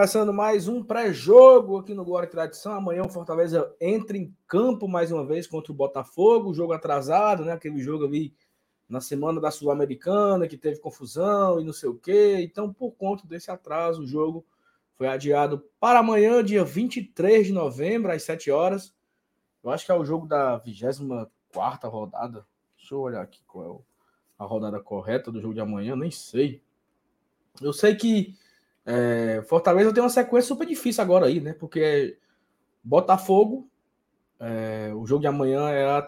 Começando 0.00 0.32
mais 0.32 0.66
um 0.66 0.82
pré-jogo 0.82 1.76
aqui 1.76 1.92
no 1.92 2.06
Glória 2.06 2.26
e 2.26 2.30
Tradição. 2.30 2.72
Amanhã 2.72 3.02
o 3.02 3.10
Fortaleza 3.10 3.70
entra 3.78 4.16
em 4.16 4.34
campo 4.46 4.88
mais 4.88 5.12
uma 5.12 5.26
vez 5.26 5.46
contra 5.46 5.70
o 5.70 5.74
Botafogo, 5.74 6.54
jogo 6.54 6.72
atrasado, 6.72 7.44
né? 7.44 7.52
Aquele 7.52 7.78
jogo 7.80 8.06
ali 8.06 8.34
na 8.88 9.02
semana 9.02 9.38
da 9.42 9.50
Sul-Americana 9.50 10.48
que 10.48 10.56
teve 10.56 10.80
confusão 10.80 11.60
e 11.60 11.64
não 11.64 11.74
sei 11.74 11.90
o 11.90 11.98
quê. 11.98 12.38
Então, 12.40 12.72
por 12.72 12.92
conta 12.92 13.26
desse 13.26 13.50
atraso, 13.50 14.00
o 14.00 14.06
jogo 14.06 14.42
foi 14.94 15.06
adiado 15.06 15.62
para 15.78 15.98
amanhã, 15.98 16.42
dia 16.42 16.64
23 16.64 17.48
de 17.48 17.52
novembro, 17.52 18.10
às 18.10 18.22
7 18.22 18.50
horas. 18.50 18.94
Eu 19.62 19.68
acho 19.68 19.84
que 19.84 19.92
é 19.92 19.94
o 19.94 20.04
jogo 20.06 20.26
da 20.26 20.56
24 20.56 21.90
rodada. 21.90 22.46
Deixa 22.78 22.94
eu 22.94 23.00
olhar 23.00 23.20
aqui 23.20 23.42
qual 23.46 23.84
é 24.38 24.42
a 24.42 24.46
rodada 24.46 24.80
correta 24.80 25.30
do 25.30 25.42
jogo 25.42 25.52
de 25.52 25.60
amanhã, 25.60 25.94
nem 25.94 26.10
sei. 26.10 26.62
Eu 27.60 27.74
sei 27.74 27.94
que 27.94 28.34
é, 28.84 29.42
Fortaleza 29.46 29.92
tem 29.92 30.02
uma 30.02 30.08
sequência 30.08 30.48
super 30.48 30.66
difícil 30.66 31.02
agora 31.02 31.26
aí, 31.26 31.40
né? 31.40 31.52
Porque 31.52 32.18
Botafogo, 32.82 33.68
é, 34.38 34.92
o 34.94 35.06
jogo 35.06 35.20
de 35.20 35.26
amanhã 35.26 35.68
é 35.68 35.84
a 35.86 36.00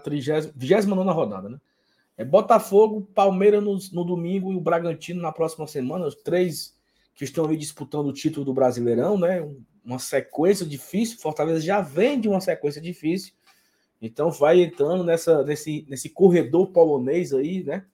29 0.55 1.11
rodada, 1.11 1.49
né? 1.49 1.61
É 2.17 2.25
Botafogo, 2.25 3.09
Palmeiras 3.15 3.63
no, 3.63 3.79
no, 3.93 4.05
domingo 4.05 4.53
e 4.53 4.57
o 4.57 4.61
Bragantino 4.61 5.21
na 5.21 5.33
próxima 5.33 5.67
semana, 5.67 6.07
os 6.07 6.15
três 6.15 6.77
que 7.15 7.25
estão 7.25 7.45
ali 7.45 7.57
disputando 7.57 8.09
o 8.09 8.13
título 8.13 8.45
do 8.45 8.55
Brasileirão, 8.55 9.19
né? 9.19 9.47
Uma 9.85 9.99
sequência 9.99 10.65
difícil. 10.65 11.19
Fortaleza 11.19 11.61
já 11.61 11.81
vem 11.81 12.21
de 12.21 12.29
uma 12.29 12.41
sequência 12.41 12.81
difícil, 12.81 13.33
então 14.01 14.31
vai 14.31 14.61
entrando 14.61 15.05
nessa, 15.05 15.43
nesse, 15.43 15.87
nesse 15.89 16.09
corredor 16.09 16.69
polonês 16.69 17.33
aí, 17.33 17.63
né? 17.65 17.85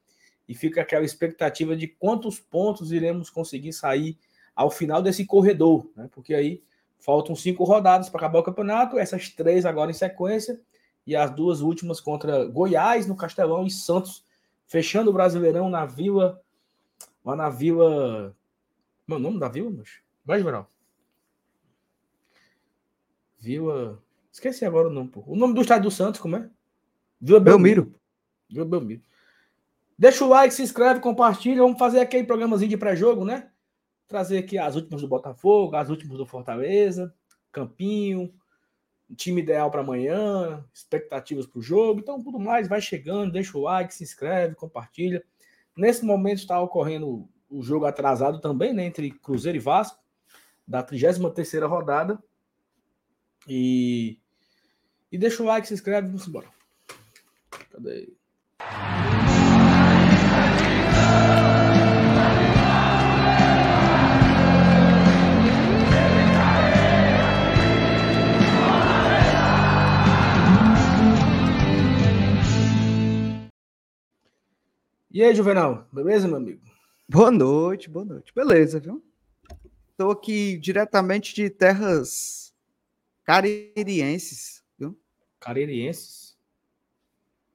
E 0.48 0.54
fica 0.54 0.80
aquela 0.80 1.04
expectativa 1.04 1.76
de 1.76 1.86
quantos 1.86 2.40
pontos 2.40 2.90
iremos 2.92 3.28
conseguir 3.28 3.72
sair 3.72 4.16
ao 4.58 4.72
final 4.72 5.00
desse 5.00 5.24
corredor, 5.24 5.88
né? 5.94 6.08
Porque 6.10 6.34
aí 6.34 6.64
faltam 6.98 7.36
cinco 7.36 7.62
rodadas 7.62 8.08
para 8.08 8.18
acabar 8.18 8.40
o 8.40 8.42
campeonato, 8.42 8.98
essas 8.98 9.28
três 9.28 9.64
agora 9.64 9.92
em 9.92 9.94
sequência, 9.94 10.60
e 11.06 11.14
as 11.14 11.30
duas 11.30 11.60
últimas 11.60 12.00
contra 12.00 12.44
Goiás 12.44 13.06
no 13.06 13.14
Castelão 13.14 13.64
e 13.64 13.70
Santos, 13.70 14.24
fechando 14.66 15.10
o 15.10 15.12
Brasileirão 15.12 15.70
na 15.70 15.86
Vila. 15.86 16.42
Lá 17.24 17.36
na 17.36 17.48
Vila. 17.48 18.36
Meu 19.06 19.20
nome 19.20 19.38
da 19.38 19.48
Vila, 19.48 19.70
mas. 19.70 20.00
Vai, 20.24 20.42
geral. 20.42 20.68
Vila. 23.38 24.02
Esqueci 24.32 24.64
agora 24.64 24.88
o 24.88 24.92
nome, 24.92 25.08
pô. 25.08 25.22
O 25.24 25.36
nome 25.36 25.54
do 25.54 25.60
estádio 25.60 25.84
do 25.84 25.94
Santos, 25.94 26.20
como 26.20 26.34
é? 26.34 26.50
Vila 27.20 27.38
Belmiro. 27.38 27.82
Belmiro. 27.84 28.00
Vila 28.50 28.64
Belmiro. 28.64 29.02
Deixa 29.96 30.24
o 30.24 30.28
like, 30.28 30.52
se 30.52 30.62
inscreve, 30.62 30.98
compartilha. 30.98 31.62
Vamos 31.62 31.78
fazer 31.78 32.00
aquele 32.00 32.24
programazinho 32.24 32.70
de 32.70 32.76
pré-jogo, 32.76 33.24
né? 33.24 33.52
Trazer 34.08 34.38
aqui 34.38 34.58
as 34.58 34.74
últimas 34.74 35.02
do 35.02 35.08
Botafogo, 35.08 35.76
as 35.76 35.90
últimas 35.90 36.16
do 36.16 36.26
Fortaleza, 36.26 37.14
Campinho, 37.52 38.32
time 39.16 39.40
ideal 39.42 39.70
para 39.70 39.80
amanhã, 39.80 40.64
expectativas 40.72 41.46
para 41.46 41.58
o 41.58 41.62
jogo. 41.62 42.00
Então, 42.00 42.22
tudo 42.22 42.38
mais, 42.38 42.68
vai 42.68 42.80
chegando, 42.80 43.32
deixa 43.32 43.56
o 43.56 43.62
like, 43.62 43.94
se 43.94 44.02
inscreve, 44.02 44.54
compartilha. 44.54 45.22
Nesse 45.76 46.04
momento 46.04 46.38
está 46.38 46.60
ocorrendo 46.60 47.28
o 47.48 47.62
jogo 47.62 47.86
atrasado 47.86 48.40
também, 48.40 48.72
né, 48.74 48.84
entre 48.84 49.10
Cruzeiro 49.10 49.56
e 49.56 49.60
Vasco, 49.60 49.98
da 50.66 50.82
33 50.82 51.62
rodada. 51.64 52.22
E, 53.46 54.18
e 55.10 55.16
deixa 55.16 55.42
o 55.42 55.46
like, 55.46 55.66
se 55.66 55.74
inscreve, 55.74 56.08
vamos 56.08 56.26
embora. 56.26 56.48
Cadê? 57.70 58.12
E 75.10 75.22
aí, 75.22 75.34
Juvenal, 75.34 75.88
beleza, 75.90 76.28
meu 76.28 76.36
amigo? 76.36 76.60
Boa 77.08 77.30
noite, 77.30 77.88
boa 77.88 78.04
noite. 78.04 78.30
Beleza, 78.34 78.78
viu? 78.78 79.02
Estou 79.90 80.10
aqui 80.10 80.58
diretamente 80.58 81.34
de 81.34 81.48
terras 81.48 82.54
caririenses, 83.24 84.62
viu? 84.78 85.00
Caririenses? 85.40 86.36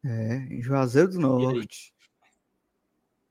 É, 0.03 0.37
em 0.49 0.63
Juazeiro 0.63 1.09
do 1.09 1.19
Norte. 1.19 1.93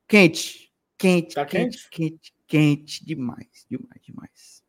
Quente, 0.06 0.72
quente, 0.96 1.34
tá 1.34 1.44
quente, 1.44 1.90
quente, 1.90 2.32
quente, 2.46 3.04
demais, 3.04 3.66
demais, 3.68 4.00
demais. 4.02 4.64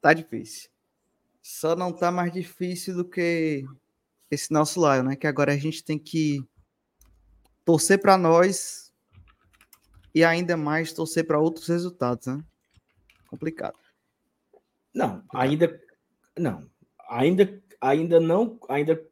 Tá 0.00 0.14
difícil. 0.14 0.70
Só 1.42 1.76
não 1.76 1.92
tá 1.92 2.10
mais 2.10 2.32
difícil 2.32 2.96
do 2.96 3.04
que 3.04 3.66
esse 4.30 4.50
nosso 4.50 4.80
lado, 4.80 5.06
né? 5.06 5.14
Que 5.14 5.26
agora 5.26 5.52
a 5.52 5.58
gente 5.58 5.84
tem 5.84 5.98
que 5.98 6.42
torcer 7.64 8.00
para 8.00 8.16
nós 8.16 8.92
e 10.14 10.24
ainda 10.24 10.56
mais 10.56 10.92
torcer 10.92 11.26
para 11.26 11.40
outros 11.40 11.66
resultados, 11.66 12.26
né? 12.26 12.42
Complicado. 13.28 13.78
Não, 14.94 15.24
ainda 15.32 15.80
não, 16.38 16.68
ainda 17.08 17.62
ainda 17.80 18.20
não, 18.20 18.58
ainda 18.68 19.02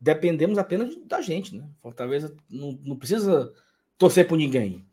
dependemos 0.00 0.58
apenas 0.58 0.96
da 1.04 1.20
gente, 1.20 1.54
né? 1.56 1.68
Fortaleza 1.80 2.34
não, 2.50 2.78
não 2.82 2.96
precisa 2.96 3.52
torcer 3.98 4.26
por 4.26 4.36
ninguém. 4.36 4.86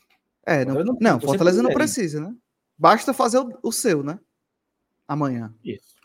É, 0.46 0.66
não, 0.66 0.84
não, 0.84 0.98
não 1.00 1.20
Fortaleza 1.20 1.64
não 1.64 1.74
precisa, 1.74 2.20
né? 2.22 2.36
Basta 2.78 3.14
fazer 3.14 3.40
o, 3.40 3.60
o, 3.64 3.72
seu, 3.72 4.04
né? 4.04 4.20
Amanhã. 5.08 5.54
Isso. 5.64 5.96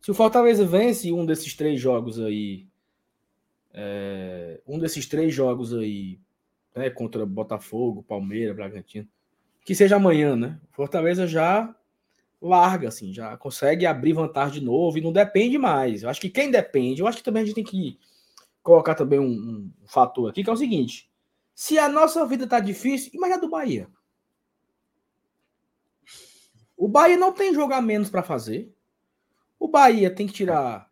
Se 0.00 0.10
o 0.10 0.14
Fortaleza 0.14 0.64
vence 0.64 1.12
um 1.12 1.26
desses 1.26 1.54
três 1.54 1.80
jogos 1.80 2.18
aí 2.18 2.66
é, 3.80 4.60
um 4.66 4.76
desses 4.76 5.06
três 5.06 5.32
jogos 5.32 5.72
aí, 5.72 6.18
né, 6.74 6.90
contra 6.90 7.24
Botafogo, 7.24 8.02
Palmeiras, 8.02 8.56
Bragantino, 8.56 9.06
que 9.64 9.72
seja 9.72 9.94
amanhã, 9.94 10.34
né? 10.34 10.60
Fortaleza 10.72 11.28
já 11.28 11.72
larga, 12.42 12.88
assim, 12.88 13.12
já 13.12 13.36
consegue 13.36 13.86
abrir 13.86 14.14
vantagem 14.14 14.58
de 14.58 14.66
novo 14.66 14.98
e 14.98 15.00
não 15.00 15.12
depende 15.12 15.56
mais. 15.58 16.02
Eu 16.02 16.08
acho 16.08 16.20
que 16.20 16.28
quem 16.28 16.50
depende, 16.50 17.00
eu 17.00 17.06
acho 17.06 17.18
que 17.18 17.22
também 17.22 17.44
a 17.44 17.46
gente 17.46 17.54
tem 17.54 17.62
que 17.62 17.96
colocar 18.64 18.96
também 18.96 19.20
um, 19.20 19.70
um 19.82 19.86
fator 19.86 20.28
aqui, 20.28 20.42
que 20.42 20.50
é 20.50 20.52
o 20.52 20.56
seguinte: 20.56 21.08
se 21.54 21.78
a 21.78 21.88
nossa 21.88 22.26
vida 22.26 22.48
tá 22.48 22.58
difícil, 22.58 23.12
imagina 23.14 23.40
do 23.40 23.48
Bahia. 23.48 23.88
O 26.76 26.88
Bahia 26.88 27.16
não 27.16 27.32
tem 27.32 27.54
jogo 27.54 27.74
a 27.74 27.80
menos 27.80 28.10
para 28.10 28.24
fazer. 28.24 28.74
O 29.56 29.68
Bahia 29.68 30.12
tem 30.12 30.26
que 30.26 30.32
tirar 30.32 30.88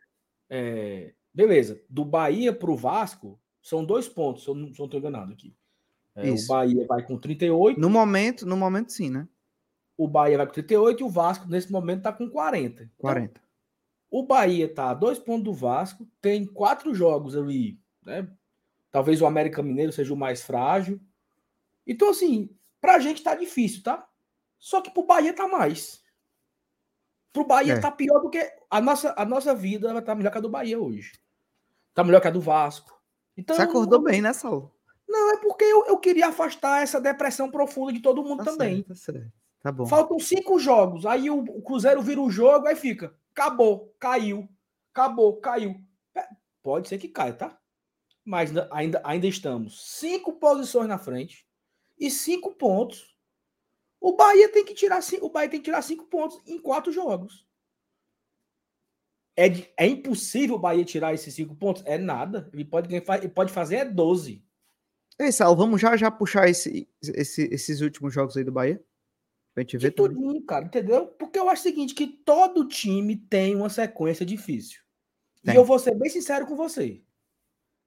é, 0.49 1.15
Beleza, 1.37 1.79
do 1.87 2.03
Bahia 2.03 2.51
para 2.51 2.71
o 2.71 2.77
Vasco 2.79 3.39
são 3.61 3.85
dois 3.85 4.09
pontos, 4.09 4.43
se 4.43 4.49
eu 4.49 4.55
não 4.55 4.69
estou 4.69 4.89
enganado 4.95 5.35
aqui. 5.35 5.55
É, 6.15 6.31
o 6.31 6.47
Bahia 6.47 6.87
vai 6.87 7.03
com 7.03 7.19
38. 7.19 7.79
No 7.79 7.91
momento, 7.91 8.47
no 8.47 8.57
momento 8.57 8.91
sim, 8.91 9.11
né? 9.11 9.29
O 9.99 10.09
Bahia 10.09 10.39
vai 10.39 10.47
com 10.47 10.55
38 10.55 10.99
e 10.99 11.05
o 11.05 11.11
Vasco 11.11 11.47
nesse 11.47 11.71
momento 11.71 11.99
está 11.99 12.11
com 12.11 12.31
40. 12.31 12.91
40. 12.97 13.33
Então, 13.33 13.43
o 14.11 14.23
Bahia 14.23 14.65
está 14.65 14.89
a 14.89 14.95
dois 14.95 15.19
pontos 15.19 15.45
do 15.45 15.53
Vasco, 15.53 16.09
tem 16.23 16.47
quatro 16.47 16.95
jogos 16.95 17.37
ali, 17.37 17.79
né? 18.03 18.27
Talvez 18.91 19.21
o 19.21 19.27
América 19.27 19.63
Mineiro 19.63 19.93
seja 19.93 20.15
o 20.15 20.17
mais 20.17 20.43
frágil. 20.43 20.99
Então, 21.87 22.09
assim, 22.09 22.49
para 22.81 22.95
a 22.95 22.99
gente 22.99 23.19
está 23.19 23.35
difícil, 23.35 23.83
tá? 23.83 24.09
Só 24.59 24.81
que 24.81 24.91
para 24.91 25.03
o 25.03 25.07
Bahia 25.07 25.35
tá 25.35 25.47
mais. 25.47 26.03
Para 27.31 27.43
o 27.43 27.47
Bahia 27.47 27.75
é. 27.75 27.79
tá 27.79 27.91
pior 27.93 28.21
do 28.21 28.31
que 28.31 28.41
a 28.71 28.81
nossa, 28.81 29.15
a 29.19 29.27
nossa 29.27 29.55
vida 29.55 30.01
tá 30.01 30.15
melhor 30.15 30.31
que 30.31 30.39
a 30.39 30.41
do 30.41 30.49
Bahia 30.49 30.81
hoje. 30.81 31.13
Tá 31.97 32.05
melhor 32.05 32.21
que 32.21 32.29
a 32.29 32.31
do 32.31 32.43
Vasco. 32.43 32.95
Então, 33.35 33.57
Você 33.57 33.63
acordou 33.63 34.03
bem, 34.03 34.21
né, 34.21 34.35
Saulo? 34.35 34.71
Não, 35.09 35.33
é 35.33 35.39
porque 35.39 35.65
eu, 35.65 35.87
eu 35.87 35.99
queria 35.99 36.29
afastar 36.29 36.83
essa 36.83 37.01
depressão 37.01 37.51
profunda 37.51 37.91
de 37.91 38.01
todo 38.01 38.23
mundo 38.23 38.45
tá 38.45 38.51
também. 38.51 38.77
Certo, 38.77 38.89
tá 38.89 38.95
certo. 38.95 39.33
Tá 39.63 39.73
bom. 39.73 39.87
Faltam 39.87 40.19
cinco 40.19 40.59
jogos. 40.59 41.07
Aí 41.07 41.31
o, 41.31 41.39
o 41.39 41.63
Cruzeiro 41.63 42.03
vira 42.03 42.21
o 42.21 42.29
jogo, 42.29 42.67
aí 42.67 42.77
fica. 42.77 43.17
Acabou, 43.33 43.97
caiu. 43.99 44.47
Acabou, 44.93 45.41
caiu. 45.41 45.81
É, 46.15 46.29
pode 46.63 46.87
ser 46.87 46.99
que 46.99 47.09
caia, 47.09 47.33
tá? 47.33 47.59
Mas 48.23 48.53
ainda, 48.71 49.01
ainda 49.03 49.27
estamos 49.27 49.97
cinco 49.99 50.35
posições 50.35 50.89
na 50.89 50.99
frente 50.99 51.47
e 51.99 52.11
cinco 52.11 52.55
pontos. 52.55 53.17
O 53.99 54.15
Bahia 54.15 54.53
tem 54.53 54.67
que 54.67 54.75
tirar 54.75 55.01
o 55.23 55.31
Bahia 55.31 55.49
tem 55.49 55.61
que 55.61 55.65
tirar 55.65 55.81
cinco 55.81 56.05
pontos 56.05 56.43
em 56.47 56.59
quatro 56.59 56.93
jogos. 56.93 57.46
É, 59.37 59.49
é 59.77 59.87
impossível 59.87 60.57
o 60.57 60.59
Bahia 60.59 60.85
tirar 60.85 61.13
esses 61.13 61.35
cinco 61.35 61.55
pontos? 61.55 61.83
É 61.85 61.99
nada. 61.99 62.49
Ele 62.53 62.65
pode, 62.65 62.95
ele 62.95 63.29
pode 63.29 63.53
fazer 63.53 63.77
é 63.77 63.85
12. 63.85 64.43
Ei, 65.19 65.31
Sal, 65.33 65.55
vamos 65.55 65.81
já, 65.81 65.97
já 65.97 66.11
puxar 66.11 66.49
esse, 66.49 66.89
esse, 67.03 67.43
esses 67.53 67.81
últimos 67.81 68.13
jogos 68.13 68.37
aí 68.37 68.45
do 68.45 68.53
Bahia? 68.53 68.83
Pra 69.55 69.63
gente 69.63 69.79
ver 69.79 69.91
tudo. 69.93 70.45
cara, 70.45 70.67
entendeu? 70.67 71.07
Porque 71.07 71.39
eu 71.39 71.49
acho 71.49 71.61
o 71.61 71.63
seguinte, 71.63 71.95
que 71.95 72.07
todo 72.07 72.69
time 72.69 73.17
tem 73.17 73.55
uma 73.57 73.71
sequência 73.71 74.25
difícil. 74.25 74.81
Tem. 75.43 75.55
E 75.55 75.57
eu 75.57 75.65
vou 75.65 75.79
ser 75.79 75.95
bem 75.95 76.11
sincero 76.11 76.47
com 76.47 76.57
você. 76.57 77.03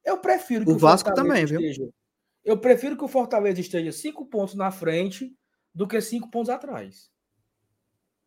Eu 0.04 0.18
prefiro 0.18 0.66
que 0.66 0.72
o, 0.72 0.76
o 0.76 0.80
Vasco 0.80 1.14
também, 1.14 1.44
esteja, 1.44 1.84
viu? 1.84 1.94
Eu 2.44 2.58
prefiro 2.58 2.98
que 2.98 3.04
o 3.04 3.08
Fortaleza 3.08 3.60
esteja 3.60 3.92
cinco 3.92 4.26
pontos 4.26 4.56
na 4.56 4.72
frente 4.72 5.38
do 5.74 5.88
que 5.88 6.02
cinco 6.02 6.30
pontos 6.32 6.50
atrás. 6.50 7.12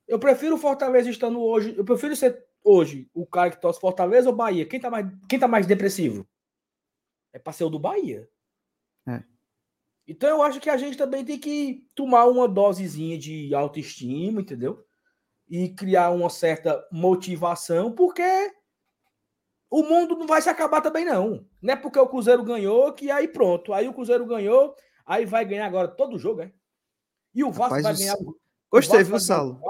Eu 0.07 0.19
prefiro 0.19 0.55
o 0.55 0.59
Fortaleza 0.59 1.11
estando 1.11 1.41
hoje. 1.41 1.75
Eu 1.77 1.85
prefiro 1.85 2.15
ser 2.15 2.47
hoje 2.65 3.09
o 3.15 3.27
cara 3.27 3.51
que 3.51 3.61
torce 3.61 3.81
Fortaleza 3.81 4.29
ou 4.29 4.37
Bahia. 4.37 4.67
Quem 4.67 4.81
tá 4.81 4.91
mais, 4.91 5.07
quem 5.29 5.39
tá 5.39 5.49
mais 5.49 5.67
depressivo? 5.67 6.27
É 7.33 7.39
para 7.39 7.53
ser 7.53 7.65
o 7.65 7.71
do 7.71 7.79
Bahia. 7.79 8.29
É. 9.07 9.23
Então 10.07 10.29
eu 10.29 10.43
acho 10.43 10.61
que 10.61 10.71
a 10.71 10.77
gente 10.77 10.97
também 10.97 11.25
tem 11.25 11.39
que 11.39 11.87
tomar 11.95 12.27
uma 12.27 12.49
dosezinha 12.49 13.19
de 13.19 13.55
autoestima, 13.55 14.41
entendeu? 14.41 14.85
E 15.49 15.69
criar 15.71 16.11
uma 16.11 16.31
certa 16.31 16.87
motivação, 16.91 17.93
porque 17.93 18.53
o 19.71 19.83
mundo 19.83 20.17
não 20.17 20.27
vai 20.27 20.43
se 20.43 20.49
acabar 20.49 20.81
também, 20.81 21.05
não. 21.05 21.47
Não 21.61 21.75
é 21.75 21.77
porque 21.77 21.99
o 21.99 22.09
Cruzeiro 22.09 22.45
ganhou 22.45 22.93
que 22.93 23.11
aí 23.11 23.27
pronto. 23.27 23.73
Aí 23.73 23.89
o 23.89 23.95
Cruzeiro 23.95 24.27
ganhou, 24.27 24.75
aí 25.07 25.25
vai 25.25 25.45
ganhar 25.45 25.67
agora 25.67 25.89
todo 25.89 26.19
jogo, 26.19 26.43
é? 26.43 26.53
E 27.35 27.43
o 27.43 27.51
Vasco 27.51 27.77
Rapaz, 27.77 27.83
vai 27.83 27.95
ganhar. 27.95 28.17
Gostei, 28.71 29.03
viu, 29.03 29.19
Salo? 29.19 29.61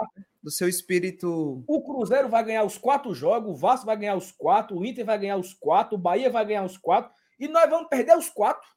Do 0.42 0.50
seu 0.50 0.68
espírito. 0.68 1.62
O 1.68 1.82
Cruzeiro 1.82 2.28
vai 2.28 2.44
ganhar 2.44 2.64
os 2.64 2.76
quatro 2.76 3.14
jogos, 3.14 3.50
o 3.50 3.54
Vasco 3.54 3.86
vai 3.86 3.96
ganhar 3.96 4.16
os 4.16 4.32
quatro, 4.32 4.76
o 4.76 4.84
Inter 4.84 5.04
vai 5.04 5.18
ganhar 5.18 5.36
os 5.36 5.54
quatro, 5.54 5.96
o 5.96 6.00
Bahia 6.00 6.30
vai 6.30 6.44
ganhar 6.44 6.64
os 6.64 6.76
quatro, 6.76 7.12
e 7.38 7.46
nós 7.46 7.70
vamos 7.70 7.88
perder 7.88 8.16
os 8.16 8.28
quatro. 8.28 8.68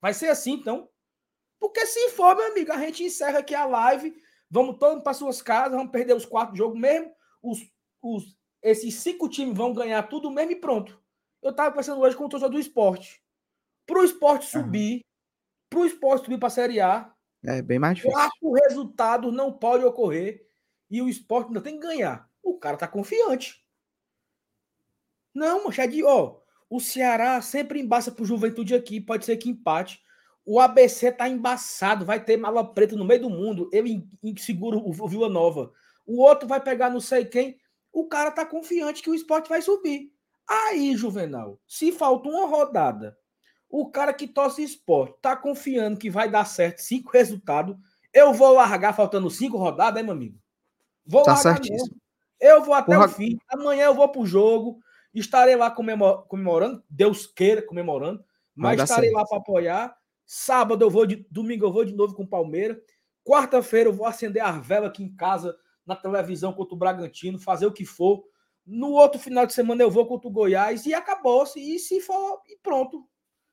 Vai 0.00 0.14
ser 0.14 0.28
assim, 0.28 0.52
então. 0.52 0.88
Porque 1.58 1.84
se 1.86 2.10
for, 2.10 2.34
meu 2.36 2.46
amigo, 2.46 2.72
a 2.72 2.78
gente 2.78 3.04
encerra 3.04 3.40
aqui 3.40 3.54
a 3.54 3.66
live, 3.66 4.14
vamos 4.50 4.78
todos 4.78 5.02
para 5.02 5.14
suas 5.14 5.42
casas, 5.42 5.72
vamos 5.76 5.92
perder 5.92 6.14
os 6.14 6.24
quatro 6.24 6.56
jogos 6.56 6.78
mesmo, 6.78 7.12
os, 7.42 7.58
os, 8.02 8.36
esses 8.62 8.94
cinco 8.94 9.28
times 9.28 9.56
vão 9.56 9.72
ganhar 9.72 10.02
tudo 10.04 10.30
mesmo 10.30 10.52
e 10.52 10.56
pronto. 10.56 11.00
Eu 11.42 11.50
estava 11.50 11.70
conversando 11.70 12.00
hoje 12.00 12.16
com 12.16 12.24
o 12.24 12.28
torcedor 12.28 12.52
do 12.52 12.60
esporte. 12.60 13.22
Para 13.86 14.00
o 14.00 14.04
esporte 14.04 14.46
subir, 14.46 15.04
para 15.70 15.80
o 15.80 15.86
esporte 15.86 16.24
subir 16.24 16.38
para 16.38 16.48
a 16.48 16.50
Série 16.50 16.80
A, 16.80 17.12
é 17.44 17.62
bem 17.62 17.78
mais 17.78 17.96
difícil. 17.96 18.16
Quatro 18.16 18.52
resultados 18.52 19.32
não 19.32 19.52
pode 19.52 19.84
ocorrer 19.84 20.45
e 20.90 21.02
o 21.02 21.08
esporte 21.08 21.48
ainda 21.48 21.60
tem 21.60 21.78
que 21.78 21.86
ganhar. 21.86 22.28
O 22.42 22.58
cara 22.58 22.76
tá 22.76 22.86
confiante. 22.86 23.64
Não, 25.34 25.64
mancha, 25.64 25.84
é 25.84 25.86
de, 25.86 26.02
ó, 26.04 26.38
o 26.70 26.80
Ceará 26.80 27.40
sempre 27.42 27.80
embaça 27.80 28.10
pro 28.10 28.24
Juventude 28.24 28.74
aqui, 28.74 29.00
pode 29.00 29.24
ser 29.24 29.36
que 29.36 29.50
empate. 29.50 30.00
O 30.44 30.60
ABC 30.60 31.12
tá 31.12 31.28
embaçado, 31.28 32.04
vai 32.04 32.22
ter 32.22 32.36
mala 32.36 32.72
preta 32.72 32.96
no 32.96 33.04
meio 33.04 33.22
do 33.22 33.30
mundo, 33.30 33.68
ele 33.72 34.08
segura 34.38 34.76
o 34.76 35.08
Vila 35.08 35.28
Nova. 35.28 35.72
O 36.06 36.22
outro 36.22 36.48
vai 36.48 36.60
pegar 36.60 36.88
não 36.88 37.00
sei 37.00 37.24
quem. 37.24 37.58
O 37.92 38.06
cara 38.06 38.30
tá 38.30 38.46
confiante 38.46 39.02
que 39.02 39.10
o 39.10 39.14
esporte 39.14 39.48
vai 39.48 39.60
subir. 39.60 40.12
Aí, 40.48 40.96
Juvenal, 40.96 41.60
se 41.66 41.90
falta 41.90 42.28
uma 42.28 42.46
rodada 42.46 43.18
o 43.68 43.90
cara 43.90 44.12
que 44.12 44.26
torce 44.26 44.62
esporte 44.62 45.18
tá 45.20 45.36
confiando 45.36 45.98
que 45.98 46.10
vai 46.10 46.30
dar 46.30 46.44
certo 46.44 46.78
cinco 46.78 47.10
resultados. 47.12 47.76
Eu 48.12 48.32
vou 48.32 48.54
largar 48.54 48.94
faltando 48.94 49.28
cinco 49.30 49.58
rodadas, 49.58 50.00
hein, 50.00 50.04
meu 50.04 50.14
amigo? 50.14 50.38
Vou 51.06 51.22
tá 51.22 51.36
certíssimo. 51.36 51.96
Eu 52.40 52.62
vou 52.62 52.74
até 52.74 52.94
Porra. 52.94 53.06
o 53.06 53.08
fim. 53.08 53.38
Amanhã 53.48 53.86
eu 53.86 53.94
vou 53.94 54.08
pro 54.08 54.26
jogo. 54.26 54.78
Estarei 55.14 55.56
lá 55.56 55.70
comemorando. 55.70 56.82
Deus 56.90 57.26
queira 57.26 57.62
comemorando. 57.62 58.22
Mas 58.54 58.80
estarei 58.80 59.10
certo. 59.10 59.20
lá 59.20 59.26
para 59.26 59.38
apoiar. 59.38 59.96
Sábado 60.26 60.84
eu 60.84 60.90
vou 60.90 61.06
de. 61.06 61.26
Domingo 61.30 61.66
eu 61.66 61.72
vou 61.72 61.84
de 61.84 61.94
novo 61.94 62.14
com 62.14 62.24
o 62.24 62.28
Palmeiras. 62.28 62.78
Quarta-feira 63.24 63.88
eu 63.88 63.92
vou 63.92 64.06
acender 64.06 64.42
a 64.42 64.52
vela 64.52 64.86
aqui 64.88 65.02
em 65.02 65.14
casa, 65.14 65.56
na 65.84 65.96
televisão 65.96 66.52
contra 66.52 66.74
o 66.74 66.78
Bragantino, 66.78 67.38
fazer 67.38 67.66
o 67.66 67.72
que 67.72 67.84
for. 67.84 68.24
No 68.64 68.90
outro 68.92 69.20
final 69.20 69.46
de 69.46 69.52
semana 69.52 69.82
eu 69.82 69.90
vou 69.90 70.06
contra 70.06 70.28
o 70.28 70.30
Goiás 70.30 70.86
e 70.86 70.94
acabou-se. 70.94 71.58
E 71.58 71.78
se 71.78 72.00
for, 72.00 72.40
e 72.46 72.58
pronto. 72.62 73.06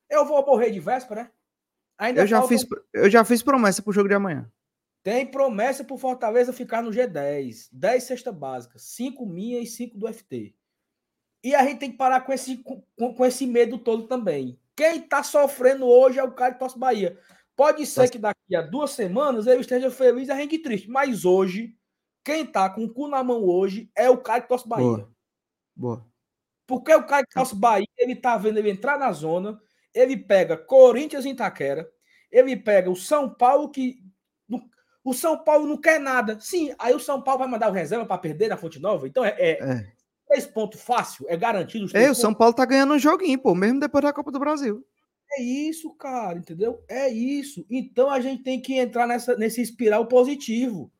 Eu 0.09 0.25
vou 0.25 0.45
morrer 0.45 0.69
de 0.69 0.79
véspera, 0.79 1.23
né? 1.23 1.31
Ainda 1.97 2.21
eu, 2.21 2.27
já 2.27 2.41
fiz, 2.43 2.65
eu 2.93 3.09
já 3.09 3.23
fiz 3.23 3.41
promessa 3.41 3.81
pro 3.81 3.93
jogo 3.93 4.09
de 4.09 4.15
amanhã. 4.15 4.51
Tem 5.03 5.25
promessa 5.25 5.83
pro 5.83 5.97
Fortaleza 5.97 6.53
ficar 6.53 6.81
no 6.81 6.89
G10. 6.89 7.67
10 7.71 8.03
cesta 8.03 8.31
básica, 8.31 8.79
5 8.79 9.25
minha 9.25 9.59
e 9.59 9.67
5 9.67 9.97
do 9.97 10.11
FT. 10.11 10.55
E 11.43 11.53
a 11.53 11.63
gente 11.65 11.79
tem 11.79 11.91
que 11.91 11.97
parar 11.97 12.21
com 12.21 12.31
esse, 12.31 12.57
com, 12.57 12.81
com 13.13 13.25
esse 13.25 13.45
medo 13.45 13.77
todo 13.77 14.07
também. 14.07 14.57
Quem 14.75 15.01
tá 15.01 15.21
sofrendo 15.21 15.85
hoje 15.85 16.17
é 16.17 16.23
o 16.23 16.31
cara 16.31 16.53
torce 16.53 16.79
Bahia. 16.79 17.19
Pode 17.55 17.85
ser 17.85 18.09
que 18.09 18.17
daqui 18.17 18.55
a 18.55 18.61
duas 18.61 18.91
semanas 18.91 19.45
ele 19.45 19.59
esteja 19.61 19.91
feliz 19.91 20.29
e 20.29 20.31
a 20.31 20.37
gente 20.37 20.57
triste. 20.57 20.89
Mas 20.89 21.25
hoje, 21.25 21.77
quem 22.23 22.45
tá 22.45 22.69
com 22.69 22.85
o 22.85 22.89
cu 22.89 23.07
na 23.09 23.21
mão 23.21 23.43
hoje 23.43 23.91
é 23.95 24.09
o 24.09 24.17
cara 24.17 24.41
que 24.41 24.47
torce 24.47 24.67
Bahia. 24.67 24.85
Boa. 24.87 25.13
Boa. 25.75 26.07
Porque 26.65 26.95
o 26.95 27.05
cara 27.05 27.25
que 27.25 27.33
torce 27.33 27.55
Bahia, 27.55 27.87
ele 27.97 28.15
tá 28.15 28.37
vendo 28.37 28.57
ele 28.57 28.71
entrar 28.71 28.97
na 28.97 29.11
zona, 29.11 29.61
ele 29.93 30.15
pega 30.15 30.57
Corinthians 30.57 31.25
em 31.25 31.31
Itaquera, 31.31 31.91
ele 32.31 32.55
pega 32.55 32.89
o 32.89 32.95
São 32.95 33.29
Paulo 33.29 33.69
que 33.69 34.02
o 35.03 35.13
São 35.13 35.37
Paulo 35.37 35.67
não 35.67 35.77
quer 35.77 35.99
nada. 35.99 36.39
Sim, 36.39 36.73
aí 36.79 36.93
o 36.93 36.99
São 36.99 37.21
Paulo 37.21 37.39
vai 37.39 37.47
mandar 37.47 37.69
o 37.69 37.73
reserva 37.73 38.05
para 38.05 38.17
perder 38.17 38.49
na 38.49 38.57
Fonte 38.57 38.79
Nova. 38.79 39.07
Então 39.07 39.23
é, 39.23 39.35
é, 39.37 39.51
é. 39.61 39.91
três 40.27 40.45
pontos 40.45 40.81
fácil, 40.81 41.25
é 41.27 41.35
garantido. 41.35 41.85
é, 41.95 42.09
o 42.09 42.15
São 42.15 42.33
Paulo 42.33 42.53
tá 42.53 42.65
ganhando 42.65 42.93
um 42.93 42.99
joguinho, 42.99 43.39
pô, 43.39 43.53
mesmo 43.53 43.79
depois 43.79 44.03
da 44.03 44.13
Copa 44.13 44.31
do 44.31 44.39
Brasil. 44.39 44.85
É 45.33 45.41
isso, 45.41 45.91
cara, 45.95 46.37
entendeu? 46.37 46.83
É 46.87 47.09
isso. 47.09 47.65
Então 47.69 48.09
a 48.09 48.19
gente 48.19 48.43
tem 48.43 48.61
que 48.61 48.77
entrar 48.77 49.07
nessa, 49.07 49.35
nesse 49.35 49.61
espiral 49.61 50.05
positivo. 50.07 50.91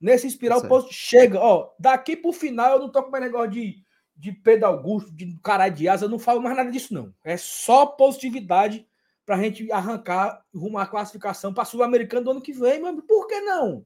Nesse 0.00 0.26
espiral 0.26 0.62
positivo. 0.68 0.94
Chega, 0.94 1.40
ó, 1.40 1.70
daqui 1.78 2.16
pro 2.16 2.32
final 2.32 2.74
eu 2.74 2.80
não 2.80 2.90
tô 2.90 3.02
com 3.02 3.10
mais 3.10 3.24
negócio 3.24 3.50
de 3.50 3.86
de 4.16 4.32
Pedro 4.32 4.66
Augusto, 4.66 5.12
de 5.12 5.38
caralho 5.42 5.74
de 5.74 5.88
asa, 5.88 6.06
eu 6.06 6.08
não 6.08 6.18
falo 6.18 6.40
mais 6.40 6.56
nada 6.56 6.70
disso, 6.70 6.94
não. 6.94 7.12
É 7.22 7.36
só 7.36 7.84
positividade 7.84 8.86
para 9.26 9.36
a 9.36 9.42
gente 9.42 9.70
arrancar 9.70 10.42
rumo 10.54 10.78
à 10.78 10.86
classificação 10.86 11.52
para 11.52 11.64
Sul-Americano 11.66 12.24
do 12.24 12.30
ano 12.30 12.40
que 12.40 12.52
vem, 12.52 12.80
mas 12.80 12.98
por 13.04 13.26
que 13.26 13.40
não? 13.40 13.84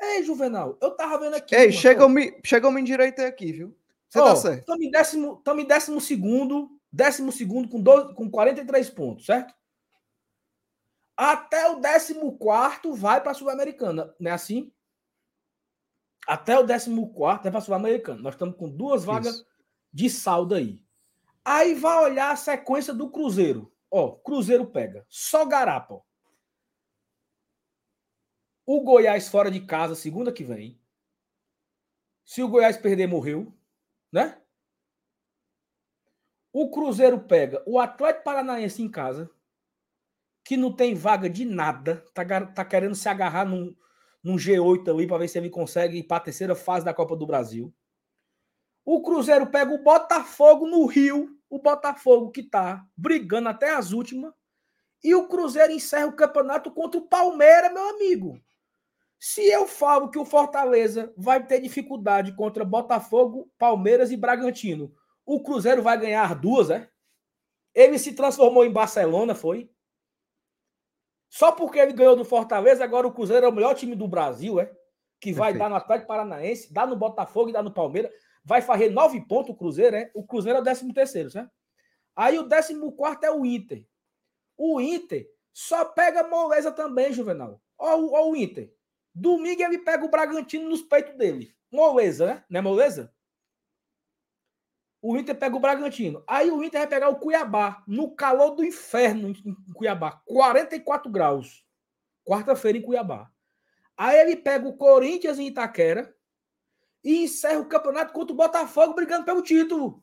Ei, 0.00 0.22
Juvenal, 0.22 0.78
eu 0.80 0.90
tava 0.90 1.18
vendo 1.18 1.34
aqui. 1.34 1.54
Ei, 1.54 1.72
chegou 1.72 2.08
endireitei 2.78 3.24
aqui, 3.24 3.50
viu? 3.52 3.76
Você 4.08 4.20
oh, 4.20 4.24
tá 4.24 4.36
certo. 4.36 4.60
Estamos 4.60 4.86
em 4.86 4.90
décimo, 4.90 5.42
em 5.60 5.64
décimo 5.64 6.00
segundo, 6.00 6.70
décimo 6.92 7.32
segundo 7.32 7.68
com, 7.68 7.80
12, 7.80 8.14
com 8.14 8.30
43 8.30 8.90
pontos, 8.90 9.26
certo? 9.26 9.54
Até 11.16 11.70
o 11.70 11.80
décimo 11.80 12.36
quarto 12.36 12.92
vai 12.92 13.22
para 13.22 13.32
a 13.32 13.34
Sul-Americana, 13.34 14.14
não 14.20 14.30
é 14.30 14.34
assim? 14.34 14.70
Até 16.28 16.58
o 16.58 16.62
décimo 16.62 17.10
quarto 17.14 17.48
é 17.48 17.50
para 17.50 17.58
a 17.58 17.62
Sul-Americana. 17.62 18.20
Nós 18.20 18.34
estamos 18.34 18.56
com 18.56 18.68
duas 18.68 19.02
vagas 19.02 19.36
Isso 19.36 19.46
de 19.96 20.10
saldo 20.10 20.54
aí. 20.54 20.78
Aí 21.42 21.74
vai 21.74 22.04
olhar 22.04 22.30
a 22.30 22.36
sequência 22.36 22.92
do 22.92 23.08
Cruzeiro. 23.08 23.72
Ó, 23.90 24.12
Cruzeiro 24.12 24.66
pega 24.66 25.06
só 25.08 25.44
Garapa. 25.44 26.02
O 28.64 28.80
Goiás 28.80 29.28
fora 29.28 29.50
de 29.50 29.60
casa, 29.60 29.94
segunda 29.94 30.32
que 30.32 30.42
vem. 30.42 30.80
Se 32.24 32.42
o 32.42 32.48
Goiás 32.48 32.76
perder, 32.76 33.06
morreu, 33.06 33.56
né? 34.10 34.42
O 36.52 36.70
Cruzeiro 36.70 37.20
pega 37.20 37.62
o 37.66 37.78
Atlético 37.78 38.24
Paranaense 38.24 38.82
em 38.82 38.90
casa, 38.90 39.30
que 40.42 40.56
não 40.56 40.72
tem 40.72 40.94
vaga 40.94 41.30
de 41.30 41.44
nada, 41.44 42.04
tá, 42.12 42.24
tá 42.46 42.64
querendo 42.64 42.94
se 42.94 43.08
agarrar 43.08 43.44
num, 43.44 43.76
num 44.22 44.36
G8 44.36 44.88
ali 44.88 45.06
para 45.06 45.18
ver 45.18 45.28
se 45.28 45.38
ele 45.38 45.50
consegue 45.50 45.98
ir 45.98 46.04
para 46.04 46.16
a 46.16 46.20
terceira 46.20 46.54
fase 46.56 46.84
da 46.84 46.94
Copa 46.94 47.14
do 47.16 47.26
Brasil. 47.26 47.72
O 48.84 49.02
Cruzeiro 49.02 49.48
pega 49.48 49.72
o 49.72 49.82
Botafogo 49.82 50.66
no 50.66 50.86
Rio, 50.86 51.35
o 51.48 51.58
Botafogo 51.58 52.30
que 52.30 52.42
tá 52.42 52.84
brigando 52.96 53.48
até 53.48 53.70
as 53.70 53.92
últimas, 53.92 54.32
e 55.02 55.14
o 55.14 55.28
Cruzeiro 55.28 55.72
encerra 55.72 56.06
o 56.06 56.16
campeonato 56.16 56.70
contra 56.70 56.98
o 56.98 57.06
Palmeiras, 57.06 57.72
meu 57.72 57.88
amigo. 57.90 58.40
Se 59.18 59.46
eu 59.46 59.66
falo 59.66 60.10
que 60.10 60.18
o 60.18 60.24
Fortaleza 60.24 61.12
vai 61.16 61.44
ter 61.44 61.60
dificuldade 61.60 62.34
contra 62.34 62.64
Botafogo, 62.64 63.50
Palmeiras 63.58 64.10
e 64.10 64.16
Bragantino, 64.16 64.92
o 65.24 65.42
Cruzeiro 65.42 65.82
vai 65.82 65.98
ganhar 65.98 66.34
duas, 66.34 66.70
é? 66.70 66.88
Ele 67.74 67.98
se 67.98 68.12
transformou 68.14 68.64
em 68.64 68.72
Barcelona, 68.72 69.34
foi? 69.34 69.70
Só 71.28 71.52
porque 71.52 71.78
ele 71.78 71.92
ganhou 71.92 72.16
do 72.16 72.24
Fortaleza, 72.24 72.84
agora 72.84 73.06
o 73.06 73.12
Cruzeiro 73.12 73.46
é 73.46 73.48
o 73.48 73.52
melhor 73.52 73.74
time 73.74 73.94
do 73.94 74.08
Brasil, 74.08 74.60
é? 74.60 74.72
Que 75.20 75.32
vai 75.32 75.52
Perfeito. 75.52 75.58
dar 75.58 75.68
no 75.70 75.76
Atlético 75.76 76.08
Paranaense, 76.08 76.72
dá 76.72 76.86
no 76.86 76.96
Botafogo 76.96 77.50
e 77.50 77.52
dá 77.52 77.62
no 77.62 77.72
Palmeiras 77.72 78.12
vai 78.46 78.62
fazer 78.62 78.90
nove 78.90 79.20
pontos 79.26 79.50
o 79.50 79.56
Cruzeiro, 79.56 79.96
né? 79.96 80.08
O 80.14 80.24
Cruzeiro 80.24 80.58
é 80.58 80.60
o 80.60 80.64
décimo 80.64 80.94
terceiro, 80.94 81.28
certo? 81.28 81.50
Aí 82.14 82.38
o 82.38 82.44
décimo 82.44 82.92
quarto 82.92 83.24
é 83.24 83.30
o 83.30 83.44
Inter. 83.44 83.84
O 84.56 84.80
Inter 84.80 85.28
só 85.52 85.84
pega 85.84 86.22
moleza 86.22 86.70
também, 86.70 87.12
Juvenal. 87.12 87.60
Ó, 87.76 87.96
ó 87.96 88.30
o 88.30 88.36
Inter. 88.36 88.72
Domingo 89.12 89.62
ele 89.62 89.78
pega 89.78 90.04
o 90.04 90.08
Bragantino 90.08 90.68
nos 90.68 90.80
peitos 90.80 91.16
dele. 91.16 91.54
Moleza, 91.72 92.26
né? 92.26 92.44
Não 92.48 92.58
é 92.58 92.62
moleza? 92.62 93.12
O 95.02 95.16
Inter 95.16 95.36
pega 95.36 95.56
o 95.56 95.60
Bragantino. 95.60 96.22
Aí 96.26 96.50
o 96.50 96.62
Inter 96.62 96.80
vai 96.80 96.88
pegar 96.88 97.08
o 97.08 97.18
Cuiabá, 97.18 97.82
no 97.86 98.14
calor 98.14 98.50
do 98.50 98.64
inferno 98.64 99.28
em 99.28 99.72
Cuiabá. 99.74 100.22
44 100.24 101.10
graus. 101.10 101.66
Quarta-feira 102.24 102.78
em 102.78 102.82
Cuiabá. 102.82 103.28
Aí 103.96 104.18
ele 104.20 104.36
pega 104.36 104.68
o 104.68 104.76
Corinthians 104.76 105.38
em 105.38 105.48
Itaquera 105.48 106.15
e 107.06 107.22
encerra 107.22 107.60
o 107.60 107.68
campeonato 107.68 108.12
contra 108.12 108.32
o 108.32 108.36
Botafogo 108.36 108.92
brigando 108.92 109.24
pelo 109.24 109.40
título. 109.40 110.02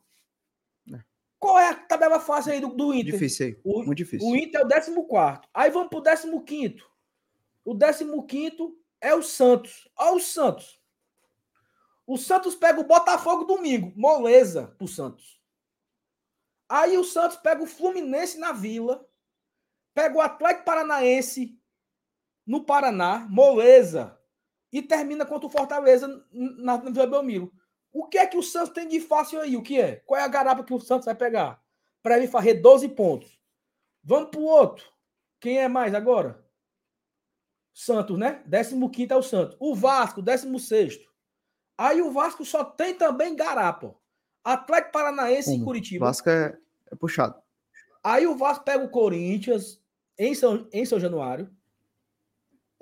É. 0.90 0.98
Qual 1.38 1.58
é 1.58 1.68
a 1.68 1.74
tabela 1.74 2.18
fácil 2.18 2.52
aí 2.52 2.60
do, 2.62 2.68
do 2.68 2.94
Inter? 2.94 3.12
Difícil 3.12 3.46
aí. 3.46 3.60
O, 3.62 3.82
Muito 3.82 3.98
difícil. 3.98 4.26
O 4.26 4.34
Inter 4.34 4.62
é 4.62 4.64
o 4.64 4.68
14. 4.68 5.40
Aí 5.52 5.70
vamos 5.70 5.90
pro 5.90 6.42
15. 6.42 6.82
O 7.62 7.76
15 7.76 8.78
é 9.02 9.14
o 9.14 9.22
Santos. 9.22 9.86
Olha 9.94 10.16
o 10.16 10.20
Santos. 10.20 10.80
O 12.06 12.16
Santos 12.16 12.54
pega 12.54 12.80
o 12.80 12.84
Botafogo 12.84 13.44
domingo. 13.44 13.92
Moleza 13.94 14.74
pro 14.78 14.88
Santos. 14.88 15.38
Aí 16.66 16.96
o 16.96 17.04
Santos 17.04 17.36
pega 17.36 17.62
o 17.62 17.66
Fluminense 17.66 18.38
na 18.38 18.52
Vila. 18.52 19.06
Pega 19.92 20.16
o 20.16 20.22
Atlético 20.22 20.64
Paranaense 20.64 21.60
no 22.46 22.64
Paraná. 22.64 23.26
Moleza. 23.28 24.13
E 24.74 24.82
termina 24.82 25.24
contra 25.24 25.46
o 25.46 25.50
Fortaleza 25.50 26.08
na, 26.32 26.76
na 26.76 26.90
Vila 26.90 27.06
Belmiro. 27.06 27.52
O 27.92 28.08
que 28.08 28.18
é 28.18 28.26
que 28.26 28.36
o 28.36 28.42
Santos 28.42 28.74
tem 28.74 28.88
de 28.88 28.98
fácil 28.98 29.40
aí? 29.40 29.56
O 29.56 29.62
que 29.62 29.80
é? 29.80 30.02
Qual 30.04 30.20
é 30.20 30.24
a 30.24 30.28
garapa 30.28 30.64
que 30.64 30.74
o 30.74 30.80
Santos 30.80 31.04
vai 31.04 31.14
pegar? 31.14 31.62
Para 32.02 32.18
ele 32.18 32.26
fazer 32.26 32.54
12 32.54 32.88
pontos. 32.88 33.38
Vamos 34.02 34.30
pro 34.30 34.40
outro. 34.40 34.92
Quem 35.38 35.60
é 35.60 35.68
mais 35.68 35.94
agora? 35.94 36.44
Santos, 37.72 38.18
né? 38.18 38.42
15 38.50 39.12
é 39.12 39.16
o 39.16 39.22
Santos. 39.22 39.56
O 39.60 39.76
Vasco, 39.76 40.20
16. 40.20 40.98
Aí 41.78 42.02
o 42.02 42.10
Vasco 42.10 42.44
só 42.44 42.64
tem 42.64 42.94
também 42.94 43.36
garapa. 43.36 43.94
Atlético 44.42 44.90
Paranaense 44.90 45.52
em 45.52 45.62
Curitiba. 45.62 46.06
Vasco 46.06 46.28
é, 46.28 46.58
é, 46.90 46.96
puxado. 46.96 47.40
Aí 48.02 48.26
o 48.26 48.34
Vasco 48.34 48.64
pega 48.64 48.84
o 48.84 48.90
Corinthians 48.90 49.80
em 50.18 50.34
São, 50.34 50.68
em 50.72 50.84
São 50.84 50.98
Januário. 50.98 51.48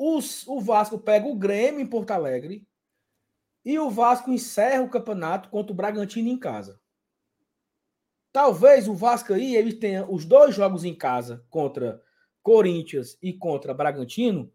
Os, 0.05 0.45
o 0.49 0.61
Vasco 0.61 0.99
pega 0.99 1.29
o 1.29 1.37
Grêmio 1.37 1.81
em 1.81 1.87
Porto 1.87 2.11
Alegre. 2.11 2.67
E 3.65 3.79
o 3.79 3.89
Vasco 3.89 4.33
encerra 4.33 4.83
o 4.83 4.91
campeonato 4.91 5.49
contra 5.49 5.73
o 5.73 5.77
Bragantino 5.77 6.29
em 6.29 6.37
casa. 6.37 6.81
Talvez 8.33 8.89
o 8.89 8.95
Vasco 8.95 9.33
aí 9.33 9.55
ele 9.55 9.73
tenha 9.73 10.05
os 10.11 10.25
dois 10.25 10.57
jogos 10.57 10.85
em 10.85 10.93
casa 10.93 11.47
contra 11.49 12.03
Corinthians 12.43 13.17
e 13.23 13.33
contra 13.33 13.73
Bragantino 13.73 14.53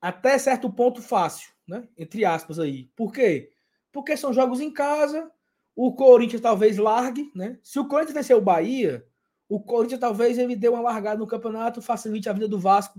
até 0.00 0.38
certo 0.38 0.72
ponto 0.72 1.02
fácil, 1.02 1.52
né? 1.66 1.86
Entre 1.94 2.24
aspas 2.24 2.58
aí. 2.58 2.84
Por 2.96 3.12
quê? 3.12 3.52
Porque 3.92 4.16
são 4.16 4.32
jogos 4.32 4.58
em 4.58 4.72
casa, 4.72 5.30
o 5.76 5.92
Corinthians 5.94 6.40
talvez 6.40 6.78
largue, 6.78 7.30
né? 7.34 7.58
Se 7.62 7.78
o 7.78 7.86
Corinthians 7.86 8.14
vencer 8.14 8.36
o 8.36 8.40
Bahia, 8.40 9.06
o 9.50 9.60
Corinthians 9.60 10.00
talvez 10.00 10.38
ele 10.38 10.56
dê 10.56 10.70
uma 10.70 10.80
largada 10.80 11.18
no 11.18 11.26
campeonato, 11.26 11.82
facilite 11.82 12.30
a 12.30 12.32
vida 12.32 12.48
do 12.48 12.58
Vasco 12.58 12.98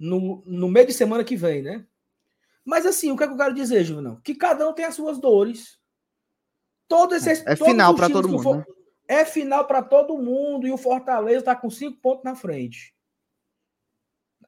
no, 0.00 0.42
no 0.46 0.68
meio 0.68 0.86
de 0.86 0.94
semana 0.94 1.22
que 1.22 1.36
vem, 1.36 1.60
né? 1.60 1.86
Mas 2.64 2.86
assim, 2.86 3.10
o 3.10 3.16
que, 3.16 3.22
é 3.22 3.26
que 3.26 3.34
eu 3.34 3.36
quero 3.36 3.54
dizer, 3.54 3.84
Juvenal? 3.84 4.18
Que 4.24 4.34
cada 4.34 4.66
um 4.66 4.72
tem 4.72 4.86
as 4.86 4.94
suas 4.94 5.18
dores. 5.18 5.78
Todo 6.88 7.14
esse, 7.14 7.28
é, 7.28 7.52
é 7.52 7.56
final 7.56 7.94
para 7.94 8.08
todo 8.08 8.28
mundo. 8.28 8.42
For, 8.42 8.56
né? 8.56 8.64
É 9.06 9.24
final 9.24 9.66
para 9.66 9.82
todo 9.82 10.16
mundo 10.18 10.66
e 10.66 10.72
o 10.72 10.78
Fortaleza 10.78 11.40
está 11.40 11.54
com 11.54 11.68
cinco 11.68 12.00
pontos 12.00 12.24
na 12.24 12.34
frente. 12.34 12.94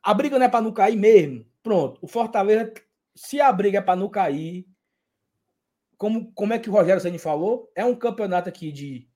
A 0.03 0.15
briga 0.15 0.39
não 0.39 0.47
é 0.47 0.49
para 0.49 0.63
não 0.63 0.73
cair 0.73 0.97
mesmo. 0.97 1.47
Pronto. 1.63 1.99
O 2.01 2.09
Fortaleza, 2.09 2.73
se 3.15 3.41
a 3.41 3.53
briga 3.53 3.79
é 3.79 3.83
para 3.83 3.97
não 3.97 4.09
cair, 4.09 4.67
como, 5.99 6.33
como 6.33 6.53
é 6.53 6.59
que 6.59 6.71
o 6.71 6.73
Rogério 6.73 7.01
Ceni 7.01 7.19
falou, 7.19 7.71
é 7.77 7.85
um 7.85 7.95
campeonato 7.95 8.49
aqui 8.49 8.73
de 8.73 9.09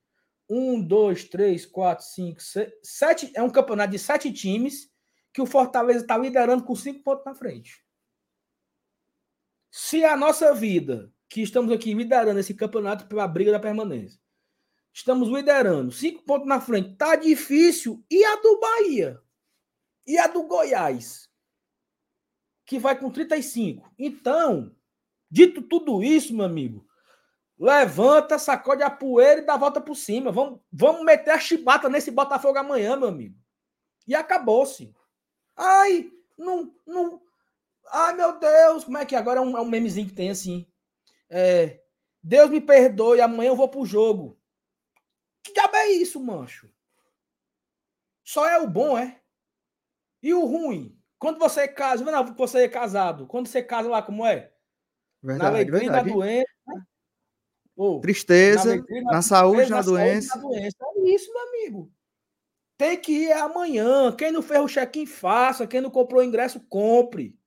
um, 0.49 0.81
dois, 0.81 1.25
três, 1.25 1.65
quatro, 1.65 2.05
cinco, 2.05 2.41
seis, 2.41 2.71
sete. 2.83 3.31
É 3.35 3.41
um 3.41 3.49
campeonato 3.49 3.91
de 3.91 3.99
sete 3.99 4.31
times 4.31 4.89
que 5.37 5.41
o 5.43 5.45
Fortaleza 5.45 5.99
está 5.99 6.17
liderando 6.17 6.63
com 6.63 6.75
cinco 6.75 7.03
pontos 7.03 7.23
na 7.23 7.35
frente. 7.35 7.85
Se 9.69 10.03
a 10.03 10.17
nossa 10.17 10.51
vida, 10.51 11.13
que 11.29 11.43
estamos 11.43 11.71
aqui 11.71 11.93
liderando 11.93 12.39
esse 12.39 12.55
campeonato 12.55 13.05
pela 13.05 13.27
briga 13.27 13.51
da 13.51 13.59
permanência, 13.59 14.19
estamos 14.91 15.29
liderando 15.29 15.91
cinco 15.91 16.23
pontos 16.23 16.47
na 16.47 16.59
frente, 16.59 16.95
tá 16.95 17.15
difícil. 17.15 18.03
E 18.09 18.25
a 18.25 18.37
do 18.37 18.59
Bahia? 18.59 19.21
E 20.07 20.17
a 20.17 20.25
do 20.25 20.41
Goiás? 20.41 21.29
Que 22.65 22.79
vai 22.79 22.99
com 22.99 23.11
35. 23.11 23.93
Então, 23.95 24.75
dito 25.29 25.61
tudo 25.61 26.01
isso, 26.01 26.35
meu 26.35 26.45
amigo, 26.45 26.83
levanta, 27.59 28.39
sacode 28.39 28.81
a 28.81 28.89
poeira 28.89 29.41
e 29.41 29.45
dá 29.45 29.53
a 29.53 29.57
volta 29.57 29.79
por 29.79 29.93
cima. 29.93 30.31
Vamos, 30.31 30.61
vamos 30.71 31.05
meter 31.05 31.29
a 31.29 31.39
chibata 31.39 31.87
nesse 31.87 32.09
Botafogo 32.09 32.57
amanhã, 32.57 32.95
meu 32.95 33.09
amigo. 33.09 33.37
E 34.07 34.15
acabou-se. 34.15 34.96
Ai, 35.57 36.11
não, 36.37 36.71
não, 36.85 37.21
Ai, 37.91 38.13
meu 38.15 38.37
Deus, 38.37 38.83
como 38.83 38.97
é 38.97 39.05
que 39.05 39.15
agora 39.15 39.39
é 39.39 39.43
um, 39.43 39.57
é 39.57 39.61
um 39.61 39.69
memezinho 39.69 40.07
que 40.07 40.13
tem 40.13 40.29
assim? 40.29 40.67
É, 41.29 41.81
Deus 42.21 42.49
me 42.49 42.59
perdoe, 42.59 43.21
amanhã 43.21 43.49
eu 43.49 43.55
vou 43.55 43.69
pro 43.69 43.85
jogo. 43.85 44.37
Que 45.43 45.53
diabo 45.53 45.75
é 45.75 45.91
isso, 45.91 46.19
mancho? 46.19 46.69
Só 48.23 48.47
é 48.47 48.57
o 48.59 48.67
bom, 48.67 48.97
é? 48.97 49.19
E 50.21 50.33
o 50.33 50.43
ruim? 50.45 50.97
Quando 51.17 51.39
você 51.39 51.67
casa, 51.67 52.03
não, 52.03 52.35
você 52.35 52.63
é 52.63 52.69
casado. 52.69 53.25
Quando 53.25 53.47
você 53.47 53.63
casa 53.63 53.89
lá, 53.89 54.01
como 54.01 54.25
é? 54.25 54.51
Verdade, 55.23 55.43
na 55.43 55.55
alegria 55.55 55.79
verdade. 55.79 56.09
da 56.09 56.15
doença. 56.15 56.47
Oh, 57.75 57.99
Tristeza, 57.99 58.65
na, 58.65 58.71
alegria, 58.71 59.01
na, 59.03 59.11
na 59.11 59.21
saúde, 59.21 59.69
na, 59.69 59.77
na 59.77 59.81
doença. 59.81 60.27
Saúde, 60.27 60.45
na 60.45 60.59
doença. 60.59 60.77
É 60.81 61.09
isso, 61.09 61.31
meu 61.31 61.47
amigo. 61.47 61.91
Tem 62.77 62.99
que 62.99 63.11
ir 63.11 63.31
amanhã. 63.31 64.15
Quem 64.15 64.31
não 64.31 64.41
fez 64.41 64.61
o 64.61 64.67
check-in, 64.67 65.05
faça. 65.05 65.65
Quem 65.65 65.81
não 65.81 65.89
comprou 65.89 66.21
o 66.21 66.23
ingresso, 66.23 66.59
compre 66.69 67.37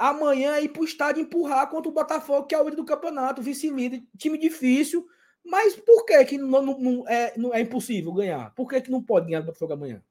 amanhã 0.00 0.58
ir 0.58 0.70
para 0.70 0.80
o 0.80 0.84
estádio 0.84 1.20
empurrar 1.20 1.68
contra 1.68 1.90
o 1.90 1.92
Botafogo, 1.92 2.46
que 2.46 2.54
é 2.54 2.58
o 2.58 2.64
líder 2.64 2.76
do 2.76 2.86
campeonato, 2.86 3.42
vice-líder, 3.42 4.02
time 4.16 4.38
difícil. 4.38 5.06
Mas 5.44 5.76
por 5.76 6.06
que, 6.06 6.24
que 6.24 6.38
não, 6.38 6.62
não, 6.62 6.78
não, 6.78 7.08
é, 7.08 7.34
não 7.36 7.54
é 7.54 7.60
impossível 7.60 8.12
ganhar? 8.12 8.54
Por 8.54 8.66
que, 8.66 8.80
que 8.80 8.90
não 8.90 9.02
pode 9.02 9.26
ganhar 9.26 9.40
do 9.40 9.46
Botafogo 9.46 9.74
amanhã? 9.74 10.02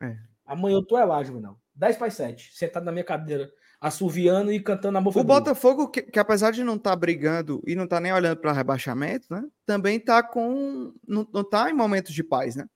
É. 0.00 0.16
Amanhã 0.46 0.76
eu 0.76 0.86
tô 0.86 0.96
é 0.96 1.04
lá, 1.04 1.22
Juvenal. 1.22 1.58
10 1.74 1.96
para 1.96 2.10
7, 2.10 2.56
sentado 2.56 2.84
na 2.84 2.92
minha 2.92 3.04
cadeira, 3.04 3.50
assoviando 3.80 4.52
e 4.52 4.60
cantando 4.60 4.98
a 4.98 5.00
música. 5.00 5.20
O 5.20 5.24
Botafogo, 5.24 5.88
que, 5.88 6.02
que, 6.02 6.18
apesar 6.18 6.52
de 6.52 6.64
não 6.64 6.76
estar 6.76 6.90
tá 6.90 6.96
brigando 6.96 7.62
e 7.66 7.74
não 7.74 7.84
estar 7.84 7.96
tá 7.96 8.00
nem 8.00 8.12
olhando 8.12 8.40
para 8.40 8.52
rebaixamento, 8.52 9.26
né? 9.30 9.44
Também 9.66 9.96
está 9.96 10.22
com. 10.22 10.92
Não, 11.06 11.28
não 11.32 11.44
tá 11.44 11.70
em 11.70 11.74
momentos 11.74 12.12
de 12.12 12.24
paz, 12.24 12.56
né? 12.56 12.66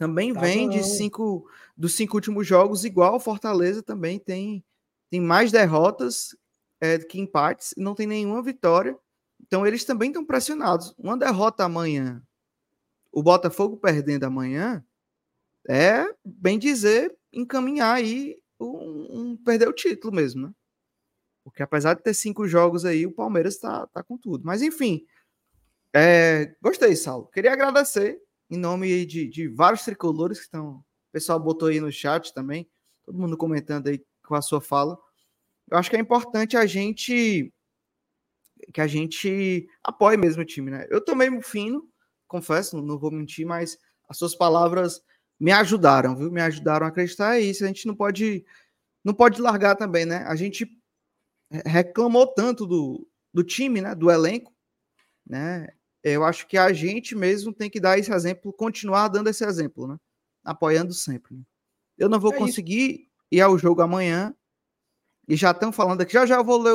Também 0.00 0.32
tá 0.32 0.40
vem 0.40 0.66
de 0.66 0.82
cinco 0.82 1.46
dos 1.76 1.92
cinco 1.92 2.16
últimos 2.16 2.46
jogos, 2.46 2.86
igual 2.86 3.16
o 3.16 3.20
Fortaleza 3.20 3.82
também 3.82 4.18
tem 4.18 4.64
tem 5.10 5.20
mais 5.20 5.52
derrotas 5.52 6.34
é, 6.80 6.96
que 6.96 7.20
empates, 7.20 7.74
não 7.76 7.94
tem 7.94 8.06
nenhuma 8.06 8.42
vitória. 8.42 8.98
Então 9.42 9.66
eles 9.66 9.84
também 9.84 10.08
estão 10.08 10.24
pressionados. 10.24 10.94
Uma 10.96 11.18
derrota 11.18 11.64
amanhã, 11.64 12.22
o 13.12 13.22
Botafogo 13.22 13.76
perdendo 13.76 14.24
amanhã, 14.24 14.82
é, 15.68 16.06
bem 16.24 16.58
dizer, 16.58 17.14
encaminhar 17.30 17.96
aí 17.96 18.38
um, 18.58 19.32
um 19.32 19.36
perder 19.36 19.68
o 19.68 19.72
título 19.74 20.14
mesmo, 20.14 20.46
né? 20.46 20.54
Porque 21.44 21.62
apesar 21.62 21.92
de 21.92 22.02
ter 22.02 22.14
cinco 22.14 22.48
jogos 22.48 22.86
aí, 22.86 23.04
o 23.04 23.12
Palmeiras 23.12 23.56
está 23.56 23.86
tá 23.88 24.02
com 24.02 24.16
tudo. 24.16 24.46
Mas 24.46 24.62
enfim, 24.62 25.04
é, 25.94 26.54
gostei, 26.62 26.96
Saulo. 26.96 27.26
Queria 27.26 27.52
agradecer 27.52 28.18
em 28.50 28.58
nome 28.58 29.06
de, 29.06 29.28
de 29.28 29.48
vários 29.48 29.82
tricolores 29.84 30.38
que 30.38 30.44
estão. 30.44 30.76
O 30.76 30.84
pessoal 31.12 31.38
botou 31.38 31.68
aí 31.68 31.80
no 31.80 31.90
chat 31.90 32.34
também, 32.34 32.68
todo 33.04 33.18
mundo 33.18 33.36
comentando 33.36 33.88
aí 33.88 34.04
com 34.24 34.34
a 34.34 34.42
sua 34.42 34.60
fala. 34.60 34.98
Eu 35.70 35.78
acho 35.78 35.88
que 35.88 35.96
é 35.96 36.00
importante 36.00 36.56
a 36.56 36.66
gente 36.66 37.52
que 38.74 38.80
a 38.80 38.86
gente 38.86 39.66
apoie 39.82 40.16
mesmo 40.16 40.42
o 40.42 40.44
time, 40.44 40.70
né? 40.70 40.86
Eu 40.90 41.02
tomei 41.02 41.30
um 41.30 41.40
fino, 41.40 41.88
confesso, 42.28 42.80
não 42.80 42.98
vou 42.98 43.10
mentir, 43.10 43.46
mas 43.46 43.78
as 44.08 44.18
suas 44.18 44.34
palavras 44.34 45.02
me 45.38 45.50
ajudaram, 45.50 46.14
viu? 46.14 46.30
Me 46.30 46.42
ajudaram 46.42 46.86
a 46.86 46.90
acreditar 46.90 47.40
isso. 47.40 47.64
A 47.64 47.66
gente 47.66 47.86
não 47.86 47.94
pode 47.94 48.44
não 49.02 49.14
pode 49.14 49.40
largar 49.40 49.76
também, 49.76 50.04
né? 50.04 50.24
A 50.26 50.36
gente 50.36 50.68
reclamou 51.64 52.26
tanto 52.26 52.66
do, 52.66 53.08
do 53.32 53.42
time, 53.42 53.80
né? 53.80 53.94
Do 53.94 54.10
elenco, 54.10 54.52
né? 55.26 55.68
Eu 56.02 56.24
acho 56.24 56.46
que 56.46 56.56
a 56.56 56.72
gente 56.72 57.14
mesmo 57.14 57.52
tem 57.52 57.68
que 57.68 57.80
dar 57.80 57.98
esse 57.98 58.12
exemplo, 58.12 58.52
continuar 58.52 59.08
dando 59.08 59.28
esse 59.28 59.44
exemplo, 59.44 59.86
né? 59.86 59.96
Apoiando 60.44 60.94
sempre. 60.94 61.36
Né? 61.36 61.42
Eu 61.98 62.08
não 62.08 62.18
vou 62.18 62.32
é 62.32 62.38
conseguir 62.38 62.92
isso 62.92 63.10
ir 63.30 63.40
ao 63.40 63.58
jogo 63.58 63.82
amanhã. 63.82 64.34
E 65.28 65.36
já 65.36 65.52
estão 65.52 65.70
falando 65.70 66.00
aqui, 66.00 66.12
já 66.12 66.26
já 66.26 66.36
eu 66.36 66.44
vou 66.44 66.60
ler 66.60 66.74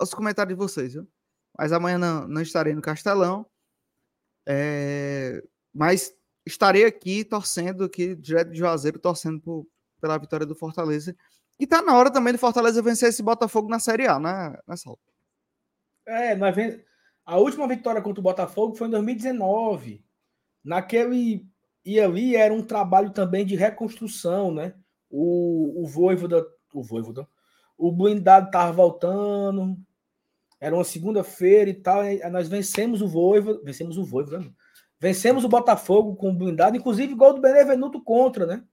os 0.00 0.12
comentários 0.12 0.54
de 0.54 0.62
vocês, 0.62 0.92
viu? 0.92 1.08
Mas 1.56 1.72
amanhã 1.72 1.96
não, 1.96 2.28
não 2.28 2.42
estarei 2.42 2.74
no 2.74 2.82
Castelão. 2.82 3.46
É, 4.46 5.42
mas 5.72 6.14
estarei 6.44 6.84
aqui 6.84 7.24
torcendo 7.24 7.84
aqui, 7.84 8.14
direto 8.14 8.50
de 8.50 8.58
Juazeiro, 8.58 8.98
torcendo 8.98 9.40
por, 9.40 9.66
pela 10.00 10.18
vitória 10.18 10.44
do 10.44 10.54
Fortaleza. 10.54 11.16
E 11.58 11.66
tá 11.66 11.80
na 11.80 11.96
hora 11.96 12.12
também 12.12 12.32
do 12.32 12.38
Fortaleza 12.38 12.82
vencer 12.82 13.08
esse 13.08 13.22
Botafogo 13.22 13.68
na 13.68 13.78
Série 13.78 14.06
A, 14.06 14.18
né, 14.18 14.58
nessa 14.66 14.90
né, 14.90 14.96
É, 16.06 16.34
nós 16.34 16.54
vem... 16.54 16.84
a 17.24 17.38
última 17.38 17.66
vitória 17.66 18.02
contra 18.02 18.20
o 18.20 18.24
Botafogo 18.24 18.74
foi 18.74 18.88
em 18.88 18.90
2019. 18.90 20.04
Naquele. 20.62 21.46
E 21.84 22.00
ali 22.00 22.34
era 22.34 22.52
um 22.52 22.62
trabalho 22.62 23.10
também 23.10 23.44
de 23.44 23.54
reconstrução, 23.54 24.52
né? 24.52 24.74
o, 25.16 25.84
o 25.84 25.86
Voivoda, 25.86 26.44
o 26.72 26.82
Voivoda, 26.82 27.28
o 27.78 27.92
blindado 27.92 28.50
tava 28.50 28.72
voltando, 28.72 29.78
era 30.60 30.74
uma 30.74 30.82
segunda-feira 30.82 31.70
e 31.70 31.74
tal, 31.74 32.04
e 32.04 32.18
nós 32.30 32.48
vencemos 32.48 33.00
o 33.00 33.06
Voivoda, 33.06 33.60
vencemos 33.62 33.96
o 33.96 34.04
Voivoda, 34.04 34.40
né? 34.40 34.50
vencemos 34.98 35.44
o 35.44 35.48
Botafogo 35.48 36.16
com 36.16 36.30
o 36.30 36.34
blindado, 36.34 36.76
inclusive 36.76 37.14
gol 37.14 37.34
do 37.34 37.40
Benevenuto 37.40 38.02
contra, 38.02 38.44
né? 38.44 38.64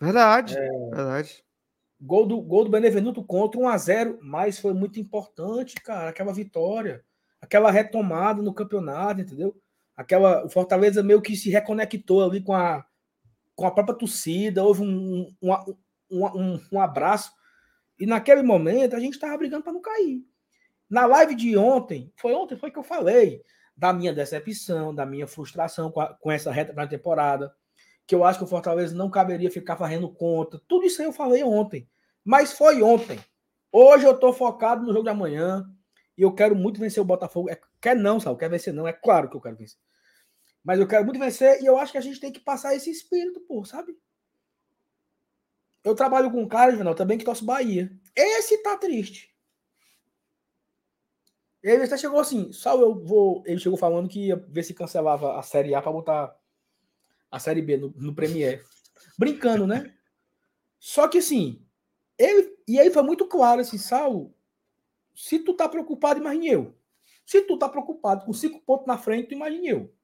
Verdade, 0.00 0.56
é, 0.56 0.68
verdade. 0.94 1.44
Gol 2.00 2.26
do, 2.26 2.40
gol 2.40 2.64
do 2.64 2.70
Benevenuto 2.70 3.24
contra 3.24 3.60
1 3.60 3.68
a 3.68 3.76
0 3.76 4.18
mas 4.22 4.60
foi 4.60 4.74
muito 4.74 5.00
importante, 5.00 5.74
cara, 5.76 6.10
aquela 6.10 6.32
vitória, 6.32 7.04
aquela 7.44 7.70
retomada 7.70 8.42
no 8.42 8.54
campeonato, 8.54 9.20
entendeu? 9.20 9.54
Aquela, 9.94 10.44
o 10.44 10.48
Fortaleza 10.48 11.02
meio 11.02 11.20
que 11.20 11.36
se 11.36 11.50
reconectou 11.50 12.24
ali 12.24 12.42
com 12.42 12.54
a, 12.54 12.84
com 13.54 13.66
a 13.66 13.70
própria 13.70 13.96
torcida, 13.96 14.64
houve 14.64 14.82
um, 14.82 15.30
um, 15.40 15.52
um, 16.10 16.26
um, 16.26 16.60
um 16.72 16.80
abraço, 16.80 17.32
e 18.00 18.06
naquele 18.06 18.42
momento 18.42 18.96
a 18.96 19.00
gente 19.00 19.14
estava 19.14 19.36
brigando 19.36 19.62
para 19.62 19.72
não 19.72 19.80
cair. 19.80 20.24
Na 20.88 21.06
live 21.06 21.34
de 21.34 21.56
ontem, 21.56 22.12
foi 22.16 22.34
ontem, 22.34 22.56
foi 22.56 22.70
que 22.70 22.78
eu 22.78 22.82
falei 22.82 23.42
da 23.76 23.92
minha 23.92 24.12
decepção, 24.12 24.94
da 24.94 25.04
minha 25.04 25.26
frustração 25.26 25.90
com, 25.90 26.00
a, 26.00 26.14
com 26.14 26.30
essa 26.30 26.50
reta 26.50 26.72
da 26.72 26.86
temporada, 26.86 27.54
que 28.06 28.14
eu 28.14 28.24
acho 28.24 28.38
que 28.38 28.44
o 28.44 28.48
Fortaleza 28.48 28.94
não 28.94 29.10
caberia 29.10 29.50
ficar 29.50 29.76
fazendo 29.76 30.08
conta. 30.08 30.60
Tudo 30.66 30.86
isso 30.86 31.00
aí 31.00 31.08
eu 31.08 31.12
falei 31.12 31.42
ontem. 31.42 31.88
Mas 32.24 32.52
foi 32.52 32.82
ontem. 32.82 33.18
Hoje 33.70 34.04
eu 34.04 34.12
estou 34.12 34.32
focado 34.32 34.84
no 34.84 34.92
jogo 34.92 35.04
de 35.04 35.10
amanhã. 35.10 35.66
E 36.16 36.22
eu 36.22 36.32
quero 36.32 36.54
muito 36.54 36.80
vencer 36.80 37.02
o 37.02 37.06
Botafogo. 37.06 37.50
É, 37.50 37.60
quer 37.80 37.96
não, 37.96 38.20
sabe? 38.20 38.38
Quer 38.38 38.48
vencer 38.48 38.72
não. 38.72 38.86
É 38.86 38.92
claro 38.92 39.28
que 39.28 39.36
eu 39.36 39.40
quero 39.40 39.56
vencer. 39.56 39.78
Mas 40.62 40.80
eu 40.80 40.86
quero 40.86 41.04
muito 41.04 41.18
vencer 41.18 41.60
e 41.62 41.66
eu 41.66 41.76
acho 41.76 41.92
que 41.92 41.98
a 41.98 42.00
gente 42.00 42.20
tem 42.20 42.32
que 42.32 42.40
passar 42.40 42.74
esse 42.74 42.90
espírito, 42.90 43.40
pô, 43.40 43.64
sabe? 43.64 43.96
Eu 45.82 45.94
trabalho 45.94 46.30
com 46.30 46.42
um 46.42 46.48
cara, 46.48 46.72
Juvenal, 46.72 46.94
também 46.94 47.18
que 47.18 47.24
torce 47.24 47.44
Bahia. 47.44 47.92
Esse 48.16 48.62
tá 48.62 48.76
triste. 48.78 49.34
Ele 51.62 51.82
até 51.82 51.96
chegou 51.96 52.20
assim, 52.20 52.52
só 52.52 52.78
eu 52.78 52.94
vou. 53.04 53.42
Ele 53.46 53.60
chegou 53.60 53.78
falando 53.78 54.08
que 54.08 54.28
ia 54.28 54.36
ver 54.36 54.62
se 54.62 54.72
cancelava 54.72 55.38
a 55.38 55.42
Série 55.42 55.74
A 55.74 55.82
para 55.82 55.92
botar 55.92 56.36
a 57.30 57.38
Série 57.38 57.60
B 57.60 57.76
no, 57.76 57.92
no 57.96 58.14
Premier. 58.14 58.64
Brincando, 59.18 59.66
né? 59.66 59.94
Só 60.78 61.08
que 61.08 61.18
assim, 61.18 61.62
ele, 62.18 62.54
e 62.68 62.78
aí 62.78 62.90
foi 62.90 63.02
muito 63.02 63.26
claro 63.26 63.60
assim, 63.60 63.78
Sal, 63.78 64.30
se 65.14 65.38
tu 65.38 65.54
tá 65.54 65.68
preocupado, 65.68 66.20
imagine 66.20 66.48
eu. 66.48 66.74
Se 67.24 67.40
tu 67.42 67.56
tá 67.58 67.68
preocupado 67.68 68.24
com 68.24 68.32
cinco 68.32 68.60
pontos 68.60 68.86
na 68.86 68.98
frente, 68.98 69.34
imagine 69.34 69.68
eu. 69.68 69.94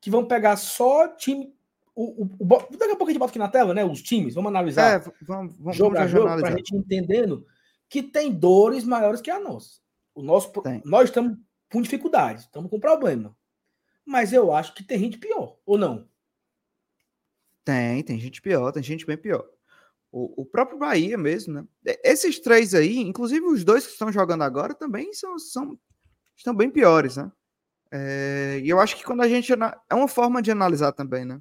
Que 0.00 0.10
vão 0.10 0.26
pegar 0.26 0.56
só 0.56 1.08
time. 1.08 1.54
O, 1.94 2.24
o, 2.24 2.30
o, 2.38 2.46
daqui 2.76 2.92
a 2.92 2.96
pouco 2.96 3.04
a 3.04 3.12
gente 3.12 3.18
bota 3.18 3.30
aqui 3.30 3.38
na 3.38 3.48
tela, 3.48 3.72
né? 3.72 3.84
Os 3.84 4.02
times, 4.02 4.34
vamos 4.34 4.48
analisar. 4.48 5.00
É, 5.00 5.12
vamos, 5.22 5.56
vamos, 5.56 5.76
jogo 5.76 5.96
a 5.96 6.06
jogo, 6.06 6.24
para 6.24 6.48
a 6.48 6.56
gente 6.56 6.74
entendendo 6.74 7.46
que 7.88 8.02
tem 8.02 8.32
dores 8.32 8.84
maiores 8.84 9.20
que 9.20 9.30
a 9.30 9.38
nossa. 9.38 9.80
O 10.14 10.22
nosso, 10.22 10.52
nós 10.84 11.04
estamos 11.04 11.38
com 11.70 11.80
dificuldade, 11.80 12.40
estamos 12.40 12.70
com 12.70 12.80
problema. 12.80 13.36
Mas 14.04 14.32
eu 14.32 14.52
acho 14.52 14.74
que 14.74 14.82
tem 14.82 14.98
gente 14.98 15.18
pior, 15.18 15.56
ou 15.64 15.78
não? 15.78 16.08
Tem, 17.64 18.02
tem 18.02 18.18
gente 18.18 18.42
pior, 18.42 18.72
tem 18.72 18.82
gente 18.82 19.06
bem 19.06 19.16
pior. 19.16 19.46
O, 20.12 20.42
o, 20.42 20.46
próprio 20.46 20.78
Bahia 20.78 21.16
mesmo, 21.16 21.54
né? 21.54 21.64
Esses 22.04 22.38
três 22.38 22.74
aí, 22.74 22.98
inclusive 22.98 23.46
os 23.46 23.64
dois 23.64 23.86
que 23.86 23.92
estão 23.92 24.12
jogando 24.12 24.42
agora, 24.42 24.74
também 24.74 25.10
são, 25.14 25.38
são 25.38 25.78
estão 26.36 26.54
bem 26.54 26.70
piores, 26.70 27.16
né? 27.16 27.32
É, 27.90 28.60
e 28.62 28.68
eu 28.68 28.80
acho 28.80 28.96
que 28.96 29.04
quando 29.04 29.22
a 29.22 29.28
gente. 29.28 29.52
É 29.52 29.94
uma 29.94 30.08
forma 30.08 30.40
de 30.40 30.50
analisar 30.50 30.92
também, 30.92 31.24
né? 31.24 31.40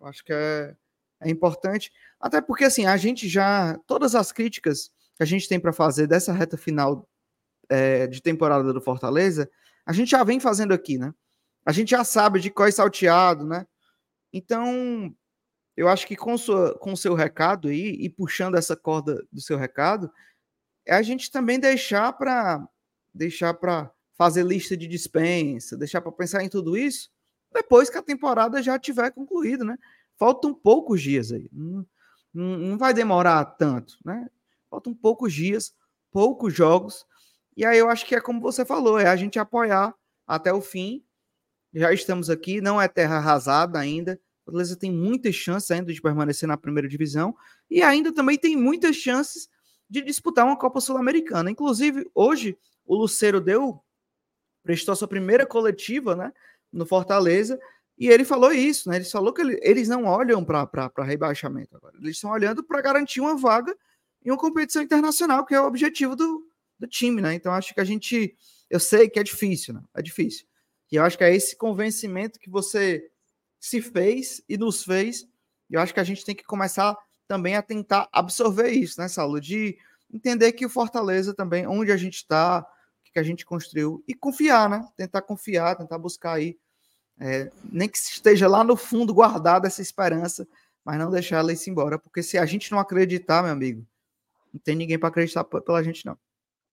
Eu 0.00 0.06
acho 0.06 0.24
que 0.24 0.32
é, 0.32 0.74
é 1.20 1.30
importante. 1.30 1.92
Até 2.18 2.40
porque, 2.40 2.64
assim, 2.64 2.86
a 2.86 2.96
gente 2.96 3.28
já. 3.28 3.78
Todas 3.86 4.14
as 4.14 4.32
críticas 4.32 4.90
que 5.16 5.22
a 5.22 5.26
gente 5.26 5.48
tem 5.48 5.60
para 5.60 5.72
fazer 5.72 6.06
dessa 6.06 6.32
reta 6.32 6.56
final 6.56 7.08
é, 7.68 8.06
de 8.06 8.22
temporada 8.22 8.72
do 8.72 8.80
Fortaleza, 8.80 9.50
a 9.84 9.92
gente 9.92 10.10
já 10.10 10.24
vem 10.24 10.40
fazendo 10.40 10.72
aqui, 10.72 10.96
né? 10.98 11.12
A 11.64 11.72
gente 11.72 11.90
já 11.90 12.04
sabe 12.04 12.40
de 12.40 12.50
qual 12.50 12.66
é 12.68 12.70
salteado, 12.70 13.46
né? 13.46 13.66
Então, 14.32 15.14
eu 15.76 15.88
acho 15.88 16.06
que 16.06 16.16
com, 16.16 16.36
sua, 16.36 16.78
com 16.78 16.92
o 16.92 16.96
seu 16.96 17.14
recado 17.14 17.68
aí, 17.68 17.96
e 18.00 18.08
puxando 18.08 18.56
essa 18.56 18.76
corda 18.76 19.24
do 19.32 19.40
seu 19.40 19.56
recado, 19.56 20.10
é 20.86 20.94
a 20.94 21.02
gente 21.02 21.30
também 21.30 21.58
deixar 21.58 22.12
para 22.12 22.66
deixar 23.14 23.54
para 23.54 23.90
fazer 24.16 24.44
lista 24.44 24.76
de 24.76 24.86
dispensa, 24.86 25.76
deixar 25.76 26.00
para 26.00 26.12
pensar 26.12 26.42
em 26.42 26.48
tudo 26.48 26.76
isso 26.76 27.10
depois 27.52 27.90
que 27.90 27.98
a 27.98 28.02
temporada 28.02 28.62
já 28.62 28.78
tiver 28.78 29.10
concluída, 29.10 29.64
né? 29.64 29.78
Faltam 30.16 30.54
poucos 30.54 31.02
dias 31.02 31.32
aí. 31.32 31.48
Não, 31.52 31.86
não, 32.32 32.58
não 32.58 32.78
vai 32.78 32.94
demorar 32.94 33.44
tanto, 33.44 33.98
né? 34.04 34.28
Faltam 34.70 34.94
poucos 34.94 35.32
dias, 35.32 35.74
poucos 36.10 36.54
jogos. 36.54 37.04
E 37.56 37.64
aí 37.64 37.78
eu 37.78 37.90
acho 37.90 38.06
que 38.06 38.14
é 38.14 38.20
como 38.20 38.40
você 38.40 38.64
falou, 38.64 38.98
é 38.98 39.06
a 39.06 39.16
gente 39.16 39.38
apoiar 39.38 39.94
até 40.26 40.52
o 40.52 40.62
fim. 40.62 41.04
Já 41.74 41.92
estamos 41.92 42.30
aqui, 42.30 42.60
não 42.60 42.80
é 42.80 42.88
terra 42.88 43.16
arrasada 43.16 43.78
ainda. 43.78 44.18
Fortaleza 44.44 44.76
tem 44.76 44.90
muitas 44.90 45.34
chances 45.34 45.70
ainda 45.70 45.92
de 45.92 46.00
permanecer 46.00 46.48
na 46.48 46.56
primeira 46.56 46.88
divisão 46.88 47.34
e 47.70 47.82
ainda 47.82 48.12
também 48.12 48.36
tem 48.36 48.56
muitas 48.56 48.96
chances 48.96 49.48
de 49.88 50.02
disputar 50.02 50.44
uma 50.44 50.58
Copa 50.58 50.80
Sul-Americana. 50.80 51.50
Inclusive, 51.50 52.10
hoje 52.14 52.56
o 52.84 52.96
Luceiro 52.96 53.40
deu 53.40 53.82
prestou 54.62 54.94
sua 54.94 55.08
primeira 55.08 55.44
coletiva, 55.44 56.14
né, 56.14 56.32
no 56.72 56.86
Fortaleza, 56.86 57.58
e 57.98 58.08
ele 58.08 58.24
falou 58.24 58.52
isso, 58.52 58.88
né? 58.88 58.96
Ele 58.96 59.04
falou 59.04 59.32
que 59.32 59.40
ele, 59.40 59.58
eles 59.62 59.88
não 59.88 60.04
olham 60.04 60.44
para 60.44 60.90
rebaixamento 60.98 61.76
agora. 61.76 61.96
Eles 61.98 62.16
estão 62.16 62.30
olhando 62.30 62.62
para 62.62 62.80
garantir 62.80 63.20
uma 63.20 63.36
vaga 63.36 63.76
em 64.24 64.30
uma 64.30 64.38
competição 64.38 64.82
internacional, 64.82 65.44
que 65.44 65.54
é 65.54 65.60
o 65.60 65.66
objetivo 65.66 66.16
do, 66.16 66.46
do 66.78 66.86
time, 66.86 67.20
né? 67.20 67.34
Então 67.34 67.52
acho 67.52 67.74
que 67.74 67.80
a 67.80 67.84
gente, 67.84 68.36
eu 68.70 68.80
sei 68.80 69.08
que 69.08 69.18
é 69.18 69.22
difícil, 69.22 69.74
né? 69.74 69.82
É 69.94 70.00
difícil. 70.00 70.46
E 70.90 70.96
eu 70.96 71.04
acho 71.04 71.18
que 71.18 71.24
é 71.24 71.34
esse 71.34 71.56
convencimento 71.56 72.38
que 72.38 72.50
você 72.50 73.10
se 73.62 73.80
fez 73.80 74.42
e 74.48 74.58
nos 74.58 74.82
fez. 74.82 75.24
Eu 75.70 75.80
acho 75.80 75.94
que 75.94 76.00
a 76.00 76.04
gente 76.04 76.24
tem 76.24 76.34
que 76.34 76.42
começar 76.42 76.98
também 77.28 77.54
a 77.54 77.62
tentar 77.62 78.08
absorver 78.12 78.70
isso, 78.70 79.00
né, 79.00 79.06
Saulo? 79.06 79.40
De 79.40 79.78
entender 80.12 80.50
que 80.52 80.66
o 80.66 80.68
Fortaleza 80.68 81.32
também, 81.32 81.64
onde 81.64 81.92
a 81.92 81.96
gente 81.96 82.16
está, 82.16 82.58
o 82.58 83.12
que 83.12 83.20
a 83.20 83.22
gente 83.22 83.46
construiu, 83.46 84.02
e 84.06 84.14
confiar, 84.14 84.68
né? 84.68 84.84
Tentar 84.96 85.22
confiar, 85.22 85.76
tentar 85.76 85.96
buscar 85.96 86.32
aí, 86.32 86.58
é, 87.20 87.52
nem 87.64 87.88
que 87.88 87.96
esteja 87.96 88.48
lá 88.48 88.64
no 88.64 88.76
fundo 88.76 89.14
guardada 89.14 89.68
essa 89.68 89.80
esperança, 89.80 90.46
mas 90.84 90.98
não 90.98 91.12
deixar 91.12 91.38
ela 91.38 91.52
ir 91.52 91.58
embora, 91.68 92.00
porque 92.00 92.20
se 92.20 92.36
a 92.36 92.44
gente 92.44 92.72
não 92.72 92.80
acreditar, 92.80 93.44
meu 93.44 93.52
amigo, 93.52 93.86
não 94.52 94.60
tem 94.60 94.74
ninguém 94.74 94.98
para 94.98 95.08
acreditar 95.08 95.44
pela 95.44 95.84
gente, 95.84 96.04
não. 96.04 96.18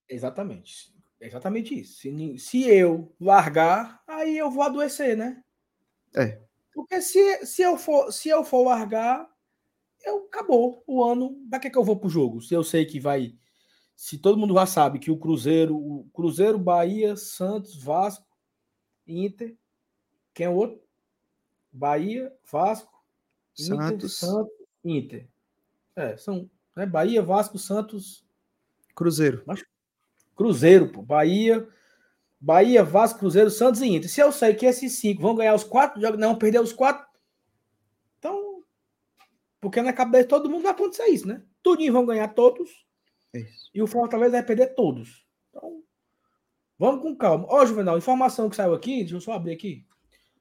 Exatamente. 0.10 0.92
Exatamente 1.22 1.80
isso. 1.80 2.00
Se, 2.00 2.40
se 2.40 2.68
eu 2.68 3.14
largar, 3.20 4.02
aí 4.08 4.36
eu 4.36 4.50
vou 4.50 4.64
adoecer, 4.64 5.16
né? 5.16 5.44
É. 6.16 6.49
Porque 6.80 7.02
se, 7.02 7.46
se, 7.46 7.62
eu 7.62 7.76
for, 7.76 8.10
se 8.10 8.30
eu 8.30 8.42
for 8.42 8.64
largar, 8.64 9.30
eu 10.06 10.28
acabou 10.28 10.82
o 10.88 11.04
ano. 11.04 11.36
Para 11.50 11.60
que, 11.60 11.70
que 11.70 11.78
eu 11.78 11.84
vou 11.84 12.00
pro 12.00 12.08
jogo? 12.08 12.42
Se 12.42 12.54
eu 12.54 12.64
sei 12.64 12.86
que 12.86 13.02
vai. 13.02 13.36
Se 13.98 14.18
todo 14.18 14.38
mundo 14.38 14.54
já 14.54 14.66
sabe 14.66 14.98
que 14.98 15.12
o 15.12 15.18
Cruzeiro, 15.18 15.76
o 15.76 16.10
Cruzeiro, 16.14 16.58
Bahia, 16.58 17.18
Santos, 17.18 17.76
Vasco, 17.76 18.26
Inter. 19.06 19.58
Quem 20.34 20.46
é 20.46 20.50
o 20.50 20.56
outro? 20.56 20.82
Bahia, 21.70 22.34
Vasco, 22.50 23.04
Santos, 23.54 23.92
Inter, 23.92 24.10
Santos, 24.10 24.54
Inter. 24.82 25.28
É, 25.98 26.16
são 26.16 26.50
né, 26.78 26.86
Bahia, 26.86 27.22
Vasco, 27.22 27.60
Santos, 27.60 28.26
Cruzeiro. 28.96 29.44
Mas, 29.46 29.66
Cruzeiro, 30.34 30.94
pô. 30.94 31.02
Bahia, 31.02 31.68
Bahia, 32.40 32.84
Vasco, 32.84 33.20
Cruzeiro, 33.20 33.50
Santos 33.50 33.82
e 33.82 33.88
Inter. 33.88 34.10
Se 34.10 34.22
eu 34.22 34.32
sei 34.32 34.56
que 34.56 34.66
esses 34.66 34.94
cinco 35.00 35.22
vão 35.22 35.36
ganhar 35.36 35.54
os 35.54 35.64
quatro 35.64 36.00
jogos, 36.00 36.20
não 36.20 36.38
perder 36.38 36.62
os 36.62 36.72
quatro, 36.72 37.06
então. 38.18 38.64
Porque 39.60 39.82
na 39.82 39.92
cabeça 39.92 40.24
de 40.24 40.30
todo 40.30 40.50
mundo 40.50 40.64
vai 40.64 40.72
acontecer 40.72 41.08
isso, 41.08 41.28
né? 41.28 41.44
Tudinho 41.62 41.92
vão 41.92 42.06
ganhar 42.06 42.30
todos. 42.30 42.86
Isso. 43.34 43.70
E 43.74 43.82
o 43.82 43.88
Fortaleza 43.88 44.32
vai 44.32 44.44
perder 44.44 44.74
todos. 44.74 45.26
Então, 45.50 45.84
vamos 46.78 47.02
com 47.02 47.16
calma. 47.16 47.46
Ó, 47.50 47.66
Juvenal, 47.66 47.98
informação 47.98 48.50
que 48.50 48.56
saiu 48.56 48.74
aqui, 48.74 49.00
deixa 49.00 49.16
eu 49.16 49.22
só 49.22 49.34
abrir 49.34 49.54
aqui. 49.54 49.86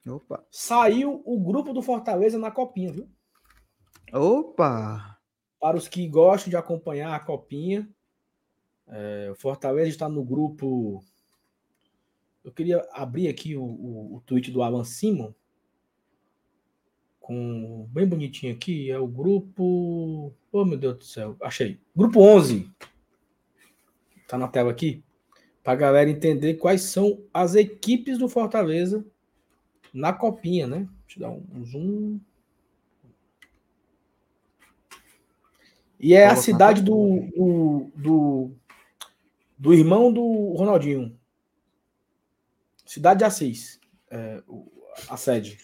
Opa. 0.07 0.47
Saiu 0.51 1.21
o 1.25 1.39
grupo 1.41 1.73
do 1.73 1.83
Fortaleza 1.83 2.39
na 2.39 2.51
Copinha, 2.51 2.93
viu? 2.93 3.09
Opa! 4.13 5.19
Para 5.61 5.77
os 5.77 5.89
que 5.89 6.07
gostam 6.09 6.51
de 6.51 6.57
acompanhar 6.57 7.15
a 7.15 7.21
Copinha, 7.21 7.89
é, 8.87 9.31
o 9.33 9.35
Fortaleza 9.35 9.89
está 9.89 10.09
no 10.09 10.25
grupo 10.25 11.03
eu 12.49 12.53
queria 12.53 12.89
abrir 12.93 13.29
aqui 13.29 13.55
o, 13.55 13.63
o, 13.63 14.17
o 14.17 14.23
tweet 14.25 14.51
do 14.51 14.63
Alan 14.63 14.85
Simon, 14.85 15.35
com 17.21 17.87
bem 17.91 18.07
bonitinho 18.07 18.55
aqui, 18.55 18.91
é 18.91 18.99
o 18.99 19.07
grupo. 19.07 20.33
Oh, 20.51 20.65
meu 20.65 20.79
Deus 20.79 20.97
do 20.97 21.05
céu, 21.05 21.37
achei. 21.43 21.79
Grupo 21.95 22.21
11. 22.21 22.71
Tá 24.27 24.39
na 24.39 24.49
tela 24.49 24.71
aqui. 24.71 25.05
Para 25.63 25.75
a 25.75 25.77
galera 25.77 26.09
entender 26.09 26.55
quais 26.55 26.83
são 26.83 27.21
as 27.35 27.55
equipes 27.55 28.17
do 28.17 28.31
Fortaleza 28.31 29.05
na 29.93 30.15
copinha, 30.15 30.67
né? 30.67 30.89
Deixa 31.07 31.19
eu 31.19 31.21
dar 31.21 31.31
um, 31.31 31.45
um 31.55 31.65
zoom. 31.67 32.21
E 36.01 36.15
é 36.15 36.27
a 36.27 36.37
cidade 36.37 36.81
do, 36.81 37.29
do, 37.37 37.91
do, 37.95 38.51
do 39.59 39.75
irmão 39.75 40.11
do 40.11 40.55
Ronaldinho, 40.55 41.18
Cidade 42.89 43.19
de 43.19 43.25
Assis, 43.27 43.79
é, 44.11 44.43
a 45.11 45.17
sede. 45.19 45.59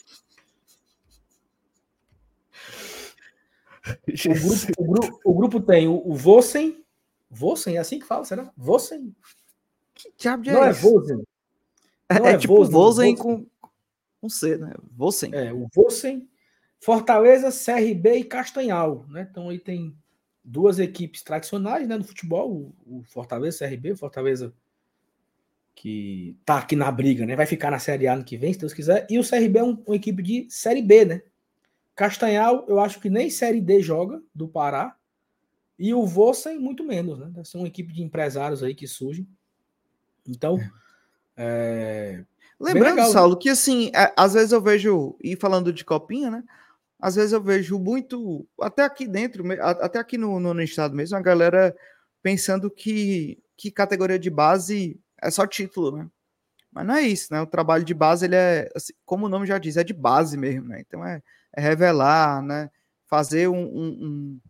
O 4.26 4.34
grupo, 4.34 4.72
o, 4.76 4.84
grupo, 4.84 5.20
o 5.24 5.34
grupo, 5.34 5.60
tem 5.60 5.88
o, 5.88 6.06
o 6.06 6.14
Vossen. 6.14 6.84
Vossen, 7.30 7.76
é 7.76 7.78
assim 7.78 7.98
que 7.98 8.04
fala, 8.04 8.26
será? 8.26 8.52
Vossen? 8.54 9.16
Que 9.94 10.12
diabo 10.18 10.42
de 10.42 10.52
Não 10.52 10.64
é, 10.64 10.68
é 10.68 10.72
Vossen. 10.74 11.24
É, 12.10 12.14
é, 12.14 12.36
tipo 12.36 12.56
Vossen, 12.56 12.72
Vossen 12.72 13.16
com, 13.16 13.46
com 14.20 14.28
C, 14.28 14.58
né? 14.58 14.74
Vossen. 14.92 15.34
É, 15.34 15.50
o 15.50 15.66
Vossen. 15.74 16.28
Fortaleza, 16.78 17.48
CRB 17.50 18.18
e 18.18 18.24
Castanhal, 18.24 19.06
né? 19.08 19.26
Então 19.30 19.48
aí 19.48 19.58
tem 19.58 19.96
duas 20.44 20.78
equipes 20.78 21.22
tradicionais, 21.22 21.88
né, 21.88 21.96
no 21.96 22.04
futebol, 22.04 22.74
o, 22.84 23.02
Fortaleza, 23.04 23.66
CRB, 23.66 23.92
o 23.92 23.96
Fortaleza 23.96 24.54
que 25.74 26.36
tá 26.44 26.58
aqui 26.58 26.76
na 26.76 26.90
briga, 26.90 27.26
né? 27.26 27.34
Vai 27.34 27.46
ficar 27.46 27.70
na 27.70 27.78
Série 27.78 28.06
A 28.06 28.14
ano 28.14 28.24
que 28.24 28.36
vem, 28.36 28.52
se 28.52 28.58
Deus 28.58 28.72
quiser. 28.72 29.06
E 29.10 29.18
o 29.18 29.28
CRB 29.28 29.58
é 29.58 29.64
um, 29.64 29.82
uma 29.86 29.96
equipe 29.96 30.22
de 30.22 30.46
Série 30.48 30.82
B, 30.82 31.04
né? 31.04 31.22
Castanhal, 31.96 32.64
eu 32.68 32.80
acho 32.80 33.00
que 33.00 33.10
nem 33.10 33.30
Série 33.30 33.60
D 33.60 33.80
joga, 33.80 34.22
do 34.34 34.48
Pará. 34.48 34.96
E 35.78 35.92
o 35.92 36.06
Vossen, 36.06 36.58
muito 36.58 36.84
menos, 36.84 37.18
né? 37.18 37.28
Deve 37.30 37.48
ser 37.48 37.58
uma 37.58 37.66
equipe 37.66 37.92
de 37.92 38.02
empresários 38.02 38.62
aí 38.62 38.74
que 38.74 38.86
surgem. 38.86 39.26
Então, 40.26 40.58
é. 41.36 42.24
Lembrando, 42.58 42.96
legal, 42.96 43.10
Saulo, 43.10 43.34
né? 43.34 43.40
que 43.42 43.48
assim, 43.48 43.90
é, 43.94 44.12
às 44.16 44.34
vezes 44.34 44.52
eu 44.52 44.60
vejo, 44.60 45.16
e 45.22 45.36
falando 45.36 45.72
de 45.72 45.84
copinha, 45.84 46.30
né? 46.30 46.44
Às 47.00 47.16
vezes 47.16 47.32
eu 47.32 47.42
vejo 47.42 47.78
muito, 47.78 48.46
até 48.60 48.84
aqui 48.84 49.06
dentro, 49.06 49.44
até 49.60 49.98
aqui 49.98 50.16
no, 50.16 50.38
no, 50.40 50.54
no 50.54 50.62
estado 50.62 50.94
mesmo, 50.94 51.16
a 51.16 51.20
galera 51.20 51.76
pensando 52.22 52.70
que, 52.70 53.42
que 53.56 53.70
categoria 53.70 54.18
de 54.18 54.30
base 54.30 54.98
é 55.24 55.30
só 55.30 55.46
título, 55.46 55.96
né? 55.96 56.08
Mas 56.70 56.86
não 56.86 56.94
é 56.94 57.02
isso, 57.02 57.32
né? 57.32 57.40
O 57.40 57.46
trabalho 57.46 57.84
de 57.84 57.94
base, 57.94 58.26
ele 58.26 58.34
é, 58.34 58.68
assim, 58.74 58.92
como 59.04 59.26
o 59.26 59.28
nome 59.28 59.46
já 59.46 59.58
diz, 59.58 59.76
é 59.76 59.84
de 59.84 59.94
base 59.94 60.36
mesmo, 60.36 60.68
né? 60.68 60.80
Então 60.80 61.04
é, 61.04 61.22
é 61.56 61.60
revelar, 61.60 62.42
né? 62.42 62.68
Fazer 63.06 63.48
um, 63.48 63.62
um, 63.62 63.86
um, 63.86 64.40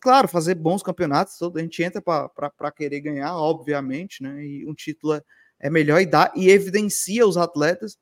Claro, 0.00 0.28
fazer 0.28 0.54
bons 0.54 0.82
campeonatos, 0.82 1.40
a 1.40 1.58
gente 1.60 1.82
entra 1.82 2.02
para 2.02 2.72
querer 2.72 3.00
ganhar, 3.00 3.36
obviamente, 3.36 4.22
né? 4.22 4.44
E 4.44 4.66
um 4.66 4.74
título 4.74 5.14
é, 5.14 5.22
é 5.60 5.70
melhor 5.70 6.00
e 6.00 6.06
dá 6.06 6.32
e 6.34 6.50
evidencia 6.50 7.26
os 7.26 7.36
atletas. 7.36 7.98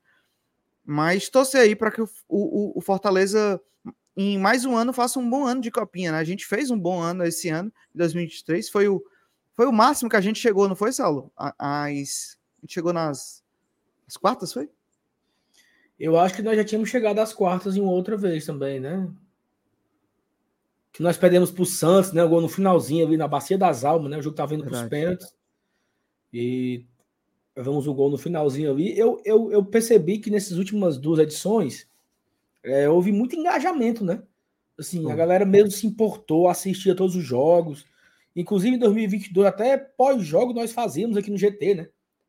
Mas 0.84 1.28
torcer 1.28 1.60
aí 1.60 1.76
para 1.76 1.90
que 1.92 2.02
o, 2.02 2.08
o, 2.28 2.78
o, 2.78 2.80
Fortaleza, 2.80 3.60
em 4.16 4.38
mais 4.38 4.64
um 4.64 4.76
ano, 4.76 4.92
faça 4.92 5.18
um 5.18 5.28
bom 5.30 5.44
ano 5.44 5.60
de 5.60 5.70
copinha, 5.70 6.12
né? 6.12 6.18
A 6.18 6.24
gente 6.24 6.46
fez 6.46 6.70
um 6.70 6.78
bom 6.78 7.00
ano 7.00 7.24
esse 7.24 7.48
ano, 7.48 7.72
2023. 7.94 8.68
Foi 8.68 8.88
o, 8.88 9.02
foi 9.54 9.66
o 9.66 9.72
máximo 9.72 10.10
que 10.10 10.16
a 10.16 10.20
gente 10.20 10.38
chegou, 10.38 10.68
não 10.68 10.76
foi, 10.76 10.92
Saulo? 10.92 11.30
As, 11.36 11.58
a 11.58 11.88
gente 11.90 12.74
chegou 12.74 12.92
nas, 12.92 13.42
nas 14.06 14.16
quartas, 14.16 14.52
foi? 14.52 14.68
Eu 15.98 16.18
acho 16.18 16.34
que 16.34 16.42
nós 16.42 16.56
já 16.56 16.64
tínhamos 16.64 16.88
chegado 16.88 17.18
às 17.18 17.32
quartas 17.32 17.76
em 17.76 17.80
outra 17.80 18.16
vez 18.16 18.44
também, 18.46 18.80
né? 18.80 19.08
Que 20.92 21.02
nós 21.02 21.16
perdemos 21.16 21.50
para 21.50 21.62
o 21.62 21.66
Santos, 21.66 22.12
né? 22.12 22.24
O 22.24 22.28
gol 22.28 22.40
no 22.40 22.48
finalzinho 22.48 23.06
ali 23.06 23.16
na 23.16 23.28
Bacia 23.28 23.56
das 23.56 23.84
Almas, 23.84 24.10
né? 24.10 24.18
O 24.18 24.22
jogo 24.22 24.34
estava 24.34 24.54
indo 24.54 24.64
para 24.64 24.82
os 24.82 24.88
pênaltis. 24.88 25.34
E 26.32 26.84
vemos 27.56 27.86
o 27.86 27.94
gol 27.94 28.10
no 28.10 28.18
finalzinho 28.18 28.70
ali. 28.70 28.98
Eu, 28.98 29.20
eu, 29.24 29.52
eu 29.52 29.64
percebi 29.64 30.18
que 30.18 30.30
nessas 30.30 30.58
últimas 30.58 30.98
duas 30.98 31.18
edições 31.18 31.86
é, 32.62 32.88
houve 32.88 33.12
muito 33.12 33.36
engajamento, 33.36 34.04
né? 34.04 34.22
Assim, 34.78 35.10
a 35.10 35.14
galera 35.14 35.44
mesmo 35.44 35.70
se 35.70 35.86
importou, 35.86 36.48
assistia 36.48 36.94
todos 36.94 37.14
os 37.14 37.22
jogos. 37.22 37.86
Inclusive 38.34 38.76
em 38.76 38.78
2022, 38.78 39.46
até 39.46 39.76
pós-jogo, 39.76 40.52
nós 40.52 40.72
fazíamos 40.72 41.16
aqui 41.16 41.30
no 41.30 41.36
GT, 41.36 41.74
né? 41.74 41.88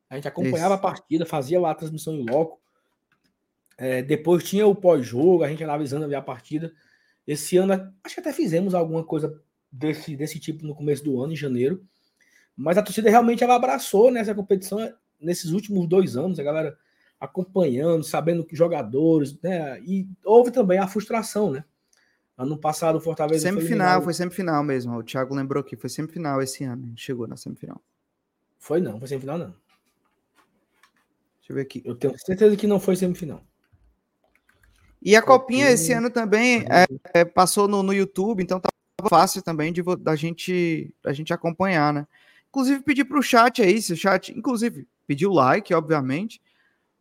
A 0.10 0.16
gente 0.16 0.28
acompanhava 0.28 0.76
Isso. 0.76 0.86
a 0.86 0.90
partida, 0.90 1.26
fazia 1.26 1.60
lá 1.60 1.72
a 1.72 1.76
transmissão 1.76 2.14
em 2.14 2.30
loco. 2.30 2.62
É, 3.78 4.02
depois 4.02 4.44
tinha 4.44 4.68
o 4.68 4.76
pós-jogo, 4.76 5.44
a 5.44 5.50
gente 5.50 5.64
analisando 5.64 6.14
a 6.16 6.22
partida. 6.22 6.72
Esse 7.26 7.58
ano, 7.58 7.74
acho 8.04 8.16
que 8.16 8.22
até 8.22 8.34
fizemos 8.34 8.76
alguma 8.76 9.04
coisa 9.04 9.42
desse, 9.72 10.16
desse 10.16 10.40
tipo 10.40 10.66
no 10.66 10.76
começo 10.76 11.04
do 11.04 11.22
ano, 11.22 11.34
em 11.34 11.38
janeiro. 11.38 11.84
Mas 12.56 12.78
a 12.78 12.84
torcida 12.84 13.10
realmente 13.10 13.44
ela 13.44 13.56
abraçou 13.56 14.12
nessa 14.12 14.36
competição 14.36 14.80
nesses 15.20 15.52
últimos 15.52 15.88
dois 15.88 16.16
anos, 16.18 16.38
a 16.38 16.44
galera 16.44 16.78
acompanhando, 17.20 18.04
sabendo 18.04 18.46
que 18.46 18.56
jogadores, 18.56 19.40
né? 19.42 19.80
E 19.82 20.08
houve 20.26 20.52
também 20.52 20.78
a 20.78 20.88
frustração, 20.88 21.50
né? 21.50 21.64
Ano 22.38 22.58
passado 22.58 22.98
o 22.98 23.02
Fortaleza. 23.02 23.48
Semifinal, 23.48 23.96
foi, 23.96 24.06
foi 24.06 24.14
semifinal 24.16 24.64
mesmo. 24.64 24.98
O 24.98 25.04
Thiago 25.04 25.36
lembrou 25.36 25.64
que 25.64 25.76
foi 25.76 25.90
semifinal 25.90 26.42
esse 26.42 26.64
ano. 26.64 26.92
Chegou 26.96 27.28
na 27.28 27.38
semifinal. 27.38 27.82
Foi 28.58 28.80
não, 28.80 28.98
foi 28.98 29.08
semifinal 29.08 29.38
não. 29.38 29.56
Deixa 31.40 31.52
eu 31.52 31.56
ver 31.56 31.62
aqui. 31.62 31.82
Eu 31.86 31.96
tenho 31.96 32.14
certeza 32.18 32.56
que 32.56 32.66
não 32.66 32.80
foi 32.80 32.96
semifinal. 32.96 33.44
E 35.02 35.16
a 35.16 35.22
Copinha, 35.22 35.40
Copinha 35.40 35.70
esse 35.70 35.92
ano 35.92 36.10
também 36.10 36.66
é, 36.70 36.86
é, 37.14 37.26
passou 37.26 37.68
no, 37.68 37.84
no 37.84 37.94
YouTube, 37.94 38.42
então 38.42 38.60
tá 38.60 38.70
fácil 39.10 39.42
também 39.42 39.74
de 39.74 39.84
da 40.00 40.16
gente 40.16 40.94
da 41.04 41.12
gente 41.12 41.34
acompanhar, 41.34 41.94
né? 41.94 42.08
Inclusive 42.48 42.82
pedir 42.84 43.04
para 43.04 43.20
o 43.20 43.24
chat 43.24 43.62
aí, 43.62 43.82
se 43.82 43.92
o 43.92 43.98
chat, 43.98 44.32
inclusive 44.32 44.88
pedir 45.06 45.28
o 45.28 45.34
like, 45.34 45.74
obviamente, 45.74 46.42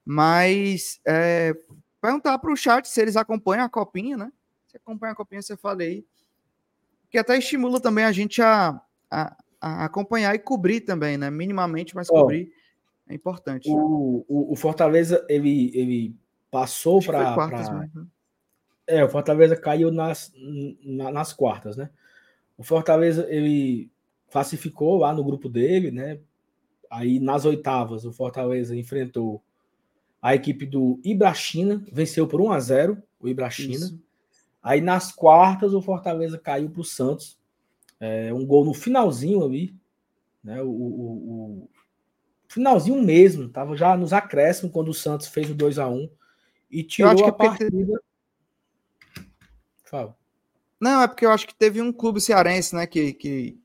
mas 0.04 1.00
é, 1.06 1.54
perguntar 2.00 2.38
para 2.38 2.52
o 2.52 2.56
chat 2.56 2.88
se 2.88 3.00
eles 3.00 3.16
acompanham 3.16 3.64
a 3.64 3.68
Copinha, 3.68 4.16
né? 4.16 4.32
Se 4.72 4.78
acompanha 4.78 5.12
a 5.12 5.14
Copinha, 5.14 5.42
você 5.42 5.54
fala 5.54 5.82
aí, 5.82 6.02
que 7.10 7.18
até 7.18 7.36
estimula 7.36 7.78
também 7.78 8.06
a 8.06 8.10
gente 8.10 8.40
a, 8.40 8.80
a, 9.10 9.36
a 9.60 9.84
acompanhar 9.84 10.34
e 10.34 10.38
cobrir 10.38 10.80
também, 10.80 11.18
né? 11.18 11.28
Minimamente, 11.30 11.94
mas 11.94 12.08
cobrir 12.08 12.50
é 13.06 13.14
importante. 13.14 13.68
O, 13.68 14.24
o, 14.26 14.52
o 14.52 14.56
Fortaleza 14.56 15.26
ele, 15.28 15.70
ele 15.74 16.16
passou 16.50 17.02
para. 17.02 17.34
Pra... 17.34 17.88
É, 18.86 19.04
o 19.04 19.10
Fortaleza 19.10 19.54
caiu 19.56 19.92
nas, 19.92 20.32
na, 20.82 21.12
nas 21.12 21.34
quartas, 21.34 21.76
né? 21.76 21.90
O 22.56 22.64
Fortaleza 22.64 23.26
ele 23.28 23.90
classificou 24.30 24.96
lá 24.96 25.12
no 25.12 25.22
grupo 25.22 25.50
dele, 25.50 25.90
né? 25.90 26.18
Aí 26.90 27.20
nas 27.20 27.44
oitavas 27.44 28.06
o 28.06 28.12
Fortaleza 28.12 28.74
enfrentou 28.74 29.42
a 30.22 30.34
equipe 30.34 30.64
do 30.64 30.98
Ibrachina, 31.04 31.84
venceu 31.92 32.26
por 32.26 32.40
1 32.40 32.52
a 32.52 32.60
0 32.60 33.02
o 33.20 33.28
Ibrachina. 33.28 33.86
Aí 34.62 34.80
nas 34.80 35.10
quartas 35.10 35.74
o 35.74 35.82
Fortaleza 35.82 36.38
caiu 36.38 36.70
para 36.70 36.80
o 36.80 36.84
Santos, 36.84 37.38
é, 37.98 38.32
um 38.32 38.46
gol 38.46 38.64
no 38.64 38.74
finalzinho 38.74 39.44
ali, 39.44 39.74
né? 40.42 40.62
O, 40.62 40.68
o, 40.68 41.62
o, 41.64 41.70
finalzinho 42.48 43.02
mesmo, 43.02 43.48
tava 43.48 43.76
já 43.76 43.96
nos 43.96 44.12
acréscimos 44.12 44.72
quando 44.72 44.88
o 44.88 44.94
Santos 44.94 45.26
fez 45.28 45.50
o 45.50 45.54
2 45.54 45.78
a 45.78 45.88
1 45.88 46.10
e 46.70 46.82
tirou 46.82 47.10
a 47.10 47.28
é 47.28 47.32
partida. 47.32 48.00
Fala. 49.84 50.16
Não, 50.80 51.02
é 51.02 51.08
porque 51.08 51.24
eu 51.24 51.30
acho 51.30 51.46
que 51.46 51.54
teve 51.54 51.80
um 51.80 51.92
clube 51.92 52.20
cearense, 52.20 52.74
né, 52.74 52.86
que, 52.86 53.12
que, 53.14 53.58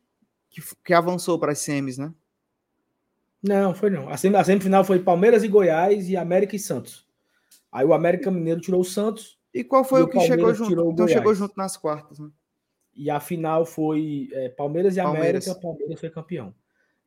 que, 0.49 0.62
que 0.83 0.93
avançou 0.93 1.38
para 1.39 1.51
as 1.51 1.60
semis, 1.60 1.97
né? 1.97 2.13
Não, 3.41 3.73
foi 3.73 3.89
não. 3.89 4.10
A, 4.10 4.17
semifinal 4.17 4.83
foi 4.83 4.99
Palmeiras 4.99 5.43
e 5.43 5.47
Goiás 5.47 6.10
e 6.10 6.17
América 6.17 6.55
e 6.55 6.60
Santos. 6.60 7.07
Aí 7.71 7.86
o 7.86 7.93
América 7.93 8.31
Mineiro 8.31 8.62
tirou 8.62 8.81
o 8.81 8.86
Santos. 8.86 9.37
E 9.60 9.63
qual 9.63 9.84
foi 9.84 10.02
o, 10.02 10.06
o 10.06 10.08
que 10.08 10.20
chegou 10.20 10.54
junto? 10.54 10.91
Então 10.91 11.08
chegou 11.08 11.34
junto 11.34 11.58
nas 11.58 11.76
quartas, 11.76 12.20
né? 12.20 12.30
E 12.96 13.10
a 13.10 13.20
final 13.20 13.65
foi 13.65 14.30
é, 14.32 14.50
Palmeiras 14.50 14.98
e 14.98 15.02
Palmeiras. 15.02 15.48
América. 15.48 15.62
Palmeiras 15.62 16.00
foi 16.00 16.10
campeão. 16.10 16.54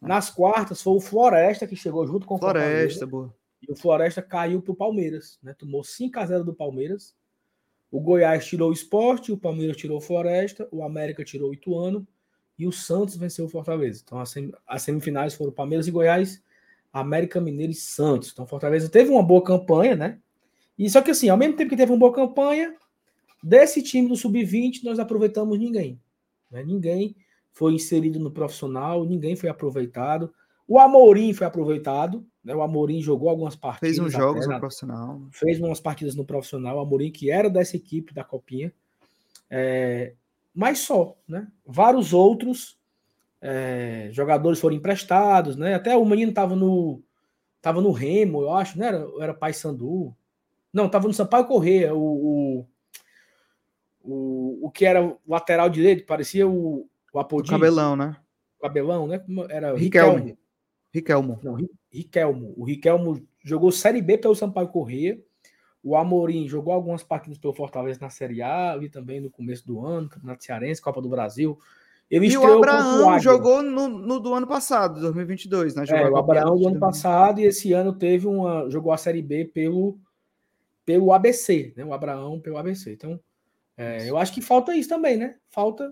É. 0.03 0.07
Nas 0.07 0.31
quartas 0.31 0.81
foi 0.83 0.95
o 0.95 1.01
Floresta 1.01 1.67
que 1.67 1.75
chegou 1.75 2.07
junto 2.07 2.27
com 2.27 2.37
o 2.37 2.39
Floresta, 2.39 3.07
boa. 3.07 3.35
E 3.61 3.71
o 3.71 3.77
Floresta 3.77 4.23
caiu 4.23 4.63
para 4.63 4.73
o 4.73 4.77
Palmeiras, 4.77 5.39
né? 5.43 5.53
Tomou 5.53 5.85
5 5.85 6.19
a 6.19 6.27
0 6.27 6.45
do 6.45 6.55
Palmeiras. 6.55 7.15
O 7.91 8.01
Goiás 8.01 8.47
tirou 8.47 8.71
o 8.71 8.73
esporte, 8.73 9.33
o 9.33 9.37
Palmeiras 9.37 9.77
tirou 9.77 9.99
o 9.99 10.01
Floresta, 10.01 10.69
o 10.71 10.85
América 10.85 11.25
tirou 11.25 11.51
o 11.51 11.55
Ituano 11.55 12.07
e 12.57 12.67
o 12.67 12.73
Santos 12.73 13.17
venceu 13.17 13.47
o 13.47 13.49
Fortaleza. 13.49 14.03
Então 14.05 14.23
as 14.67 14.83
semifinais 14.83 15.35
foram 15.35 15.51
Palmeiras 15.51 15.89
e 15.89 15.91
Goiás, 15.91 16.43
América 16.93 17.41
Mineiro 17.41 17.73
e 17.73 17.75
Santos. 17.75 18.31
Então 18.33 18.47
Fortaleza 18.47 18.89
teve 18.89 19.11
uma 19.11 19.23
boa 19.23 19.43
campanha, 19.43 19.97
né? 19.97 20.19
E 20.81 20.89
só 20.89 21.03
que 21.03 21.11
assim, 21.11 21.29
ao 21.29 21.37
mesmo 21.37 21.57
tempo 21.57 21.69
que 21.69 21.77
teve 21.77 21.93
uma 21.93 21.99
boa 21.99 22.11
campanha, 22.11 22.75
desse 23.45 23.83
time 23.83 24.09
do 24.09 24.17
sub-20 24.17 24.83
nós 24.83 24.99
aproveitamos 24.99 25.59
ninguém. 25.59 26.01
Né? 26.51 26.65
Ninguém 26.65 27.15
foi 27.53 27.75
inserido 27.75 28.19
no 28.19 28.31
profissional, 28.31 29.05
ninguém 29.05 29.37
foi 29.37 29.51
aproveitado. 29.51 30.33
O 30.67 30.79
Amorim 30.79 31.35
foi 31.35 31.47
aproveitado, 31.47 32.27
né? 32.43 32.55
O 32.55 32.63
Amorim 32.63 33.03
jogou 33.03 33.29
algumas 33.29 33.55
partidas. 33.55 33.97
Fez 33.97 33.99
uns 33.99 34.13
jogos 34.13 34.47
no 34.47 34.59
profissional. 34.59 35.21
Fez 35.33 35.61
umas 35.61 35.81
partidas 35.81 36.15
no 36.15 36.25
profissional. 36.25 36.79
O 36.79 36.81
Amorim, 36.81 37.11
que 37.11 37.31
era 37.31 37.51
dessa 37.51 37.77
equipe 37.77 38.15
da 38.15 38.25
Copinha. 38.25 38.73
É, 39.51 40.15
mas 40.55 40.79
só, 40.79 41.15
né? 41.29 41.47
Vários 41.67 42.15
outros 42.15 42.79
é, 43.43 44.09
jogadores 44.13 44.59
foram 44.59 44.77
emprestados, 44.77 45.57
né? 45.57 45.75
Até 45.75 45.95
o 45.95 46.07
menino 46.07 46.31
estava 46.31 46.57
no 46.57 47.03
tava 47.61 47.83
no 47.83 47.91
Remo, 47.91 48.41
eu 48.41 48.55
acho, 48.55 48.79
né? 48.79 48.87
Era, 48.87 49.07
era 49.21 49.35
Pai 49.35 49.53
Sandu. 49.53 50.17
Não, 50.73 50.87
estava 50.87 51.09
no 51.09 51.15
Sampaio 51.15 51.47
Correia, 51.47 51.95
o, 51.95 51.99
o, 52.01 52.67
o, 54.03 54.67
o, 54.67 54.71
que 54.71 54.85
era 54.85 55.17
lateral 55.27 55.69
direito, 55.69 56.07
parecia 56.07 56.47
o, 56.47 56.89
o 57.13 57.19
Apodi. 57.19 57.51
Cabelão, 57.51 57.97
né? 57.97 58.17
O 58.59 58.63
cabelão, 58.63 59.07
né? 59.07 59.25
Era 59.49 59.75
Riquelmo. 59.75 60.37
Riquelmo. 60.93 61.41
Não, 61.43 61.57
Riquelmo. 61.91 62.55
O 62.57 62.65
Riquelmo 62.65 63.27
jogou 63.45 63.73
Série 63.73 64.03
B 64.03 64.19
pelo 64.19 64.35
Sampaio 64.35 64.69
Correia. 64.69 65.21
O 65.83 65.97
Amorim 65.97 66.47
jogou 66.47 66.75
algumas 66.75 67.03
partidas 67.03 67.39
pelo 67.39 67.55
Fortaleza 67.55 67.99
na 68.01 68.11
Série 68.11 68.43
A, 68.43 68.79
e 68.81 68.89
também 68.89 69.21
no 69.21 69.31
começo 69.31 69.67
do 69.67 69.85
ano, 69.85 70.11
Campeonato 70.11 70.45
Cearense, 70.45 70.83
Copa 70.83 71.01
do 71.01 71.09
Brasil. 71.09 71.59
Ele 72.11 72.27
e 72.27 72.37
o 72.37 72.45
Abraão 72.45 73.17
o 73.17 73.19
jogou 73.21 73.63
no, 73.63 73.89
no, 73.89 74.19
do 74.19 74.35
ano 74.35 74.47
passado, 74.47 75.01
2022, 75.01 75.77
né? 75.77 75.87
Jogou 75.87 76.07
é, 76.07 76.11
o 76.11 76.17
Abraão 76.17 76.57
do 76.57 76.69
ano 76.69 76.79
passado 76.79 77.41
e 77.41 77.45
esse 77.45 77.73
ano 77.73 77.93
teve 77.93 78.27
uma 78.27 78.69
jogou 78.69 78.93
a 78.93 78.97
Série 78.97 79.23
B 79.23 79.45
pelo 79.45 79.97
pelo 80.85 81.13
ABC, 81.13 81.73
né? 81.77 81.85
O 81.85 81.93
Abraão 81.93 82.41
pelo 82.41 82.59
ABC. 82.59 82.93
Então, 82.93 83.21
é, 83.77 84.09
eu 84.09 84.17
acho 84.17 84.33
que 84.33 84.41
falta 84.41 84.77
isso 84.77 84.89
também, 84.89 85.17
né? 85.17 85.37
Falta 85.49 85.91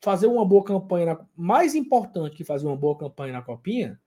fazer 0.00 0.26
uma 0.26 0.44
boa 0.44 0.62
campanha. 0.62 1.06
Na... 1.06 1.26
Mais 1.34 1.74
importante 1.74 2.36
que 2.36 2.44
fazer 2.44 2.66
uma 2.66 2.76
boa 2.76 2.96
campanha 2.96 3.32
na 3.32 3.42
Copinha 3.42 3.98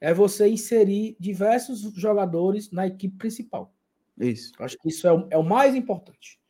é 0.00 0.14
você 0.14 0.48
inserir 0.48 1.16
diversos 1.18 1.80
jogadores 1.94 2.70
na 2.70 2.86
equipe 2.86 3.16
principal. 3.16 3.74
Isso. 4.18 4.52
Eu 4.58 4.64
acho 4.64 4.78
que 4.78 4.88
isso 4.88 5.06
é 5.06 5.12
o, 5.12 5.26
é 5.30 5.36
o 5.36 5.42
mais 5.42 5.74
importante. 5.74 6.40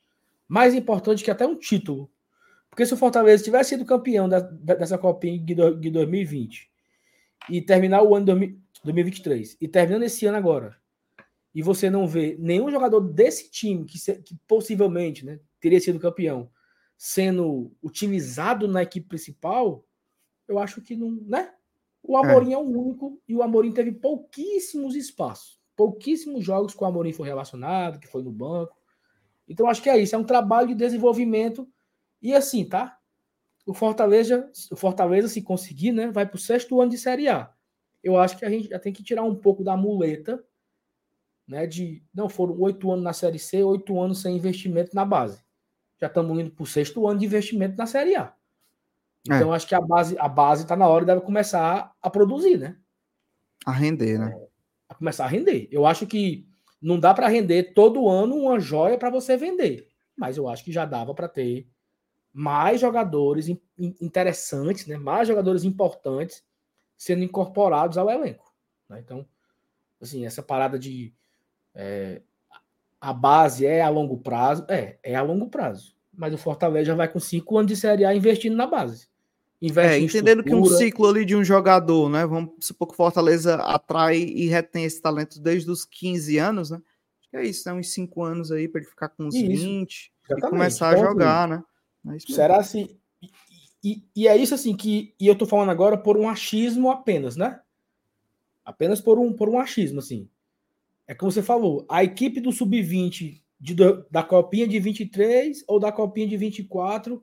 Mais 0.46 0.74
importante 0.74 1.24
que 1.24 1.30
até 1.30 1.46
um 1.46 1.56
título. 1.56 2.10
Porque 2.68 2.86
se 2.86 2.94
o 2.94 2.96
Fortaleza 2.96 3.44
tivesse 3.44 3.70
sido 3.70 3.84
campeão 3.84 4.28
da, 4.28 4.40
dessa 4.40 4.96
Copinha 4.96 5.38
de, 5.38 5.54
de 5.54 5.90
2020 5.90 6.70
e 7.50 7.60
terminar 7.60 8.02
o 8.02 8.14
ano 8.14 8.26
de 8.26 8.58
2023 8.84 9.56
e 9.60 9.68
terminando 9.68 10.04
esse 10.04 10.24
ano 10.26 10.38
agora, 10.38 10.76
e 11.54 11.62
você 11.62 11.90
não 11.90 12.06
vê 12.06 12.36
nenhum 12.38 12.70
jogador 12.70 13.00
desse 13.00 13.50
time 13.50 13.84
que, 13.84 13.98
que 14.22 14.36
possivelmente 14.46 15.24
né, 15.24 15.38
teria 15.60 15.80
sido 15.80 16.00
campeão 16.00 16.50
sendo 17.04 17.72
utilizado 17.82 18.68
na 18.68 18.84
equipe 18.84 19.08
principal, 19.08 19.84
eu 20.46 20.56
acho 20.60 20.80
que 20.80 20.94
não, 20.94 21.10
né? 21.10 21.52
O 22.00 22.16
Amorim 22.16 22.50
é. 22.50 22.54
é 22.54 22.58
o 22.58 22.60
único 22.60 23.20
e 23.26 23.34
o 23.34 23.42
Amorim 23.42 23.72
teve 23.72 23.90
pouquíssimos 23.90 24.94
espaços, 24.94 25.60
pouquíssimos 25.76 26.44
jogos 26.44 26.74
que 26.74 26.82
o 26.82 26.86
Amorim 26.86 27.12
foi 27.12 27.26
relacionado, 27.26 27.98
que 27.98 28.06
foi 28.06 28.22
no 28.22 28.30
banco. 28.30 28.76
Então 29.48 29.66
acho 29.66 29.82
que 29.82 29.90
é 29.90 29.98
isso, 29.98 30.14
é 30.14 30.18
um 30.18 30.22
trabalho 30.22 30.68
de 30.68 30.76
desenvolvimento 30.76 31.68
e 32.22 32.32
assim, 32.32 32.64
tá? 32.64 32.96
O 33.66 33.74
Fortaleza, 33.74 34.48
o 34.70 34.76
Fortaleza 34.76 35.26
se 35.26 35.42
conseguir, 35.42 35.90
né, 35.90 36.08
vai 36.08 36.24
para 36.24 36.36
o 36.36 36.40
sexto 36.40 36.80
ano 36.80 36.92
de 36.92 36.98
Série 36.98 37.28
A. 37.28 37.52
Eu 38.00 38.16
acho 38.16 38.38
que 38.38 38.44
a 38.44 38.50
gente 38.50 38.68
já 38.68 38.78
tem 38.78 38.92
que 38.92 39.02
tirar 39.02 39.24
um 39.24 39.34
pouco 39.34 39.64
da 39.64 39.76
muleta, 39.76 40.40
né, 41.52 41.66
de 41.66 42.02
não 42.14 42.28
foram 42.28 42.58
oito 42.60 42.90
anos 42.90 43.04
na 43.04 43.12
Série 43.12 43.38
C, 43.38 43.62
oito 43.62 44.00
anos 44.00 44.22
sem 44.22 44.36
investimento 44.36 44.96
na 44.96 45.04
base. 45.04 45.44
Já 46.00 46.06
estamos 46.06 46.38
indo 46.40 46.50
para 46.50 46.62
o 46.62 46.66
sexto 46.66 47.06
ano 47.06 47.20
de 47.20 47.26
investimento 47.26 47.76
na 47.76 47.86
Série 47.86 48.16
A. 48.16 48.34
Então 49.24 49.52
é. 49.52 49.56
acho 49.56 49.68
que 49.68 49.74
a 49.74 49.80
base 49.80 50.16
a 50.18 50.28
base 50.28 50.62
está 50.62 50.74
na 50.74 50.88
hora 50.88 51.04
de 51.04 51.20
começar 51.20 51.94
a 52.00 52.10
produzir, 52.10 52.56
né? 52.56 52.76
A 53.64 53.70
render, 53.70 54.18
né? 54.18 54.34
É, 54.34 54.48
a 54.88 54.94
começar 54.94 55.26
a 55.26 55.28
render. 55.28 55.68
Eu 55.70 55.86
acho 55.86 56.06
que 56.06 56.48
não 56.80 56.98
dá 56.98 57.14
para 57.14 57.28
render 57.28 57.74
todo 57.74 58.08
ano 58.08 58.34
uma 58.34 58.58
joia 58.58 58.98
para 58.98 59.10
você 59.10 59.36
vender, 59.36 59.86
mas 60.16 60.38
eu 60.38 60.48
acho 60.48 60.64
que 60.64 60.72
já 60.72 60.84
dava 60.86 61.14
para 61.14 61.28
ter 61.28 61.68
mais 62.32 62.80
jogadores 62.80 63.46
interessantes, 63.78 64.86
né? 64.86 64.96
Mais 64.96 65.28
jogadores 65.28 65.62
importantes 65.62 66.42
sendo 66.96 67.22
incorporados 67.22 67.98
ao 67.98 68.10
elenco. 68.10 68.52
Né? 68.88 69.00
Então, 69.00 69.26
assim, 70.00 70.24
essa 70.24 70.42
parada 70.42 70.78
de 70.78 71.14
é, 71.74 72.22
a 73.00 73.12
base 73.12 73.66
é 73.66 73.82
a 73.82 73.88
longo 73.88 74.18
prazo, 74.18 74.64
é, 74.68 74.98
é 75.02 75.14
a 75.14 75.22
longo 75.22 75.48
prazo. 75.48 75.94
Mas 76.14 76.32
o 76.32 76.38
Fortaleza 76.38 76.86
já 76.86 76.94
vai 76.94 77.08
com 77.08 77.18
cinco 77.18 77.58
anos 77.58 77.72
de 77.72 77.76
Série 77.76 78.04
A 78.04 78.14
investindo 78.14 78.54
na 78.54 78.66
base. 78.66 79.08
Investe 79.60 79.94
é, 79.94 80.00
entendendo 80.00 80.42
que 80.42 80.54
um 80.54 80.64
ciclo 80.64 81.08
ali 81.08 81.24
de 81.24 81.36
um 81.36 81.44
jogador, 81.44 82.08
né? 82.08 82.26
Vamos 82.26 82.50
supor 82.60 82.88
que 82.88 82.94
o 82.94 82.96
Fortaleza 82.96 83.54
atrai 83.56 84.18
e 84.18 84.46
retém 84.48 84.84
esse 84.84 85.00
talento 85.00 85.40
desde 85.40 85.70
os 85.70 85.84
15 85.84 86.36
anos, 86.38 86.70
né? 86.70 86.78
Acho 87.20 87.30
que 87.30 87.36
é 87.36 87.44
isso, 87.44 87.68
né? 87.68 87.74
Uns 87.74 87.92
5 87.92 88.22
anos 88.24 88.50
aí 88.50 88.66
para 88.66 88.80
ele 88.80 88.90
ficar 88.90 89.08
com 89.08 89.24
uns 89.24 89.34
isso, 89.36 89.46
20 89.46 90.12
exatamente. 90.24 90.46
e 90.46 90.50
começar 90.50 90.88
a 90.88 90.96
jogar, 90.96 91.46
né? 91.46 91.62
É 92.08 92.18
Será 92.18 92.56
assim? 92.56 92.98
E, 93.22 93.30
e, 93.84 94.04
e, 94.16 94.28
é 94.28 94.36
isso 94.36 94.52
assim 94.52 94.76
que. 94.76 95.14
E 95.18 95.28
eu 95.28 95.38
tô 95.38 95.46
falando 95.46 95.70
agora 95.70 95.96
por 95.96 96.16
um 96.16 96.28
achismo 96.28 96.90
apenas, 96.90 97.36
né? 97.36 97.60
Apenas 98.64 99.00
por 99.00 99.16
um, 99.16 99.32
por 99.32 99.48
um 99.48 99.60
achismo, 99.60 100.00
assim. 100.00 100.28
É 101.06 101.14
como 101.14 101.30
você 101.30 101.42
falou, 101.42 101.84
a 101.88 102.04
equipe 102.04 102.40
do 102.40 102.52
Sub-20 102.52 103.42
da 104.10 104.22
Copinha 104.22 104.66
de 104.66 104.78
23 104.80 105.64
ou 105.68 105.78
da 105.78 105.92
Copinha 105.92 106.26
de 106.26 106.36
24 106.36 107.22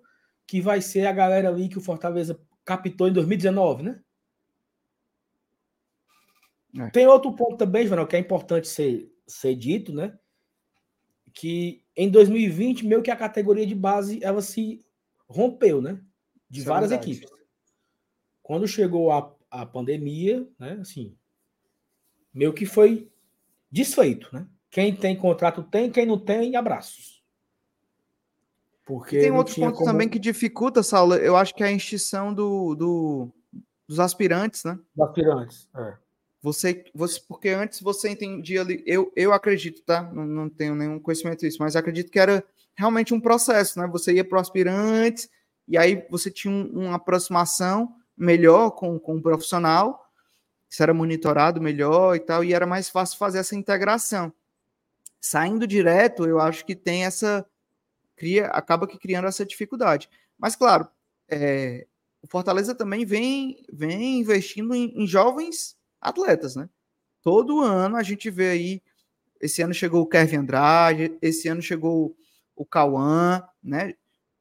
que 0.50 0.60
vai 0.60 0.82
ser 0.82 1.06
a 1.06 1.12
galera 1.12 1.48
ali 1.48 1.70
que 1.70 1.78
o 1.78 1.82
Fortaleza 1.82 2.40
captou 2.66 3.08
em 3.08 3.14
2019, 3.14 3.84
né? 3.84 4.02
É. 6.78 6.90
Tem 6.90 7.06
outro 7.06 7.32
ponto 7.34 7.56
também, 7.56 7.86
João, 7.86 8.08
que 8.08 8.16
é 8.16 8.20
importante 8.20 8.68
ser, 8.68 9.12
ser 9.28 9.54
dito, 9.54 9.94
né? 9.94 10.18
Que 11.34 11.84
em 11.96 12.10
2020, 12.10 12.86
meio 12.86 13.04
que 13.04 13.12
a 13.12 13.16
categoria 13.16 13.66
de 13.66 13.76
base 13.76 14.24
ela 14.24 14.42
se 14.42 14.84
rompeu, 15.28 15.84
né? 15.84 16.02
De 16.50 16.62
Isso 16.62 16.70
é 16.70 16.74
várias 16.74 16.92
é 16.92 16.96
equipes. 16.96 17.30
Quando 18.42 18.68
chegou 18.68 19.12
a, 19.12 19.36
a 19.52 19.68
pandemia, 19.68 20.48
né? 20.58 20.80
Assim, 20.82 21.16
meio 22.34 22.54
que 22.54 22.66
foi 22.66 23.12
desfeito, 23.72 24.30
né? 24.34 24.46
Quem 24.70 24.96
tem 24.96 25.16
contrato 25.16 25.64
tem, 25.64 25.90
quem 25.90 26.06
não 26.06 26.20
tem, 26.20 26.56
abraços. 26.56 27.24
Porque 28.86 29.18
e 29.18 29.22
tem 29.22 29.32
outro 29.32 29.56
ponto 29.56 29.74
como... 29.74 29.86
também 29.86 30.10
que 30.10 30.20
dificulta, 30.20 30.82
Saulo. 30.82 31.16
Eu 31.16 31.36
acho 31.36 31.54
que 31.54 31.64
é 31.64 31.68
a 31.68 31.72
extinção 31.72 32.34
do, 32.34 32.76
do, 32.76 33.30
dos 33.88 34.00
aspirantes, 34.00 34.64
né? 34.64 34.80
Dos 34.96 35.08
aspirantes, 35.08 35.70
é. 35.76 35.94
Você, 36.42 36.86
você, 36.96 37.20
porque 37.28 37.50
antes 37.50 37.82
você 37.82 38.10
entendia 38.10 38.62
ali, 38.62 38.82
eu, 38.86 39.12
eu 39.16 39.34
acredito, 39.34 39.82
tá? 39.84 40.04
Não, 40.14 40.26
não 40.26 40.50
tenho 40.50 40.74
nenhum 40.74 41.00
conhecimento 41.00 41.42
disso, 41.42 41.58
mas 41.60 41.76
acredito 41.76 42.10
que 42.10 42.20
era 42.20 42.44
realmente 42.76 43.14
um 43.14 43.20
processo, 43.20 43.78
né? 43.78 43.88
Você 43.88 44.14
ia 44.14 44.24
para 44.24 44.38
o 44.38 44.42
aspirante 44.42 45.30
e 45.68 45.78
aí 45.78 46.06
você 46.10 46.32
tinha 46.32 46.54
um, 46.54 46.86
uma 46.86 46.96
aproximação 46.96 47.94
melhor 48.18 48.72
com, 48.72 48.98
com 48.98 49.18
o 49.18 49.22
profissional, 49.22 50.09
isso 50.70 50.84
era 50.84 50.94
monitorado 50.94 51.60
melhor 51.60 52.16
e 52.16 52.20
tal, 52.20 52.44
e 52.44 52.54
era 52.54 52.68
mais 52.68 52.90
fácil 52.90 53.18
fazer 53.18 53.40
essa 53.40 53.56
integração. 53.56 54.32
Saindo 55.20 55.66
direto, 55.66 56.26
eu 56.26 56.40
acho 56.40 56.64
que 56.64 56.76
tem 56.76 57.06
essa 57.06 57.46
cria, 58.16 58.48
acaba 58.48 58.88
que 58.88 58.98
criando 58.98 59.28
essa 59.28 59.46
dificuldade. 59.46 60.10
Mas, 60.38 60.56
claro, 60.56 60.88
é, 61.28 61.88
o 62.22 62.28
Fortaleza 62.28 62.76
também 62.76 63.04
vem, 63.04 63.64
vem 63.72 64.20
investindo 64.20 64.76
em, 64.76 64.94
em, 64.96 65.08
jovens 65.08 65.76
atletas, 66.00 66.56
né? 66.56 66.70
Todo 67.22 67.62
ano 67.62 67.96
a 67.96 68.04
gente 68.04 68.30
vê 68.30 68.50
aí, 68.50 68.82
esse 69.42 69.62
ano 69.62 69.74
chegou 69.74 70.02
o 70.02 70.08
Kevin 70.08 70.38
Andrade, 70.38 71.18
esse 71.22 71.48
ano 71.48 71.62
chegou 71.62 72.16
o 72.56 72.66
Cauã, 72.66 73.44
né? 73.64 73.96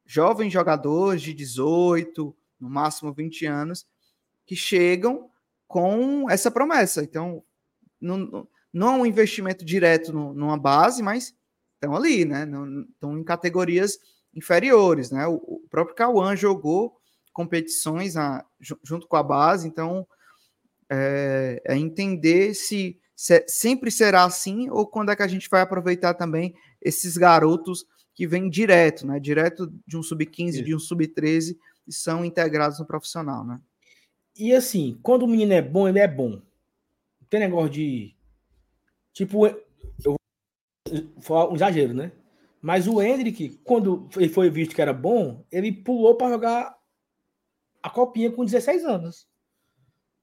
Jovens 0.04 0.52
jogadores 0.52 1.22
de 1.22 1.32
18, 1.32 2.36
no 2.60 2.68
máximo 2.68 3.12
20 3.12 3.46
anos, 3.46 3.86
que 4.44 4.56
chegam 4.56 5.30
com 5.68 6.28
essa 6.30 6.50
promessa. 6.50 7.02
Então, 7.02 7.44
não, 8.00 8.48
não 8.72 8.94
é 8.94 8.98
um 8.98 9.06
investimento 9.06 9.64
direto 9.64 10.12
no, 10.12 10.32
numa 10.32 10.58
base, 10.58 11.02
mas 11.02 11.34
estão 11.74 11.94
ali, 11.94 12.24
né? 12.24 12.48
Estão 12.94 13.18
em 13.18 13.22
categorias 13.22 13.98
inferiores, 14.34 15.10
né? 15.10 15.26
O, 15.26 15.62
próprio 15.70 15.94
Cauã 15.94 16.34
jogou 16.34 16.96
competições 17.32 18.14
junto 18.82 19.06
com 19.06 19.16
a 19.16 19.22
base, 19.22 19.68
então 19.68 20.06
é, 20.90 21.62
é 21.64 21.76
entender 21.76 22.54
se, 22.54 22.98
se, 23.14 23.44
sempre 23.46 23.90
será 23.90 24.24
assim 24.24 24.68
ou 24.70 24.86
quando 24.86 25.12
é 25.12 25.16
que 25.16 25.22
a 25.22 25.28
gente 25.28 25.48
vai 25.48 25.60
aproveitar 25.60 26.14
também 26.14 26.54
esses 26.80 27.16
garotos 27.16 27.84
que 28.14 28.26
vêm 28.26 28.48
direto, 28.48 29.06
né? 29.06 29.20
Direto 29.20 29.72
de 29.86 29.96
um 29.96 30.02
sub-15, 30.02 30.64
de 30.64 30.74
um 30.74 30.78
sub-13 30.78 31.56
e 31.86 31.92
são 31.92 32.24
integrados 32.24 32.78
no 32.80 32.86
profissional, 32.86 33.44
né? 33.44 33.60
E 34.38 34.54
assim, 34.54 34.98
quando 35.02 35.24
o 35.24 35.26
menino 35.26 35.52
é 35.52 35.60
bom, 35.60 35.88
ele 35.88 35.98
é 35.98 36.06
bom. 36.06 36.30
Não 36.30 37.28
tem 37.28 37.40
negócio 37.40 37.70
de. 37.70 38.14
Tipo, 39.12 39.48
foi 41.20 41.36
um 41.48 41.54
exagero, 41.56 41.92
né? 41.92 42.12
Mas 42.62 42.86
o 42.86 43.02
Hendrick, 43.02 43.60
quando 43.64 44.08
ele 44.16 44.28
foi 44.28 44.48
visto 44.48 44.74
que 44.74 44.82
era 44.82 44.92
bom, 44.92 45.44
ele 45.50 45.72
pulou 45.72 46.16
para 46.16 46.30
jogar 46.30 46.78
a 47.82 47.90
copinha 47.90 48.30
com 48.30 48.44
16 48.44 48.84
anos. 48.84 49.28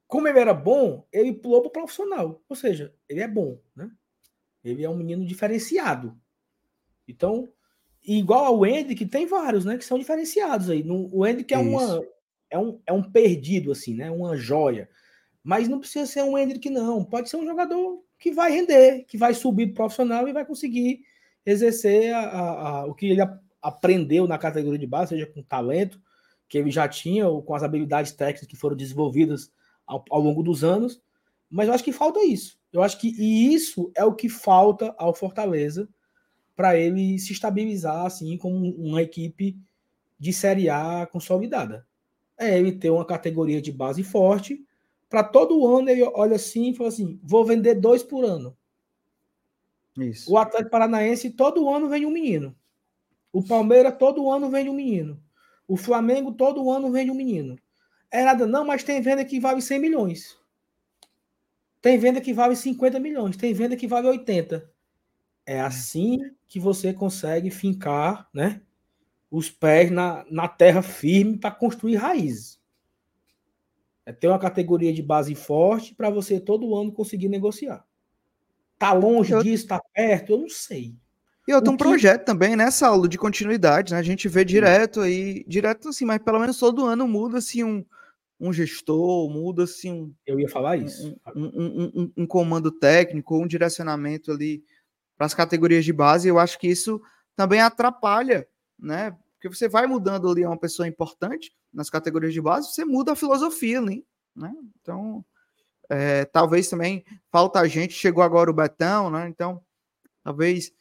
Como 0.08 0.28
ele 0.28 0.40
era 0.40 0.54
bom, 0.54 1.06
ele 1.12 1.34
pulou 1.34 1.62
para 1.62 1.72
profissional. 1.72 2.42
Ou 2.48 2.56
seja, 2.56 2.94
ele 3.10 3.22
é 3.22 3.28
bom, 3.28 3.60
né? 3.76 3.90
Ele 4.64 4.84
é 4.84 4.90
um 4.90 4.98
menino 4.98 5.26
diferenciado. 5.26 6.18
Então, 7.08 7.50
igual 8.04 8.46
ao 8.46 8.66
Hendrick, 8.66 9.06
tem 9.06 9.26
vários, 9.26 9.66
né? 9.66 9.78
Que 9.78 9.86
são 9.86 9.98
diferenciados 9.98 10.70
aí. 10.70 10.84
O 10.88 11.26
Hendrick 11.26 11.54
é, 11.54 11.58
uma, 11.58 12.02
é, 12.56 12.60
um, 12.60 12.80
é 12.88 12.94
um 12.94 13.04
perdido, 13.04 13.72
assim, 13.72 13.94
né? 13.94 14.10
Uma 14.10 14.36
joia. 14.36 14.90
Mas 15.44 15.68
não 15.68 15.80
precisa 15.80 16.06
ser 16.06 16.24
um 16.24 16.38
Hendrick, 16.38 16.70
não. 16.70 17.04
Pode 17.04 17.30
ser 17.30 17.38
um 17.38 17.46
jogador 17.46 18.04
que 18.18 18.32
vai 18.32 18.52
render, 18.52 19.04
que 19.08 19.18
vai 19.18 19.34
subir 19.34 19.74
profissional 19.74 20.28
e 20.28 20.34
vai 20.34 20.46
conseguir 20.46 21.02
exercer 21.46 22.14
a, 22.14 22.20
a, 22.20 22.70
a, 22.70 22.86
o 22.86 22.96
que 22.96 23.08
ele 23.08 23.22
aprendeu 23.62 24.28
na 24.28 24.38
categoria 24.38 24.80
de 24.80 24.88
base, 24.88 25.10
seja 25.10 25.28
com 25.28 25.44
talento, 25.44 26.02
que 26.48 26.58
ele 26.58 26.72
já 26.72 26.88
tinha, 26.88 27.28
ou 27.28 27.44
com 27.44 27.54
as 27.54 27.62
habilidades 27.62 28.14
técnicas 28.14 28.48
que 28.48 28.56
foram 28.56 28.76
desenvolvidas 28.76 29.52
ao, 29.86 30.04
ao 30.10 30.22
longo 30.22 30.42
dos 30.42 30.64
anos. 30.64 31.02
Mas 31.50 31.68
eu 31.68 31.74
acho 31.74 31.84
que 31.84 31.92
falta 31.92 32.24
isso. 32.24 32.58
Eu 32.72 32.82
acho 32.82 33.00
que 33.00 33.14
e 33.18 33.54
isso 33.54 33.92
é 33.96 34.04
o 34.04 34.14
que 34.14 34.30
falta 34.30 34.96
ao 34.98 35.14
Fortaleza 35.14 35.88
para 36.56 36.78
ele 36.78 37.20
se 37.20 37.34
estabilizar 37.34 38.06
assim 38.06 38.38
como 38.38 38.74
uma 38.76 39.02
equipe 39.02 39.58
de 40.18 40.34
Série 40.34 40.70
A 40.70 41.06
consolidada. 41.06 41.86
É 42.38 42.58
ele 42.58 42.74
ter 42.74 42.90
uma 42.90 43.06
categoria 43.06 43.62
de 43.62 43.72
base 43.72 44.04
forte, 44.04 44.66
para 45.10 45.24
todo 45.24 45.66
ano 45.66 45.90
ele 45.90 46.04
olha 46.04 46.36
assim 46.36 46.70
e 46.70 46.76
fala 46.76 46.90
assim: 46.90 47.20
vou 47.24 47.46
vender 47.46 47.76
dois 47.76 48.04
por 48.04 48.24
ano. 48.26 48.56
Isso. 49.98 50.32
O 50.32 50.38
Atlético 50.38 50.72
Paranaense 50.72 51.30
todo 51.30 51.70
ano 51.70 51.88
vem 51.88 52.06
um 52.06 52.12
menino. 52.12 52.56
O 53.32 53.44
Palmeiras 53.44 53.96
todo 53.98 54.30
ano 54.30 54.50
vende 54.50 54.70
um 54.70 54.74
menino. 54.74 55.22
O 55.68 55.78
Flamengo 55.78 56.32
todo 56.34 56.70
ano 56.70 56.92
vende 56.92 57.12
um 57.12 57.16
menino. 57.16 57.58
É 58.12 58.24
nada, 58.24 58.46
não, 58.46 58.66
mas 58.66 58.84
tem 58.84 59.02
venda 59.02 59.26
que 59.26 59.40
vale 59.40 59.62
100 59.62 59.80
milhões. 59.80 60.38
Tem 61.82 61.98
venda 61.98 62.22
que 62.22 62.34
vale 62.34 62.56
50 62.56 63.00
milhões. 63.00 63.38
Tem 63.38 63.54
venda 63.54 63.76
que 63.76 63.88
vale 63.88 64.08
80. 64.08 64.70
É 65.46 65.60
assim 65.60 66.20
que 66.48 66.60
você 66.60 66.94
consegue 66.94 67.52
fincar 67.52 68.28
né, 68.34 68.62
os 69.36 69.50
pés 69.50 69.92
na, 69.92 70.26
na 70.32 70.48
terra 70.48 70.82
firme 70.82 71.38
para 71.38 71.52
construir 71.52 71.98
raízes. 71.98 72.58
É 74.06 74.14
ter 74.14 74.30
uma 74.30 74.40
categoria 74.40 74.94
de 74.94 75.02
base 75.02 75.36
forte 75.36 75.94
para 75.94 76.10
você 76.10 76.40
todo 76.40 76.74
ano 76.74 76.92
conseguir 76.92 77.28
negociar. 77.28 77.86
Tá 78.78 78.94
longe 78.94 79.34
eu... 79.34 79.44
disso, 79.44 79.68
tá 79.68 79.82
perto, 79.94 80.32
eu 80.32 80.38
não 80.38 80.50
sei. 80.50 80.96
E 81.46 81.54
outro 81.54 81.74
um 81.74 81.78
que... 81.78 81.84
projeto 81.84 82.24
também, 82.24 82.56
né, 82.56 82.72
Saulo, 82.72 83.10
de 83.10 83.18
continuidade, 83.18 83.94
né? 83.94 84.00
A 84.00 84.04
gente 84.04 84.30
vê 84.30 84.46
direto 84.46 85.02
aí, 85.02 85.44
direto 85.46 85.90
assim, 85.90 86.06
mas 86.06 86.20
pelo 86.20 86.40
menos 86.40 86.58
todo 86.58 86.86
ano 86.86 87.06
muda 87.06 87.40
assim 87.40 87.64
um, 87.64 87.86
um 88.40 88.54
gestor, 88.54 89.30
muda 89.30 89.66
assim 89.66 89.92
um. 89.92 90.14
Eu 90.26 90.40
ia 90.40 90.48
falar 90.48 90.78
isso. 90.78 91.14
Um, 91.36 91.46
um, 91.46 91.92
um, 91.94 92.12
um 92.18 92.28
comando 92.28 92.72
técnico, 92.72 93.38
um 93.38 93.48
direcionamento 93.48 94.32
ali 94.32 94.64
para 95.18 95.26
as 95.26 95.34
categorias 95.34 95.84
de 95.84 95.92
base. 95.92 96.28
Eu 96.28 96.40
acho 96.40 96.58
que 96.58 96.68
isso 96.68 97.02
também 97.36 97.60
atrapalha, 97.60 98.48
né? 98.80 99.16
Porque 99.46 99.58
você 99.58 99.70
vai 99.70 99.86
mudando 99.86 100.28
ali 100.28 100.44
uma 100.44 100.58
pessoa 100.58 100.88
importante 100.88 101.54
nas 101.72 101.88
categorias 101.88 102.34
de 102.34 102.42
base, 102.42 102.72
você 102.72 102.84
muda 102.84 103.12
a 103.12 103.16
filosofia, 103.16 103.80
né? 103.80 104.02
Então, 104.82 105.24
é, 105.88 106.26
talvez 106.26 106.68
também 106.68 107.06
falta 107.32 107.60
a 107.60 107.68
gente, 107.68 107.94
chegou 107.94 108.24
agora 108.24 108.50
o 108.50 108.54
Betão, 108.54 109.12
né? 109.12 109.30
Então, 109.30 109.64
talvez 110.24 110.72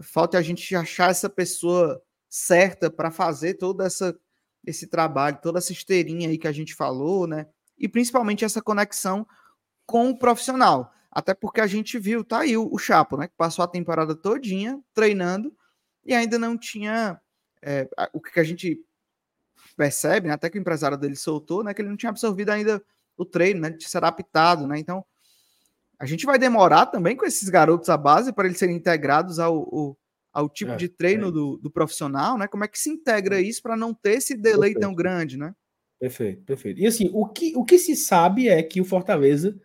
falta 0.00 0.38
a 0.38 0.42
gente 0.42 0.74
achar 0.74 1.10
essa 1.10 1.28
pessoa 1.28 2.02
certa 2.26 2.90
para 2.90 3.10
fazer 3.10 3.54
todo 3.54 3.82
essa, 3.82 4.18
esse 4.64 4.86
trabalho, 4.86 5.38
toda 5.42 5.58
essa 5.58 5.72
esteirinha 5.72 6.30
aí 6.30 6.38
que 6.38 6.48
a 6.48 6.52
gente 6.52 6.74
falou, 6.74 7.26
né? 7.26 7.46
E 7.76 7.86
principalmente 7.86 8.46
essa 8.46 8.62
conexão 8.62 9.26
com 9.84 10.08
o 10.08 10.18
profissional. 10.18 10.90
Até 11.10 11.34
porque 11.34 11.60
a 11.60 11.66
gente 11.66 11.98
viu, 11.98 12.24
tá 12.24 12.40
aí 12.40 12.56
o, 12.56 12.66
o 12.72 12.78
Chapo, 12.78 13.18
né? 13.18 13.28
Que 13.28 13.36
passou 13.36 13.62
a 13.62 13.68
temporada 13.68 14.16
todinha 14.16 14.80
treinando 14.94 15.54
e 16.02 16.14
ainda 16.14 16.38
não 16.38 16.56
tinha 16.56 17.20
é, 17.62 17.88
o 18.12 18.20
que 18.20 18.38
a 18.38 18.44
gente 18.44 18.80
percebe, 19.76 20.28
né? 20.28 20.34
até 20.34 20.48
que 20.48 20.58
o 20.58 20.60
empresário 20.60 20.96
dele 20.96 21.16
soltou, 21.16 21.62
né? 21.62 21.74
Que 21.74 21.82
ele 21.82 21.88
não 21.88 21.96
tinha 21.96 22.10
absorvido 22.10 22.50
ainda 22.50 22.82
o 23.16 23.24
treino, 23.24 23.60
né? 23.60 23.70
De 23.70 23.88
ser 23.88 23.98
adaptado, 23.98 24.66
né? 24.66 24.78
Então, 24.78 25.04
a 25.98 26.06
gente 26.06 26.26
vai 26.26 26.38
demorar 26.38 26.86
também 26.86 27.16
com 27.16 27.24
esses 27.24 27.48
garotos 27.48 27.88
à 27.88 27.96
base 27.96 28.32
para 28.32 28.46
eles 28.46 28.58
serem 28.58 28.76
integrados 28.76 29.38
ao, 29.38 29.54
ao, 29.54 29.98
ao 30.32 30.48
tipo 30.48 30.72
é, 30.72 30.76
de 30.76 30.88
treino 30.88 31.28
é 31.28 31.32
do, 31.32 31.56
do, 31.56 31.70
profissional, 31.70 32.36
né? 32.36 32.46
Como 32.46 32.64
é 32.64 32.68
que 32.68 32.78
se 32.78 32.90
integra 32.90 33.40
isso 33.40 33.62
para 33.62 33.76
não 33.76 33.94
ter 33.94 34.18
esse 34.18 34.34
delay 34.34 34.72
perfeito. 34.72 34.80
tão 34.80 34.94
grande, 34.94 35.36
né? 35.36 35.54
Perfeito, 35.98 36.42
perfeito. 36.42 36.80
E 36.80 36.86
assim, 36.86 37.10
o 37.12 37.26
que, 37.26 37.56
o 37.56 37.64
que 37.64 37.78
se 37.78 37.96
sabe 37.96 38.48
é 38.48 38.62
que 38.62 38.80
o 38.80 38.84
Fortaleza 38.84 39.58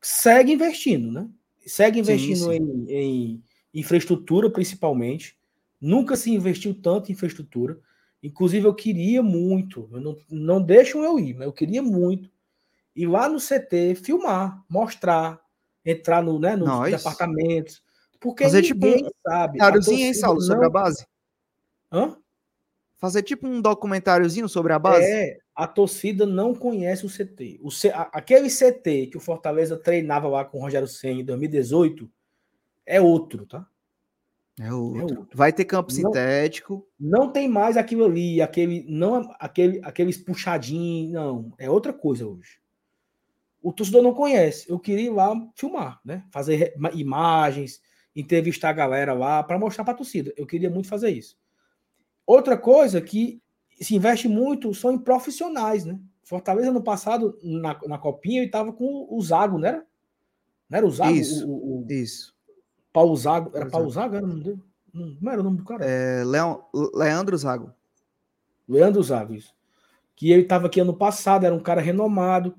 segue 0.00 0.52
investindo, 0.52 1.12
né? 1.12 1.28
Segue 1.66 2.00
investindo 2.00 2.50
sim, 2.50 2.86
sim. 2.86 2.92
Em, 2.92 2.94
em 2.94 3.42
infraestrutura, 3.74 4.50
principalmente. 4.50 5.37
Nunca 5.80 6.16
se 6.16 6.30
investiu 6.30 6.74
tanto 6.74 7.10
em 7.10 7.12
infraestrutura. 7.12 7.78
Inclusive, 8.22 8.66
eu 8.66 8.74
queria 8.74 9.22
muito, 9.22 9.88
eu 9.92 10.00
não, 10.00 10.16
não 10.28 10.62
deixam 10.62 11.04
eu 11.04 11.18
ir, 11.18 11.34
mas 11.34 11.46
eu 11.46 11.52
queria 11.52 11.80
muito 11.80 12.28
ir 12.94 13.06
lá 13.06 13.28
no 13.28 13.38
CT, 13.38 13.94
filmar, 13.94 14.64
mostrar, 14.68 15.40
entrar 15.84 16.22
no, 16.22 16.38
né, 16.38 16.56
nos 16.56 16.68
Nós. 16.68 16.90
departamentos. 16.90 17.80
Porque 18.20 18.42
Fazer 18.42 18.62
tipo 18.62 18.84
ninguém 18.84 19.04
tipo 19.04 19.10
um 19.10 19.30
sabe. 19.30 19.58
Documentáriozinho, 19.58 20.06
hein, 20.06 20.14
Saulo, 20.14 20.40
sobre 20.40 20.66
a 20.66 20.70
base? 20.70 21.06
Hã? 21.92 22.16
Fazer 22.96 23.22
tipo 23.22 23.46
um 23.46 23.60
documentáriozinho 23.60 24.48
sobre 24.48 24.72
a 24.72 24.78
base? 24.78 25.04
É, 25.04 25.38
a 25.54 25.68
torcida 25.68 26.26
não 26.26 26.52
conhece 26.52 27.06
o 27.06 27.08
CT. 27.08 27.60
O 27.62 27.70
C... 27.70 27.92
Aquele 27.94 28.48
CT 28.50 29.06
que 29.06 29.16
o 29.16 29.20
Fortaleza 29.20 29.76
treinava 29.76 30.26
lá 30.26 30.44
com 30.44 30.58
o 30.58 30.60
Rogério 30.60 30.88
Senna 30.88 31.20
em 31.20 31.24
2018 31.24 32.10
é 32.84 33.00
outro, 33.00 33.46
tá? 33.46 33.64
É 34.60 34.72
outro. 34.72 34.98
é 34.98 35.02
outro. 35.02 35.28
Vai 35.34 35.52
ter 35.52 35.64
campo 35.64 35.92
não, 35.92 35.96
sintético. 35.96 36.86
Não 36.98 37.30
tem 37.30 37.48
mais 37.48 37.76
aquilo 37.76 38.04
ali, 38.04 38.42
aquele, 38.42 38.84
não, 38.88 39.30
aquele, 39.38 39.80
aqueles 39.82 40.16
puxadinhos, 40.16 41.12
não. 41.12 41.52
É 41.58 41.70
outra 41.70 41.92
coisa 41.92 42.26
hoje 42.26 42.58
o 43.62 43.72
torcedor 43.72 44.02
não 44.02 44.14
conhece. 44.14 44.70
Eu 44.70 44.78
queria 44.78 45.06
ir 45.06 45.10
lá 45.10 45.34
filmar, 45.54 46.00
né? 46.04 46.24
Fazer 46.30 46.74
imagens, 46.94 47.80
entrevistar 48.14 48.70
a 48.70 48.74
galera 48.74 49.12
lá 49.12 49.42
para 49.42 49.58
mostrar 49.58 49.84
para 49.84 49.94
a 49.94 49.96
torcida. 49.96 50.32
Eu 50.36 50.46
queria 50.46 50.70
muito 50.70 50.88
fazer 50.88 51.10
isso. 51.10 51.36
Outra 52.26 52.56
coisa 52.56 53.00
que 53.00 53.42
se 53.80 53.94
investe 53.94 54.28
muito 54.28 54.72
são 54.74 54.92
em 54.92 54.98
profissionais, 54.98 55.84
né? 55.84 55.98
Fortaleza 56.22 56.70
no 56.70 56.82
passado, 56.82 57.38
na, 57.42 57.78
na 57.86 57.98
Copinha, 57.98 58.38
ele 58.38 58.46
estava 58.46 58.72
com 58.72 59.06
o 59.10 59.20
Zago, 59.22 59.58
não 59.58 59.66
era? 59.66 59.86
Não 60.68 60.78
era 60.78 60.86
o 60.86 60.90
Zago? 60.90 61.14
Isso. 61.14 61.48
O, 61.48 61.84
o, 61.84 61.86
isso. 61.88 62.36
Paulo 62.92 63.16
Zago. 63.16 63.50
Era 63.54 63.66
Paulo 63.70 63.90
Zago? 63.90 64.16
Era 64.16 64.24
o 64.24 64.28
nome 64.28 64.44
dele? 64.44 64.62
Não, 64.92 65.32
era 65.32 65.40
o 65.40 65.44
nome 65.44 65.58
do 65.58 65.64
cara. 65.64 65.84
É, 65.84 66.24
Leon, 66.24 66.58
Leandro 66.94 67.36
Zago. 67.36 67.72
Leandro 68.68 69.02
Zago, 69.02 69.34
isso. 69.34 69.54
Que 70.16 70.32
ele 70.32 70.42
estava 70.42 70.66
aqui 70.66 70.80
ano 70.80 70.94
passado, 70.94 71.44
era 71.44 71.54
um 71.54 71.60
cara 71.60 71.80
renomado 71.80 72.54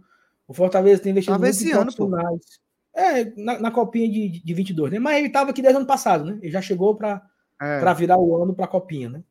o 0.49 0.53
Fortaleza 0.53 1.03
tem 1.03 1.11
investido 1.11 1.39
muito 1.39 1.63
em 1.63 1.69
profissionais. 1.69 2.59
É, 2.91 3.23
na, 3.39 3.59
na 3.59 3.71
copinha 3.71 4.09
de, 4.09 4.43
de 4.43 4.53
22, 4.55 4.91
né? 4.91 4.97
Mas 4.97 5.19
ele 5.19 5.27
estava 5.27 5.51
aqui 5.51 5.61
desde 5.61 5.77
ano 5.77 5.85
passado, 5.85 6.25
né? 6.25 6.39
Ele 6.41 6.51
já 6.51 6.59
chegou 6.59 6.95
para 6.95 7.23
é. 7.61 7.93
virar 7.93 8.17
o 8.17 8.41
ano 8.41 8.55
para 8.55 8.65
a 8.65 8.67
copinha, 8.67 9.09
né? 9.09 9.23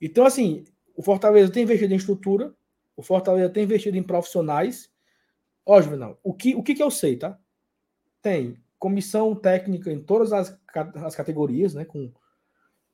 Então, 0.00 0.26
assim, 0.26 0.64
o 0.96 1.02
Fortaleza 1.04 1.52
tem 1.52 1.62
investido 1.62 1.94
em 1.94 1.96
estrutura, 1.96 2.52
o 2.96 3.02
Fortaleza 3.02 3.48
tem 3.48 3.62
investido 3.62 3.96
em 3.96 4.02
profissionais. 4.02 4.90
Ó, 5.64 5.80
Juvenal, 5.80 6.18
o 6.20 6.34
que, 6.34 6.56
o 6.56 6.64
que, 6.64 6.74
que 6.74 6.82
eu 6.82 6.90
sei, 6.90 7.16
tá? 7.16 7.38
Tem 8.20 8.56
comissão 8.80 9.34
técnica 9.36 9.92
em 9.92 10.00
todas 10.00 10.32
as, 10.32 10.58
as 10.96 11.14
categorias, 11.14 11.74
né? 11.74 11.84
Com 11.84 12.10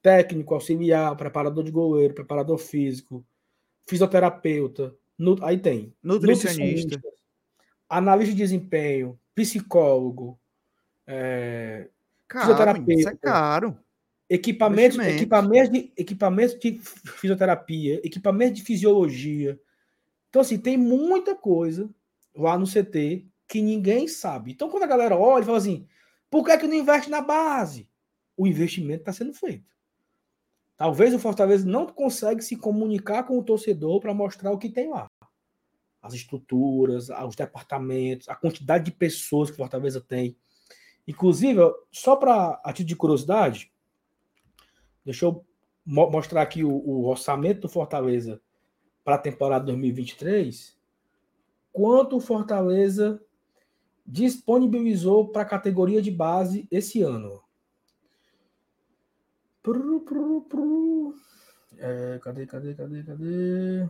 técnico, 0.03 0.53
auxiliar, 0.53 1.16
preparador 1.16 1.64
de 1.64 1.70
goleiro, 1.70 2.12
preparador 2.12 2.59
físico, 2.59 3.24
fisioterapeuta, 3.87 4.95
no, 5.16 5.43
aí 5.43 5.59
tem 5.59 5.95
nutricionista, 6.03 7.01
analista 7.89 8.34
de 8.34 8.39
desempenho, 8.39 9.18
psicólogo, 9.34 10.39
é, 11.07 11.89
caro, 12.28 12.47
fisioterapeuta. 12.47 12.93
Isso 12.93 13.09
é 13.09 13.16
caro. 13.16 13.78
Equipamentos, 14.28 14.99
equipamentos, 14.99 15.70
de, 15.70 15.93
equipamentos 15.97 16.59
de 16.59 16.80
fisioterapia, 16.82 18.01
equipamentos 18.05 18.59
de 18.59 18.64
fisiologia. 18.64 19.59
Então, 20.28 20.43
assim, 20.43 20.59
tem 20.59 20.76
muita 20.76 21.34
coisa 21.34 21.89
lá 22.34 22.59
no 22.59 22.66
CT 22.66 23.24
que 23.49 23.62
ninguém 23.62 24.09
sabe. 24.09 24.53
Então, 24.53 24.68
quando 24.68 24.84
a 24.84 24.88
galera 24.88 25.16
olha 25.16 25.42
e 25.42 25.47
fala 25.47 25.59
assim, 25.59 25.86
por 26.30 26.44
que, 26.44 26.51
é 26.51 26.59
que 26.59 26.66
não 26.66 26.74
investe 26.74 27.11
na 27.11 27.20
base? 27.20 27.88
O 28.36 28.47
investimento 28.47 29.03
está 29.03 29.12
sendo 29.12 29.32
feito. 29.32 29.76
Talvez 30.76 31.14
o 31.14 31.18
Fortaleza 31.18 31.66
não 31.66 31.86
consegue 31.86 32.42
se 32.42 32.57
comunicar 32.57 33.22
com 33.22 33.38
o 33.38 33.42
torcedor 33.42 34.01
para 34.01 34.12
mostrar 34.12 34.51
o 34.51 34.59
que 34.59 34.68
tem 34.68 34.90
lá 34.90 35.07
as 36.07 36.14
estruturas, 36.14 37.09
os 37.11 37.36
departamentos, 37.36 38.28
a 38.28 38.34
quantidade 38.34 38.84
de 38.84 38.92
pessoas 38.92 39.51
que 39.51 39.55
o 39.55 39.59
Fortaleza 39.59 40.01
tem. 40.01 40.36
Inclusive, 41.07 41.61
só 41.90 42.16
para 42.16 42.61
a 42.64 42.72
título 42.72 42.88
de 42.88 42.97
curiosidade, 42.97 43.72
deixa 45.05 45.26
eu 45.26 45.44
mo 45.84 46.11
mostrar 46.11 46.42
aqui 46.42 46.64
o, 46.64 46.70
o, 46.70 47.07
orçamento 47.07 47.62
do 47.62 47.68
Fortaleza 47.68 48.40
para 49.05 49.16
a 49.16 49.18
temporada 49.18 49.66
2023. 49.66 50.76
Quanto 51.72 52.16
o 52.16 52.20
Fortaleza 52.20 53.20
disponibilizou 54.07 55.28
para 55.28 55.42
a 55.42 55.46
categoria 55.46 56.00
de 56.00 56.11
base 56.11 56.66
esse 56.70 57.02
ano? 57.02 57.42
É, 61.78 62.18
cadê, 62.22 62.46
cadê, 62.46 62.74
cadê, 62.74 63.02
cadê? 63.02 63.88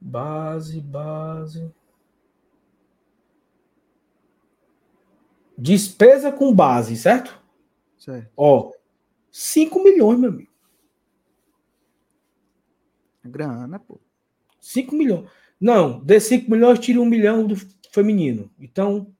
Base, 0.00 0.80
base. 0.80 1.74
Despesa 5.58 6.30
com 6.30 6.54
base, 6.54 6.96
certo? 6.96 7.42
Certo. 7.98 8.30
Ó, 8.36 8.72
5 9.32 9.82
milhões, 9.82 10.18
meu 10.18 10.30
amigo. 10.30 10.52
Grana, 13.24 13.78
pô. 13.78 14.00
5 14.60 14.94
milhões. 14.94 15.28
Não, 15.60 16.00
de 16.04 16.20
5 16.20 16.50
milhões, 16.50 16.78
tira 16.78 17.00
1 17.00 17.02
um 17.02 17.06
milhão 17.06 17.46
do 17.46 17.56
feminino. 17.90 18.50
Então, 18.58 19.14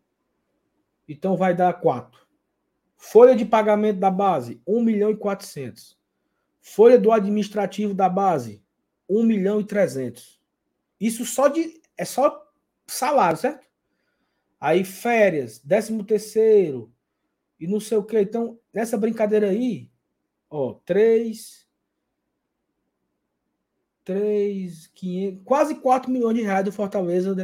então 1.08 1.36
vai 1.36 1.54
dar 1.54 1.72
4. 1.74 2.20
Folha 2.96 3.34
de 3.34 3.44
pagamento 3.44 3.98
da 3.98 4.10
base, 4.10 4.60
1 4.66 4.82
milhão 4.82 5.10
e 5.10 5.16
400. 5.16 5.96
Folha 6.60 6.98
do 6.98 7.12
administrativo 7.12 7.94
da 7.94 8.08
base, 8.08 8.62
1 9.08 9.22
milhão 9.22 9.60
e 9.60 9.64
300. 9.64 10.40
Isso 11.00 11.24
só 11.24 11.48
de 11.48 11.80
é 11.96 12.04
só 12.04 12.44
salário, 12.86 13.38
certo? 13.38 13.66
Aí 14.60 14.84
férias, 14.84 15.58
décimo 15.58 16.04
terceiro 16.04 16.92
e 17.58 17.66
não 17.66 17.80
sei 17.80 17.98
o 17.98 18.02
que. 18.02 18.20
Então, 18.20 18.58
nessa 18.72 18.98
brincadeira 18.98 19.50
aí, 19.50 19.90
ó, 20.50 20.74
3 20.84 21.65
3 24.06 24.86
500, 24.94 25.42
quase 25.44 25.74
4 25.74 26.10
milhões 26.10 26.36
de 26.36 26.42
reais 26.42 26.64
do 26.64 26.72
Fortaleza 26.72 27.36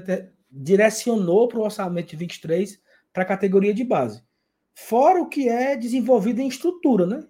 direcionou 0.51 1.49
para 1.49 1.59
o 1.59 1.63
orçamento 1.63 2.11
de 2.11 2.17
23 2.17 2.81
para 3.13 3.25
a 3.25 3.27
categoria 3.27 3.75
de 3.75 3.85
base. 3.85 4.23
Fora 4.75 5.21
o 5.21 5.29
que 5.29 5.49
é 5.49 5.77
desenvolvido 5.77 6.41
em 6.41 6.47
estrutura, 6.47 7.05
né? 7.05 7.27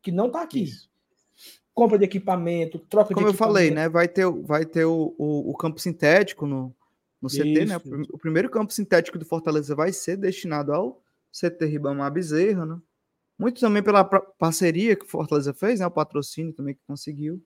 Que 0.00 0.12
não 0.12 0.28
está 0.28 0.42
aqui. 0.42 0.62
Isso. 0.62 0.88
Compra 1.74 1.98
de 1.98 2.04
equipamento, 2.04 2.78
troca 2.78 3.12
Como 3.12 3.26
de 3.26 3.32
eu 3.32 3.36
falei, 3.36 3.70
né? 3.70 3.88
Vai 3.88 4.06
ter, 4.06 4.30
vai 4.30 4.64
ter 4.64 4.84
o, 4.84 5.14
o, 5.18 5.50
o 5.50 5.56
campo 5.56 5.80
sintético 5.80 6.46
no, 6.46 6.74
no 7.20 7.28
CT, 7.28 7.64
né? 7.64 7.76
Isso. 7.76 7.90
né? 7.90 8.04
O 8.12 8.18
primeiro 8.18 8.48
campo 8.48 8.72
sintético 8.72 9.18
do 9.18 9.26
Fortaleza 9.26 9.74
vai 9.74 9.92
ser 9.92 10.16
destinado 10.16 10.72
ao 10.72 11.02
CT 11.32 11.66
Ribamar 11.66 12.12
Bezerra, 12.12 12.64
né? 12.64 12.78
Muito 13.36 13.60
também 13.60 13.82
pela 13.82 14.04
parceria 14.04 14.94
que 14.94 15.04
o 15.04 15.08
Fortaleza 15.08 15.52
fez, 15.52 15.80
né? 15.80 15.86
O 15.86 15.90
patrocínio 15.90 16.52
também 16.52 16.74
que 16.74 16.82
conseguiu. 16.86 17.42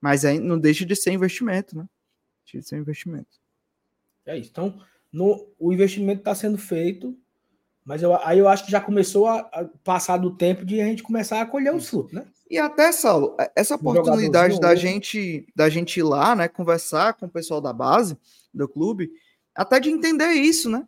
Mas 0.00 0.24
aí 0.24 0.38
não 0.38 0.58
deixa 0.58 0.84
de 0.84 0.96
ser 0.96 1.12
investimento, 1.12 1.76
né? 1.76 1.86
Deixa 2.44 2.58
de 2.58 2.68
ser 2.68 2.78
investimento. 2.78 3.38
É 4.26 4.36
isso. 4.36 4.50
Então, 4.50 4.80
no, 5.12 5.48
o 5.58 5.72
investimento 5.72 6.20
está 6.20 6.34
sendo 6.34 6.58
feito 6.58 7.16
mas 7.84 8.02
eu, 8.02 8.14
aí 8.22 8.38
eu 8.38 8.46
acho 8.46 8.64
que 8.64 8.70
já 8.70 8.80
começou 8.80 9.26
a, 9.26 9.40
a, 9.40 9.64
passar 9.82 10.18
do 10.18 10.30
tempo 10.30 10.64
de 10.64 10.80
a 10.80 10.84
gente 10.84 11.02
começar 11.02 11.40
a 11.40 11.46
colher 11.46 11.74
os 11.74 11.88
frutos, 11.88 12.12
né? 12.12 12.24
E 12.48 12.58
até, 12.58 12.92
Saulo, 12.92 13.34
é, 13.40 13.50
essa 13.56 13.74
oportunidade 13.74 14.60
da 14.60 14.74
gente, 14.74 15.46
da 15.56 15.68
gente 15.68 15.98
ir 15.98 16.02
lá, 16.02 16.36
né, 16.36 16.46
conversar 16.48 17.14
com 17.14 17.26
o 17.26 17.30
pessoal 17.30 17.60
da 17.60 17.72
base 17.72 18.16
do 18.52 18.68
clube, 18.68 19.10
até 19.54 19.80
de 19.80 19.90
entender 19.90 20.30
isso, 20.32 20.68
né? 20.68 20.86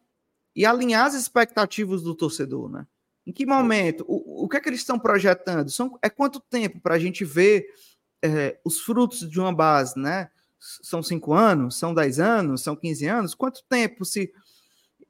E 0.55 0.67
alinhar 0.67 1.07
as 1.07 1.15
expectativas 1.15 2.03
do 2.03 2.15
torcedor, 2.15 2.71
né? 2.71 2.87
Em 3.27 3.33
que 3.33 3.47
momento? 3.47 4.05
O, 4.07 4.45
o 4.45 4.49
que 4.49 4.57
é 4.57 4.61
que 4.61 4.69
eles 4.69 4.81
estão 4.81 4.99
projetando? 4.99 5.71
São, 5.71 5.99
é 6.03 6.11
quanto 6.11 6.41
tempo 6.41 6.81
para 6.81 6.97
a 6.97 6.99
gente 6.99 7.25
ver 7.25 7.67
é, 8.23 8.59
os 8.65 8.81
frutos 8.81 9.29
de 9.29 9.41
uma 9.41 9.53
base, 9.53 9.99
né? 9.99 10.31
São 10.59 11.03
cinco 11.03 11.35
anos? 11.35 11.77
São 11.77 11.93
dez 11.93 12.21
anos? 12.21 12.63
São 12.63 12.77
quinze 12.77 13.07
anos? 13.07 13.35
Quanto 13.35 13.65
tempo 13.69 14.05
se 14.05 14.33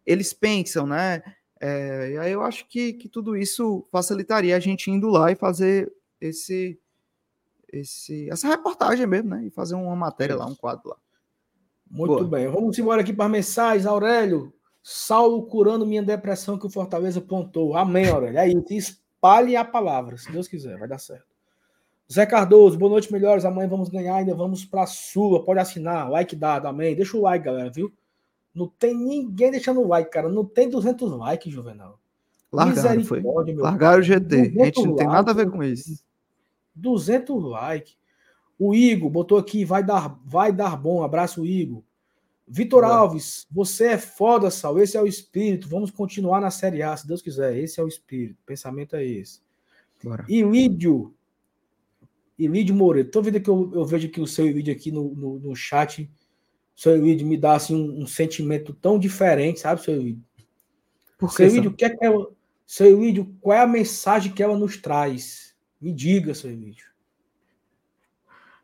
eles 0.07 0.33
pensam, 0.33 0.87
né? 0.87 1.23
É, 1.61 2.13
e 2.13 2.19
aí 2.19 2.33
eu 2.33 2.43
acho 2.43 2.67
que, 2.69 2.95
que 2.95 3.09
tudo 3.09 3.37
isso 3.37 3.87
facilitaria 3.93 4.57
a 4.57 4.61
gente 4.61 4.91
indo 4.91 5.09
lá 5.09 5.31
e 5.31 5.37
fazer 5.37 5.93
esse, 6.21 6.81
esse 7.73 8.29
essa 8.31 8.49
reportagem 8.49 9.07
mesmo, 9.07 9.31
né? 9.31 9.45
E 9.45 9.51
fazer 9.51 9.75
uma 9.75 9.95
matéria 9.95 10.35
lá, 10.35 10.47
um 10.47 10.55
quadro 10.55 10.89
lá. 10.89 10.97
Muito 11.89 12.15
Boa. 12.15 12.27
bem. 12.27 12.49
Vamos 12.49 12.79
embora 12.79 13.03
aqui 13.03 13.13
para 13.13 13.29
mensagens, 13.29 13.87
Aurélio. 13.87 14.53
Saulo 14.83 15.47
curando 15.47 15.87
minha 15.87 16.03
depressão 16.03 16.59
que 16.59 16.67
o 16.67 16.71
Fortaleza 16.71 17.21
pontou. 17.21 17.77
Amém, 17.77 18.09
Aurélio. 18.09 18.39
É 18.39 18.49
isso. 18.49 19.03
Espalhe 19.23 19.55
a 19.55 19.65
palavra, 19.65 20.17
se 20.17 20.33
Deus 20.33 20.49
quiser, 20.49 20.77
vai 20.79 20.89
dar 20.89 20.99
certo. 20.99 21.32
Zé 22.13 22.27
Cardoso, 22.27 22.77
boa 22.77 22.91
noite, 22.91 23.11
melhores. 23.11 23.47
Amanhã 23.47 23.67
vamos 23.67 23.89
ganhar, 23.89 24.17
ainda 24.17 24.35
vamos 24.35 24.67
para 24.67 24.83
a 24.83 24.87
sua. 24.87 25.43
Pode 25.43 25.61
assinar, 25.61 26.11
like 26.11 26.37
dado, 26.37 26.69
amém. 26.69 26.95
Deixa 26.95 27.17
o 27.17 27.23
like, 27.23 27.43
galera, 27.43 27.71
viu? 27.71 27.91
Não 28.55 28.69
tem 28.69 28.95
ninguém 28.95 29.51
deixando 29.51 29.87
like, 29.89 30.11
cara. 30.11 30.29
Não 30.29 30.45
tem 30.45 30.69
200 30.69 31.11
likes, 31.13 31.51
Juvenal. 31.51 31.99
Largaram, 32.53 33.03
foi. 33.03 33.23
Largaram 33.55 34.01
o 34.01 34.03
GT. 34.03 34.53
A 34.61 34.65
gente 34.67 34.83
não 34.85 34.95
tem 34.95 35.07
nada 35.07 35.31
a 35.31 35.35
ver 35.35 35.51
com 35.51 35.65
isso. 35.65 36.05
200 36.75 37.45
likes. 37.45 37.97
O 38.59 38.75
Igor 38.75 39.09
botou 39.09 39.39
aqui, 39.39 39.65
vai 39.65 39.83
dar, 39.83 40.21
vai 40.27 40.53
dar 40.53 40.77
bom. 40.77 41.03
Abraço, 41.03 41.47
Igor. 41.47 41.83
Vitor 42.47 42.85
Alves, 42.85 43.47
você 43.51 43.87
é 43.87 43.99
foda, 43.99 44.51
Sal. 44.51 44.79
Esse 44.79 44.99
é 44.99 45.01
o 45.01 45.07
espírito. 45.07 45.67
Vamos 45.67 45.91
continuar 45.91 46.43
na 46.43 46.51
Série 46.51 46.83
A, 46.83 46.95
se 46.95 47.07
Deus 47.07 47.23
quiser. 47.23 47.57
Esse 47.57 47.81
é 47.81 47.83
o 47.83 47.89
espírito. 47.89 48.39
O 48.43 48.47
pensamento 48.47 48.97
é 48.97 49.03
esse. 49.03 49.41
Bora. 50.05 50.27
Ilídio. 50.29 51.15
Ilídio 52.45 52.75
Moreira. 52.75 53.09
Toda 53.09 53.27
vida 53.27 53.41
que 53.41 53.49
eu, 53.49 53.71
eu 53.75 53.85
vejo 53.85 54.09
aqui 54.09 54.21
o 54.21 54.27
seu 54.27 54.47
vídeo 54.47 54.73
aqui 54.73 54.91
no, 54.91 55.15
no, 55.15 55.39
no 55.39 55.57
chat, 55.57 56.11
seu 56.75 56.97
Luiz 56.99 57.23
me 57.23 57.37
dá 57.37 57.55
assim, 57.55 57.75
um, 57.75 58.03
um, 58.03 58.07
sentimento 58.07 58.73
tão 58.73 58.99
diferente, 58.99 59.61
sabe, 59.61 59.83
seu 59.83 59.97
Luiz? 59.97 60.17
Por 61.19 61.33
seu 61.33 61.49
Luiz, 61.49 61.67
o 61.67 61.73
que 61.73 61.85
é 61.85 61.91
que 61.91 62.05
ela, 62.05 62.27
seu 62.67 62.97
Luiz, 62.97 63.25
qual 63.41 63.57
é 63.57 63.61
a 63.61 63.67
mensagem 63.67 64.33
que 64.33 64.43
ela 64.43 64.59
nos 64.59 64.77
traz? 64.77 65.55
Me 65.81 65.93
diga, 65.93 66.35
seu 66.35 66.51
Luiz. 66.51 66.77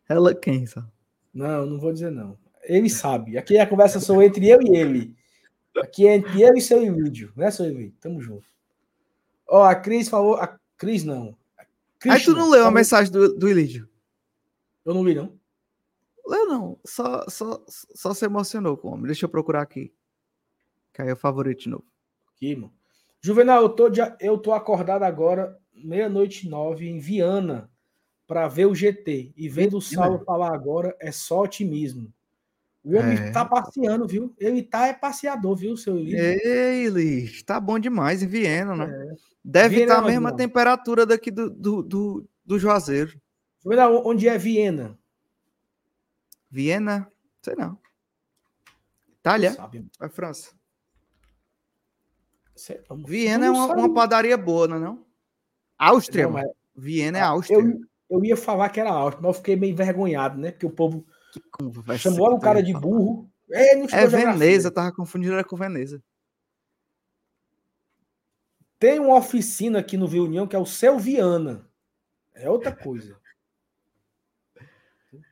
Ela 0.09 0.35
quem, 0.35 0.67
sabe? 0.67 0.89
Não, 1.33 1.67
não 1.67 1.79
vou 1.79 1.93
dizer 1.93 2.11
não. 2.11 2.39
Ele 2.65 2.91
sabe. 2.91 3.39
Aqui 3.39 3.59
a 3.59 3.67
conversa 3.67 4.01
sou 4.01 4.23
entre 4.23 4.49
eu 4.49 4.61
e 4.63 4.77
ele. 4.77 5.15
Aqui 5.77 6.07
é 6.07 6.17
entre 6.17 6.43
eu 6.43 6.55
e 6.55 6.61
seu 6.61 6.83
Ilídio, 6.83 7.33
né, 7.37 7.51
seu 7.51 7.67
Ilídio? 7.67 7.95
Tamo 8.01 8.21
junto. 8.21 8.47
Ó, 9.47 9.63
a 9.63 9.75
Cris 9.75 10.09
falou. 10.09 10.37
A 10.37 10.59
Cris 10.77 11.05
não. 11.05 11.37
A 12.07 12.15
Aí 12.15 12.23
tu 12.23 12.33
não 12.33 12.51
leu 12.51 12.65
a 12.65 12.71
mensagem 12.71 13.13
do, 13.13 13.35
do 13.37 13.49
Ilídio? 13.49 13.89
Eu 14.85 14.95
não 14.95 15.05
li, 15.05 15.15
não. 15.15 15.39
Leu 16.27 16.47
não, 16.47 16.79
só, 16.85 17.25
só, 17.29 17.65
só 17.67 18.15
se 18.15 18.25
emocionou 18.25 18.77
com 18.77 18.89
o 18.89 18.93
homem. 18.93 19.07
Deixa 19.07 19.25
eu 19.25 19.31
procurar 19.31 19.63
aqui. 19.63 19.93
Caiu 20.93 21.15
o 21.15 21.17
favorito 21.17 21.63
de 21.63 21.71
novo. 21.71 21.87
Aqui, 22.35 22.55
mano. 22.55 22.73
Juvenal, 23.21 23.63
eu 23.63 23.69
tô, 23.71 23.91
eu 24.21 24.39
tô 24.39 24.53
acordado 24.53 25.03
agora, 25.03 25.59
meia-noite 25.75 26.49
nove, 26.49 26.89
em 26.89 27.01
Viana, 27.01 27.71
para 28.27 28.47
ver 28.47 28.67
o 28.67 28.75
GT. 28.75 29.33
E 29.37 29.49
vendo 29.49 29.79
o 29.79 29.83
Saulo 29.83 30.25
falar 30.25 30.55
agora, 30.55 30.97
é 31.01 31.11
só 31.11 31.43
otimismo. 31.43 32.13
O 32.89 32.97
homem 32.97 33.19
é. 33.19 33.31
tá 33.31 33.45
passeando, 33.45 34.07
viu? 34.07 34.35
Ele 34.39 34.63
tá 34.63 34.87
é 34.87 34.95
passeador, 34.95 35.55
viu, 35.55 35.77
seu? 35.77 35.99
Ei, 35.99 36.89
Luiz, 36.89 37.43
tá 37.43 37.61
bom 37.61 37.79
demais 37.79 38.23
em 38.23 38.27
Viena, 38.27 38.75
né? 38.75 38.87
É. 38.87 39.15
Deve 39.45 39.77
Viena 39.77 39.93
estar 39.93 40.01
tá 40.01 40.09
a 40.09 40.11
mesma 40.11 40.35
temperatura 40.35 41.05
daqui 41.05 41.31
do, 41.31 41.51
do, 41.51 41.83
do, 41.83 42.29
do 42.47 42.59
Juazeiro. 42.59 43.21
Onde 44.07 44.27
é 44.27 44.39
Viena? 44.39 44.99
Viena, 46.51 47.13
sei 47.43 47.55
não. 47.57 47.79
Itália? 49.21 49.53
Sabe. 49.53 49.87
É 50.01 50.09
França. 50.09 50.53
Viena 53.07 53.47
é 53.47 53.51
uma, 53.51 53.67
uma, 53.67 53.93
padaria 53.93 54.39
boa, 54.39 54.67
não 54.67 54.77
é 54.77 54.81
não? 54.81 55.05
Áustria, 55.77 56.25
não, 56.25 56.33
mas... 56.33 56.47
Viena 56.75 57.19
é 57.19 57.21
ah, 57.21 57.29
Áustria. 57.29 57.59
Eu, 57.59 57.81
eu 58.09 58.25
ia 58.25 58.37
falar 58.37 58.71
que 58.71 58.81
era 58.81 58.91
Áustria, 58.91 59.21
mas 59.21 59.29
eu 59.29 59.35
fiquei 59.35 59.57
meio 59.57 59.73
envergonhado, 59.73 60.39
né? 60.39 60.53
Porque 60.53 60.65
o 60.65 60.71
povo 60.71 61.07
chamou 61.99 62.33
o 62.35 62.41
cara 62.41 62.63
de 62.63 62.73
burro. 62.73 63.31
É, 63.51 63.79
é 63.79 64.07
Veneza, 64.07 64.71
tava 64.71 64.93
confundindo 64.93 65.43
com 65.45 65.57
Veneza. 65.57 66.03
Tem 68.79 69.01
uma 69.01 69.17
oficina 69.17 69.81
aqui 69.81 69.97
no 69.97 70.07
Viunião 70.07 70.47
que 70.47 70.55
é 70.55 70.59
o 70.59 70.67
Seu 70.67 70.99
Viana. 70.99 71.69
É 72.35 72.49
outra 72.49 72.75
coisa. 72.75 73.19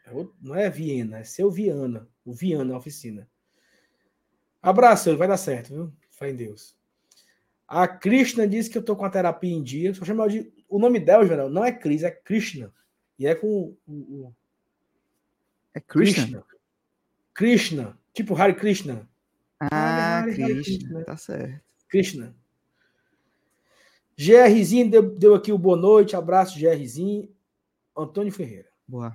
É 0.06 0.26
não 0.40 0.54
é 0.54 0.70
Viena, 0.70 1.18
é 1.18 1.24
seu 1.24 1.50
Viana. 1.50 2.08
O 2.24 2.32
Viana, 2.32 2.74
a 2.74 2.78
oficina. 2.78 3.28
Abraço, 4.62 5.16
vai 5.16 5.28
dar 5.28 5.36
certo, 5.36 5.74
viu? 5.74 5.92
Fé 6.10 6.30
em 6.30 6.36
Deus. 6.36 6.76
A 7.68 7.86
Krishna 7.86 8.46
disse 8.46 8.70
que 8.70 8.78
eu 8.78 8.84
tô 8.84 8.96
com 8.96 9.04
a 9.04 9.10
terapia 9.10 9.52
em 9.52 9.62
dia. 9.62 9.92
Só 9.94 10.04
chama 10.04 10.28
de. 10.28 10.52
O 10.68 10.78
nome 10.78 11.00
dela, 11.00 11.26
geral, 11.26 11.48
não 11.48 11.64
é 11.64 11.72
Cris, 11.72 12.02
é 12.02 12.10
Krishna. 12.10 12.72
E 13.18 13.26
é 13.26 13.34
com 13.34 13.76
o. 13.86 13.92
o... 13.92 14.34
É 15.76 15.80
Krishna. 15.80 16.42
Krishna. 17.34 17.98
Tipo 18.14 18.34
Hare 18.34 18.54
Krishna. 18.54 19.06
Ah, 19.60 20.20
Hare, 20.20 20.30
Hare, 20.30 20.54
Krishna. 20.54 20.62
Krishna. 20.62 21.04
Tá 21.04 21.16
certo. 21.18 21.60
Krishna. 21.86 22.34
GRzinho 24.16 24.90
deu, 24.90 25.02
deu 25.02 25.34
aqui 25.34 25.52
o 25.52 25.58
boa 25.58 25.76
noite. 25.76 26.16
Abraço, 26.16 26.58
GRzinho. 26.58 27.28
Antônio 27.94 28.32
Ferreira. 28.32 28.70
Boa. 28.88 29.14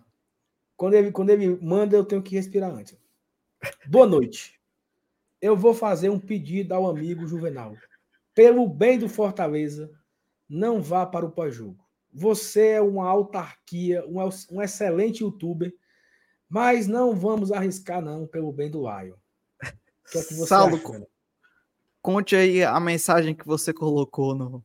Quando 0.77 0.93
ele, 0.93 1.11
quando 1.11 1.31
ele 1.31 1.57
manda, 1.59 1.97
eu 1.97 2.05
tenho 2.05 2.21
que 2.21 2.35
respirar 2.35 2.71
antes. 2.71 2.95
Boa 3.89 4.05
noite. 4.05 4.59
Eu 5.41 5.57
vou 5.57 5.73
fazer 5.73 6.09
um 6.09 6.19
pedido 6.19 6.75
ao 6.75 6.87
amigo 6.87 7.25
Juvenal. 7.25 7.75
Pelo 8.35 8.69
bem 8.69 8.99
do 8.99 9.09
Fortaleza, 9.09 9.91
não 10.47 10.79
vá 10.79 11.07
para 11.07 11.25
o 11.25 11.31
pós-jogo. 11.31 11.83
Você 12.13 12.67
é 12.67 12.81
uma 12.81 13.07
autarquia, 13.07 14.05
um, 14.05 14.19
um 14.51 14.61
excelente 14.61 15.23
youtuber, 15.23 15.73
mas 16.51 16.85
não 16.85 17.15
vamos 17.15 17.49
arriscar, 17.49 18.01
não, 18.01 18.27
pelo 18.27 18.51
bem 18.51 18.69
do 18.69 18.81
Lion. 18.81 19.15
Que 20.11 20.17
é 20.17 20.23
que 20.23 20.33
você 20.33 20.47
Saulo, 20.47 20.75
acha, 20.75 21.07
conte 22.01 22.35
aí 22.35 22.61
a 22.61 22.77
mensagem 22.77 23.33
que 23.33 23.47
você 23.47 23.71
colocou 23.73 24.35
no, 24.35 24.61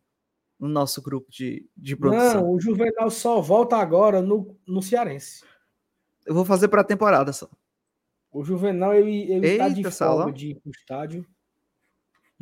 no 0.58 0.66
nosso 0.66 1.00
grupo 1.00 1.30
de, 1.30 1.64
de 1.76 1.94
produção. 1.94 2.42
Não, 2.42 2.50
o 2.50 2.60
Juvenal 2.60 3.08
só 3.08 3.40
volta 3.40 3.76
agora 3.76 4.20
no, 4.20 4.58
no 4.66 4.82
Cearense. 4.82 5.44
Eu 6.26 6.34
vou 6.34 6.44
fazer 6.44 6.66
para 6.66 6.80
a 6.80 6.84
temporada 6.84 7.32
só. 7.32 7.48
O 8.32 8.42
Juvenal, 8.42 8.92
ele, 8.92 9.30
ele 9.30 9.46
Eita, 9.46 9.62
tá 9.62 9.68
de 9.68 9.88
folga 9.88 10.32
de 10.32 10.48
ir 10.48 10.54
pro 10.56 10.72
estádio. 10.72 11.24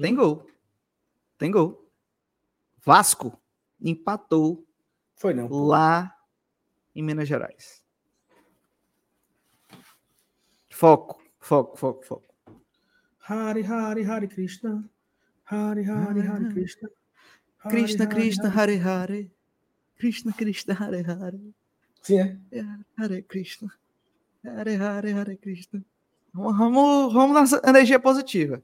Tem 0.01 0.14
gol. 0.14 0.47
Tem 1.36 1.51
gol. 1.51 1.86
Vasco 2.82 3.38
empatou 3.78 4.66
Foi 5.14 5.34
não. 5.34 5.49
pô. 5.49 5.66
lá 5.66 6.16
em 6.95 7.03
Minas 7.03 7.28
Gerais. 7.28 7.84
Foco, 10.79 11.20
foco, 11.39 11.77
foco, 11.77 12.03
foco. 12.05 12.35
Hari, 13.18 13.62
Hari, 13.62 14.03
Hari 14.03 14.27
Krishna. 14.27 14.83
Hari, 15.45 15.85
Hari, 15.85 16.20
Hari 16.20 16.53
Krishna. 16.53 16.89
Hari, 17.59 17.70
Krishna, 17.77 18.05
Hari, 18.05 18.14
Krishna, 18.16 18.49
Hari- 18.51 18.77
Hare 18.79 18.79
Hare. 18.79 19.31
Krishna, 19.97 20.33
Krishna, 20.33 20.75
Hare 20.75 21.03
Hare. 21.07 21.41
Sim, 22.03 22.41
é. 22.51 22.64
Hare 22.99 23.22
Krishna. 23.22 23.68
Hare 24.45 24.75
Hare, 24.77 25.12
Hare 25.12 25.37
Krishna. 25.37 25.81
Vamos, 26.35 26.59
vamos, 26.59 27.12
vamos 27.14 27.35
nessa 27.41 27.62
energia 27.64 28.01
positiva. 28.01 28.61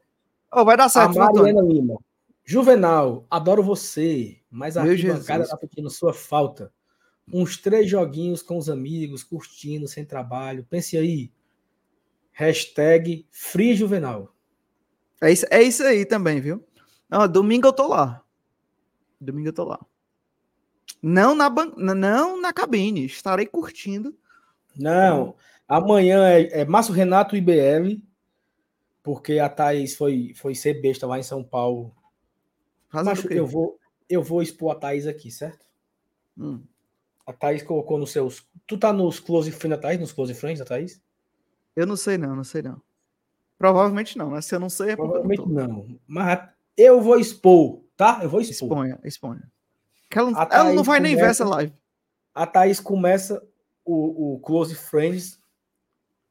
Oh, 0.53 0.65
vai 0.65 0.77
dar 0.77 0.87
A 0.87 0.89
certo, 0.89 1.11
Antônio? 1.21 1.55
Mariana 1.55 1.63
Lima. 1.63 1.97
Juvenal, 2.45 3.25
adoro 3.31 3.63
você, 3.63 4.41
mas 4.51 4.77
a 4.77 4.83
Meu 4.83 4.91
arquibancada 4.93 5.45
Jesus. 5.45 5.51
tá 5.51 5.57
pedindo 5.57 5.89
sua 5.89 6.13
falta. 6.13 6.73
Uns 7.33 7.57
três 7.57 7.89
joguinhos 7.89 8.43
com 8.43 8.59
os 8.59 8.69
amigos, 8.69 9.23
curtindo, 9.23 9.87
sem 9.87 10.05
trabalho. 10.05 10.67
Pense 10.69 10.97
aí. 10.97 11.31
Hashtag 12.33 13.27
Free 13.31 13.75
Juvenal. 13.75 14.35
É 15.21 15.31
isso, 15.31 15.47
é 15.51 15.63
isso 15.63 15.83
aí 15.83 16.05
também, 16.07 16.41
viu? 16.41 16.65
Domingo 17.31 17.69
eu 17.69 17.73
tô 17.73 17.89
lá. 17.89 18.25
Domingo 19.21 19.49
eu 19.49 19.53
tô 19.53 19.65
lá. 19.65 19.79
Não 21.03 21.35
na, 21.35 21.51
ban... 21.51 21.73
não 21.77 22.41
na 22.41 22.53
cabine. 22.53 23.05
Estarei 23.05 23.47
curtindo. 23.47 24.17
Não, 24.77 25.35
amanhã 25.69 26.29
é, 26.29 26.61
é 26.61 26.65
Márcio 26.65 26.95
Renato 26.95 27.37
e 27.37 27.41
BL, 27.41 28.03
porque 29.03 29.39
a 29.39 29.49
Thaís 29.49 29.95
foi, 29.97 30.33
foi 30.35 30.55
ser 30.55 30.81
besta 30.81 31.07
lá 31.07 31.19
em 31.19 31.23
São 31.23 31.43
Paulo. 31.43 31.95
Eu 33.35 33.47
vou, 33.47 33.79
eu 34.09 34.23
vou 34.23 34.43
expor 34.43 34.73
a 34.73 34.79
Thaís 34.79 35.07
aqui, 35.07 35.31
certo? 35.31 35.67
Hum. 36.39 36.63
A 37.27 37.33
Thaís 37.33 37.63
colocou 37.63 37.99
nos 37.99 38.11
seus. 38.11 38.47
Tu 38.67 38.79
tá 38.79 38.93
nos 38.93 39.21
close 39.21 39.51
friends 39.51 39.77
da 39.77 39.83
Thaís? 39.83 40.01
Nos 40.01 40.13
close 40.13 40.35
friends 40.35 40.59
da 40.59 40.65
Thaís? 40.65 41.03
Eu 41.81 41.87
não 41.87 41.97
sei 41.97 42.19
não, 42.19 42.37
não 42.37 42.45
sei 42.45 42.63
não. 42.63 42.81
Provavelmente 43.57 44.17
não, 44.17 44.31
né? 44.31 44.41
Se 44.41 44.55
eu 44.55 44.61
não 44.61 44.71
sei 44.71 44.91
é 44.91 44.97
Provavelmente 44.97 45.49
não. 45.49 45.99
Mas 46.07 46.49
eu 46.77 47.01
vou 47.01 47.19
expor, 47.19 47.83
tá? 47.97 48.21
Eu 48.23 48.29
vou 48.29 48.41
expor. 48.41 48.69
Exponha, 48.69 49.01
exponha. 49.05 49.53
Que 50.11 50.19
ela, 50.19 50.49
ela 50.51 50.73
não 50.73 50.83
vai 50.83 51.01
nem 51.01 51.15
ver 51.15 51.23
começa- 51.23 51.43
essa 51.45 51.51
live. 51.51 51.73
A 52.35 52.47
Thaís 52.47 52.81
começa 52.81 53.43
o, 53.85 54.35
o 54.35 54.41
Close 54.41 54.75
Friends 54.75 55.41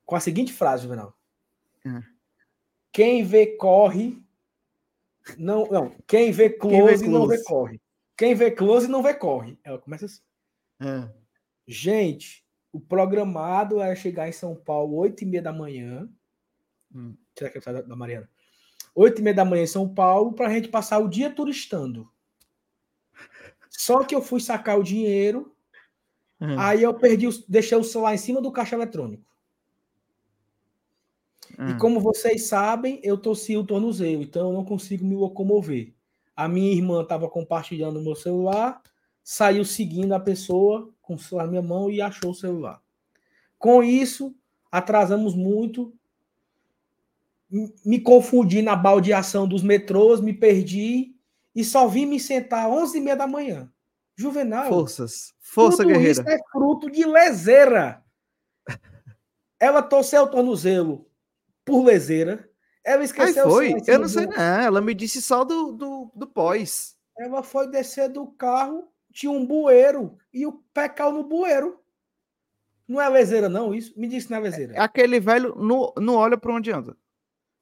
com 0.05 0.15
a 0.15 0.19
seguinte 0.19 0.51
frase, 0.53 0.83
Juvenal. 0.83 1.15
Ah. 1.85 2.03
Quem 2.91 3.23
vê 3.23 3.47
corre. 3.47 4.21
Não, 5.37 5.65
não. 5.65 5.95
Quem 6.07 6.31
vê 6.31 6.49
vê 6.49 6.55
close, 6.55 7.07
não 7.07 7.27
vê 7.27 7.43
corre. 7.43 7.81
Quem 8.17 8.33
vê 8.33 8.51
close 8.51 8.87
não 8.87 9.03
vê 9.03 9.13
corre. 9.13 9.57
Ela 9.63 9.77
começa 9.77 10.05
assim. 10.05 10.21
É. 10.79 11.09
Gente, 11.67 12.43
o 12.71 12.79
programado 12.79 13.81
é 13.81 13.95
chegar 13.95 14.27
em 14.29 14.31
São 14.31 14.55
Paulo 14.55 14.95
8 14.97 15.23
e 15.23 15.25
meia 15.25 15.41
da 15.43 15.53
manhã. 15.53 16.09
Hum. 16.93 17.15
Será 17.37 17.49
que 17.49 17.57
é 17.57 17.61
da 17.73 17.81
da 17.81 17.95
Mariana? 17.95 18.29
8 18.95 19.19
e 19.19 19.23
meia 19.23 19.35
da 19.35 19.45
manhã 19.45 19.63
em 19.63 19.67
São 19.67 19.87
Paulo 19.93 20.33
para 20.33 20.47
a 20.47 20.53
gente 20.53 20.67
passar 20.67 20.99
o 20.99 21.07
dia 21.07 21.29
turistando. 21.29 22.09
Só 23.69 24.03
que 24.03 24.13
eu 24.15 24.21
fui 24.21 24.39
sacar 24.39 24.77
o 24.79 24.83
dinheiro, 24.83 25.55
É. 26.41 26.45
aí 26.57 26.83
eu 26.83 26.93
perdi, 26.93 27.27
o- 27.27 27.43
deixei 27.47 27.77
o 27.77 27.83
celular 27.83 28.13
em 28.13 28.17
cima 28.17 28.41
do 28.41 28.51
caixa 28.51 28.75
eletrônico. 28.75 29.23
É. 31.57 31.71
E 31.71 31.77
como 31.77 31.99
vocês 31.99 32.47
sabem, 32.47 32.99
eu 33.03 33.17
torci 33.17 33.57
o 33.57 33.65
tornozelo, 33.65 34.21
então 34.23 34.47
eu 34.49 34.53
não 34.53 34.63
consigo 34.65 35.05
me 35.05 35.15
locomover. 35.15 35.93
A 36.35 36.47
minha 36.47 36.71
irmã 36.73 37.01
estava 37.01 37.29
compartilhando 37.29 37.99
o 37.99 38.03
meu 38.03 38.15
celular, 38.15 38.81
saiu 39.23 39.63
seguindo 39.63 40.13
a 40.13 40.19
pessoa 40.19 40.93
com 41.01 41.15
o 41.15 41.19
celular 41.19 41.45
na 41.45 41.51
minha 41.51 41.61
mão 41.61 41.89
e 41.89 42.01
achou 42.01 42.31
o 42.31 42.35
celular. 42.35 42.81
Com 43.57 43.83
isso, 43.83 44.35
atrasamos 44.71 45.35
muito. 45.35 45.93
Me 47.85 47.99
confundi 47.99 48.61
na 48.61 48.75
baldeação 48.75 49.47
dos 49.47 49.63
metrôs, 49.63 50.21
me 50.21 50.33
perdi 50.33 51.15
e 51.55 51.63
só 51.63 51.87
vim 51.87 52.05
me 52.05 52.19
sentar 52.19 52.69
às 52.69 52.91
11h30 52.91 53.15
da 53.15 53.27
manhã. 53.27 53.71
Juvenal, 54.15 54.67
Forças. 54.67 55.33
Força, 55.39 55.83
guerreira. 55.83 56.11
isso 56.11 56.21
é 56.21 56.37
fruto 56.51 56.91
de 56.91 57.05
leseira. 57.05 58.03
Ela 59.59 59.81
torceu 59.81 60.23
o 60.23 60.27
tornozelo 60.27 61.09
por 61.65 61.83
leseira. 61.83 62.49
Ela 62.83 62.99
Aí 62.99 63.05
esqueceu 63.05 63.47
o 63.47 63.49
foi. 63.49 63.75
Eu 63.87 63.99
não 63.99 64.07
sei, 64.07 64.25
não. 64.25 64.35
Ela 64.35 64.81
me 64.81 64.93
disse 64.93 65.21
só 65.21 65.43
do, 65.43 65.71
do, 65.71 66.11
do 66.15 66.27
pós. 66.27 66.97
Ela 67.17 67.43
foi 67.43 67.69
descer 67.69 68.09
do 68.09 68.27
carro, 68.27 68.91
tinha 69.11 69.31
um 69.31 69.45
bueiro 69.45 70.17
e 70.33 70.45
o 70.45 70.53
pé 70.73 70.89
caiu 70.89 71.13
no 71.13 71.23
bueiro. 71.23 71.79
Não 72.87 72.99
é 72.99 73.07
leseira, 73.07 73.47
não, 73.47 73.73
isso? 73.73 73.93
Me 73.99 74.07
disse 74.07 74.27
que 74.27 74.31
não 74.31 74.39
é 74.39 74.41
leseira. 74.41 74.81
Aquele 74.81 75.19
velho 75.19 75.55
não, 75.55 75.93
não 75.97 76.15
olha 76.15 76.37
pra 76.37 76.53
onde 76.53 76.71
anda. 76.71 76.97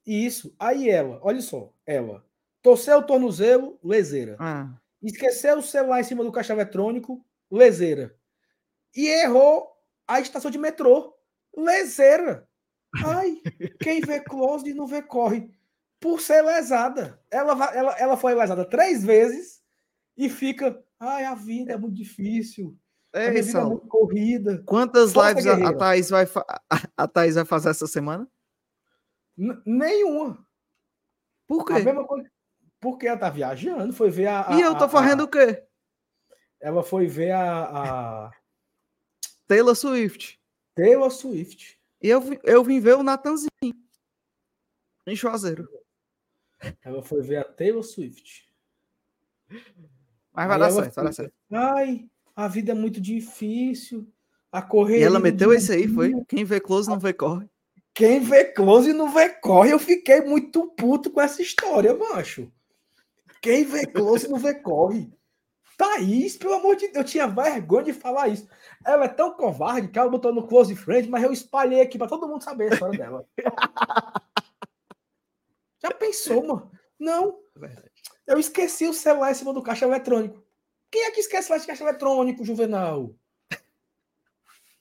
Isso. 0.06 0.56
Aí 0.58 0.90
ela, 0.90 1.20
olha 1.22 1.42
só, 1.42 1.74
ela 1.86 2.26
torceu 2.62 2.98
o 3.00 3.04
tornozelo, 3.04 3.80
leseira. 3.84 4.36
Ah. 4.40 4.70
Esqueceu 5.02 5.58
o 5.58 5.62
celular 5.62 6.00
em 6.00 6.04
cima 6.04 6.24
do 6.24 6.32
caixa 6.32 6.54
eletrônico, 6.54 7.24
leseira. 7.52 8.16
E 8.96 9.08
errou 9.08 9.72
a 10.08 10.20
estação 10.20 10.50
de 10.50 10.58
metrô, 10.58 11.14
leseira. 11.56 12.48
Ai, 13.06 13.42
quem 13.82 14.02
vê 14.02 14.20
close 14.20 14.74
não 14.74 14.88
vê 14.88 15.02
corre. 15.02 15.50
Por 16.00 16.22
ser 16.22 16.42
lesada. 16.42 17.22
Ela, 17.32 17.74
ela, 17.74 17.96
ela 17.98 18.18
foi 18.18 18.34
lesada 18.34 18.66
três 18.66 19.04
vezes 19.04 19.62
e 20.18 20.30
fica. 20.30 20.84
Ai, 21.00 21.26
a 21.26 21.36
vida 21.36 21.74
é 21.74 21.78
muito 21.78 21.96
difícil. 21.96 22.78
A 23.14 23.20
Ei, 23.22 23.30
minha 23.32 23.44
vida 23.44 23.60
é 23.60 23.64
muito 23.64 23.88
corrida. 23.88 24.64
Quantas 24.66 25.14
Força, 25.14 25.30
lives 25.30 25.48
a, 25.48 25.70
a. 25.70 25.78
Thaís 25.78 26.10
vai 26.10 26.24
a, 26.26 26.62
a 26.98 27.08
Thaís 27.08 27.36
vai 27.36 27.46
fazer 27.46 27.70
essa 27.70 27.88
semana? 27.88 28.28
N- 29.38 29.62
nenhuma. 29.66 30.46
Por 31.48 31.62
A 31.62 31.66
quê? 31.66 31.84
mesma 31.84 32.06
coisa. 32.06 32.30
Porque 32.80 33.08
ela 33.08 33.18
tá 33.18 33.30
viajando, 33.30 33.94
foi 33.94 34.10
ver 34.10 34.28
a. 34.28 34.50
a- 34.50 34.58
E 34.58 34.62
eu 34.62 34.78
tô 34.78 34.86
a- 34.86 34.90
fazendo 34.90 35.22
a- 35.22 35.24
o 35.26 35.28
quê? 35.28 35.64
ela 36.60 36.84
foi 36.84 37.08
ver 37.08 37.32
a, 37.32 38.26
a 38.28 38.32
Taylor 39.48 39.76
Swift. 39.76 40.40
Taylor 40.76 41.12
Swift. 41.12 41.80
E 42.02 42.10
eu, 42.10 42.20
vim- 42.22 42.40
eu 42.44 42.64
vim 42.64 42.80
ver 42.80 42.96
o 42.96 43.04
Natanzinho. 43.04 43.50
Em 45.06 45.16
Juazeiro. 45.16 45.68
Ela 46.84 47.02
foi 47.04 47.22
ver 47.22 47.38
a 47.38 47.44
Taylor 47.44 47.84
Swift. 47.84 48.52
Mas 50.38 50.48
vai 50.48 50.60
dar 50.60 50.70
certo, 50.70 50.94
vai 50.94 51.06
dar 51.06 51.14
certo. 51.14 51.34
Ai, 51.52 52.06
a 52.36 52.48
vida 52.48 52.72
é 52.72 52.76
muito 52.76 53.02
difícil. 53.02 54.08
A 54.52 54.62
correria. 54.62 55.02
E 55.02 55.04
ela 55.04 55.18
do 55.18 55.24
meteu 55.24 55.52
esse 55.52 55.72
aí, 55.72 55.88
foi? 55.88 56.14
Quem 56.28 56.46
vê 56.46 56.60
close 56.60 56.88
não 56.88 57.00
vê 57.00 57.12
corre. 57.12 57.48
Quem 57.92 58.20
vê 58.20 58.46
close 58.46 58.94
não 58.94 59.12
vê 59.12 59.30
corre. 59.30 59.72
Eu 59.72 59.80
fiquei 59.80 60.22
muito 60.22 60.68
puto 60.78 61.10
com 61.10 61.20
essa 61.20 61.42
história, 61.42 61.96
macho. 61.96 62.52
Quem 63.42 63.66
vê 63.66 63.88
close 63.88 64.28
não 64.28 64.38
vê 64.38 64.54
corre. 64.54 65.12
Thaís, 65.76 66.38
pelo 66.38 66.54
amor 66.54 66.76
de 66.76 66.88
Deus, 66.88 66.98
eu 66.98 67.04
tinha 67.04 67.28
vergonha 67.28 67.86
de 67.86 67.94
falar 67.94 68.28
isso. 68.28 68.48
Ela 68.86 69.06
é 69.06 69.10
tão 69.10 69.32
covarde 69.32 69.88
que 69.88 69.98
ela 69.98 70.10
botou 70.10 70.32
no 70.32 70.46
close 70.48 70.76
friend, 70.76 71.10
mas 71.10 71.24
eu 71.24 71.34
espalhei 71.34 71.82
aqui 71.82 71.98
para 71.98 72.08
todo 72.08 72.28
mundo 72.28 72.44
saber 72.44 72.70
a 72.70 72.74
história 72.74 72.98
dela. 72.98 73.26
Já 75.82 75.90
pensou, 75.92 76.46
mano? 76.46 76.72
Não. 77.00 77.40
Eu 78.28 78.38
esqueci 78.38 78.86
o 78.86 78.94
celular 78.94 79.32
em 79.32 79.36
cima 79.36 79.54
do 79.54 79.64
caixa 79.64 79.86
eletrônico. 79.86 80.44
Quem 80.92 81.06
é 81.06 81.12
que 81.12 81.22
esquece 81.22 81.52
o 81.52 81.66
caixa 81.66 81.84
eletrônico, 81.84 82.46
Juvenal? 82.46 83.16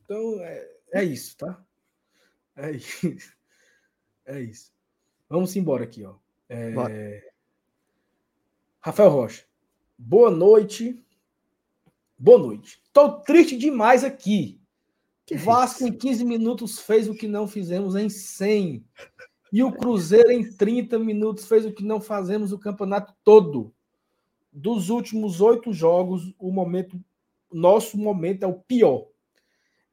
Então, 0.04 0.40
é, 0.40 0.70
é 0.92 1.02
isso, 1.02 1.36
tá? 1.36 1.60
É 2.54 2.70
isso. 2.70 3.34
É 4.24 4.40
isso. 4.40 4.72
Vamos 5.28 5.56
embora 5.56 5.82
aqui, 5.82 6.04
ó. 6.04 6.14
É. 6.48 7.32
Rafael 8.80 9.10
Rocha. 9.10 9.44
Boa 9.98 10.30
noite. 10.30 11.04
Boa 12.16 12.38
noite. 12.38 12.80
Tô 12.92 13.20
triste 13.20 13.56
demais 13.56 14.04
aqui. 14.04 14.60
Que 15.26 15.36
Vasco 15.36 15.84
isso? 15.84 15.88
em 15.88 15.92
15 15.92 16.24
minutos 16.24 16.78
fez 16.78 17.08
o 17.08 17.14
que 17.14 17.26
não 17.26 17.48
fizemos 17.48 17.96
em 17.96 18.08
100. 18.08 18.84
E 19.52 19.62
o 19.62 19.72
Cruzeiro 19.72 20.30
em 20.30 20.50
30 20.50 20.98
minutos 20.98 21.46
fez 21.46 21.64
o 21.64 21.72
que 21.72 21.84
não 21.84 22.00
fazemos 22.00 22.52
o 22.52 22.58
campeonato 22.58 23.14
todo. 23.22 23.72
Dos 24.52 24.88
últimos 24.88 25.40
oito 25.40 25.72
jogos, 25.72 26.34
o 26.38 26.50
momento, 26.50 26.98
nosso 27.52 27.96
momento 27.96 28.42
é 28.42 28.46
o 28.46 28.54
pior. 28.54 29.06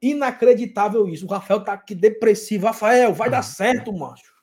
Inacreditável 0.00 1.08
isso. 1.08 1.26
O 1.26 1.28
Rafael 1.28 1.62
tá 1.62 1.72
aqui 1.72 1.94
depressivo. 1.94 2.66
Rafael, 2.66 3.14
vai 3.14 3.30
dar 3.30 3.42
certo, 3.42 3.92
macho. 3.92 4.34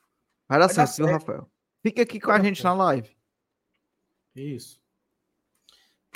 Vai 0.48 0.60
dar 0.60 0.68
Vai 0.68 0.76
dar 0.76 0.88
certo, 0.88 1.08
certo. 1.08 1.12
Rafael? 1.12 1.50
Fica 1.84 2.02
aqui 2.04 2.20
com 2.20 2.32
a 2.32 2.38
dar 2.38 2.44
gente 2.44 2.64
na 2.64 2.74
live. 2.74 3.10
Isso. 4.36 4.82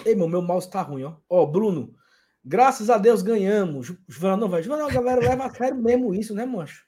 Ei, 0.03 0.15
meu, 0.15 0.27
meu 0.27 0.41
mouse 0.41 0.69
tá 0.69 0.81
ruim, 0.81 1.03
ó. 1.03 1.15
Ó, 1.29 1.45
Bruno, 1.45 1.93
graças 2.43 2.89
a 2.89 2.97
Deus 2.97 3.21
ganhamos. 3.21 3.93
Juvenal 4.07 4.37
não 4.37 4.49
vai. 4.49 4.61
Juvenal, 4.61 4.89
a 4.89 4.93
galera 4.93 5.21
leva 5.21 5.45
a 5.45 5.53
sério 5.53 5.77
mesmo 5.77 6.13
isso, 6.13 6.33
né, 6.33 6.45
mancho? 6.45 6.84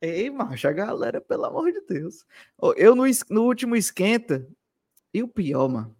Ei, 0.00 0.30
macho, 0.30 0.68
a 0.68 0.72
galera, 0.72 1.20
pelo 1.20 1.44
amor 1.44 1.72
de 1.72 1.80
Deus. 1.80 2.24
Eu 2.76 2.94
no, 2.94 3.04
no 3.30 3.42
último 3.44 3.74
esquenta, 3.74 4.46
e 5.12 5.22
o 5.22 5.28
pior, 5.28 5.68
mano. 5.68 5.96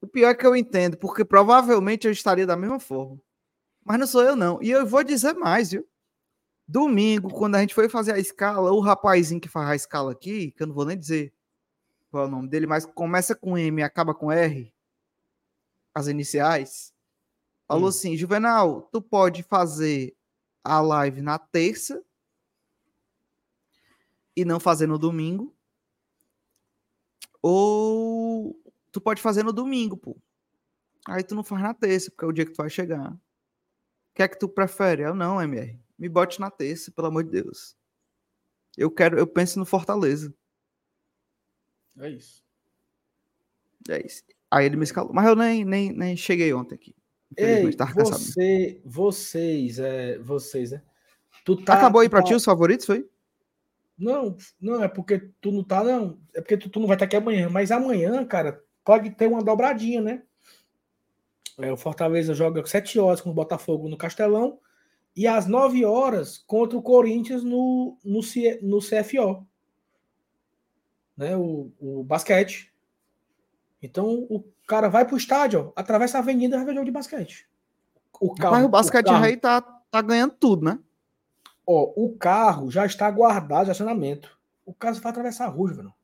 O 0.00 0.06
pior 0.06 0.30
é 0.30 0.34
que 0.34 0.46
eu 0.46 0.56
entendo, 0.56 0.96
porque 0.96 1.24
provavelmente 1.24 2.06
eu 2.06 2.12
estaria 2.12 2.46
da 2.46 2.56
mesma 2.56 2.80
forma. 2.80 3.20
Mas 3.84 3.98
não 3.98 4.06
sou 4.06 4.22
eu, 4.22 4.34
não. 4.34 4.62
E 4.62 4.70
eu 4.70 4.84
vou 4.86 5.04
dizer 5.04 5.34
mais, 5.34 5.70
viu? 5.70 5.86
Domingo, 6.66 7.28
quando 7.30 7.56
a 7.56 7.60
gente 7.60 7.74
foi 7.74 7.88
fazer 7.88 8.12
a 8.12 8.18
escala, 8.18 8.72
o 8.72 8.80
rapazinho 8.80 9.40
que 9.40 9.48
faz 9.48 9.68
a 9.68 9.76
escala 9.76 10.12
aqui, 10.12 10.50
que 10.50 10.62
eu 10.62 10.66
não 10.66 10.74
vou 10.74 10.86
nem 10.86 10.98
dizer 10.98 11.32
qual 12.10 12.24
é 12.24 12.26
o 12.26 12.30
nome 12.30 12.48
dele, 12.48 12.66
mas 12.66 12.86
começa 12.86 13.34
com 13.34 13.56
M 13.58 13.80
e 13.80 13.84
acaba 13.84 14.14
com 14.14 14.32
R, 14.32 14.72
as 15.94 16.08
iniciais, 16.08 16.92
falou 17.68 17.84
hum. 17.84 17.88
assim: 17.88 18.16
Juvenal, 18.16 18.82
tu 18.90 19.00
pode 19.00 19.42
fazer 19.42 20.16
a 20.62 20.80
live 20.80 21.20
na 21.20 21.38
terça 21.38 22.02
e 24.36 24.44
não 24.44 24.58
fazer 24.58 24.86
no 24.86 24.98
domingo. 24.98 25.54
Ou 27.42 28.58
tu 28.90 29.00
pode 29.00 29.20
fazer 29.20 29.42
no 29.42 29.52
domingo, 29.52 29.96
pô. 29.96 30.16
Aí 31.06 31.22
tu 31.22 31.34
não 31.34 31.44
faz 31.44 31.62
na 31.62 31.74
terça, 31.74 32.10
porque 32.10 32.24
é 32.24 32.28
o 32.28 32.32
dia 32.32 32.46
que 32.46 32.52
tu 32.52 32.56
vai 32.56 32.70
chegar. 32.70 33.12
O 33.12 33.18
que 34.14 34.22
é 34.22 34.28
que 34.28 34.38
tu 34.38 34.48
prefere? 34.48 35.02
Eu 35.02 35.14
não, 35.14 35.40
MR. 35.40 35.78
Me 35.98 36.08
bote 36.08 36.40
na 36.40 36.50
terça, 36.50 36.90
pelo 36.90 37.08
amor 37.08 37.24
de 37.24 37.30
Deus. 37.30 37.76
Eu 38.76 38.90
quero, 38.90 39.18
eu 39.18 39.26
penso 39.26 39.58
no 39.58 39.66
Fortaleza. 39.66 40.34
É 41.98 42.08
isso. 42.08 42.42
É 43.88 44.04
isso. 44.04 44.22
Aí 44.50 44.66
ele 44.66 44.76
me 44.76 44.84
escalou. 44.84 45.12
Mas 45.12 45.26
eu 45.26 45.36
nem, 45.36 45.64
nem, 45.64 45.92
nem 45.92 46.16
cheguei 46.16 46.52
ontem 46.52 46.74
aqui. 46.74 46.94
Ei, 47.36 47.68
você, 47.94 48.80
vocês, 48.84 49.78
é, 49.78 50.18
vocês, 50.18 50.70
né? 50.70 50.82
Tu 51.44 51.56
tá, 51.64 51.74
Acabou 51.74 52.00
aí 52.00 52.08
pra 52.08 52.20
tá... 52.22 52.28
ti 52.28 52.34
os 52.34 52.44
favoritos, 52.44 52.86
foi? 52.86 53.08
Não, 53.96 54.36
não, 54.60 54.82
é 54.82 54.88
porque 54.88 55.30
tu 55.40 55.52
não 55.52 55.62
tá, 55.62 55.84
não. 55.84 56.18
É 56.34 56.40
porque 56.40 56.56
tu, 56.56 56.68
tu 56.68 56.80
não 56.80 56.86
vai 56.86 56.96
estar 56.96 57.04
aqui 57.04 57.16
amanhã. 57.16 57.48
Mas 57.48 57.70
amanhã, 57.70 58.24
cara, 58.24 58.62
pode 58.84 59.10
ter 59.10 59.28
uma 59.28 59.42
dobradinha, 59.42 60.00
né? 60.00 60.22
É, 61.58 61.72
o 61.72 61.76
Fortaleza 61.76 62.34
joga 62.34 62.64
7 62.66 62.98
horas 62.98 63.20
com 63.20 63.30
o 63.30 63.34
Botafogo 63.34 63.88
no 63.88 63.96
Castelão 63.96 64.58
e 65.14 65.26
às 65.26 65.46
9 65.46 65.84
horas 65.84 66.38
contra 66.38 66.76
o 66.76 66.82
Corinthians 66.82 67.44
no, 67.44 67.96
no, 68.04 68.22
C, 68.22 68.58
no 68.60 68.80
CFO. 68.80 69.46
Né? 71.16 71.36
O, 71.36 71.70
o 71.78 72.02
basquete. 72.02 72.72
Então 73.80 74.26
o 74.28 74.44
cara 74.66 74.88
vai 74.88 75.04
pro 75.04 75.16
estádio, 75.16 75.68
ó, 75.68 75.72
atravessa 75.80 76.18
a 76.18 76.20
avenida 76.20 76.56
e 76.56 76.58
vai 76.58 76.66
ver 76.66 76.74
jogo 76.74 76.86
de 76.86 76.90
basquete. 76.90 77.48
O 78.20 78.34
carro, 78.34 78.54
Mas 78.54 78.64
o 78.64 78.68
basquete 78.68 79.06
o 79.06 79.10
carro, 79.10 79.24
aí 79.24 79.36
tá, 79.36 79.60
tá 79.60 80.02
ganhando 80.02 80.34
tudo, 80.34 80.64
né? 80.64 80.78
Ó, 81.66 81.92
o 81.96 82.16
carro 82.16 82.70
já 82.70 82.84
está 82.84 83.10
guardado 83.10 83.66
de 83.66 83.70
acionamento. 83.70 84.38
O 84.66 84.74
carro 84.74 85.00
vai 85.00 85.10
atravessar 85.10 85.46
a 85.46 85.48
rua, 85.48 85.72
velho. 85.72 85.94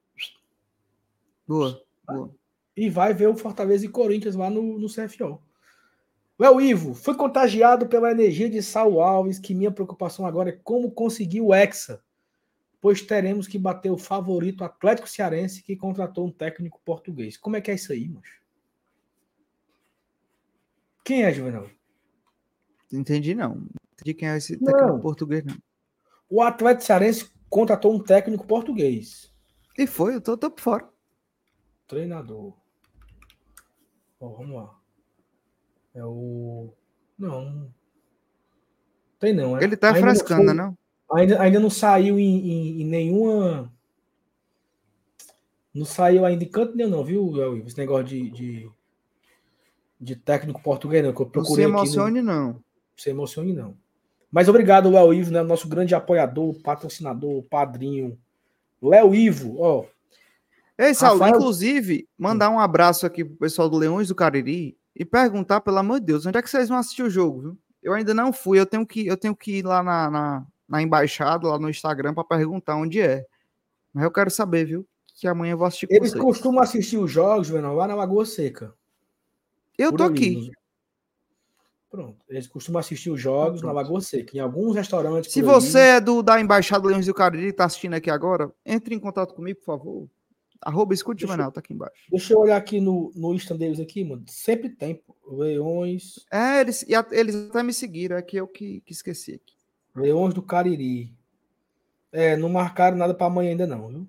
Boa, 1.46 1.82
boa. 2.06 2.34
E 2.76 2.88
vai 2.88 3.12
ver 3.12 3.26
o 3.26 3.36
Fortaleza 3.36 3.84
e 3.84 3.88
Corinthians 3.88 4.36
lá 4.36 4.48
no, 4.48 4.78
no 4.78 4.86
CFO. 4.88 5.42
Léo 6.38 6.60
Ivo, 6.60 6.94
fui 6.94 7.14
contagiado 7.14 7.86
pela 7.86 8.10
energia 8.10 8.48
de 8.48 8.62
Sal 8.62 9.00
Alves, 9.00 9.38
que 9.38 9.54
minha 9.54 9.70
preocupação 9.70 10.24
agora 10.24 10.48
é 10.48 10.58
como 10.64 10.90
conseguir 10.90 11.42
o 11.42 11.52
Hexa, 11.52 12.02
pois 12.80 13.02
teremos 13.02 13.46
que 13.46 13.58
bater 13.58 13.90
o 13.90 13.98
favorito 13.98 14.64
Atlético 14.64 15.08
Cearense, 15.08 15.62
que 15.62 15.76
contratou 15.76 16.26
um 16.26 16.32
técnico 16.32 16.80
português. 16.82 17.36
Como 17.36 17.56
é 17.56 17.60
que 17.60 17.70
é 17.70 17.74
isso 17.74 17.92
aí, 17.92 18.08
macho? 18.08 18.40
Quem 21.04 21.24
é, 21.24 21.32
Juvenal? 21.32 21.68
Entendi, 22.90 23.34
não 23.34 23.66
de 24.04 24.14
quem 24.14 24.28
é 24.28 24.36
esse 24.36 24.56
técnico 24.56 24.88
não. 24.88 25.00
português, 25.00 25.44
não. 25.44 25.56
O 26.28 26.42
Atlético 26.42 26.84
Cearense 26.84 27.30
contratou 27.48 27.92
um 27.92 27.98
técnico 27.98 28.46
português. 28.46 29.32
E 29.76 29.86
foi, 29.86 30.14
eu 30.14 30.20
tô, 30.20 30.36
tô 30.36 30.50
por 30.50 30.60
fora. 30.60 30.88
Treinador. 31.86 32.54
Oh, 34.20 34.30
vamos 34.30 34.54
lá. 34.54 34.78
É 35.94 36.04
o. 36.04 36.72
Não. 37.18 37.72
Tem 39.18 39.34
não, 39.34 39.58
é? 39.58 39.64
Ele 39.64 39.76
tá 39.76 39.88
ainda 39.88 40.00
frescando, 40.00 40.44
foi... 40.44 40.54
não? 40.54 40.78
Ainda, 41.12 41.42
ainda 41.42 41.58
não 41.58 41.70
saiu 41.70 42.18
em, 42.18 42.50
em, 42.50 42.82
em, 42.82 42.84
nenhuma. 42.84 43.72
Não 45.74 45.84
saiu 45.84 46.24
ainda 46.24 46.44
em 46.44 46.48
canto 46.48 46.76
nenhum, 46.76 46.90
não, 46.90 47.04
viu, 47.04 47.56
Esse 47.66 47.76
negócio 47.76 48.06
de, 48.06 48.30
de, 48.30 48.70
de 50.00 50.16
técnico 50.16 50.62
português, 50.62 51.04
não. 51.04 51.12
Que 51.12 51.22
eu 51.22 51.26
procurei 51.26 51.66
não 51.66 51.84
se 51.84 51.96
emocione, 51.96 52.22
no... 52.22 52.32
não. 52.32 52.64
Se 52.96 53.10
emocione, 53.10 53.52
não. 53.52 53.76
Mas 54.30 54.48
obrigado, 54.48 54.90
Léo 54.90 55.12
Ivo, 55.12 55.32
né? 55.32 55.42
Nosso 55.42 55.68
grande 55.68 55.94
apoiador, 55.94 56.54
patrocinador, 56.62 57.42
padrinho. 57.44 58.18
Léo 58.80 59.14
Ivo, 59.14 59.60
ó. 59.60 59.84
Ei, 60.78 60.94
Saulo, 60.94 61.20
Rafael... 61.20 61.36
inclusive, 61.36 62.08
mandar 62.16 62.48
um 62.48 62.58
abraço 62.58 63.04
aqui 63.04 63.24
pro 63.24 63.36
pessoal 63.36 63.68
do 63.68 63.76
Leões 63.76 64.08
do 64.08 64.14
Cariri 64.14 64.78
e 64.96 65.04
perguntar, 65.04 65.60
pelo 65.60 65.78
amor 65.78 66.00
de 66.00 66.06
Deus, 66.06 66.24
onde 66.24 66.38
é 66.38 66.42
que 66.42 66.48
vocês 66.48 66.68
vão 66.68 66.78
assistir 66.78 67.02
o 67.02 67.10
jogo, 67.10 67.40
viu? 67.40 67.58
Eu 67.82 67.92
ainda 67.92 68.14
não 68.14 68.32
fui, 68.32 68.58
eu 68.58 68.66
tenho 68.66 68.86
que, 68.86 69.06
eu 69.06 69.16
tenho 69.16 69.34
que 69.34 69.58
ir 69.58 69.64
lá 69.64 69.82
na, 69.82 70.10
na, 70.10 70.46
na 70.68 70.82
embaixada, 70.82 71.48
lá 71.48 71.58
no 71.58 71.68
Instagram, 71.68 72.14
para 72.14 72.24
perguntar 72.24 72.76
onde 72.76 73.00
é. 73.00 73.26
Mas 73.92 74.04
eu 74.04 74.10
quero 74.10 74.30
saber, 74.30 74.64
viu? 74.66 74.86
Que 75.14 75.26
amanhã 75.26 75.52
eu 75.52 75.58
vou 75.58 75.66
assistir 75.66 75.86
Eles 75.90 76.12
vocês. 76.12 76.22
costumam 76.22 76.62
assistir 76.62 76.96
os 76.96 77.10
jogos, 77.10 77.48
Venal, 77.48 77.74
lá 77.74 77.86
na 77.86 77.94
Lagoa 77.94 78.24
Seca. 78.24 78.72
Eu 79.76 79.92
tô 79.92 80.04
ali, 80.04 80.14
aqui. 80.14 80.50
Pronto. 81.90 82.24
Eles 82.28 82.46
costumam 82.46 82.78
assistir 82.78 83.10
os 83.10 83.20
jogos 83.20 83.62
na 83.62 83.72
Lagoa 83.72 84.00
Seca, 84.00 84.36
em 84.36 84.40
alguns 84.40 84.76
restaurantes. 84.76 85.32
Se 85.32 85.42
você 85.42 85.78
é 85.78 86.00
do, 86.00 86.22
da 86.22 86.40
Embaixada 86.40 86.86
Leões 86.86 87.04
do 87.04 87.12
Cariri 87.12 87.46
e 87.46 87.48
está 87.48 87.64
assistindo 87.64 87.94
aqui 87.94 88.08
agora, 88.08 88.52
entre 88.64 88.94
em 88.94 89.00
contato 89.00 89.34
comigo, 89.34 89.58
por 89.58 89.64
favor. 89.64 90.08
Arroba 90.62 90.94
escute 90.94 91.26
Manel, 91.26 91.50
tá 91.50 91.58
aqui 91.58 91.72
embaixo. 91.72 91.94
Deixa 92.10 92.34
eu 92.34 92.38
olhar 92.38 92.56
aqui 92.56 92.80
no, 92.80 93.10
no 93.16 93.34
Insta 93.34 93.56
deles 93.56 93.80
aqui, 93.80 94.04
mano. 94.04 94.22
Sempre 94.28 94.68
tem, 94.68 95.02
Leões. 95.26 96.24
É, 96.30 96.60
eles, 96.60 96.86
eles 97.10 97.34
até 97.48 97.62
me 97.62 97.72
seguiram, 97.72 98.16
é 98.16 98.22
que 98.22 98.36
eu 98.36 98.46
que, 98.46 98.82
que 98.82 98.92
esqueci 98.92 99.34
aqui. 99.34 99.54
Leões 99.96 100.34
do 100.34 100.42
Cariri. 100.42 101.12
É, 102.12 102.36
não 102.36 102.48
marcaram 102.48 102.96
nada 102.96 103.14
para 103.14 103.26
amanhã 103.26 103.50
ainda 103.50 103.66
não, 103.66 103.88
viu? 103.88 104.06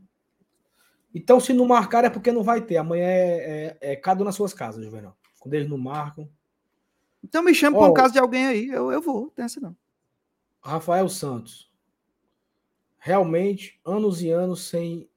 Então, 1.16 1.40
se 1.40 1.54
não 1.54 1.66
marcar 1.66 2.04
é 2.04 2.10
porque 2.10 2.32
não 2.32 2.44
vai 2.44 2.62
ter. 2.62 2.78
Amanhã 2.78 3.06
é, 3.06 3.78
é, 3.82 3.92
é 3.92 3.96
cada 3.96 4.22
um 4.22 4.26
nas 4.26 4.36
suas 4.36 4.54
casas, 4.54 4.84
Juvenal. 4.84 5.16
Quando 5.40 5.54
eles 5.54 5.70
não 5.70 5.78
marcam. 5.78 6.30
Então 7.24 7.44
me 7.44 7.54
chama 7.54 7.78
oh, 7.78 7.82
para 7.82 7.92
um 7.92 7.94
caso 7.94 8.14
de 8.14 8.20
alguém 8.20 8.46
aí, 8.46 8.68
eu, 8.68 8.92
eu 8.92 9.02
vou, 9.02 9.30
tem 9.30 9.46
essa 9.46 9.60
não. 9.60 9.76
Rafael 10.62 11.08
Santos. 11.10 11.72
Realmente, 13.00 13.80
anos 13.84 14.22
e 14.22 14.30
anos 14.30 14.68
sem. 14.68 15.10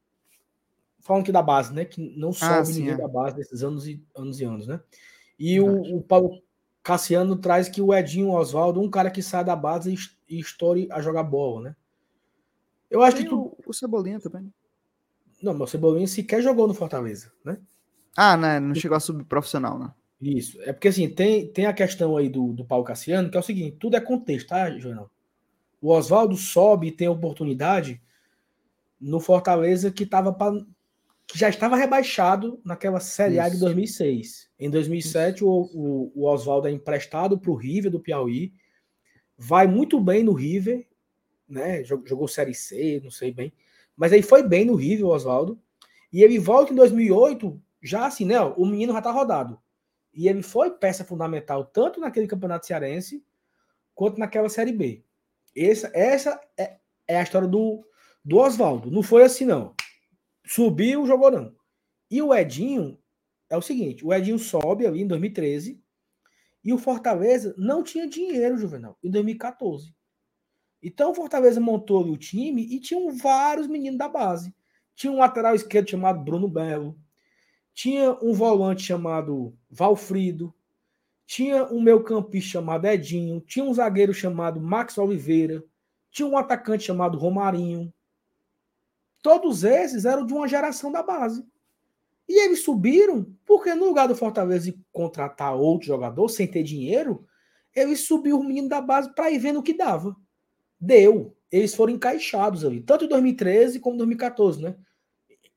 Falando 1.00 1.24
que 1.24 1.32
da 1.32 1.42
base, 1.42 1.72
né? 1.72 1.84
Que 1.84 2.00
não 2.16 2.30
ah, 2.30 2.32
sobe 2.32 2.54
ah, 2.54 2.64
sim, 2.64 2.78
ninguém 2.78 2.94
é. 2.94 2.96
da 2.96 3.08
base 3.08 3.36
desses 3.36 3.62
anos 3.62 3.86
e 3.86 4.02
anos 4.16 4.40
e 4.40 4.44
anos, 4.44 4.66
né? 4.66 4.80
E 5.38 5.60
o, 5.60 5.96
o, 5.96 6.02
Paulo 6.02 6.42
Cassiano 6.82 7.36
traz 7.36 7.68
que 7.68 7.82
o 7.82 7.92
Edinho 7.92 8.30
Oswaldo, 8.30 8.80
um 8.80 8.88
cara 8.88 9.10
que 9.10 9.22
sai 9.22 9.44
da 9.44 9.54
base 9.54 9.94
e, 10.28 10.40
estoure 10.40 10.88
a 10.90 11.02
jogar 11.02 11.24
bola, 11.24 11.60
né? 11.60 11.76
Eu 12.90 13.02
acho 13.02 13.16
Tem 13.16 13.26
que 13.26 13.30
tu... 13.30 13.38
o, 13.38 13.56
o 13.66 13.74
Cebolinha 13.74 14.18
também. 14.18 14.50
Não, 15.42 15.52
mas 15.52 15.68
o 15.68 15.72
Cebolinha 15.72 16.06
sequer 16.06 16.40
jogou 16.40 16.66
no 16.66 16.72
Fortaleza, 16.72 17.32
né? 17.44 17.58
Ah, 18.16 18.36
né? 18.36 18.60
Não 18.60 18.74
chegou 18.74 18.96
a 18.96 19.00
subir 19.00 19.24
profissional, 19.24 19.78
né? 19.78 19.92
Isso. 20.24 20.60
É 20.62 20.72
porque 20.72 20.88
assim, 20.88 21.06
tem, 21.08 21.46
tem 21.46 21.66
a 21.66 21.72
questão 21.72 22.16
aí 22.16 22.30
do, 22.30 22.54
do 22.54 22.64
Paulo 22.64 22.84
Cassiano, 22.84 23.30
que 23.30 23.36
é 23.36 23.40
o 23.40 23.42
seguinte: 23.42 23.76
tudo 23.78 23.96
é 23.96 24.00
contexto, 24.00 24.48
tá, 24.48 24.70
João? 24.78 25.10
O 25.82 25.90
Oswaldo 25.90 26.34
sobe 26.34 26.86
e 26.86 26.92
tem 26.92 27.08
oportunidade 27.08 28.00
no 28.98 29.20
Fortaleza 29.20 29.90
que 29.90 30.06
tava 30.06 30.32
pra, 30.32 30.50
que 31.26 31.38
já 31.38 31.50
estava 31.50 31.76
rebaixado 31.76 32.58
naquela 32.64 33.00
Série 33.00 33.38
A 33.38 33.50
de 33.50 33.58
2006. 33.58 34.48
Em 34.58 34.70
2007, 34.70 35.44
o, 35.44 35.48
o, 35.48 36.12
o 36.14 36.26
Oswaldo 36.26 36.68
é 36.68 36.70
emprestado 36.70 37.38
para 37.38 37.50
o 37.50 37.54
River 37.54 37.90
do 37.90 38.00
Piauí, 38.00 38.54
vai 39.36 39.66
muito 39.66 40.00
bem 40.00 40.24
no 40.24 40.32
River, 40.32 40.86
né? 41.46 41.84
Jogou, 41.84 42.06
jogou 42.06 42.28
Série 42.28 42.54
C, 42.54 42.98
não 43.04 43.10
sei 43.10 43.30
bem, 43.30 43.52
mas 43.94 44.10
aí 44.10 44.22
foi 44.22 44.42
bem 44.42 44.64
no 44.64 44.74
River, 44.74 45.04
o 45.04 45.10
Oswaldo, 45.10 45.60
e 46.10 46.22
ele 46.22 46.38
volta 46.38 46.72
em 46.72 46.76
2008, 46.76 47.60
já 47.82 48.06
assim, 48.06 48.24
né? 48.24 48.40
O 48.40 48.64
menino 48.64 48.94
já 48.94 49.02
tá 49.02 49.10
rodado. 49.10 49.58
E 50.14 50.28
ele 50.28 50.42
foi 50.42 50.70
peça 50.70 51.04
fundamental 51.04 51.64
tanto 51.64 52.00
naquele 52.00 52.26
campeonato 52.26 52.66
cearense 52.66 53.24
quanto 53.94 54.18
naquela 54.18 54.48
Série 54.48 54.72
B. 54.72 55.04
Essa, 55.56 55.90
essa 55.94 56.40
é, 56.56 56.78
é 57.06 57.18
a 57.18 57.22
história 57.22 57.48
do, 57.48 57.84
do 58.24 58.38
Oswaldo. 58.38 58.90
Não 58.90 59.02
foi 59.02 59.24
assim, 59.24 59.44
não. 59.44 59.74
Subiu, 60.46 61.06
jogou 61.06 61.30
não. 61.30 61.54
E 62.10 62.22
o 62.22 62.34
Edinho 62.34 62.98
é 63.50 63.56
o 63.56 63.62
seguinte: 63.62 64.04
o 64.04 64.12
Edinho 64.12 64.38
sobe 64.38 64.86
ali 64.86 65.02
em 65.02 65.06
2013 65.06 65.82
e 66.62 66.72
o 66.72 66.78
Fortaleza 66.78 67.54
não 67.58 67.82
tinha 67.82 68.08
dinheiro, 68.08 68.56
Juvenal, 68.56 68.98
em 69.02 69.10
2014. 69.10 69.94
Então 70.82 71.10
o 71.10 71.14
Fortaleza 71.14 71.60
montou 71.60 72.04
o 72.06 72.16
time 72.16 72.62
e 72.62 72.80
tinham 72.80 73.10
vários 73.16 73.66
meninos 73.66 73.98
da 73.98 74.08
base. 74.08 74.54
Tinha 74.94 75.12
um 75.12 75.18
lateral 75.18 75.54
esquerdo 75.54 75.90
chamado 75.90 76.22
Bruno 76.22 76.48
Belo, 76.48 76.98
tinha 77.74 78.16
um 78.22 78.32
volante 78.32 78.82
chamado 78.82 79.52
Valfrido, 79.68 80.54
tinha 81.26 81.64
um 81.64 81.80
meio 81.82 82.04
campista 82.04 82.52
chamado 82.52 82.86
Edinho, 82.86 83.40
tinha 83.40 83.64
um 83.64 83.74
zagueiro 83.74 84.14
chamado 84.14 84.60
Max 84.60 84.96
Oliveira, 84.96 85.62
tinha 86.10 86.28
um 86.28 86.38
atacante 86.38 86.84
chamado 86.84 87.18
Romarinho. 87.18 87.92
Todos 89.20 89.64
esses 89.64 90.04
eram 90.04 90.24
de 90.24 90.32
uma 90.32 90.46
geração 90.46 90.92
da 90.92 91.02
base. 91.02 91.44
E 92.28 92.44
eles 92.44 92.62
subiram 92.62 93.26
porque 93.44 93.74
no 93.74 93.86
lugar 93.86 94.06
do 94.06 94.14
Fortaleza 94.14 94.72
contratar 94.92 95.56
outro 95.56 95.88
jogador 95.88 96.28
sem 96.28 96.46
ter 96.46 96.62
dinheiro, 96.62 97.26
eles 97.74 98.06
subiu 98.06 98.38
o 98.38 98.44
menino 98.44 98.68
da 98.68 98.80
base 98.80 99.12
para 99.14 99.30
ir 99.30 99.38
vendo 99.38 99.58
o 99.58 99.62
que 99.62 99.76
dava. 99.76 100.14
Deu. 100.78 101.36
Eles 101.50 101.74
foram 101.74 101.92
encaixados 101.92 102.64
ali, 102.64 102.80
tanto 102.80 103.04
em 103.04 103.08
2013 103.08 103.80
como 103.80 103.94
em 103.94 103.98
2014, 103.98 104.62
né? 104.62 104.76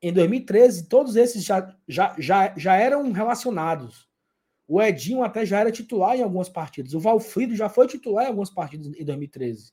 Em 0.02 0.14
2013, 0.14 0.88
todos 0.88 1.16
esses 1.16 1.44
já, 1.44 1.76
já, 1.88 2.16
já, 2.20 2.54
já 2.56 2.76
eram 2.76 3.12
relacionados. 3.12 4.08
O 4.68 4.82
Edinho 4.82 5.24
até 5.24 5.46
já 5.46 5.60
era 5.60 5.72
titular 5.72 6.16
em 6.16 6.22
algumas 6.22 6.50
partidas. 6.50 6.94
O 6.94 7.00
Valfrido 7.00 7.56
já 7.56 7.70
foi 7.70 7.88
titular 7.88 8.26
em 8.26 8.28
algumas 8.28 8.50
partidas 8.50 8.88
em 8.88 9.06
2013. 9.06 9.72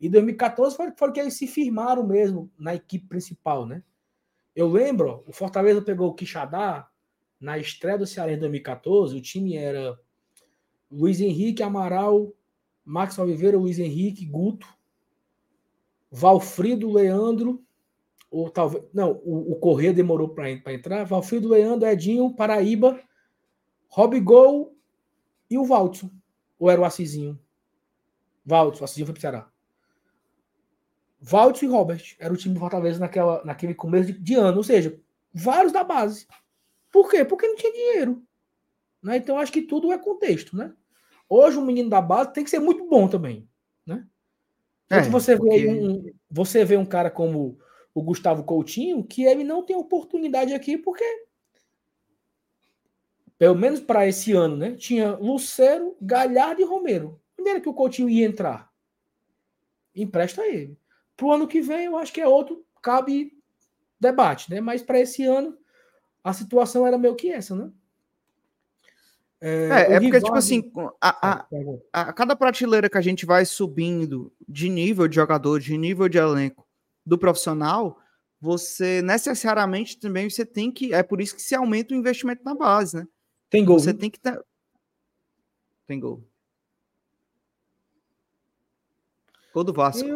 Em 0.00 0.10
2014 0.10 0.76
foi, 0.76 0.92
foi 0.96 1.12
que 1.12 1.20
eles 1.20 1.34
se 1.34 1.46
firmaram 1.46 2.06
mesmo 2.06 2.50
na 2.58 2.74
equipe 2.74 3.06
principal, 3.06 3.64
né? 3.64 3.82
Eu 4.54 4.68
lembro, 4.68 5.22
o 5.26 5.32
Fortaleza 5.32 5.80
pegou 5.80 6.08
o 6.08 6.14
Quixadá 6.14 6.88
na 7.40 7.58
estreia 7.58 7.98
do 7.98 8.06
Ceará 8.06 8.32
em 8.32 8.38
2014. 8.38 9.16
O 9.16 9.22
time 9.22 9.56
era 9.56 9.98
Luiz 10.90 11.20
Henrique, 11.20 11.62
Amaral, 11.62 12.32
Max 12.84 13.18
Oliveira, 13.18 13.56
Luiz 13.56 13.78
Henrique, 13.78 14.26
Guto, 14.26 14.66
Valfrido, 16.10 16.90
Leandro, 16.90 17.62
ou 18.30 18.50
talvez. 18.50 18.84
Não, 18.92 19.20
o, 19.24 19.52
o 19.52 19.56
Corrêa 19.56 19.92
demorou 19.92 20.28
para 20.28 20.50
entrar. 20.50 21.04
Valfrido, 21.04 21.48
Leandro, 21.48 21.88
Edinho, 21.88 22.34
Paraíba, 22.34 23.00
Robigol 23.88 24.76
e 25.50 25.58
o 25.58 25.64
Valtson. 25.64 26.10
Ou 26.58 26.70
era 26.70 26.80
o 26.80 26.84
Assisinho? 26.84 27.38
Valtson, 28.44 28.82
o 28.82 28.84
Assisinho 28.84 29.06
foi 29.06 29.14
para 29.14 29.18
o 29.18 29.20
Ceará. 29.20 29.50
Valtson 31.20 31.66
e 31.66 31.68
Robert. 31.68 32.16
Era 32.18 32.32
o 32.32 32.36
time 32.36 32.54
do 32.54 32.60
Fortaleza 32.60 32.98
naquela, 32.98 33.44
naquele 33.44 33.74
começo 33.74 34.12
de, 34.12 34.18
de 34.18 34.34
ano. 34.34 34.58
Ou 34.58 34.64
seja, 34.64 35.00
vários 35.32 35.72
da 35.72 35.82
base. 35.82 36.26
Por 36.92 37.10
quê? 37.10 37.24
Porque 37.24 37.46
não 37.46 37.56
tinha 37.56 37.72
dinheiro. 37.72 38.22
Né? 39.02 39.16
Então 39.16 39.38
acho 39.38 39.52
que 39.52 39.62
tudo 39.62 39.92
é 39.92 39.98
contexto, 39.98 40.56
né? 40.56 40.72
Hoje 41.28 41.58
um 41.58 41.64
menino 41.64 41.90
da 41.90 42.00
base 42.00 42.32
tem 42.32 42.42
que 42.42 42.50
ser 42.50 42.58
muito 42.58 42.88
bom 42.88 43.06
também, 43.06 43.46
né? 43.84 44.06
É, 44.90 45.02
você, 45.02 45.36
porque... 45.36 45.58
vê 45.58 45.68
um, 45.68 46.12
você 46.30 46.64
vê 46.64 46.76
um 46.76 46.86
cara 46.86 47.10
como 47.10 47.58
o 47.94 48.02
Gustavo 48.02 48.44
Coutinho 48.44 49.02
que 49.04 49.24
ele 49.24 49.44
não 49.44 49.62
tem 49.62 49.76
oportunidade 49.76 50.54
aqui 50.54 50.76
porque 50.76 51.04
pelo 53.38 53.54
menos 53.54 53.80
para 53.80 54.06
esse 54.06 54.32
ano, 54.32 54.56
né? 54.56 54.74
Tinha 54.74 55.14
Lucero, 55.16 55.96
Galhardo 56.02 56.60
e 56.60 56.64
Romero. 56.64 57.20
Onde 57.38 57.48
era 57.48 57.60
que 57.60 57.68
o 57.68 57.74
Coutinho 57.74 58.08
ia 58.08 58.26
entrar? 58.26 58.68
Empresta 59.94 60.44
ele. 60.44 60.76
Para 61.16 61.26
o 61.26 61.32
ano 61.32 61.46
que 61.46 61.60
vem, 61.60 61.86
eu 61.86 61.96
acho 61.96 62.12
que 62.12 62.20
é 62.20 62.26
outro, 62.26 62.64
cabe 62.82 63.32
debate, 63.98 64.50
né? 64.50 64.60
Mas 64.60 64.82
para 64.82 64.98
esse 64.98 65.24
ano, 65.24 65.56
a 66.22 66.32
situação 66.32 66.84
era 66.84 66.98
meio 66.98 67.14
que 67.14 67.30
essa, 67.30 67.54
né? 67.54 67.70
É, 69.40 69.68
é, 69.68 69.92
é 69.94 70.00
porque, 70.00 70.20
tipo 70.20 70.34
assim, 70.34 70.72
a, 71.00 71.30
a, 71.30 71.46
a, 71.92 72.12
cada 72.12 72.34
prateleira 72.34 72.90
que 72.90 72.98
a 72.98 73.00
gente 73.00 73.24
vai 73.24 73.44
subindo 73.44 74.32
de 74.48 74.68
nível 74.68 75.06
de 75.06 75.14
jogador, 75.14 75.60
de 75.60 75.78
nível 75.78 76.08
de 76.08 76.18
elenco 76.18 76.67
do 77.08 77.18
profissional, 77.18 77.98
você 78.40 79.00
necessariamente 79.02 79.98
também 79.98 80.28
você 80.28 80.44
tem 80.44 80.70
que. 80.70 80.92
É 80.92 81.02
por 81.02 81.20
isso 81.20 81.34
que 81.34 81.42
se 81.42 81.54
aumenta 81.54 81.94
o 81.94 81.96
investimento 81.96 82.44
na 82.44 82.54
base, 82.54 82.98
né? 82.98 83.08
Tem 83.48 83.64
gol. 83.64 83.78
Você 83.78 83.94
tem 83.94 84.10
que 84.10 84.20
ter. 84.20 84.40
Tem 85.86 85.98
gol. 85.98 86.22
Gol 89.54 89.64
do 89.64 89.72
Vasco. 89.72 90.06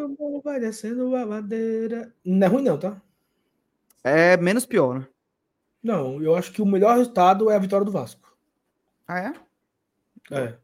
vai 0.45 0.61
descendo 0.61 1.16
a 1.16 1.24
madeira. 1.24 2.14
Não 2.24 2.47
é 2.47 2.51
ruim, 2.51 2.62
não, 2.62 2.78
tá? 2.78 3.01
É 4.05 4.36
menos 4.36 4.66
pior, 4.66 5.01
né? 5.01 5.09
Não, 5.82 6.22
eu 6.22 6.36
acho 6.36 6.53
que 6.53 6.61
o 6.61 6.66
melhor 6.66 6.97
resultado 6.97 7.51
é 7.51 7.57
a 7.57 7.59
vitória 7.59 7.84
do 7.84 7.90
Vasco. 7.90 8.36
Ah, 9.09 9.18
é? 9.18 9.32
É. 10.30 10.59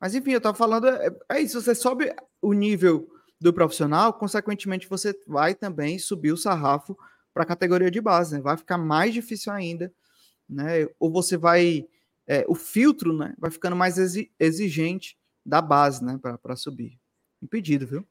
Mas 0.00 0.14
enfim, 0.14 0.32
eu 0.32 0.40
tava 0.40 0.56
falando, 0.56 0.88
é, 0.88 1.10
é 1.28 1.40
isso, 1.40 1.60
você 1.60 1.74
sobe 1.74 2.12
o 2.40 2.52
nível 2.52 3.08
do 3.40 3.52
profissional, 3.52 4.12
consequentemente 4.12 4.88
você 4.88 5.18
vai 5.26 5.54
também 5.54 5.98
subir 5.98 6.32
o 6.32 6.36
sarrafo 6.36 6.98
para 7.32 7.44
a 7.44 7.46
categoria 7.46 7.90
de 7.90 8.00
base, 8.00 8.34
né? 8.34 8.40
Vai 8.40 8.56
ficar 8.56 8.78
mais 8.78 9.14
difícil 9.14 9.52
ainda, 9.52 9.92
né? 10.48 10.88
Ou 10.98 11.10
você 11.10 11.36
vai, 11.36 11.86
é, 12.26 12.44
o 12.48 12.54
filtro, 12.54 13.16
né? 13.16 13.34
Vai 13.38 13.50
ficando 13.50 13.76
mais 13.76 13.96
exigente 14.38 15.16
da 15.46 15.62
base, 15.62 16.04
né? 16.04 16.18
Para 16.42 16.56
subir. 16.56 16.98
Impedido, 17.40 17.86
viu? 17.86 18.06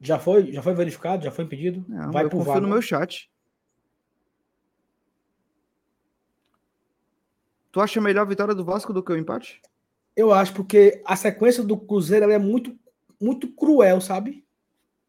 Já 0.00 0.18
foi, 0.18 0.52
já 0.52 0.62
foi 0.62 0.74
verificado, 0.74 1.24
já 1.24 1.30
foi 1.30 1.44
impedido? 1.44 1.84
Não, 1.88 2.12
vai 2.12 2.24
eu 2.24 2.30
confio 2.30 2.60
no 2.60 2.68
meu 2.68 2.82
chat. 2.82 3.30
Tu 7.72 7.80
acha 7.80 8.00
melhor 8.00 8.22
a 8.22 8.28
vitória 8.28 8.54
do 8.54 8.64
Vasco 8.64 8.92
do 8.92 9.02
que 9.02 9.12
o 9.12 9.16
empate? 9.16 9.60
Eu 10.16 10.32
acho, 10.32 10.54
porque 10.54 11.02
a 11.04 11.16
sequência 11.16 11.62
do 11.62 11.76
Cruzeiro 11.76 12.30
é 12.30 12.38
muito, 12.38 12.76
muito 13.20 13.52
cruel, 13.52 14.00
sabe? 14.00 14.46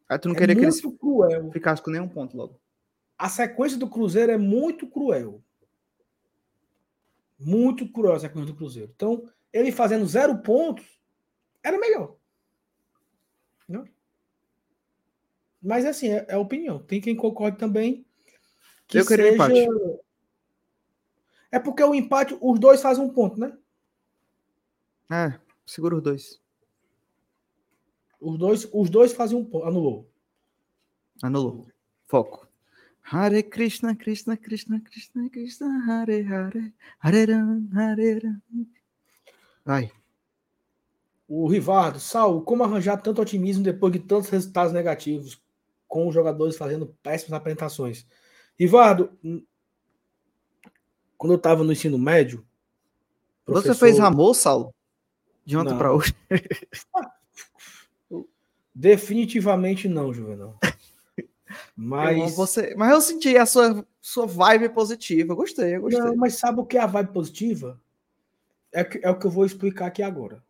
Aí 0.08 0.18
tu 0.18 0.28
não 0.28 0.34
é 0.34 0.38
queria 0.38 0.56
que 0.56 0.62
eles 0.62 0.80
cruel. 0.80 1.50
ficassem 1.52 1.84
com 1.84 1.90
nenhum 1.90 2.08
ponto 2.08 2.36
logo. 2.36 2.60
A 3.16 3.28
sequência 3.28 3.78
do 3.78 3.88
Cruzeiro 3.88 4.32
é 4.32 4.38
muito 4.38 4.86
cruel. 4.86 5.42
Muito 7.38 7.90
cruel 7.90 8.14
a 8.14 8.20
sequência 8.20 8.46
do 8.46 8.56
Cruzeiro. 8.56 8.90
Então, 8.94 9.30
ele 9.52 9.70
fazendo 9.70 10.06
zero 10.06 10.38
pontos, 10.38 10.86
era 11.62 11.78
melhor. 11.78 12.16
Não? 13.68 13.84
Mas 15.62 15.84
assim, 15.84 16.08
é, 16.08 16.26
é 16.28 16.36
opinião. 16.36 16.78
Tem 16.78 17.00
quem 17.00 17.14
concorde 17.14 17.58
também. 17.58 18.06
Que 18.86 18.98
Eu 18.98 19.06
queria 19.06 19.26
seja... 19.26 19.34
empate. 19.34 19.68
É 21.52 21.58
porque 21.58 21.82
o 21.82 21.94
empate, 21.94 22.36
os 22.40 22.58
dois 22.58 22.80
fazem 22.80 23.04
um 23.04 23.12
ponto, 23.12 23.38
né? 23.38 23.56
É, 25.10 25.38
segura 25.66 25.96
os 25.96 26.02
dois. 26.02 26.40
Os 28.20 28.38
dois, 28.38 28.68
os 28.72 28.90
dois 28.90 29.12
fazem 29.12 29.38
um 29.38 29.44
ponto. 29.44 29.66
Anulou. 29.66 30.10
Anulou. 31.22 31.66
Foco. 32.06 32.46
Hare 33.02 33.42
Krishna, 33.42 33.96
Krishna, 33.96 34.36
Krishna, 34.36 34.80
Krishna, 34.80 35.30
Krishna, 35.30 35.84
Hare 35.86 36.22
Hare, 36.22 36.72
Hare 37.02 37.24
Ram, 37.24 37.68
Hare 37.74 38.18
Ram. 38.18 38.66
Vai. 39.64 39.90
O 41.26 41.48
Rivardo, 41.48 41.98
Sal, 41.98 42.42
como 42.42 42.62
arranjar 42.62 42.98
tanto 42.98 43.22
otimismo 43.22 43.64
depois 43.64 43.92
de 43.92 44.00
tantos 44.00 44.28
resultados 44.28 44.72
negativos, 44.72 45.40
com 45.88 46.06
os 46.06 46.14
jogadores 46.14 46.56
fazendo 46.56 46.94
péssimas 47.02 47.38
apresentações? 47.38 48.06
Rivardo, 48.58 49.10
quando 51.16 51.32
eu 51.32 51.36
estava 51.36 51.64
no 51.64 51.72
ensino 51.72 51.98
médio. 51.98 52.46
Professor... 53.44 53.74
Você 53.74 53.78
fez 53.78 53.98
Ramon, 53.98 54.34
Saulo? 54.34 54.74
De 55.44 55.56
ontem 55.56 55.76
para 55.76 55.92
hoje? 55.92 56.14
Definitivamente 58.80 59.86
não, 59.88 60.10
Juvenal. 60.10 60.58
Mas. 61.76 62.34
você... 62.36 62.74
mas 62.76 62.92
eu 62.92 63.00
senti 63.00 63.36
a 63.36 63.44
sua, 63.44 63.84
sua 64.00 64.24
vibe 64.24 64.68
positiva. 64.68 65.32
Eu 65.32 65.36
gostei, 65.36 65.76
eu 65.76 65.82
gostei. 65.82 66.00
Não, 66.00 66.16
mas 66.16 66.34
sabe 66.34 66.60
o 66.60 66.64
que 66.64 66.78
é 66.78 66.80
a 66.80 66.86
vibe 66.86 67.12
positiva? 67.12 67.80
É, 68.72 68.84
que, 68.84 69.00
é 69.02 69.10
o 69.10 69.18
que 69.18 69.26
eu 69.26 69.30
vou 69.30 69.44
explicar 69.44 69.86
aqui 69.86 70.00
agora. 70.00 70.42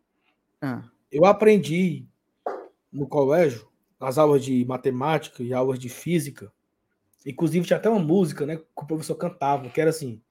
Ah. 0.61 0.83
Eu 1.11 1.25
aprendi 1.25 2.05
no 2.93 3.07
colégio, 3.07 3.67
nas 3.99 4.19
aulas 4.19 4.45
de 4.45 4.63
matemática 4.65 5.41
e 5.41 5.53
aulas 5.53 5.79
de 5.79 5.89
física. 5.89 6.53
Inclusive 7.25 7.65
tinha 7.65 7.77
até 7.77 7.89
uma 7.89 7.99
música, 7.99 8.45
né? 8.45 8.57
Que 8.57 8.63
o 8.75 8.85
professor 8.85 9.15
cantava, 9.15 9.69
que 9.69 9.81
era 9.81 9.89
assim: 9.89 10.21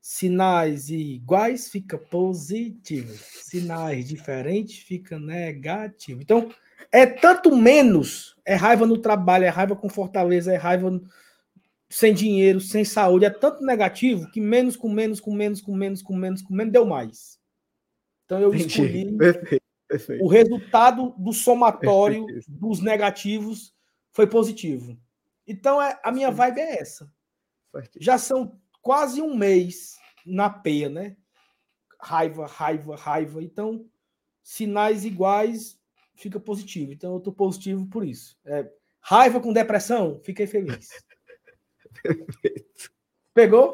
Sinais 0.00 0.88
iguais 0.90 1.68
fica 1.68 1.98
positivo. 1.98 3.12
Sinais 3.18 4.08
diferentes 4.08 4.78
fica 4.78 5.18
negativo. 5.18 6.22
Então, 6.22 6.50
é 6.92 7.06
tanto 7.06 7.54
menos. 7.54 8.36
É 8.44 8.54
raiva 8.54 8.86
no 8.86 8.98
trabalho, 8.98 9.44
é 9.44 9.48
raiva 9.48 9.76
com 9.76 9.88
fortaleza, 9.88 10.52
é 10.52 10.56
raiva 10.56 11.00
sem 11.88 12.14
dinheiro, 12.14 12.60
sem 12.60 12.84
saúde. 12.84 13.24
É 13.24 13.30
tanto 13.30 13.64
negativo 13.64 14.30
que 14.30 14.40
menos 14.40 14.76
com 14.76 14.88
menos, 14.88 15.20
com 15.20 15.32
menos, 15.34 15.60
com 15.60 15.74
menos, 15.74 16.02
com 16.02 16.14
menos, 16.14 16.42
com 16.42 16.54
menos, 16.54 16.72
deu 16.72 16.86
mais. 16.86 17.38
Então 18.24 18.40
eu 18.40 18.54
escolhi. 18.54 19.12
Perfeito, 19.18 19.64
perfeito. 19.88 20.24
O 20.24 20.28
resultado 20.28 21.14
do 21.18 21.32
somatório 21.32 22.26
dos 22.48 22.80
negativos 22.80 23.74
foi 24.12 24.26
positivo. 24.26 24.96
Então 25.46 25.82
é, 25.82 25.98
a 26.04 26.12
minha 26.12 26.30
vibe 26.30 26.60
é 26.60 26.80
essa. 26.80 27.12
Já 27.98 28.18
são 28.18 28.58
quase 28.80 29.20
um 29.20 29.36
mês 29.36 29.96
na 30.24 30.48
peia, 30.48 30.88
né? 30.88 31.16
Raiva, 32.00 32.46
raiva, 32.46 32.96
raiva. 32.96 33.42
Então, 33.42 33.84
sinais 34.42 35.04
iguais 35.04 35.79
fica 36.20 36.38
positivo. 36.38 36.92
Então, 36.92 37.14
eu 37.14 37.20
tô 37.20 37.32
positivo 37.32 37.86
por 37.86 38.04
isso. 38.04 38.36
É, 38.44 38.70
raiva 39.00 39.40
com 39.40 39.52
depressão, 39.52 40.20
fiquei 40.22 40.46
feliz. 40.46 40.90
Perfeito. 42.02 42.92
Pegou? 43.34 43.72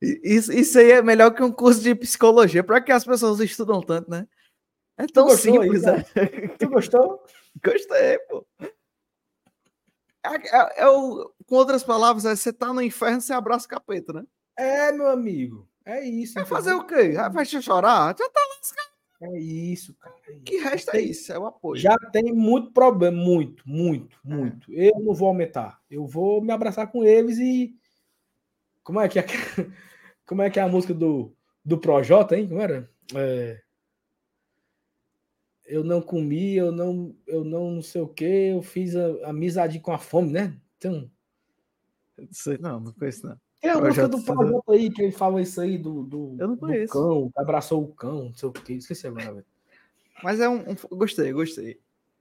Isso, 0.00 0.52
isso 0.52 0.78
aí 0.78 0.92
é 0.92 1.02
melhor 1.02 1.30
que 1.30 1.42
um 1.42 1.50
curso 1.50 1.80
de 1.80 1.94
psicologia. 1.94 2.62
Para 2.62 2.80
que 2.80 2.92
as 2.92 3.04
pessoas 3.04 3.40
estudam 3.40 3.80
tanto, 3.80 4.10
né? 4.10 4.28
É 4.98 5.06
tão 5.06 5.28
simples. 5.30 5.84
Aí, 5.84 5.96
né? 5.96 6.04
Tu 6.58 6.68
gostou? 6.68 7.24
Gostei, 7.64 8.18
pô. 8.28 8.46
É, 8.60 10.34
é, 10.34 10.82
é 10.82 10.88
o, 10.88 11.32
com 11.46 11.54
outras 11.54 11.82
palavras, 11.84 12.24
é 12.24 12.34
você 12.34 12.52
tá 12.52 12.72
no 12.72 12.80
inferno, 12.82 13.20
você 13.20 13.32
abraça 13.32 13.66
o 13.66 13.68
capeta, 13.68 14.12
né? 14.12 14.24
É, 14.56 14.92
meu 14.92 15.08
amigo. 15.08 15.68
É 15.84 16.02
isso. 16.02 16.34
Vai 16.34 16.46
fazer 16.46 16.72
o 16.72 16.86
quê? 16.86 17.12
Vai 17.32 17.44
te 17.44 17.60
chorar? 17.60 18.14
Já 18.18 18.28
tá 18.28 18.40
lascado. 18.40 18.53
É 19.24 19.38
isso, 19.38 19.94
cara. 19.94 20.14
É 20.26 20.32
isso. 20.32 20.42
Que 20.44 20.56
resta 20.58 20.96
é 20.96 21.00
isso, 21.00 21.32
é 21.32 21.38
o 21.38 21.46
apoio. 21.46 21.80
Já 21.80 21.96
tem 22.12 22.32
muito 22.32 22.72
problema, 22.72 23.16
muito, 23.16 23.62
muito, 23.66 24.18
é. 24.24 24.28
muito. 24.28 24.72
Eu 24.72 25.00
não 25.00 25.14
vou 25.14 25.28
aumentar. 25.28 25.80
Eu 25.90 26.06
vou 26.06 26.42
me 26.42 26.52
abraçar 26.52 26.90
com 26.90 27.04
eles 27.04 27.38
e. 27.38 27.74
Como 28.82 29.00
é 29.00 29.08
que 29.08 29.18
é, 29.18 29.24
Como 30.26 30.42
é, 30.42 30.50
que 30.50 30.58
é 30.58 30.62
a 30.62 30.68
música 30.68 30.92
do, 30.92 31.34
do 31.64 31.78
Projota, 31.78 32.36
hein? 32.36 32.46
Como 32.48 32.60
era? 32.60 32.90
É... 33.14 33.60
Eu 35.64 35.82
não 35.82 36.02
comi, 36.02 36.56
eu 36.56 36.70
não, 36.70 37.16
eu 37.26 37.42
não, 37.42 37.70
não 37.70 37.82
sei 37.82 38.02
o 38.02 38.08
que, 38.08 38.24
eu 38.24 38.60
fiz 38.60 38.94
a, 38.94 39.30
amizade 39.30 39.80
com 39.80 39.92
a 39.92 39.98
fome, 39.98 40.30
né? 40.30 40.60
Então. 40.76 41.10
Não 42.18 42.28
sei, 42.30 42.58
não, 42.58 42.78
não 42.78 42.92
conheço, 42.92 43.26
não. 43.26 43.40
É 43.64 43.70
a 43.70 43.80
música 43.80 44.06
do 44.06 44.22
Projota 44.22 44.72
aí, 44.72 44.90
que 44.90 45.00
ele 45.00 45.12
fala 45.12 45.40
isso 45.40 45.58
aí 45.58 45.78
do, 45.78 46.02
do, 46.02 46.36
eu 46.38 46.48
não 46.48 46.56
conheço. 46.56 46.92
do 46.92 47.00
cão, 47.00 47.30
que 47.30 47.40
abraçou 47.40 47.82
o 47.82 47.88
cão, 47.88 48.24
não 48.24 48.34
sei 48.34 48.48
o 48.48 48.52
que, 48.52 48.74
esqueci 48.74 49.06
agora, 49.06 49.32
velho. 49.32 49.46
Mas 50.22 50.38
é 50.38 50.48
um, 50.48 50.58
um. 50.58 50.96
Gostei, 50.96 51.32
gostei. 51.32 51.80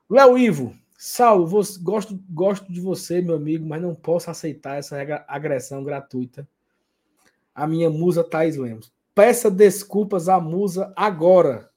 Léo 0.10 0.38
Ivo, 0.38 0.74
Saulo, 0.98 1.46
você, 1.46 1.78
gosto, 1.82 2.18
gosto 2.30 2.72
de 2.72 2.80
você, 2.80 3.22
meu 3.22 3.36
amigo, 3.36 3.66
mas 3.66 3.82
não 3.82 3.94
posso 3.94 4.32
aceitar 4.32 4.78
essa 4.78 4.98
agressão 5.28 5.84
gratuita. 5.84 6.48
A 7.54 7.68
minha 7.68 7.90
musa 7.90 8.24
Thais 8.24 8.56
Lemos. 8.56 8.92
Peça 9.14 9.52
desculpas 9.52 10.30
à 10.30 10.40
musa 10.40 10.94
agora. 10.96 11.70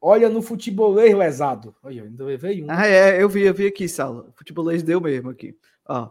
Olha 0.00 0.28
no 0.28 0.42
futebolês 0.42 1.14
lesado. 1.14 1.76
Olha, 1.82 2.02
ainda 2.02 2.36
veio 2.36 2.64
um. 2.64 2.70
Ah, 2.70 2.88
é, 2.88 3.22
eu 3.22 3.28
vi, 3.28 3.42
eu 3.42 3.54
vi 3.54 3.66
aqui, 3.66 3.86
Saulo. 3.88 4.26
O 4.30 4.32
futebolês 4.32 4.82
deu 4.82 5.00
mesmo 5.00 5.30
aqui. 5.30 5.56
Ó. 5.86 6.08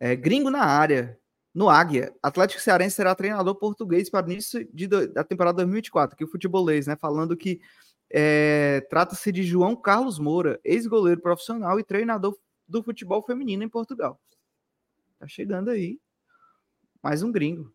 É, 0.00 0.16
gringo 0.16 0.50
na 0.50 0.64
área. 0.64 1.16
No 1.54 1.70
Águia, 1.70 2.12
Atlético 2.20 2.60
Cearense 2.60 2.96
será 2.96 3.14
treinador 3.14 3.54
português 3.54 4.10
para 4.10 4.26
o 4.26 4.32
início 4.32 4.68
de, 4.74 4.88
da 4.88 5.22
temporada 5.22 5.58
2024, 5.58 6.16
que 6.16 6.24
o 6.24 6.28
futebolês, 6.28 6.88
né? 6.88 6.96
Falando 6.96 7.36
que 7.36 7.60
é, 8.10 8.80
trata-se 8.90 9.30
de 9.30 9.44
João 9.44 9.76
Carlos 9.76 10.18
Moura, 10.18 10.60
ex-goleiro 10.64 11.20
profissional 11.20 11.78
e 11.78 11.84
treinador 11.84 12.36
do 12.66 12.82
futebol 12.82 13.22
feminino 13.22 13.62
em 13.62 13.68
Portugal. 13.68 14.20
Tá 15.18 15.28
chegando 15.28 15.70
aí. 15.70 16.00
Mais 17.00 17.22
um 17.22 17.30
gringo. 17.30 17.72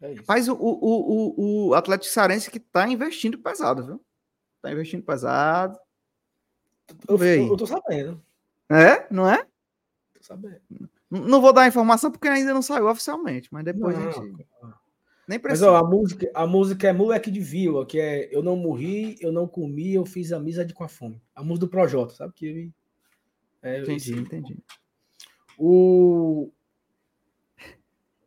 É 0.00 0.14
Mas 0.26 0.48
o, 0.48 0.54
o, 0.54 0.58
o, 0.58 1.68
o 1.68 1.74
Atlético 1.74 2.10
Cearense 2.10 2.50
que 2.50 2.58
tá 2.58 2.88
investindo 2.88 3.38
pesado, 3.38 3.84
viu? 3.84 4.04
Tá 4.62 4.72
investindo 4.72 5.02
pesado. 5.02 5.78
Eu, 7.06 7.22
eu, 7.22 7.48
eu 7.48 7.56
tô 7.56 7.66
sabendo. 7.66 8.22
É? 8.68 9.06
Não 9.10 9.28
é? 9.28 9.44
Tô 10.14 10.22
sabendo. 10.22 10.90
Não 11.10 11.40
vou 11.40 11.52
dar 11.52 11.66
informação 11.66 12.10
porque 12.10 12.28
ainda 12.28 12.54
não 12.54 12.62
saiu 12.62 12.86
oficialmente, 12.86 13.48
mas 13.50 13.64
depois 13.64 13.98
não, 13.98 14.08
a 14.08 14.12
gente. 14.12 14.46
Nem 15.26 15.38
precisa. 15.38 15.70
Mas 15.70 15.80
ó, 15.80 15.84
a 15.84 15.88
música, 15.88 16.30
a 16.34 16.46
música 16.46 16.88
é 16.88 16.92
Moleque 16.92 17.30
de 17.30 17.40
Vila, 17.40 17.84
que 17.84 17.98
é 17.98 18.28
Eu 18.34 18.42
não 18.42 18.56
morri, 18.56 19.16
eu 19.20 19.32
não 19.32 19.46
comi, 19.46 19.94
eu 19.94 20.04
fiz 20.04 20.32
amizade 20.32 20.72
com 20.72 20.84
a 20.84 20.88
fome. 20.88 21.20
A 21.34 21.42
música 21.42 21.66
do 21.66 21.70
Projota, 21.70 22.14
sabe? 22.14 22.32
Que. 22.34 22.72
É, 23.62 23.80
entendi, 23.80 23.94
esse... 23.96 24.12
entendi. 24.12 24.58
O. 25.58 26.50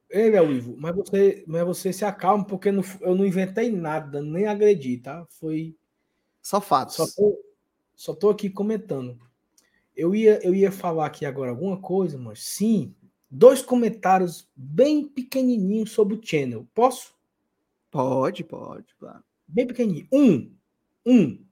Ei, 0.09 0.29
meu 0.29 0.51
Ivo, 0.51 0.75
mas 0.77 0.95
você, 0.95 1.43
mas 1.47 1.65
você 1.65 1.91
se 1.91 2.05
acalma, 2.05 2.45
porque 2.45 2.71
não, 2.71 2.83
eu 3.01 3.15
não 3.15 3.25
inventei 3.25 3.71
nada, 3.71 4.21
nem 4.21 4.45
agredi, 4.45 4.97
tá? 4.97 5.25
Foi. 5.29 5.75
Só 6.41 6.61
fatos. 6.61 6.95
Só 6.95 7.05
tô, 7.07 7.43
só 7.95 8.13
tô 8.13 8.29
aqui 8.29 8.49
comentando. 8.49 9.19
Eu 9.95 10.15
ia, 10.15 10.39
eu 10.43 10.55
ia 10.55 10.71
falar 10.71 11.05
aqui 11.05 11.25
agora 11.25 11.51
alguma 11.51 11.77
coisa, 11.77 12.17
mas 12.17 12.43
sim, 12.43 12.95
dois 13.29 13.61
comentários 13.61 14.49
bem 14.55 15.07
pequenininhos 15.07 15.91
sobre 15.91 16.15
o 16.15 16.21
channel. 16.23 16.67
Posso? 16.73 17.15
Pode, 17.91 18.43
pode, 18.43 18.95
claro. 18.95 19.23
Bem 19.47 19.67
pequenininho. 19.67 20.07
Um, 20.11 20.51
um. 21.05 21.45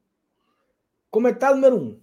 Comentário 1.10 1.56
número 1.56 1.78
um. 1.78 2.02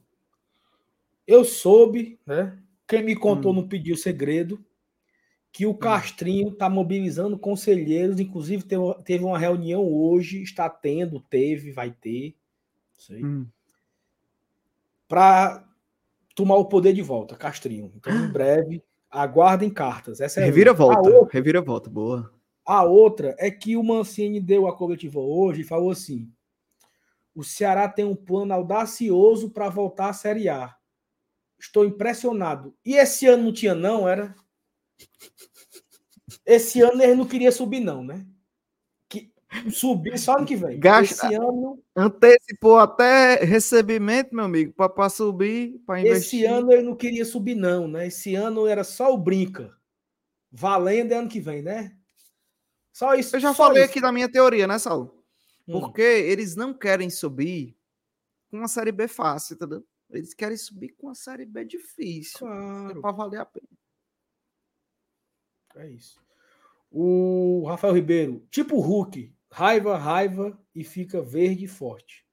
Eu 1.27 1.45
soube, 1.45 2.19
né? 2.25 2.57
Quem 2.87 3.03
me 3.03 3.15
contou 3.15 3.53
hum. 3.53 3.57
não 3.57 3.69
pediu 3.69 3.97
segredo, 3.97 4.65
que 5.53 5.67
o 5.67 5.71
hum. 5.71 5.77
Castrinho 5.77 6.49
está 6.49 6.71
mobilizando 6.71 7.39
conselheiros, 7.39 8.19
inclusive 8.19 8.65
teve, 9.05 9.25
uma 9.25 9.39
reunião 9.39 9.87
hoje, 9.87 10.43
está 10.43 10.71
tendo, 10.71 11.21
teve, 11.21 11.71
vai 11.71 11.91
ter, 11.91 12.35
sei, 12.97 13.25
hum. 13.25 13.47
para 15.07 15.68
tomar 16.39 16.55
o 16.55 16.67
poder 16.67 16.93
de 16.93 17.03
volta, 17.03 17.35
Castrinho. 17.35 17.91
Então, 17.97 18.15
em 18.15 18.29
breve, 18.29 18.81
aguardem 19.11 19.69
cartas. 19.69 20.21
Essa 20.21 20.41
é 20.41 20.45
revira 20.45 20.73
volta, 20.73 21.11
outra, 21.11 21.33
revira 21.33 21.61
volta, 21.61 21.91
boa. 21.91 22.33
A 22.65 22.85
outra 22.85 23.35
é 23.41 23.51
que 23.51 23.77
o 23.77 23.83
Mancini 23.83 24.41
deu 24.41 24.69
a 24.69 24.77
coletiva 24.77 25.19
hoje 25.19 25.63
e 25.63 25.65
falou 25.65 25.91
assim: 25.91 26.31
o 27.35 27.43
Ceará 27.43 27.89
tem 27.89 28.05
um 28.05 28.15
plano 28.15 28.55
audacioso 28.55 29.51
para 29.51 29.69
voltar 29.69 30.11
à 30.11 30.13
Série 30.13 30.49
A. 30.49 30.77
Estou 31.59 31.85
impressionado. 31.85 32.73
E 32.85 32.95
esse 32.95 33.27
ano 33.27 33.43
não 33.43 33.53
tinha, 33.53 33.75
não, 33.75 34.09
era? 34.09 34.33
Esse 36.47 36.81
ano 36.81 37.03
ele 37.03 37.17
não 37.17 37.27
queria 37.27 37.51
subir, 37.51 37.81
não, 37.81 38.05
né? 38.05 38.25
Subir 39.71 40.19
só 40.19 40.37
ano 40.37 40.47
que 40.47 40.57
vem. 40.57 40.79
Gasta, 40.79 41.27
Esse 41.27 41.35
ano. 41.35 41.83
Antecipou 41.97 42.79
até 42.79 43.37
recebimento, 43.37 44.35
meu 44.35 44.45
amigo, 44.45 44.73
para 44.73 45.09
subir, 45.09 45.81
para 45.87 46.01
investir. 46.01 46.41
Esse 46.41 46.45
ano 46.45 46.71
ele 46.73 46.83
não 46.83 46.95
queria 46.95 47.25
subir, 47.25 47.55
não, 47.55 47.89
né? 47.89 48.07
Esse 48.09 48.35
ano 48.35 48.67
era 48.67 48.85
só 48.85 49.13
o 49.13 49.19
brinca. 49.19 49.75
Valendo 50.51 51.13
é 51.13 51.17
ano 51.17 51.29
que 51.29 51.41
vem, 51.41 51.63
né? 51.63 51.97
Só 52.93 53.15
isso. 53.15 53.37
Eu 53.37 53.41
já 53.41 53.55
falei 53.55 53.83
isso. 53.83 53.91
aqui 53.91 54.01
da 54.01 54.13
minha 54.13 54.31
teoria, 54.31 54.67
né, 54.67 54.79
Saulo? 54.79 55.25
Hum. 55.67 55.81
Porque 55.81 56.03
eles 56.03 56.55
não 56.55 56.75
querem 56.75 57.09
subir 57.09 57.77
com 58.51 58.59
uma 58.59 58.69
série 58.69 58.93
B 58.93 59.09
fácil, 59.09 59.55
entendeu? 59.55 59.85
Eles 60.11 60.35
querem 60.35 60.57
subir 60.57 60.91
com 60.91 61.09
uma 61.09 61.15
série 61.15 61.45
B 61.45 61.65
difícil. 61.65 62.39
Claro. 62.39 63.01
Para 63.01 63.13
valer 63.13 63.41
a 63.41 63.47
pena. 63.47 63.69
É 65.77 65.89
isso. 65.91 66.21
O 66.91 67.65
Rafael 67.67 67.95
Ribeiro, 67.95 68.47
tipo 68.51 68.81
Hulk, 68.81 69.33
Raiva, 69.51 69.97
raiva 69.97 70.59
e 70.75 70.85
fica 70.85 71.23
verde 71.23 71.65
e 71.65 71.69
forte. 71.69 72.27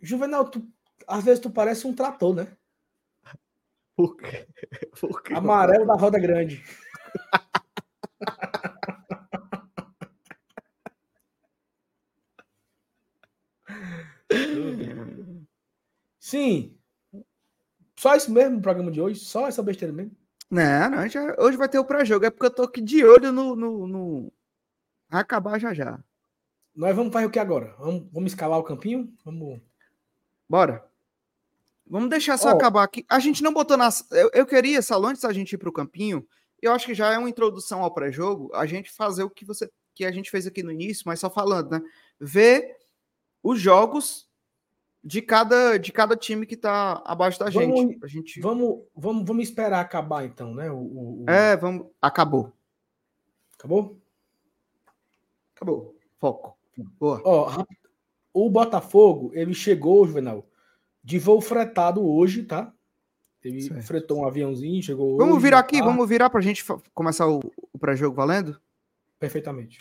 Juvenal, 0.00 0.48
tu, 0.48 0.66
às 1.06 1.24
vezes 1.24 1.40
tu 1.40 1.50
parece 1.50 1.86
um 1.86 1.94
trator, 1.94 2.34
né? 2.34 2.56
Por 3.96 4.16
quê? 4.16 4.46
Por 5.00 5.22
quê? 5.22 5.34
Amarelo 5.34 5.86
da 5.86 5.94
roda 5.94 6.18
grande. 6.18 6.62
Sim. 16.18 16.78
Só 17.96 18.16
isso 18.16 18.32
mesmo 18.32 18.56
no 18.56 18.62
programa 18.62 18.90
de 18.90 19.00
hoje? 19.00 19.20
Só 19.20 19.46
essa 19.46 19.62
besteira 19.62 19.92
mesmo? 19.92 20.16
Não, 20.52 20.90
não, 20.90 21.08
já, 21.08 21.34
hoje 21.38 21.56
vai 21.56 21.66
ter 21.66 21.78
o 21.78 21.84
pré-jogo. 21.84 22.26
É 22.26 22.30
porque 22.30 22.44
eu 22.44 22.50
tô 22.50 22.64
aqui 22.64 22.82
de 22.82 23.02
olho 23.02 23.32
no, 23.32 23.56
no, 23.56 23.86
no... 23.86 24.32
acabar 25.10 25.58
já 25.58 25.72
já. 25.72 25.98
Nós 26.76 26.94
vamos 26.94 27.10
fazer 27.10 27.24
o 27.24 27.30
que 27.30 27.38
agora? 27.38 27.74
Vamos, 27.78 28.06
vamos 28.12 28.32
escalar 28.32 28.58
o 28.58 28.62
campinho? 28.62 29.10
Vamos. 29.24 29.62
Bora. 30.46 30.84
Vamos 31.86 32.10
deixar 32.10 32.36
só 32.36 32.48
oh. 32.48 32.56
acabar 32.56 32.82
aqui. 32.82 33.02
A 33.08 33.18
gente 33.18 33.42
não 33.42 33.54
botou 33.54 33.78
nas. 33.78 34.06
Eu, 34.10 34.30
eu 34.34 34.44
queria, 34.44 34.82
Salo, 34.82 35.06
antes 35.06 35.22
da 35.22 35.32
gente 35.32 35.54
ir 35.54 35.56
para 35.56 35.70
o 35.70 35.72
campinho, 35.72 36.22
eu 36.60 36.70
acho 36.72 36.84
que 36.84 36.94
já 36.94 37.10
é 37.10 37.16
uma 37.16 37.30
introdução 37.30 37.82
ao 37.82 37.94
pré-jogo, 37.94 38.50
a 38.52 38.66
gente 38.66 38.92
fazer 38.92 39.22
o 39.22 39.30
que 39.30 39.46
você 39.46 39.70
que 39.94 40.04
a 40.04 40.12
gente 40.12 40.30
fez 40.30 40.46
aqui 40.46 40.62
no 40.62 40.70
início, 40.70 41.04
mas 41.06 41.20
só 41.20 41.30
falando, 41.30 41.70
né? 41.70 41.82
Ver 42.20 42.76
os 43.42 43.58
jogos 43.58 44.28
de 45.04 45.20
cada, 45.20 45.78
de 45.78 45.90
cada 45.90 46.16
time 46.16 46.46
que 46.46 46.54
está 46.54 47.02
abaixo 47.04 47.38
da 47.38 47.50
vamos, 47.50 47.80
gente. 47.80 48.08
Gente. 48.08 48.40
Vamos, 48.40 48.82
vamos, 48.94 49.24
vamos 49.26 49.42
esperar 49.42 49.80
acabar, 49.80 50.24
então, 50.24 50.54
né? 50.54 50.70
O, 50.70 51.24
o... 51.24 51.24
É, 51.28 51.56
vamos. 51.56 51.86
Acabou. 52.00 52.52
Acabou? 53.58 53.98
Acabou. 55.54 55.96
Foco. 56.18 56.56
Boa. 56.98 57.20
Ó, 57.24 57.64
o 58.32 58.48
Botafogo, 58.48 59.30
ele 59.34 59.54
chegou, 59.54 60.06
Juvenal, 60.06 60.46
de 61.02 61.18
voo 61.18 61.40
fretado 61.40 62.06
hoje, 62.06 62.44
tá? 62.44 62.72
Ele 63.42 63.62
certo. 63.62 63.82
fretou 63.82 64.20
um 64.20 64.26
aviãozinho, 64.26 64.82
chegou 64.82 65.16
Vamos 65.16 65.34
hoje, 65.34 65.42
virar 65.42 65.58
aqui, 65.58 65.78
tá? 65.78 65.84
vamos 65.84 66.08
virar 66.08 66.30
para 66.30 66.38
a 66.38 66.42
gente 66.42 66.64
começar 66.94 67.28
o, 67.28 67.40
o 67.72 67.78
pré-jogo 67.78 68.14
valendo? 68.14 68.60
Perfeitamente. 69.18 69.80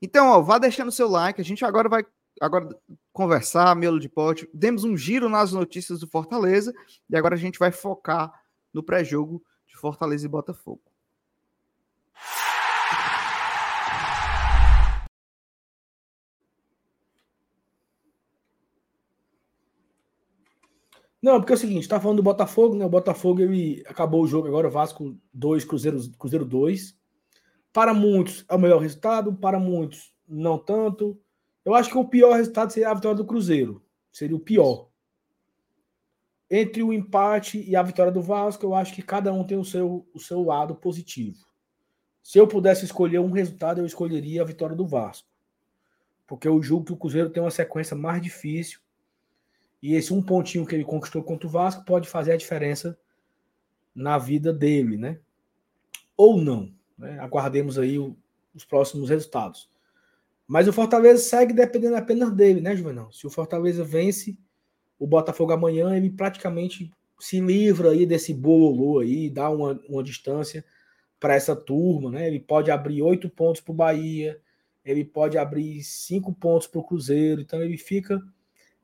Então, 0.00 0.28
ó, 0.28 0.42
vá 0.42 0.58
deixando 0.58 0.88
o 0.88 0.92
seu 0.92 1.08
like. 1.08 1.40
A 1.40 1.44
gente 1.44 1.64
agora 1.64 1.88
vai 1.88 2.04
agora 2.40 2.68
conversar, 3.12 3.74
miolo 3.76 3.98
de 3.98 4.08
pote. 4.08 4.48
Demos 4.52 4.84
um 4.84 4.96
giro 4.96 5.28
nas 5.28 5.52
notícias 5.52 6.00
do 6.00 6.08
Fortaleza 6.08 6.72
e 7.08 7.16
agora 7.16 7.34
a 7.34 7.38
gente 7.38 7.58
vai 7.58 7.72
focar 7.72 8.32
no 8.72 8.82
pré-jogo 8.82 9.42
de 9.66 9.76
Fortaleza 9.76 10.26
e 10.26 10.28
Botafogo. 10.28 10.82
Não, 21.20 21.40
porque 21.40 21.52
é 21.52 21.56
o 21.56 21.58
seguinte, 21.58 21.88
tá 21.88 22.00
falando 22.00 22.18
do 22.18 22.22
Botafogo, 22.22 22.76
né? 22.76 22.84
O 22.84 22.88
Botafogo 22.88 23.40
ele 23.40 23.82
acabou 23.88 24.22
o 24.22 24.26
jogo 24.26 24.46
agora, 24.46 24.70
Vasco 24.70 25.18
2, 25.34 25.64
Cruzeiro, 25.64 25.98
Cruzeiro 26.16 26.44
2. 26.44 26.96
Para 27.72 27.92
muitos 27.92 28.44
é 28.48 28.54
o 28.54 28.58
melhor 28.58 28.80
resultado, 28.80 29.34
para 29.34 29.58
muitos 29.58 30.14
não 30.28 30.58
tanto. 30.58 31.20
Eu 31.68 31.74
acho 31.74 31.90
que 31.90 31.98
o 31.98 32.08
pior 32.08 32.34
resultado 32.34 32.72
seria 32.72 32.88
a 32.88 32.94
vitória 32.94 33.18
do 33.18 33.26
Cruzeiro. 33.26 33.84
Seria 34.10 34.34
o 34.34 34.40
pior. 34.40 34.88
Entre 36.50 36.82
o 36.82 36.94
empate 36.94 37.62
e 37.62 37.76
a 37.76 37.82
vitória 37.82 38.10
do 38.10 38.22
Vasco, 38.22 38.64
eu 38.64 38.74
acho 38.74 38.94
que 38.94 39.02
cada 39.02 39.34
um 39.34 39.44
tem 39.44 39.58
o 39.58 39.64
seu, 39.66 40.08
o 40.14 40.18
seu 40.18 40.42
lado 40.42 40.74
positivo. 40.74 41.36
Se 42.22 42.38
eu 42.38 42.48
pudesse 42.48 42.86
escolher 42.86 43.18
um 43.18 43.30
resultado, 43.30 43.82
eu 43.82 43.84
escolheria 43.84 44.40
a 44.40 44.46
vitória 44.46 44.74
do 44.74 44.86
Vasco. 44.86 45.28
Porque 46.26 46.48
eu 46.48 46.62
julgo 46.62 46.86
que 46.86 46.92
o 46.94 46.96
Cruzeiro 46.96 47.28
tem 47.28 47.42
uma 47.42 47.50
sequência 47.50 47.94
mais 47.94 48.22
difícil 48.22 48.80
e 49.82 49.92
esse 49.92 50.14
um 50.14 50.22
pontinho 50.22 50.64
que 50.64 50.74
ele 50.74 50.86
conquistou 50.86 51.22
contra 51.22 51.46
o 51.46 51.50
Vasco 51.50 51.84
pode 51.84 52.08
fazer 52.08 52.32
a 52.32 52.38
diferença 52.38 52.98
na 53.94 54.16
vida 54.16 54.54
dele, 54.54 54.96
né? 54.96 55.20
Ou 56.16 56.40
não. 56.40 56.72
Né? 56.96 57.18
Aguardemos 57.18 57.78
aí 57.78 57.98
o, 57.98 58.16
os 58.54 58.64
próximos 58.64 59.10
resultados. 59.10 59.68
Mas 60.48 60.66
o 60.66 60.72
Fortaleza 60.72 61.22
segue 61.22 61.52
dependendo 61.52 61.94
apenas 61.94 62.32
dele, 62.32 62.62
né, 62.62 62.74
Juvenal? 62.74 63.12
Se 63.12 63.26
o 63.26 63.30
Fortaleza 63.30 63.84
vence 63.84 64.38
o 64.98 65.06
Botafogo 65.06 65.52
amanhã, 65.52 65.94
ele 65.94 66.08
praticamente 66.08 66.90
se 67.20 67.38
livra 67.40 67.90
aí 67.90 68.06
desse 68.06 68.32
bololô 68.32 69.00
aí, 69.00 69.28
dá 69.28 69.50
uma, 69.50 69.78
uma 69.88 70.02
distância 70.02 70.64
para 71.20 71.34
essa 71.34 71.54
turma, 71.54 72.10
né? 72.10 72.26
Ele 72.26 72.40
pode 72.40 72.70
abrir 72.70 73.02
oito 73.02 73.28
pontos 73.28 73.60
para 73.60 73.72
o 73.72 73.76
Bahia, 73.76 74.40
ele 74.84 75.04
pode 75.04 75.36
abrir 75.36 75.82
cinco 75.82 76.32
pontos 76.32 76.66
para 76.66 76.80
o 76.80 76.84
Cruzeiro, 76.84 77.40
então 77.42 77.62
ele 77.62 77.76
fica 77.76 78.22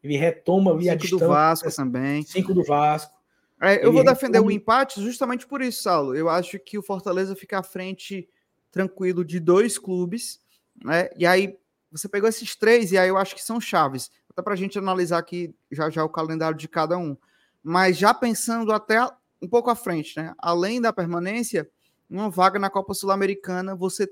ele 0.04 0.18
retoma 0.18 0.70
ali 0.70 0.90
a 0.90 0.94
distância. 0.94 1.26
do 1.26 1.32
Vasco 1.32 1.74
também. 1.74 2.22
Cinco 2.24 2.52
do 2.52 2.62
Vasco. 2.62 3.14
É, 3.62 3.82
eu 3.82 3.90
vou 3.90 4.04
defender 4.04 4.36
retoma... 4.36 4.48
o 4.48 4.54
empate 4.54 5.00
justamente 5.00 5.46
por 5.46 5.62
isso, 5.62 5.82
Saulo. 5.82 6.14
Eu 6.14 6.28
acho 6.28 6.58
que 6.58 6.76
o 6.76 6.82
Fortaleza 6.82 7.34
fica 7.34 7.58
à 7.58 7.62
frente 7.62 8.28
tranquilo 8.70 9.24
de 9.24 9.40
dois 9.40 9.78
clubes, 9.78 10.43
né? 10.82 11.08
E 11.16 11.26
aí 11.26 11.58
você 11.90 12.08
pegou 12.08 12.28
esses 12.28 12.56
três 12.56 12.92
e 12.92 12.98
aí 12.98 13.08
eu 13.08 13.16
acho 13.16 13.34
que 13.34 13.42
são 13.42 13.60
chaves. 13.60 14.10
Até 14.30 14.42
para 14.42 14.54
a 14.54 14.56
gente 14.56 14.78
analisar 14.78 15.18
aqui 15.18 15.54
já 15.70 15.88
já 15.90 16.04
o 16.04 16.08
calendário 16.08 16.56
de 16.56 16.68
cada 16.68 16.98
um. 16.98 17.16
Mas 17.62 17.96
já 17.96 18.12
pensando 18.12 18.72
até 18.72 19.00
um 19.40 19.48
pouco 19.48 19.70
à 19.70 19.74
frente, 19.74 20.16
né? 20.16 20.34
Além 20.38 20.80
da 20.80 20.92
permanência, 20.92 21.68
uma 22.08 22.28
vaga 22.28 22.58
na 22.58 22.70
Copa 22.70 22.94
Sul-Americana, 22.94 23.74
você 23.74 24.10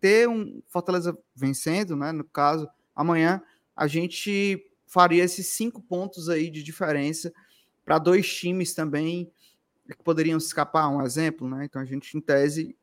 ter 0.00 0.28
um 0.28 0.62
Fortaleza 0.68 1.16
vencendo, 1.34 1.96
né? 1.96 2.12
No 2.12 2.24
caso, 2.24 2.68
amanhã 2.94 3.42
a 3.76 3.86
gente 3.86 4.66
faria 4.86 5.22
esses 5.22 5.48
cinco 5.48 5.80
pontos 5.80 6.28
aí 6.28 6.50
de 6.50 6.62
diferença 6.62 7.32
para 7.84 7.98
dois 7.98 8.32
times 8.32 8.74
também 8.74 9.30
que 9.86 10.02
poderiam 10.02 10.38
escapar, 10.38 10.88
um 10.88 11.02
exemplo, 11.02 11.48
né? 11.48 11.64
Então 11.64 11.80
a 11.80 11.84
gente, 11.84 12.16
em 12.16 12.20
tese, 12.20 12.76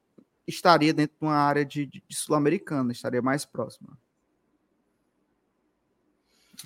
estaria 0.47 0.93
dentro 0.93 1.17
de 1.19 1.25
uma 1.25 1.35
área 1.35 1.65
de, 1.65 1.85
de, 1.85 2.03
de 2.07 2.15
sul-americana, 2.15 2.91
estaria 2.91 3.21
mais 3.21 3.45
próximo. 3.45 3.89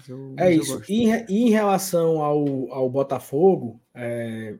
Eu, 0.07 0.35
é 0.37 0.53
isso. 0.53 0.81
E 0.87 1.09
em, 1.09 1.25
em, 1.27 1.49
relação 1.49 2.21
ao, 2.21 2.71
ao 2.71 2.89
Botafogo, 2.89 3.81
é, 3.93 4.57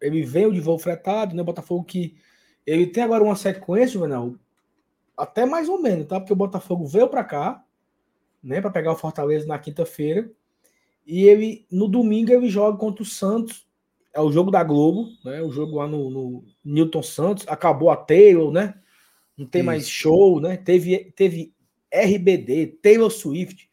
ele 0.00 0.22
veio 0.22 0.52
de 0.52 0.60
voo 0.60 0.78
fretado, 0.78 1.36
né? 1.36 1.42
Botafogo 1.42 1.84
que 1.84 2.16
ele 2.66 2.86
tem 2.86 3.02
agora 3.02 3.22
uma 3.22 3.36
sequência, 3.36 3.94
Juvenal, 3.94 4.34
até 5.16 5.44
mais 5.44 5.68
ou 5.68 5.80
menos, 5.80 6.06
tá? 6.06 6.18
Porque 6.18 6.32
o 6.32 6.36
Botafogo 6.36 6.86
veio 6.86 7.08
para 7.08 7.24
cá, 7.24 7.64
né, 8.42 8.60
para 8.60 8.70
pegar 8.70 8.92
o 8.92 8.96
Fortaleza 8.96 9.46
na 9.46 9.58
quinta-feira. 9.58 10.30
E 11.06 11.24
ele 11.24 11.66
no 11.70 11.88
domingo 11.88 12.32
ele 12.32 12.48
joga 12.48 12.78
contra 12.78 13.02
o 13.02 13.06
Santos. 13.06 13.67
É 14.12 14.20
o 14.20 14.32
jogo 14.32 14.50
da 14.50 14.64
Globo, 14.64 15.08
né? 15.24 15.42
O 15.42 15.50
jogo 15.50 15.76
lá 15.76 15.86
no, 15.86 16.10
no 16.10 16.44
Newton 16.64 17.02
Santos. 17.02 17.44
Acabou 17.48 17.90
a 17.90 17.96
Taylor, 17.96 18.50
né? 18.50 18.74
Não 19.36 19.46
tem 19.46 19.60
Isso. 19.60 19.66
mais 19.66 19.88
show, 19.88 20.40
né? 20.40 20.56
Teve, 20.56 21.12
teve 21.12 21.54
RBD, 21.92 22.78
Taylor 22.82 23.10
Swift, 23.10 23.70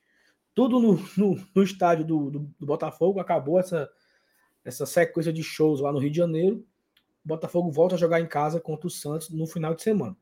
tudo 0.53 0.79
no, 0.79 0.93
no, 1.17 1.47
no 1.53 1.63
estádio 1.63 2.05
do, 2.05 2.29
do, 2.29 2.39
do, 2.59 2.65
Botafogo. 2.65 3.19
Acabou 3.19 3.59
essa, 3.59 3.89
essa 4.63 4.85
sequência 4.85 5.33
de 5.33 5.43
shows 5.43 5.81
lá 5.81 5.91
no 5.91 5.99
Rio 5.99 6.11
de 6.11 6.17
Janeiro. 6.17 6.65
O 7.23 7.27
Botafogo 7.27 7.71
volta 7.71 7.95
a 7.95 7.97
jogar 7.97 8.21
em 8.21 8.27
casa 8.27 8.59
contra 8.59 8.87
o 8.87 8.91
Santos 8.91 9.29
no 9.29 9.47
final 9.47 9.73
de 9.73 9.81
semana. 9.81 10.15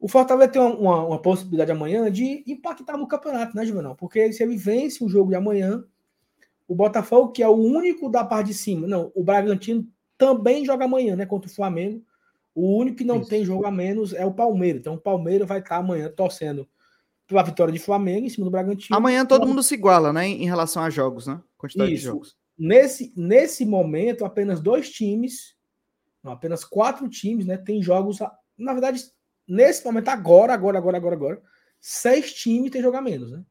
O 0.00 0.08
Fortaleza 0.08 0.52
tem 0.52 0.62
uma, 0.62 0.76
uma, 0.76 1.04
uma, 1.06 1.22
possibilidade 1.22 1.72
amanhã 1.72 2.10
de 2.10 2.44
impactar 2.46 2.96
no 2.96 3.08
campeonato, 3.08 3.56
né, 3.56 3.66
Juvenal? 3.66 3.96
Porque 3.96 4.32
se 4.32 4.44
ele 4.44 4.56
vence 4.56 5.02
o 5.02 5.08
jogo 5.08 5.30
de 5.30 5.34
amanhã, 5.36 5.84
o 6.68 6.74
Botafogo, 6.74 7.32
que 7.32 7.42
é 7.42 7.48
o 7.48 7.56
único 7.56 8.10
da 8.10 8.22
parte 8.22 8.48
de 8.48 8.54
cima, 8.54 8.86
não, 8.86 9.10
o 9.14 9.24
Bragantino 9.24 9.88
também 10.18 10.66
joga 10.66 10.84
amanhã, 10.84 11.16
né, 11.16 11.24
contra 11.24 11.50
o 11.50 11.54
Flamengo. 11.54 12.04
O 12.54 12.76
único 12.76 12.98
que 12.98 13.04
não 13.04 13.20
Isso. 13.20 13.30
tem 13.30 13.44
jogo 13.44 13.66
a 13.66 13.70
menos 13.70 14.12
é 14.12 14.26
o 14.26 14.34
Palmeiras. 14.34 14.80
Então 14.80 14.94
o 14.94 15.00
Palmeiras 15.00 15.48
vai 15.48 15.60
estar 15.60 15.76
amanhã 15.76 16.10
torcendo 16.10 16.68
pela 17.26 17.42
vitória 17.42 17.72
de 17.72 17.78
Flamengo 17.78 18.26
em 18.26 18.28
cima 18.28 18.44
do 18.44 18.50
Bragantino. 18.50 18.96
Amanhã 18.96 19.24
todo 19.24 19.46
mundo 19.46 19.62
se 19.62 19.74
iguala, 19.74 20.12
né, 20.12 20.26
em 20.26 20.44
relação 20.44 20.82
a 20.82 20.90
jogos, 20.90 21.26
né? 21.26 21.40
Quantidade 21.56 21.92
Isso. 21.92 22.00
de 22.00 22.06
jogos. 22.06 22.36
Nesse, 22.58 23.12
nesse 23.16 23.64
momento, 23.64 24.24
apenas 24.24 24.60
dois 24.60 24.90
times, 24.90 25.54
não, 26.22 26.32
apenas 26.32 26.64
quatro 26.64 27.08
times, 27.08 27.46
né, 27.46 27.56
tem 27.56 27.80
jogos, 27.80 28.18
na 28.58 28.72
verdade, 28.72 29.04
nesse 29.46 29.84
momento, 29.84 30.08
agora, 30.08 30.52
agora, 30.52 30.78
agora, 30.78 30.96
agora, 30.96 31.14
agora, 31.14 31.42
seis 31.80 32.32
times 32.34 32.70
têm 32.70 32.82
jogar 32.82 33.00
menos, 33.00 33.30
né? 33.30 33.44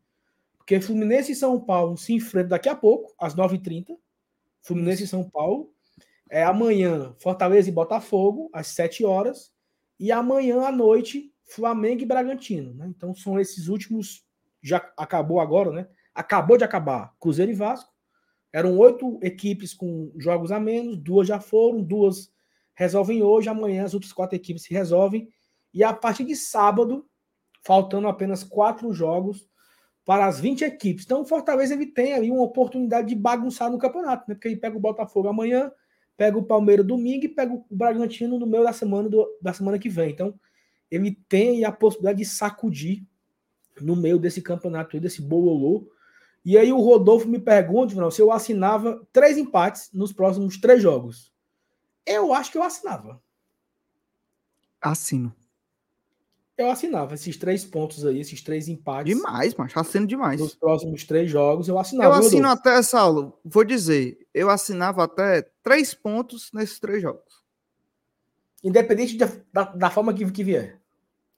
Porque 0.68 0.82
Fluminense 0.82 1.32
e 1.32 1.36
São 1.36 1.58
Paulo 1.58 1.96
se 1.96 2.12
enfrentam 2.12 2.50
daqui 2.50 2.68
a 2.68 2.76
pouco, 2.76 3.16
às 3.18 3.34
9h30. 3.34 3.98
Fluminense 4.62 5.06
e 5.06 5.08
São 5.08 5.24
Paulo. 5.24 5.74
É 6.30 6.44
amanhã, 6.44 7.16
Fortaleza 7.20 7.70
e 7.70 7.72
Botafogo, 7.72 8.50
às 8.52 8.68
7 8.68 9.06
horas. 9.06 9.54
E 9.98 10.12
amanhã 10.12 10.64
à 10.64 10.72
noite, 10.74 11.34
Flamengo 11.46 12.02
e 12.02 12.06
Bragantino. 12.06 12.74
Né? 12.74 12.88
Então 12.90 13.16
são 13.16 13.40
esses 13.40 13.70
últimos. 13.70 14.26
Já 14.62 14.92
acabou 14.98 15.40
agora, 15.40 15.72
né? 15.72 15.88
Acabou 16.14 16.58
de 16.58 16.66
acabar 16.66 17.16
Cruzeiro 17.18 17.54
e 17.54 17.56
Vasco. 17.56 17.90
Eram 18.52 18.78
oito 18.78 19.18
equipes 19.24 19.74
com 19.74 20.12
jogos 20.18 20.52
a 20.52 20.60
menos, 20.60 20.98
duas 20.98 21.26
já 21.30 21.40
foram, 21.40 21.82
duas 21.82 22.30
resolvem 22.76 23.24
hoje, 23.24 23.48
amanhã 23.48 23.86
as 23.86 23.94
outras 23.94 24.12
quatro 24.12 24.36
equipes 24.36 24.64
se 24.64 24.74
resolvem 24.74 25.30
e 25.74 25.82
a 25.82 25.94
partir 25.94 26.26
de 26.26 26.36
sábado, 26.36 27.08
faltando 27.64 28.10
apenas 28.10 28.44
quatro 28.44 28.92
jogos 28.92 29.48
para 30.08 30.26
as 30.26 30.40
20 30.40 30.62
equipes. 30.62 31.04
Então, 31.04 31.20
o 31.20 31.26
Fortaleza 31.26 31.74
ele 31.74 31.86
tem 31.86 32.14
ali 32.14 32.32
uma 32.32 32.42
oportunidade 32.42 33.10
de 33.10 33.16
bagunçar 33.16 33.70
no 33.70 33.78
campeonato, 33.78 34.24
né? 34.26 34.36
Porque 34.36 34.48
ele 34.48 34.56
pega 34.56 34.78
o 34.78 34.80
Botafogo 34.80 35.28
amanhã, 35.28 35.70
pega 36.16 36.38
o 36.38 36.44
Palmeiras 36.44 36.88
domingo 36.88 37.26
e 37.26 37.28
pega 37.28 37.54
o 37.54 37.66
Bragantino 37.70 38.40
no 38.40 38.48
meio 38.48 38.64
da 38.64 38.72
semana, 38.72 39.10
do, 39.10 39.28
da 39.42 39.52
semana 39.52 39.78
que 39.78 39.90
vem. 39.90 40.12
Então, 40.12 40.34
ele 40.90 41.20
tem 41.28 41.66
a 41.66 41.74
possibilidade 41.74 42.20
de 42.20 42.26
sacudir 42.26 43.04
no 43.82 43.98
meio 43.98 44.18
desse 44.18 44.42
campeonato, 44.42 44.98
desse 44.98 45.22
bololô. 45.22 45.92
E 46.46 46.58
aí 46.58 46.72
o 46.72 46.80
Rodolfo 46.80 47.28
me 47.28 47.38
pergunta, 47.38 48.10
se 48.10 48.22
eu 48.22 48.32
assinava 48.32 49.06
três 49.12 49.38
empates 49.38 49.90
nos 49.92 50.14
próximos 50.14 50.58
três 50.58 50.82
jogos. 50.82 51.34
Eu 52.06 52.34
acho 52.34 52.50
que 52.50 52.58
eu 52.58 52.64
assinava. 52.64 53.22
Assino 54.80 55.36
eu 56.58 56.72
assinava 56.72 57.14
esses 57.14 57.38
três 57.38 57.64
pontos 57.64 58.04
aí, 58.06 58.20
esses 58.20 58.42
três 58.42 58.68
empates. 58.68 59.16
Demais, 59.16 59.54
mas 59.54 59.76
assino 59.78 60.08
demais. 60.08 60.40
Nos 60.40 60.56
próximos 60.56 61.04
três 61.04 61.30
jogos, 61.30 61.68
eu 61.68 61.78
assinava. 61.78 62.16
Eu 62.16 62.20
assino 62.20 62.48
até, 62.48 62.82
Saulo, 62.82 63.40
vou 63.46 63.64
dizer, 63.64 64.18
eu 64.34 64.50
assinava 64.50 65.04
até 65.04 65.48
três 65.62 65.94
pontos 65.94 66.52
nesses 66.52 66.80
três 66.80 67.02
jogos. 67.02 67.44
Independente 68.64 69.16
de, 69.16 69.26
da, 69.54 69.64
da 69.64 69.90
forma 69.92 70.14
que, 70.14 70.30
que 70.32 70.44
vier. 70.44 70.82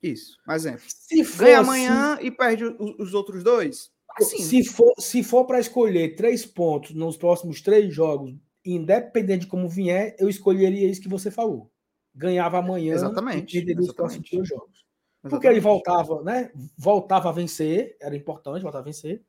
Isso, 0.02 0.38
mas 0.48 0.66
é. 0.66 0.78
Se 0.88 1.26
for 1.26 1.44
Ganha 1.44 1.60
assim, 1.60 1.70
amanhã 1.70 2.18
e 2.22 2.32
perde 2.32 2.64
os, 2.64 2.96
os 2.98 3.14
outros 3.14 3.44
dois, 3.44 3.92
assim. 4.18 4.42
Se 4.42 4.64
for, 4.64 4.94
se 4.98 5.22
for 5.22 5.46
para 5.46 5.60
escolher 5.60 6.16
três 6.16 6.46
pontos 6.46 6.92
nos 6.96 7.18
próximos 7.18 7.62
três 7.62 7.94
jogos, 7.94 8.34
independente 8.64 9.42
de 9.42 9.48
como 9.48 9.68
vier, 9.68 10.16
eu 10.18 10.30
escolheria 10.30 10.90
isso 10.90 11.02
que 11.02 11.10
você 11.10 11.30
falou. 11.30 11.70
Ganhava 12.16 12.58
amanhã 12.58 12.94
exatamente, 12.96 13.58
e 13.58 13.60
perderia 13.60 13.82
os 13.82 13.94
próximos 13.94 14.30
dois 14.30 14.48
jogos. 14.48 14.89
Porque 15.22 15.48
ele 15.48 15.60
voltava, 15.60 16.22
né? 16.24 16.52
Voltava 16.78 17.30
a 17.30 17.32
vencer, 17.32 17.98
era 18.00 18.16
importante 18.16 18.62
voltar 18.62 18.80
a 18.80 18.84
vencer. 18.84 19.22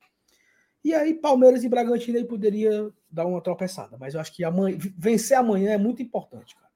E 0.83 0.93
aí, 0.93 1.13
Palmeiras 1.13 1.63
e 1.63 1.69
Bragantino 1.69 2.17
aí 2.17 2.25
poderia 2.25 2.91
dar 3.09 3.25
uma 3.25 3.41
tropeçada. 3.41 3.97
Mas 3.99 4.13
eu 4.13 4.21
acho 4.21 4.33
que 4.33 4.43
amanhã, 4.43 4.77
vencer 4.97 5.37
amanhã 5.37 5.71
é 5.71 5.77
muito 5.77 6.01
importante, 6.01 6.55
cara. 6.55 6.71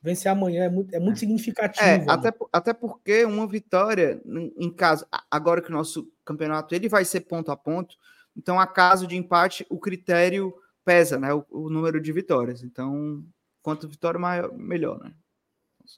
Vencer 0.00 0.30
amanhã 0.30 0.64
é 0.64 0.68
muito, 0.68 0.94
é 0.94 1.00
muito 1.00 1.16
é. 1.16 1.20
significativo. 1.20 1.84
É, 1.84 2.04
até, 2.06 2.32
até 2.52 2.72
porque 2.74 3.24
uma 3.24 3.46
vitória 3.46 4.22
em 4.58 4.70
casa, 4.70 5.08
agora 5.30 5.62
que 5.62 5.70
o 5.70 5.72
nosso 5.72 6.12
campeonato 6.24 6.74
ele 6.74 6.88
vai 6.88 7.04
ser 7.04 7.22
ponto 7.22 7.50
a 7.50 7.56
ponto, 7.56 7.96
então 8.36 8.60
a 8.60 8.66
caso 8.66 9.06
de 9.06 9.16
empate, 9.16 9.66
o 9.70 9.78
critério 9.78 10.54
pesa, 10.84 11.18
né? 11.18 11.32
O, 11.32 11.44
o 11.50 11.70
número 11.70 12.00
de 12.00 12.12
vitórias. 12.12 12.62
Então, 12.62 13.24
quanto 13.62 13.88
vitória 13.88 14.20
maior, 14.20 14.52
melhor, 14.52 15.02
né? 15.02 15.12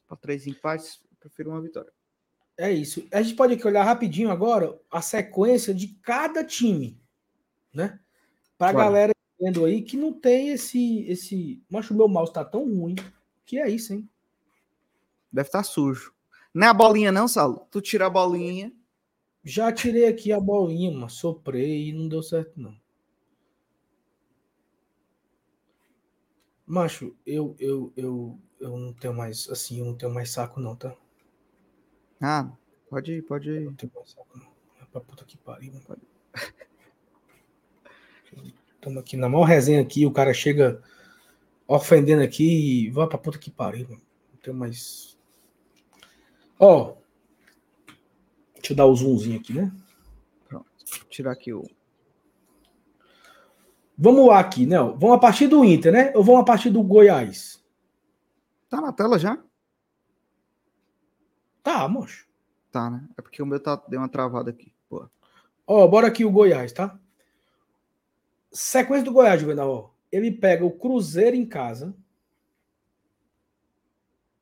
Para 0.07 0.17
três 0.17 0.47
empates, 0.47 1.01
eu 1.11 1.17
prefiro 1.19 1.51
uma 1.51 1.61
vitória. 1.61 1.93
É 2.59 2.73
isso. 2.73 3.07
A 3.13 3.23
gente 3.23 3.37
pode 3.37 3.55
aqui 3.55 3.67
olhar 3.67 3.85
rapidinho 3.85 4.31
agora 4.31 4.79
a 4.91 5.03
sequência 5.03 5.75
de 5.75 5.89
cada 6.03 6.43
time, 6.43 6.99
né? 7.73 8.01
Para 8.57 8.71
a 8.71 8.73
galera 8.73 9.13
vendo 9.39 9.65
aí 9.65 9.83
que 9.83 9.97
não 9.97 10.13
tem 10.13 10.49
esse. 10.49 11.05
esse... 11.09 11.63
Mas 11.69 11.91
o 11.91 11.95
meu 11.95 12.09
mouse 12.09 12.33
tá 12.33 12.45
tão 12.45 12.65
ruim. 12.65 12.97
Que 13.45 13.59
é 13.59 13.69
isso, 13.69 13.93
hein? 13.93 14.09
Deve 15.31 15.49
estar 15.49 15.59
tá 15.59 15.65
sujo. 15.65 16.15
Não 16.53 16.67
é 16.67 16.71
a 16.71 16.75
bolinha, 16.75 17.13
não, 17.13 17.29
Saulo? 17.29 17.67
Tu 17.71 17.81
tira 17.83 18.07
a 18.07 18.11
bolinha. 18.11 18.73
Já 19.45 19.71
tirei 19.71 20.07
aqui 20.07 20.33
a 20.33 20.41
bolinha, 20.41 20.91
mas 20.91 21.13
soprei 21.13 21.89
e 21.89 21.93
não 21.93 22.09
deu 22.09 22.23
certo, 22.23 22.59
não. 22.59 22.75
Macho, 26.67 27.15
eu, 27.25 27.55
eu, 27.61 27.93
eu, 27.97 28.41
eu 28.59 28.77
não 28.77 28.93
tenho 28.93 29.15
mais, 29.15 29.49
assim, 29.49 29.79
eu 29.79 29.85
não 29.85 29.95
tenho 29.95 30.13
mais 30.13 30.31
saco, 30.31 30.59
não, 30.59 30.75
tá? 30.75 30.97
Ah, 32.21 32.51
pode 32.89 33.13
ir, 33.13 33.23
pode 33.23 33.51
ir. 33.51 33.75
É 34.81 34.85
pra 34.91 35.01
puta 35.01 35.25
que 35.25 35.37
pariu, 35.37 35.73
pode. 35.87 36.03
Estamos 38.75 38.99
aqui 38.99 39.17
na 39.17 39.29
maior 39.29 39.45
resenha 39.45 39.81
aqui, 39.83 40.07
o 40.07 40.13
cara 40.13 40.33
chega 40.33 40.83
ofendendo 41.67 42.23
aqui 42.23 42.87
e 42.87 42.91
vai 42.91 43.07
pra 43.07 43.19
puta 43.19 43.39
que 43.39 43.51
pariu, 43.51 43.89
mano. 43.89 44.03
Não 44.33 44.41
tenho 44.41 44.57
mais. 44.57 45.19
Ó, 46.59 46.95
deixa 48.55 48.73
eu 48.73 48.77
dar 48.77 48.87
o 48.87 48.95
zoomzinho 48.95 49.41
aqui, 49.41 49.53
né? 49.53 49.73
Pronto. 50.49 50.67
Vou 51.01 51.09
tirar 51.09 51.33
aqui 51.33 51.53
o 51.53 51.65
Vamos 53.99 54.27
lá 54.27 54.39
aqui, 54.39 54.67
né? 54.67 54.77
Vamos 54.77 55.13
a 55.13 55.19
partir 55.19 55.47
do 55.47 55.65
Inter, 55.65 55.91
né? 55.91 56.13
Ou 56.15 56.23
vamos 56.23 56.43
a 56.43 56.45
partir 56.45 56.69
do 56.69 56.83
Goiás? 56.83 57.65
Tá 58.69 58.81
na 58.81 58.93
tela 58.93 59.19
já? 59.19 59.43
Tá, 61.67 61.89
moço. 61.89 62.29
Tá, 62.71 62.89
né? 62.89 63.09
É 63.19 63.21
porque 63.21 63.43
o 63.43 63.47
meu 63.47 63.59
tá, 63.59 63.75
deu 63.89 63.99
uma 63.99 64.09
travada 64.09 64.51
aqui. 64.51 64.73
Ó, 65.67 65.89
bora 65.89 66.07
aqui 66.07 66.25
o 66.25 66.31
Goiás, 66.31 66.73
tá? 66.73 66.97
Sequência 68.53 69.05
do 69.05 69.13
Goiás, 69.13 69.41
Juvenal. 69.41 69.93
Ele 70.13 70.31
pega 70.31 70.65
o 70.65 70.71
Cruzeiro 70.71 71.35
em 71.35 71.45
casa 71.45 71.93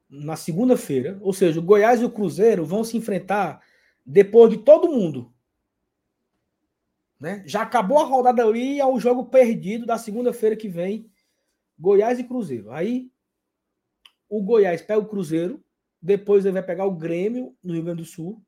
na 0.06 0.36
segunda-feira. 0.36 1.16
Ou 1.22 1.32
seja, 1.32 1.60
o 1.60 1.62
Goiás 1.62 2.02
e 2.02 2.04
o 2.04 2.10
Cruzeiro 2.10 2.62
vão 2.62 2.84
se 2.84 2.98
enfrentar 2.98 3.62
depois 4.04 4.50
de 4.50 4.58
todo 4.58 4.92
mundo. 4.92 5.32
Né? 7.18 7.42
Já 7.46 7.62
acabou 7.62 8.00
a 8.00 8.04
rodada 8.04 8.44
ali, 8.44 8.78
é 8.78 8.84
o 8.84 9.00
jogo 9.00 9.24
perdido 9.30 9.86
da 9.86 9.96
segunda-feira 9.96 10.56
que 10.56 10.68
vem, 10.68 11.10
Goiás 11.78 12.18
e 12.18 12.24
Cruzeiro. 12.24 12.70
Aí 12.70 13.10
o 14.28 14.42
Goiás 14.42 14.82
pega 14.82 15.00
o 15.00 15.08
Cruzeiro, 15.08 15.63
depois 16.04 16.44
ele 16.44 16.52
vai 16.52 16.62
pegar 16.62 16.84
o 16.84 16.94
Grêmio 16.94 17.56
no 17.64 17.72
Rio 17.72 17.82
Grande 17.82 18.02
do 18.02 18.06
Sul. 18.06 18.44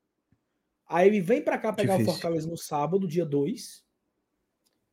Aí 0.86 1.09
ele 1.09 1.22
vem 1.22 1.40
para 1.40 1.57
cá 1.57 1.72
pegar 1.72 1.94
Difícil. 1.94 2.12
o 2.12 2.14
Fortaleza 2.14 2.50
no 2.50 2.57
sábado, 2.59 3.09
dia 3.09 3.24
2. 3.24 3.82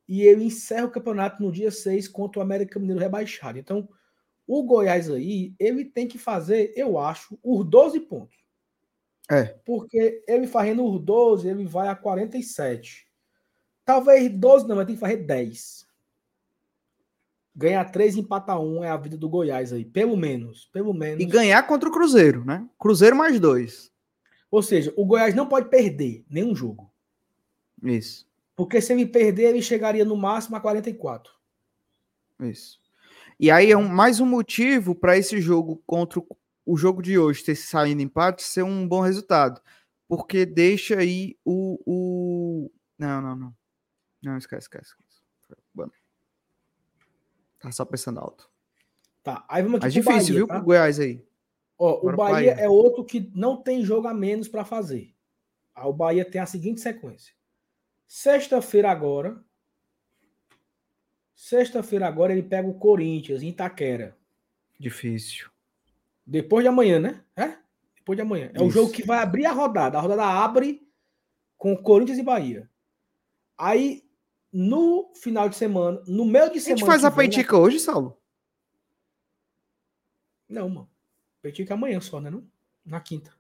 E 0.08 0.22
ele 0.22 0.46
encerra 0.46 0.86
o 0.86 0.92
campeonato 0.92 1.44
no 1.44 1.52
dia 1.52 1.70
6 1.70 2.08
contra 2.08 2.40
o 2.40 2.42
América 2.42 2.80
Mineiro 2.80 3.02
rebaixado. 3.02 3.60
Então, 3.60 3.90
o 4.48 4.64
Goiás 4.64 5.10
aí, 5.10 5.54
ele 5.60 5.84
tem 5.84 6.08
que 6.08 6.18
fazer, 6.18 6.72
eu 6.74 6.98
acho, 6.98 7.38
os 7.44 7.66
12 7.66 8.00
pontos. 8.00 8.38
É. 9.30 9.44
Porque 9.66 10.24
ele 10.26 10.48
fazendo 10.48 10.86
os 10.86 11.02
12, 11.02 11.50
ele 11.50 11.66
vai 11.66 11.90
a 11.90 11.96
47. 11.96 13.06
Talvez 13.84 14.32
12 14.32 14.70
não, 14.70 14.78
mas 14.78 14.86
tem 14.86 14.96
que 14.96 15.02
fazer 15.02 15.18
10. 15.18 15.86
Ganhar 17.56 17.86
3 17.86 18.16
e 18.16 18.20
empatar 18.22 18.60
1 18.60 18.84
é 18.84 18.90
a 18.90 18.98
vida 18.98 19.16
do 19.16 19.30
Goiás 19.30 19.72
aí. 19.72 19.86
Pelo 19.86 20.18
menos. 20.18 20.70
Pelo 20.74 20.94
menos. 20.94 21.22
E 21.22 21.26
ganhar 21.26 21.62
contra 21.64 21.88
o 21.88 21.92
Cruzeiro, 21.92 22.44
né? 22.44 22.68
Cruzeiro 22.80 23.16
mais 23.16 23.40
2. 23.40 23.92
Ou 24.50 24.62
seja, 24.62 24.94
o 24.96 25.06
Goiás 25.06 25.36
não 25.36 25.48
pode 25.48 25.70
perder 25.70 26.26
nenhum 26.30 26.56
jogo. 26.56 26.92
Isso. 27.84 28.28
Porque 28.56 28.82
se 28.82 28.94
ele 28.94 29.06
perder, 29.06 29.50
ele 29.50 29.62
chegaria 29.62 30.06
no 30.06 30.16
máximo 30.16 30.56
a 30.56 30.62
44. 30.62 31.32
Isso. 32.40 32.80
E 33.40 33.50
aí 33.50 33.72
é 33.72 33.78
um, 33.78 33.88
mais 33.88 34.20
um 34.20 34.26
motivo 34.26 34.96
para 34.96 35.18
esse 35.18 35.42
jogo 35.42 35.82
contra 35.86 36.20
o, 36.20 36.28
o, 36.66 36.78
jogo 36.78 37.02
de 37.02 37.18
hoje 37.18 37.44
ter 37.44 37.56
saído 37.56 38.02
empate 38.02 38.44
ser 38.44 38.64
um 38.64 38.88
bom 38.88 39.02
resultado. 39.02 39.62
Porque 40.08 40.46
deixa 40.46 41.00
aí 41.00 41.36
o. 41.44 41.80
o... 41.86 42.72
Não, 42.98 43.22
não, 43.22 43.36
não. 43.36 43.56
Não, 44.22 44.38
esquece, 44.38 44.68
esquece. 44.68 44.94
Tá 47.64 47.72
só 47.72 47.86
pensando 47.86 48.20
alto. 48.20 48.50
Tá, 49.24 49.46
aí 49.48 49.64
vamos 49.64 49.78
aqui 49.78 49.86
Mas 49.86 49.94
difícil, 49.94 50.14
Bahia, 50.18 50.34
viu, 50.34 50.48
tá? 50.48 50.56
pro 50.56 50.66
Goiás 50.66 51.00
aí. 51.00 51.26
Ó, 51.80 52.00
o 52.06 52.14
Bahia, 52.14 52.52
Bahia, 52.52 52.52
é 52.52 52.68
outro 52.68 53.06
que 53.06 53.32
não 53.34 53.56
tem 53.56 53.86
jogo 53.86 54.06
a 54.06 54.14
menos 54.14 54.50
para 54.50 54.66
fazer. 54.66 55.16
Aí 55.74 55.86
o 55.86 55.94
Bahia 55.94 56.26
tem 56.30 56.42
a 56.42 56.46
seguinte 56.46 56.82
sequência. 56.82 57.34
Sexta-feira 58.06 58.92
agora. 58.92 59.42
Sexta-feira 61.34 62.06
agora 62.06 62.34
ele 62.34 62.44
pega 62.44 62.68
o 62.68 62.74
Corinthians 62.74 63.42
em 63.42 63.48
Itaquera. 63.48 64.18
Difícil. 64.78 65.50
Depois 66.26 66.66
de 66.66 66.68
amanhã, 66.68 67.00
né? 67.00 67.24
É? 67.34 67.58
Depois 67.96 68.18
de 68.18 68.24
amanhã. 68.24 68.52
É 68.54 68.58
Isso. 68.58 68.66
o 68.66 68.72
jogo 68.72 68.92
que 68.92 69.06
vai 69.06 69.20
abrir 69.20 69.46
a 69.46 69.54
rodada. 69.54 69.98
A 69.98 70.02
rodada 70.02 70.26
abre 70.26 70.86
com 71.58 71.78
Corinthians 71.78 72.20
e 72.20 72.24
Bahia. 72.24 72.70
Aí 73.58 74.03
no 74.54 75.12
final 75.16 75.50
de 75.50 75.56
semana, 75.56 76.00
no 76.06 76.24
meio 76.24 76.52
de 76.52 76.62
semana. 76.62 76.76
A 76.76 76.78
gente 76.78 76.86
faz 76.86 77.04
a 77.04 77.10
peitica 77.10 77.58
hoje, 77.58 77.80
Saulo? 77.80 78.16
Não, 80.48 80.70
mano. 80.70 80.90
Peitica 81.42 81.74
amanhã 81.74 82.00
só, 82.00 82.22
né? 82.22 82.30
Não? 82.30 82.46
Na 82.86 83.02
quinta. 83.02 83.36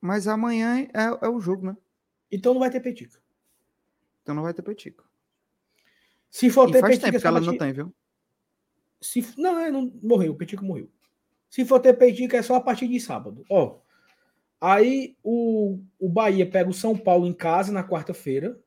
Mas 0.00 0.28
amanhã 0.28 0.86
é, 0.94 1.26
é 1.26 1.28
o 1.28 1.40
jogo, 1.40 1.66
né? 1.66 1.76
Então 2.30 2.54
não 2.54 2.60
vai 2.60 2.70
ter 2.70 2.80
peitica. 2.80 3.18
Então 4.22 4.34
não 4.34 4.44
vai 4.44 4.54
ter 4.54 4.62
peitica. 4.62 5.02
Se 6.30 6.48
for 6.48 6.68
e 6.68 6.72
ter 6.72 6.80
faz 6.80 6.90
peitica. 6.92 7.10
tempo 7.10 7.20
que 7.20 7.26
ela 7.26 7.40
não 7.40 7.58
tem, 7.58 7.72
viu? 7.72 7.92
Se, 9.00 9.26
não, 9.36 9.58
é, 9.58 9.70
não, 9.70 9.92
morreu. 10.02 10.32
O 10.32 10.36
peitica 10.36 10.62
morreu. 10.62 10.88
Se 11.50 11.64
for 11.64 11.80
ter 11.80 11.94
peitica 11.94 12.36
é 12.36 12.42
só 12.42 12.54
a 12.54 12.60
partir 12.60 12.86
de 12.86 13.00
sábado. 13.00 13.44
Ó. 13.50 13.80
Aí 14.60 15.16
o, 15.22 15.80
o 15.98 16.08
Bahia 16.08 16.48
pega 16.48 16.70
o 16.70 16.74
São 16.74 16.96
Paulo 16.96 17.26
em 17.26 17.32
casa 17.32 17.72
na 17.72 17.86
quarta-feira. 17.86 18.58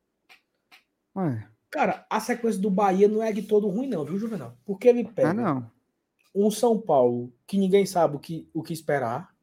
Ué. 1.16 1.49
Cara, 1.70 2.06
a 2.10 2.20
sequência 2.20 2.60
do 2.60 2.70
Bahia 2.70 3.08
não 3.08 3.22
é 3.22 3.32
de 3.32 3.44
todo 3.44 3.68
ruim, 3.68 3.88
não, 3.88 4.04
viu, 4.04 4.18
Juvenal? 4.18 4.58
Porque 4.66 4.88
ele 4.88 5.04
pega 5.04 5.30
ah, 5.30 5.34
não. 5.34 5.72
um 6.34 6.50
São 6.50 6.80
Paulo 6.80 7.32
que 7.46 7.58
ninguém 7.58 7.86
sabe 7.86 8.16
o 8.16 8.20
que, 8.20 8.50
o 8.54 8.64
que 8.64 8.74
esperar. 8.74 9.36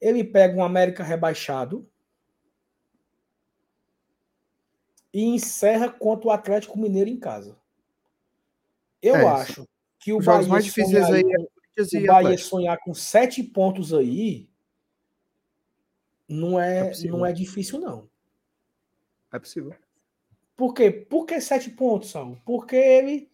Ele 0.00 0.22
pega 0.22 0.56
um 0.56 0.64
América 0.64 1.02
rebaixado. 1.02 1.88
E 5.12 5.22
encerra 5.24 5.90
contra 5.90 6.28
o 6.28 6.30
Atlético 6.30 6.78
Mineiro 6.78 7.08
em 7.10 7.18
casa. 7.18 7.56
Eu 9.02 9.16
é, 9.16 9.26
acho 9.26 9.68
que 9.98 10.12
o 10.12 10.18
Os 10.18 10.24
Bahia, 10.24 10.48
mais 10.48 10.64
difíceis 10.64 11.04
aí 11.04 11.22
é 11.22 11.82
o 11.98 12.06
Bahia 12.06 12.38
sonhar 12.38 12.78
com 12.78 12.94
sete 12.94 13.42
pontos 13.42 13.92
aí 13.92 14.48
não 16.32 16.58
é, 16.58 16.90
é 16.90 17.08
não 17.08 17.26
é 17.26 17.32
difícil, 17.32 17.78
não. 17.78 18.08
É 19.32 19.38
possível. 19.38 19.74
Por 20.62 20.74
quê? 20.74 20.92
Por 20.92 21.26
que 21.26 21.40
sete 21.40 21.68
pontos, 21.68 22.12
Saulo? 22.12 22.40
Porque 22.44 22.76
ele 22.76 23.28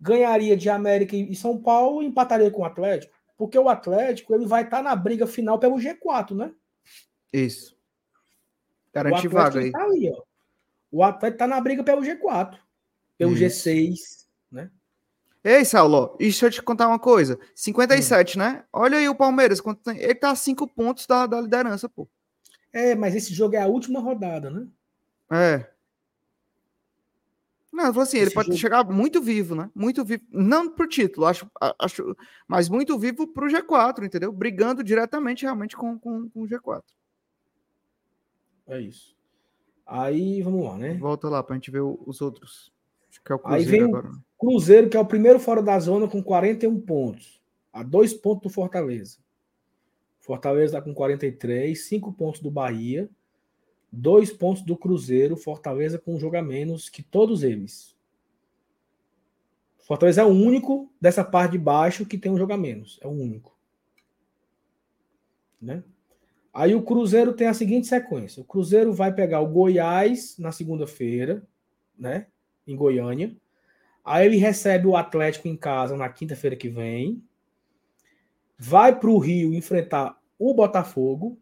ganharia 0.00 0.56
de 0.56 0.70
América 0.70 1.14
e 1.14 1.34
São 1.36 1.58
Paulo 1.58 2.02
e 2.02 2.06
empataria 2.06 2.50
com 2.50 2.62
o 2.62 2.64
Atlético. 2.64 3.12
Porque 3.36 3.58
o 3.58 3.68
Atlético 3.68 4.34
ele 4.34 4.46
vai 4.46 4.62
estar 4.62 4.78
tá 4.78 4.82
na 4.82 4.96
briga 4.96 5.26
final 5.26 5.58
pelo 5.58 5.76
G4, 5.76 6.34
né? 6.34 6.50
Isso. 7.30 7.76
Garantir 8.90 9.28
vaga 9.28 9.60
aí. 9.60 9.70
Tá 9.70 9.84
ali, 9.84 10.10
ó. 10.10 10.22
O 10.90 11.04
Atlético 11.04 11.40
tá 11.40 11.46
na 11.46 11.60
briga 11.60 11.84
pelo 11.84 12.00
G4, 12.00 12.56
pelo 13.18 13.34
Isso. 13.34 13.68
G6, 13.68 13.94
né? 14.50 14.70
Ei, 15.44 15.66
Saulo, 15.66 16.16
e 16.18 16.24
deixa 16.24 16.46
eu 16.46 16.50
te 16.50 16.62
contar 16.62 16.88
uma 16.88 16.98
coisa. 16.98 17.38
57, 17.54 18.38
hum. 18.38 18.42
né? 18.42 18.64
Olha 18.72 18.96
aí 18.96 19.10
o 19.10 19.14
Palmeiras, 19.14 19.60
ele 19.94 20.14
tá 20.14 20.30
a 20.30 20.34
5 20.34 20.66
pontos 20.68 21.06
da, 21.06 21.26
da 21.26 21.38
liderança, 21.38 21.86
pô. 21.86 22.08
É, 22.72 22.94
mas 22.94 23.14
esse 23.14 23.34
jogo 23.34 23.56
é 23.56 23.60
a 23.60 23.66
última 23.66 24.00
rodada, 24.00 24.48
né? 24.48 24.66
É. 25.30 25.71
Não, 27.72 27.86
eu 27.86 28.00
assim, 28.00 28.18
ele 28.18 28.30
pode 28.30 28.48
jogo... 28.48 28.58
chegar 28.58 28.84
muito 28.84 29.22
vivo, 29.22 29.54
né? 29.54 29.70
Muito 29.74 30.04
vivo. 30.04 30.22
Não 30.30 30.68
pro 30.68 30.86
título, 30.86 31.26
acho, 31.26 31.50
acho 31.78 32.14
mas 32.46 32.68
muito 32.68 32.98
vivo 32.98 33.26
pro 33.26 33.48
G4, 33.48 34.04
entendeu? 34.04 34.30
Brigando 34.30 34.84
diretamente 34.84 35.44
realmente 35.44 35.74
com, 35.74 35.98
com, 35.98 36.28
com 36.28 36.42
o 36.42 36.46
G4. 36.46 36.82
É 38.66 38.78
isso. 38.78 39.16
Aí, 39.86 40.42
vamos 40.42 40.64
lá, 40.64 40.76
né? 40.76 40.94
Volta 40.94 41.28
lá 41.30 41.42
pra 41.42 41.56
gente 41.56 41.70
ver 41.70 41.80
os 41.80 42.20
outros. 42.20 42.70
Acho 43.08 43.22
que 43.22 43.32
é 43.32 43.34
o 43.34 43.38
Cruzeiro 43.38 43.64
Aí 43.64 43.70
vem 43.70 43.82
agora. 43.82 44.08
o 44.10 44.20
Cruzeiro, 44.38 44.90
que 44.90 44.96
é 44.96 45.00
o 45.00 45.06
primeiro 45.06 45.40
fora 45.40 45.62
da 45.62 45.78
zona 45.78 46.06
com 46.06 46.22
41 46.22 46.78
pontos. 46.82 47.42
A 47.72 47.82
dois 47.82 48.12
pontos 48.12 48.42
do 48.42 48.50
Fortaleza. 48.50 49.18
Fortaleza 50.20 50.74
tá 50.74 50.82
com 50.82 50.94
43, 50.94 51.86
5 51.86 52.12
pontos 52.12 52.40
do 52.40 52.50
Bahia 52.50 53.10
dois 53.92 54.32
pontos 54.32 54.62
do 54.62 54.76
Cruzeiro, 54.76 55.36
Fortaleza 55.36 55.98
com 55.98 56.14
um 56.14 56.18
jogo 56.18 56.36
a 56.36 56.42
menos 56.42 56.88
que 56.88 57.02
todos 57.02 57.42
eles. 57.42 57.94
Fortaleza 59.82 60.22
é 60.22 60.24
o 60.24 60.28
único 60.28 60.90
dessa 60.98 61.22
parte 61.22 61.52
de 61.52 61.58
baixo 61.58 62.06
que 62.06 62.16
tem 62.16 62.32
um 62.32 62.38
jogo 62.38 62.54
a 62.54 62.56
menos. 62.56 62.98
É 63.02 63.06
o 63.06 63.10
único. 63.10 63.54
Né? 65.60 65.84
Aí 66.52 66.74
o 66.74 66.82
Cruzeiro 66.82 67.34
tem 67.34 67.48
a 67.48 67.54
seguinte 67.54 67.86
sequência: 67.86 68.40
o 68.40 68.44
Cruzeiro 68.44 68.92
vai 68.92 69.12
pegar 69.12 69.40
o 69.40 69.48
Goiás 69.48 70.38
na 70.38 70.50
segunda-feira, 70.50 71.46
né? 71.98 72.26
Em 72.66 72.74
Goiânia. 72.74 73.36
Aí 74.04 74.26
ele 74.26 74.36
recebe 74.36 74.86
o 74.86 74.96
Atlético 74.96 75.46
em 75.46 75.56
casa 75.56 75.96
na 75.96 76.08
quinta-feira 76.08 76.56
que 76.56 76.68
vem. 76.68 77.22
Vai 78.58 78.98
para 78.98 79.10
o 79.10 79.18
Rio 79.18 79.54
enfrentar 79.54 80.18
o 80.38 80.54
Botafogo 80.54 81.38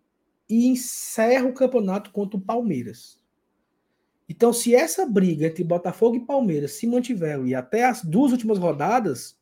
e 0.50 0.66
encerra 0.66 1.46
o 1.46 1.54
campeonato 1.54 2.10
contra 2.10 2.36
o 2.36 2.40
Palmeiras. 2.40 3.20
Então, 4.28 4.52
se 4.52 4.74
essa 4.74 5.06
briga 5.06 5.46
entre 5.46 5.62
Botafogo 5.62 6.16
e 6.16 6.26
Palmeiras 6.26 6.72
se 6.72 6.86
mantiver 6.86 7.44
e 7.46 7.54
até 7.54 7.84
as 7.84 8.04
duas 8.04 8.32
últimas 8.32 8.58
rodadas, 8.58 9.38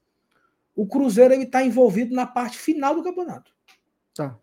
o 0.76 0.86
Cruzeiro 0.86 1.34
está 1.34 1.64
envolvido 1.64 2.14
na 2.14 2.26
parte 2.26 2.58
final 2.58 2.94
do 2.94 3.02
campeonato. 3.02 3.52
Tá. 4.14 4.38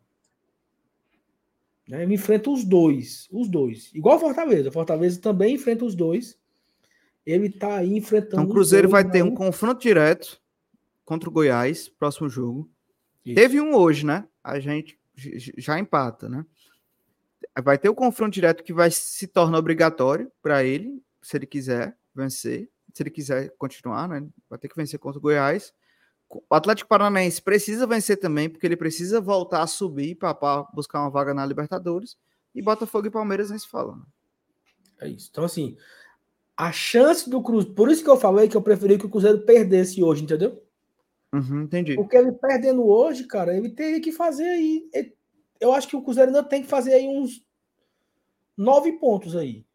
Né? 1.87 2.03
Ele 2.03 2.15
enfrenta 2.15 2.49
os 2.49 2.63
dois. 2.63 3.27
Os 3.31 3.47
dois. 3.47 3.91
Igual 3.93 4.19
Fortaleza. 4.19 4.71
Fortaleza 4.71 5.21
também 5.21 5.55
enfrenta 5.55 5.85
os 5.85 5.95
dois. 5.95 6.37
Ele 7.25 7.47
está 7.47 7.77
aí 7.77 7.95
enfrentando. 7.95 8.41
Então, 8.41 8.45
o 8.45 8.53
Cruzeiro 8.53 8.89
vai 8.89 9.09
ter 9.09 9.23
um 9.23 9.33
confronto 9.33 9.81
direto 9.81 10.41
contra 11.03 11.29
o 11.29 11.31
Goiás, 11.31 11.89
próximo 11.89 12.27
jogo. 12.27 12.69
Isso. 13.23 13.35
Teve 13.35 13.61
um 13.61 13.75
hoje, 13.75 14.05
né? 14.05 14.27
A 14.43 14.59
gente 14.59 14.99
já 15.57 15.79
empata, 15.79 16.27
né? 16.27 16.45
Vai 17.63 17.77
ter 17.77 17.89
o 17.89 17.95
confronto 17.95 18.33
direto 18.33 18.63
que 18.63 18.73
vai 18.73 18.91
se 18.91 19.27
tornar 19.27 19.59
obrigatório 19.59 20.31
para 20.41 20.63
ele, 20.63 21.01
se 21.21 21.37
ele 21.37 21.45
quiser 21.45 21.97
vencer, 22.13 22.69
se 22.93 23.03
ele 23.03 23.09
quiser 23.09 23.53
continuar, 23.57 24.07
né? 24.07 24.27
Vai 24.49 24.59
ter 24.59 24.67
que 24.67 24.75
vencer 24.75 24.99
contra 24.99 25.19
o 25.19 25.21
Goiás. 25.21 25.73
O 26.29 26.55
Atlético 26.55 26.89
Paranaense 26.89 27.41
precisa 27.41 27.85
vencer 27.85 28.17
também, 28.17 28.49
porque 28.49 28.65
ele 28.65 28.77
precisa 28.77 29.21
voltar 29.21 29.61
a 29.61 29.67
subir 29.67 30.15
para 30.15 30.33
buscar 30.73 31.01
uma 31.01 31.09
vaga 31.09 31.33
na 31.33 31.45
Libertadores. 31.45 32.17
E 32.53 32.61
Botafogo 32.61 33.07
e 33.07 33.11
Palmeiras 33.11 33.49
nem 33.49 33.59
se 33.59 33.67
falam. 33.67 33.97
Né? 33.97 34.03
É 35.01 35.07
isso. 35.09 35.29
Então, 35.31 35.43
assim, 35.43 35.75
a 36.55 36.71
chance 36.71 37.29
do 37.29 37.41
Cruzeiro. 37.41 37.75
Por 37.75 37.91
isso 37.91 38.03
que 38.03 38.09
eu 38.09 38.17
falei 38.17 38.47
que 38.47 38.55
eu 38.55 38.61
preferi 38.61 38.97
que 38.97 39.05
o 39.05 39.09
Cruzeiro 39.09 39.39
perdesse 39.41 40.01
hoje, 40.01 40.23
entendeu? 40.23 40.61
Uhum, 41.33 41.63
entendi. 41.63 41.95
Porque 41.95 42.15
ele 42.15 42.31
perdendo 42.31 42.87
hoje, 42.87 43.25
cara, 43.25 43.55
ele 43.55 43.69
teria 43.69 43.99
que 43.99 44.11
fazer 44.11 44.47
aí. 44.47 44.89
Eu 45.59 45.73
acho 45.73 45.87
que 45.87 45.95
o 45.95 46.01
Cruzeiro 46.01 46.29
ainda 46.29 46.43
tem 46.43 46.61
que 46.61 46.67
fazer 46.67 46.93
aí 46.93 47.07
uns 47.07 47.45
nove 48.57 48.93
pontos 48.93 49.35
aí. 49.35 49.65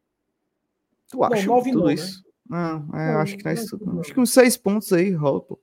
Tu 1.08 1.22
acha 1.24 1.46
não, 1.46 1.54
nove 1.54 1.72
tudo 1.72 1.84
não, 1.84 1.90
isso? 1.90 2.18
Né? 2.18 2.30
Não, 2.48 2.98
é, 2.98 3.12
não, 3.12 3.20
acho 3.20 3.36
que 3.36 3.44
não 3.44 3.50
é 3.50 3.54
isso. 3.54 4.00
Acho 4.00 4.14
que 4.14 4.20
uns 4.20 4.32
seis 4.32 4.56
pontos 4.56 4.92
aí 4.92 5.12
rola, 5.12 5.40
pô. 5.40 5.60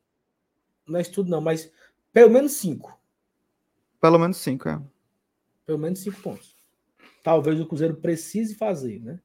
Não 0.88 0.99
é 0.99 1.02
isso 1.02 1.11
tudo, 1.11 1.30
não, 1.30 1.41
mas 1.41 1.72
pelo 2.14 2.30
menos 2.30 2.53
cinco. 2.53 2.98
Pelo 3.99 4.18
menos 4.18 4.38
cinco, 4.38 4.69
é. 4.69 4.81
Pelo 5.65 5.77
menos 5.77 5.99
cinco 5.99 6.22
pontos. 6.22 6.56
Talvez 7.23 7.60
o 7.60 7.65
Cruzeiro 7.65 7.95
precise 7.95 8.56
fazer, 8.56 9.02
né? 9.02 9.19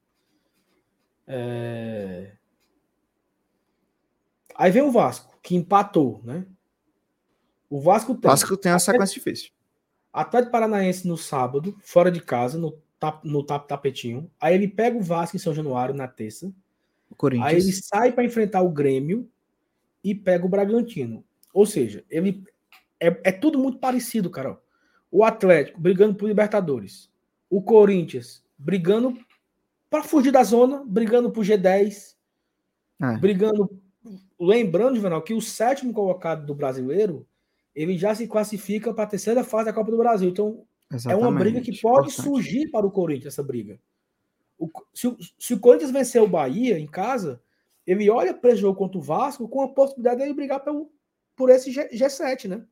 É... 1.26 2.36
Aí 4.56 4.70
vem 4.70 4.82
o 4.82 4.90
Vasco, 4.90 5.38
que 5.40 5.54
empatou, 5.54 6.20
né? 6.24 6.46
O 7.70 7.80
Vasco 7.80 8.14
tem. 8.14 8.30
Vasco 8.30 8.56
tem 8.56 8.72
uma 8.72 8.78
sequência 8.78 9.14
difícil. 9.14 9.52
Atlético 10.12 10.52
Paranaense 10.52 11.08
no 11.08 11.16
sábado, 11.16 11.76
fora 11.82 12.10
de 12.10 12.20
casa, 12.20 12.58
no, 12.58 12.72
tap, 13.00 13.24
no 13.24 13.42
tap, 13.42 13.66
tapetinho. 13.66 14.30
Aí 14.38 14.54
ele 14.54 14.68
pega 14.68 14.98
o 14.98 15.02
Vasco 15.02 15.36
em 15.36 15.40
São 15.40 15.54
Januário 15.54 15.94
na 15.94 16.06
terça. 16.06 16.52
Aí 17.42 17.56
ele 17.56 17.72
sai 17.72 18.12
para 18.12 18.24
enfrentar 18.24 18.62
o 18.62 18.70
Grêmio 18.70 19.28
e 20.04 20.14
pega 20.14 20.44
o 20.44 20.48
Bragantino. 20.48 21.24
Ou 21.52 21.64
seja, 21.64 22.04
ele 22.10 22.44
é, 23.00 23.06
é 23.24 23.32
tudo 23.32 23.58
muito 23.58 23.78
parecido, 23.78 24.30
cara. 24.30 24.58
O 25.10 25.24
Atlético 25.24 25.80
brigando 25.80 26.14
por 26.14 26.26
Libertadores. 26.28 27.10
O 27.48 27.62
Corinthians 27.62 28.42
brigando 28.56 29.18
para 29.90 30.02
fugir 30.02 30.30
da 30.30 30.42
zona, 30.42 30.82
brigando 30.86 31.30
por 31.30 31.44
G10. 31.44 32.14
É. 33.00 33.16
Brigando. 33.18 33.70
Lembrando, 34.40 34.96
Juvenal, 34.96 35.22
que 35.22 35.34
o 35.34 35.40
sétimo 35.40 35.92
colocado 35.92 36.46
do 36.46 36.54
brasileiro 36.54 37.26
ele 37.74 37.96
já 37.96 38.14
se 38.14 38.26
classifica 38.26 38.92
para 38.92 39.04
a 39.04 39.08
terceira 39.08 39.42
fase 39.42 39.66
da 39.66 39.72
Copa 39.72 39.90
do 39.90 39.96
Brasil. 39.96 40.28
Então, 40.28 40.64
Exatamente. 40.90 41.24
é 41.24 41.28
uma 41.28 41.38
briga 41.38 41.60
que 41.60 41.80
pode 41.80 42.10
Importante. 42.10 42.22
surgir 42.22 42.70
para 42.70 42.86
o 42.86 42.90
Corinthians, 42.90 43.34
essa 43.34 43.42
briga. 43.42 43.80
O, 44.58 44.70
se, 44.94 45.16
se, 45.38 45.54
o 45.54 45.60
Corinthians 45.60 45.90
vencer 45.90 46.22
o 46.22 46.28
Bahia 46.28 46.78
em 46.78 46.86
casa, 46.86 47.42
ele 47.86 48.08
olha 48.10 48.34
para 48.34 48.52
o 48.52 48.56
jogo 48.56 48.78
contra 48.78 48.98
o 48.98 49.02
Vasco 49.02 49.48
com 49.48 49.62
a 49.62 49.68
possibilidade 49.68 50.18
de 50.18 50.22
ele 50.24 50.34
brigar 50.34 50.60
pelo, 50.60 50.92
por 51.34 51.50
esse 51.50 51.72
G, 51.72 51.88
G7, 51.88 52.48
né? 52.48 52.64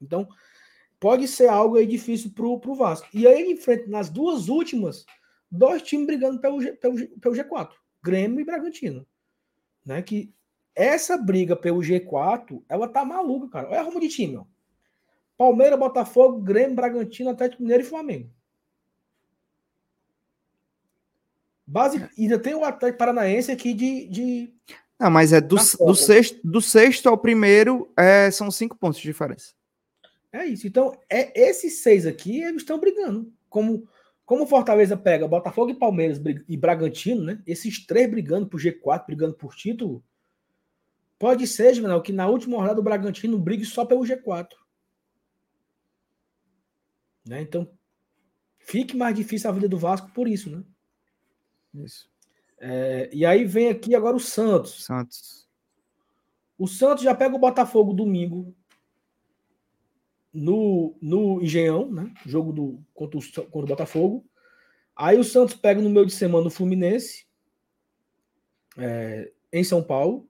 Então, 0.00 0.26
pode 0.98 1.28
ser 1.28 1.48
algo 1.48 1.76
aí 1.76 1.86
difícil 1.86 2.32
para 2.32 2.46
o 2.46 2.74
Vasco. 2.74 3.08
E 3.12 3.26
aí 3.26 3.42
ele 3.42 3.52
enfrenta 3.52 3.88
nas 3.88 4.08
duas 4.08 4.48
últimas, 4.48 5.04
dois 5.50 5.82
times 5.82 6.06
brigando 6.06 6.40
pelo, 6.40 6.60
G, 6.60 6.72
pelo, 6.72 7.08
pelo 7.18 7.34
G4, 7.34 7.70
Grêmio 8.02 8.40
e 8.40 8.44
Bragantino. 8.44 9.06
Né? 9.84 10.00
Que 10.00 10.32
essa 10.74 11.16
briga 11.16 11.54
pelo 11.54 11.80
G4, 11.80 12.62
ela 12.68 12.88
tá 12.88 13.04
maluca, 13.04 13.48
cara. 13.48 13.68
Olha 13.68 13.80
a 13.80 13.82
rumo 13.82 14.00
de 14.00 14.08
time, 14.08 14.36
ó. 14.36 14.44
Palmeiras, 15.36 15.78
Botafogo, 15.78 16.40
Grêmio, 16.40 16.76
Bragantino, 16.76 17.30
Atlético 17.30 17.62
Mineiro 17.62 17.82
e 17.82 17.86
Flamengo. 17.86 18.30
Base, 21.66 22.06
ainda 22.18 22.38
tem 22.38 22.54
o 22.54 22.64
Atlético 22.64 22.98
Paranaense 22.98 23.50
aqui 23.50 23.72
de. 23.72 24.06
de... 24.06 24.54
Não, 25.00 25.10
mas 25.10 25.32
é 25.32 25.40
do, 25.40 25.56
do, 25.56 25.94
sexto, 25.94 26.38
do 26.44 26.60
sexto 26.60 27.08
ao 27.08 27.18
primeiro 27.18 27.90
é, 27.96 28.30
são 28.30 28.50
cinco 28.50 28.76
pontos 28.76 29.00
de 29.00 29.08
diferença. 29.08 29.54
É 30.32 30.44
isso. 30.46 30.66
Então, 30.66 30.96
é 31.10 31.48
esses 31.48 31.82
seis 31.82 32.06
aqui, 32.06 32.42
eles 32.42 32.62
estão 32.62 32.78
brigando. 32.78 33.32
Como, 33.48 33.88
como 34.24 34.46
Fortaleza 34.46 34.96
pega 34.96 35.26
Botafogo 35.26 35.70
e 35.70 35.78
Palmeiras 35.78 36.20
e 36.48 36.56
Bragantino, 36.56 37.22
né? 37.22 37.42
Esses 37.46 37.84
três 37.84 38.08
brigando 38.08 38.46
por 38.46 38.60
G4, 38.60 39.06
brigando 39.06 39.34
por 39.34 39.54
título. 39.54 40.04
Pode 41.22 41.46
ser, 41.46 41.72
Juvenal, 41.72 42.02
que 42.02 42.12
na 42.12 42.26
última 42.26 42.56
rodada 42.56 42.80
o 42.80 42.82
Bragantino 42.82 43.38
brigue 43.38 43.64
só 43.64 43.84
pelo 43.84 44.02
G4. 44.02 44.48
Né? 47.24 47.42
Então, 47.42 47.70
fique 48.58 48.96
mais 48.96 49.14
difícil 49.14 49.48
a 49.48 49.52
vida 49.52 49.68
do 49.68 49.78
Vasco 49.78 50.10
por 50.10 50.26
isso, 50.26 50.50
né? 50.50 50.64
Isso. 51.74 52.10
É, 52.58 53.08
e 53.12 53.24
aí 53.24 53.44
vem 53.44 53.68
aqui 53.68 53.94
agora 53.94 54.16
o 54.16 54.18
Santos. 54.18 54.84
Santos. 54.84 55.48
O 56.58 56.66
Santos 56.66 57.04
já 57.04 57.14
pega 57.14 57.36
o 57.36 57.38
Botafogo 57.38 57.92
domingo 57.92 58.52
no, 60.32 60.96
no 61.00 61.40
Engenhão, 61.40 61.88
né? 61.88 62.12
Jogo 62.26 62.52
do, 62.52 62.84
contra, 62.92 63.20
o, 63.20 63.22
contra 63.22 63.60
o 63.60 63.66
Botafogo. 63.66 64.26
Aí 64.96 65.20
o 65.20 65.24
Santos 65.24 65.54
pega 65.54 65.80
no 65.80 65.88
meio 65.88 66.04
de 66.04 66.14
semana 66.14 66.48
o 66.48 66.50
Fluminense 66.50 67.28
é, 68.76 69.32
em 69.52 69.62
São 69.62 69.84
Paulo 69.84 70.28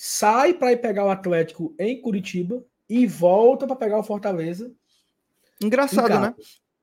sai 0.00 0.54
para 0.54 0.70
ir 0.70 0.76
pegar 0.76 1.04
o 1.04 1.10
Atlético 1.10 1.74
em 1.76 2.00
Curitiba 2.00 2.64
e 2.88 3.04
volta 3.04 3.66
para 3.66 3.74
pegar 3.74 3.98
o 3.98 4.02
Fortaleza. 4.04 4.72
Engraçado, 5.60 6.20
né? 6.20 6.32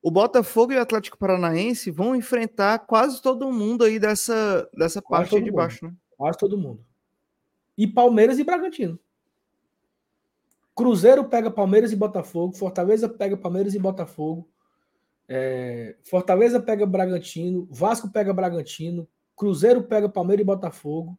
O 0.02 0.10
Botafogo 0.10 0.74
e 0.74 0.76
o 0.76 0.80
Atlético 0.80 1.16
Paranaense 1.16 1.90
vão 1.90 2.14
enfrentar 2.14 2.80
quase 2.80 3.22
todo 3.22 3.50
mundo 3.50 3.84
aí 3.84 3.98
dessa, 3.98 4.68
dessa 4.76 5.00
parte 5.00 5.34
de 5.34 5.46
mundo. 5.46 5.54
baixo, 5.54 5.86
né? 5.86 5.94
Quase 6.14 6.36
todo 6.36 6.58
mundo. 6.58 6.84
E 7.76 7.86
Palmeiras 7.86 8.38
e 8.38 8.44
Bragantino. 8.44 9.00
Cruzeiro 10.74 11.24
pega 11.24 11.50
Palmeiras 11.50 11.92
e 11.92 11.96
Botafogo, 11.96 12.54
Fortaleza 12.54 13.08
pega 13.08 13.34
Palmeiras 13.34 13.74
e 13.74 13.78
Botafogo, 13.78 14.46
é, 15.26 15.96
Fortaleza 16.04 16.60
pega 16.60 16.84
Bragantino, 16.84 17.66
Vasco 17.70 18.10
pega 18.10 18.34
Bragantino, 18.34 19.08
Cruzeiro 19.34 19.82
pega 19.84 20.06
Palmeiras 20.06 20.42
e 20.42 20.46
Botafogo, 20.46 21.18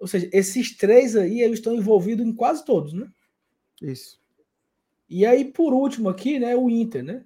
ou 0.00 0.06
seja, 0.06 0.28
esses 0.32 0.74
três 0.74 1.14
aí 1.14 1.42
eles 1.42 1.58
estão 1.58 1.74
envolvidos 1.74 2.26
em 2.26 2.32
quase 2.32 2.64
todos, 2.64 2.94
né? 2.94 3.06
Isso. 3.82 4.18
E 5.08 5.26
aí, 5.26 5.44
por 5.44 5.74
último 5.74 6.08
aqui, 6.08 6.38
né, 6.38 6.56
o 6.56 6.70
Inter, 6.70 7.04
né? 7.04 7.24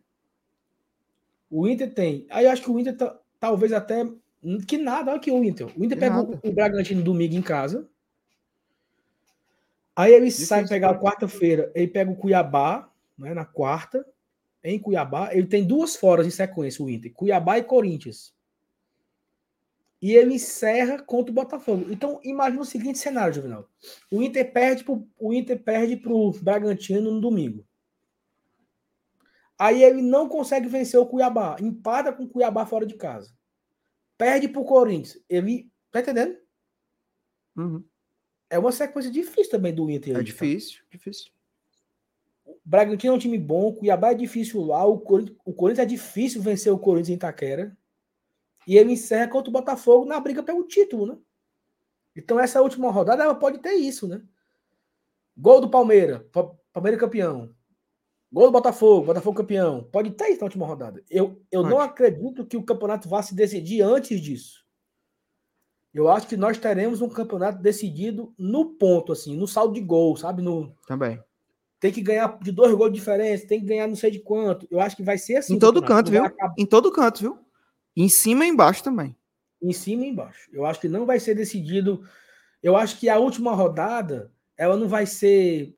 O 1.48 1.68
Inter 1.68 1.94
tem. 1.94 2.26
Aí 2.30 2.46
eu 2.46 2.50
acho 2.50 2.62
que 2.62 2.70
o 2.70 2.78
Inter 2.78 2.96
tá, 2.96 3.16
talvez 3.38 3.72
até. 3.72 4.04
Que 4.66 4.76
nada, 4.76 5.12
olha 5.12 5.18
aqui 5.18 5.30
o 5.30 5.44
Inter. 5.44 5.68
O 5.78 5.84
Inter 5.84 5.98
pega 5.98 6.20
o, 6.20 6.40
o 6.42 6.52
Bragantino 6.52 7.02
domingo 7.02 7.34
em 7.34 7.42
casa. 7.42 7.88
Aí 9.94 10.12
ele 10.12 10.30
sai 10.32 10.66
pegar 10.66 10.98
quarta-feira, 10.98 11.70
ele 11.72 11.86
pega 11.86 12.10
o 12.10 12.16
Cuiabá, 12.16 12.90
né, 13.16 13.32
na 13.32 13.44
quarta, 13.44 14.04
em 14.64 14.76
Cuiabá. 14.76 15.32
Ele 15.32 15.46
tem 15.46 15.64
duas 15.64 15.94
foras 15.94 16.26
em 16.26 16.30
sequência, 16.30 16.84
o 16.84 16.90
Inter: 16.90 17.12
Cuiabá 17.12 17.58
e 17.58 17.62
Corinthians 17.62 18.33
e 20.04 20.14
ele 20.14 20.34
encerra 20.34 21.02
contra 21.02 21.32
o 21.32 21.34
Botafogo. 21.34 21.86
Então, 21.90 22.20
imagina 22.22 22.60
o 22.60 22.66
seguinte 22.66 22.98
cenário, 22.98 23.32
Juvenal. 23.32 23.66
O 24.10 24.22
Inter 24.22 24.52
perde 24.52 24.84
pro, 24.84 25.08
o 25.18 25.32
Inter 25.32 25.58
perde 25.58 25.96
para 25.96 26.12
o 26.12 26.30
Bragantino 26.30 27.10
no 27.10 27.22
domingo. 27.22 27.66
Aí 29.58 29.82
ele 29.82 30.02
não 30.02 30.28
consegue 30.28 30.68
vencer 30.68 31.00
o 31.00 31.06
Cuiabá. 31.06 31.56
Empata 31.58 32.12
com 32.12 32.24
o 32.24 32.28
Cuiabá 32.28 32.66
fora 32.66 32.84
de 32.84 32.96
casa. 32.96 33.34
Perde 34.18 34.46
para 34.46 34.60
o 34.60 34.66
Corinthians. 34.66 35.24
Ele. 35.26 35.72
Tá 35.90 36.00
entendendo? 36.00 36.36
Uhum. 37.56 37.82
É 38.50 38.58
uma 38.58 38.72
sequência 38.72 39.10
difícil 39.10 39.52
também 39.52 39.74
do 39.74 39.88
Inter. 39.88 40.18
É 40.18 40.22
difícil, 40.22 40.80
tá? 40.80 40.88
difícil. 40.90 41.32
O 42.44 42.58
Bragantino 42.62 43.14
é 43.14 43.16
um 43.16 43.18
time 43.18 43.38
bom, 43.38 43.68
o 43.68 43.74
Cuiabá 43.74 44.10
é 44.10 44.14
difícil 44.14 44.60
lá, 44.66 44.84
o 44.84 44.98
Corinthians, 44.98 45.38
o 45.46 45.54
Corinthians 45.54 45.86
é 45.86 45.88
difícil 45.88 46.42
vencer 46.42 46.70
o 46.70 46.78
Corinthians 46.78 47.08
em 47.08 47.14
Itaquera. 47.14 47.74
E 48.66 48.76
ele 48.76 48.92
encerra 48.92 49.28
contra 49.28 49.50
o 49.50 49.52
Botafogo 49.52 50.06
na 50.06 50.18
briga 50.20 50.42
pelo 50.42 50.66
título, 50.66 51.06
né? 51.06 51.18
Então, 52.16 52.38
essa 52.38 52.62
última 52.62 52.90
rodada 52.90 53.24
ela 53.24 53.34
pode 53.34 53.58
ter 53.58 53.74
isso, 53.74 54.06
né? 54.06 54.22
Gol 55.36 55.60
do 55.60 55.68
Palmeiras, 55.68 56.22
Palmeiras 56.72 57.00
campeão. 57.00 57.54
Gol 58.32 58.46
do 58.46 58.52
Botafogo, 58.52 59.06
Botafogo 59.06 59.36
campeão. 59.36 59.84
Pode 59.92 60.10
ter 60.12 60.28
isso 60.28 60.40
na 60.40 60.46
última 60.46 60.66
rodada. 60.66 61.02
Eu, 61.10 61.40
eu 61.50 61.62
não 61.62 61.78
acredito 61.78 62.46
que 62.46 62.56
o 62.56 62.64
campeonato 62.64 63.08
vá 63.08 63.22
se 63.22 63.34
decidir 63.34 63.82
antes 63.82 64.20
disso. 64.20 64.64
Eu 65.92 66.08
acho 66.08 66.26
que 66.26 66.36
nós 66.36 66.58
teremos 66.58 67.00
um 67.00 67.08
campeonato 67.08 67.62
decidido 67.62 68.34
no 68.36 68.70
ponto, 68.70 69.12
assim, 69.12 69.36
no 69.36 69.46
saldo 69.46 69.74
de 69.74 69.80
gol, 69.80 70.16
sabe? 70.16 70.42
No, 70.42 70.74
Também. 70.88 71.22
Tem 71.78 71.92
que 71.92 72.00
ganhar 72.00 72.38
de 72.40 72.50
dois 72.50 72.74
gols 72.74 72.90
de 72.90 72.98
diferença, 72.98 73.46
tem 73.46 73.60
que 73.60 73.66
ganhar 73.66 73.86
não 73.86 73.94
sei 73.94 74.10
de 74.10 74.18
quanto. 74.18 74.66
Eu 74.70 74.80
acho 74.80 74.96
que 74.96 75.02
vai 75.02 75.18
ser 75.18 75.36
assim. 75.36 75.54
Em 75.54 75.58
todo 75.58 75.82
canto, 75.82 76.10
viu? 76.10 76.24
Acabar... 76.24 76.54
Em 76.58 76.66
todo 76.66 76.90
canto, 76.90 77.20
viu? 77.20 77.38
Em 77.96 78.08
cima 78.08 78.44
e 78.44 78.48
embaixo 78.48 78.82
também. 78.82 79.16
Em 79.62 79.72
cima 79.72 80.04
e 80.04 80.08
embaixo. 80.08 80.48
Eu 80.52 80.66
acho 80.66 80.80
que 80.80 80.88
não 80.88 81.06
vai 81.06 81.20
ser 81.20 81.34
decidido. 81.34 82.06
Eu 82.62 82.76
acho 82.76 82.98
que 82.98 83.08
a 83.08 83.18
última 83.18 83.54
rodada, 83.54 84.32
ela 84.56 84.76
não 84.76 84.88
vai 84.88 85.06
ser 85.06 85.76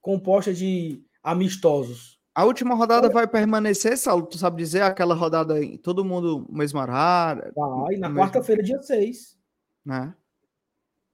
composta 0.00 0.52
de 0.52 1.04
amistosos. 1.22 2.20
A 2.34 2.44
última 2.44 2.74
rodada 2.74 3.08
vai 3.08 3.26
permanecer, 3.26 3.98
Saulo? 3.98 4.26
Tu 4.26 4.38
sabe 4.38 4.56
dizer 4.56 4.82
aquela 4.82 5.14
rodada 5.14 5.54
aí? 5.54 5.76
Todo 5.78 6.04
mundo 6.04 6.46
mesmo 6.50 6.78
horário? 6.78 7.52
Vai, 7.54 7.96
na 7.96 8.12
quarta-feira, 8.12 8.62
dia 8.62 8.80
6. 8.80 9.38
Né? 9.84 10.14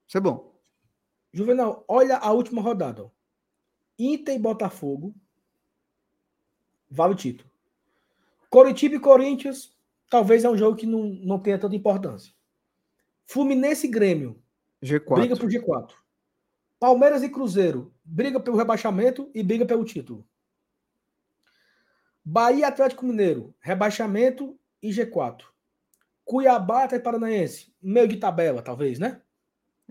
Isso 0.07 0.19
é 0.19 0.21
bom. 0.21 0.55
Juvenal, 1.33 1.85
olha 1.89 2.19
a 2.19 2.31
última 2.33 2.63
rodada. 2.63 3.11
Inter 3.99 4.35
e 4.35 4.39
Botafogo. 4.39 5.15
Vale 6.91 7.15
o 7.15 7.17
título. 7.17 7.51
Coritiba 8.49 8.95
e 8.95 9.01
Corinthians, 9.01 9.76
talvez 10.11 10.45
é 10.45 10.51
um 10.51 10.57
jogo 10.57 10.77
que 10.77 10.87
não, 10.87 11.05
não 11.05 11.39
tenha 11.39 11.59
tanta 11.59 11.77
importância. 11.77 12.33
Fluminense 13.27 13.87
e 13.87 13.91
Grêmio. 13.91 14.43
G4. 14.83 15.15
Briga 15.15 15.37
por 15.37 15.49
G4. 15.49 15.93
Palmeiras 16.79 17.23
e 17.23 17.29
Cruzeiro. 17.29 17.93
Briga 18.05 18.39
pelo 18.39 18.57
rebaixamento 18.57 19.31
e 19.35 19.43
briga 19.43 19.67
pelo 19.67 19.85
título. 19.85 20.27
Bahia 22.25 22.61
e 22.61 22.65
Atlético 22.65 23.07
Mineiro. 23.07 23.55
Rebaixamento 23.61 24.59
e 24.83 24.91
G4. 24.91 25.43
Cuiabá 26.25 26.89
e 26.93 26.99
Paranaense. 26.99 27.73
Meio 27.81 28.09
de 28.09 28.17
tabela, 28.17 28.61
talvez, 28.61 28.99
né? 28.99 29.23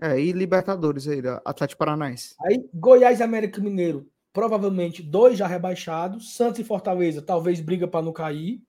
É, 0.00 0.20
e 0.20 0.32
Libertadores 0.32 1.08
aí, 1.08 1.22
Atlético 1.44 1.78
Paranaense. 1.78 2.34
Aí, 2.42 2.68
Goiás 2.74 3.20
e 3.20 3.22
América 3.22 3.60
Mineiro, 3.60 4.06
provavelmente 4.32 5.02
dois 5.02 5.38
já 5.38 5.46
rebaixados. 5.46 6.34
Santos 6.36 6.60
e 6.60 6.64
Fortaleza, 6.64 7.22
talvez 7.22 7.60
briga 7.60 7.88
para 7.88 8.04
não 8.04 8.12
cair. 8.12 8.62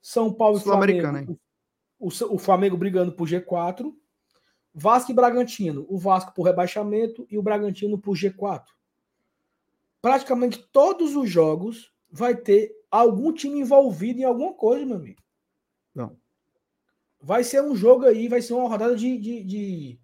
São 0.00 0.32
Paulo 0.32 0.58
e 0.58 0.60
Flamengo. 0.60 1.38
O, 1.98 2.08
o 2.08 2.38
Flamengo 2.38 2.76
brigando 2.76 3.12
por 3.12 3.28
G4. 3.28 3.92
Vasco 4.72 5.10
e 5.10 5.14
Bragantino. 5.14 5.86
O 5.88 5.98
Vasco 5.98 6.32
por 6.34 6.44
rebaixamento 6.44 7.26
e 7.30 7.36
o 7.36 7.42
Bragantino 7.42 7.98
por 7.98 8.16
G4. 8.16 8.64
Praticamente 10.00 10.58
todos 10.72 11.14
os 11.14 11.28
jogos 11.28 11.92
vai 12.10 12.34
ter 12.34 12.74
algum 12.90 13.32
time 13.32 13.60
envolvido 13.60 14.20
em 14.20 14.24
alguma 14.24 14.54
coisa, 14.54 14.86
meu 14.86 14.96
amigo. 14.96 15.22
Não. 15.94 16.16
Vai 17.20 17.44
ser 17.44 17.62
um 17.62 17.76
jogo 17.76 18.06
aí, 18.06 18.28
vai 18.28 18.40
ser 18.40 18.54
uma 18.54 18.68
rodada 18.68 18.96
de, 18.96 19.18
de, 19.18 19.44
de 19.44 20.00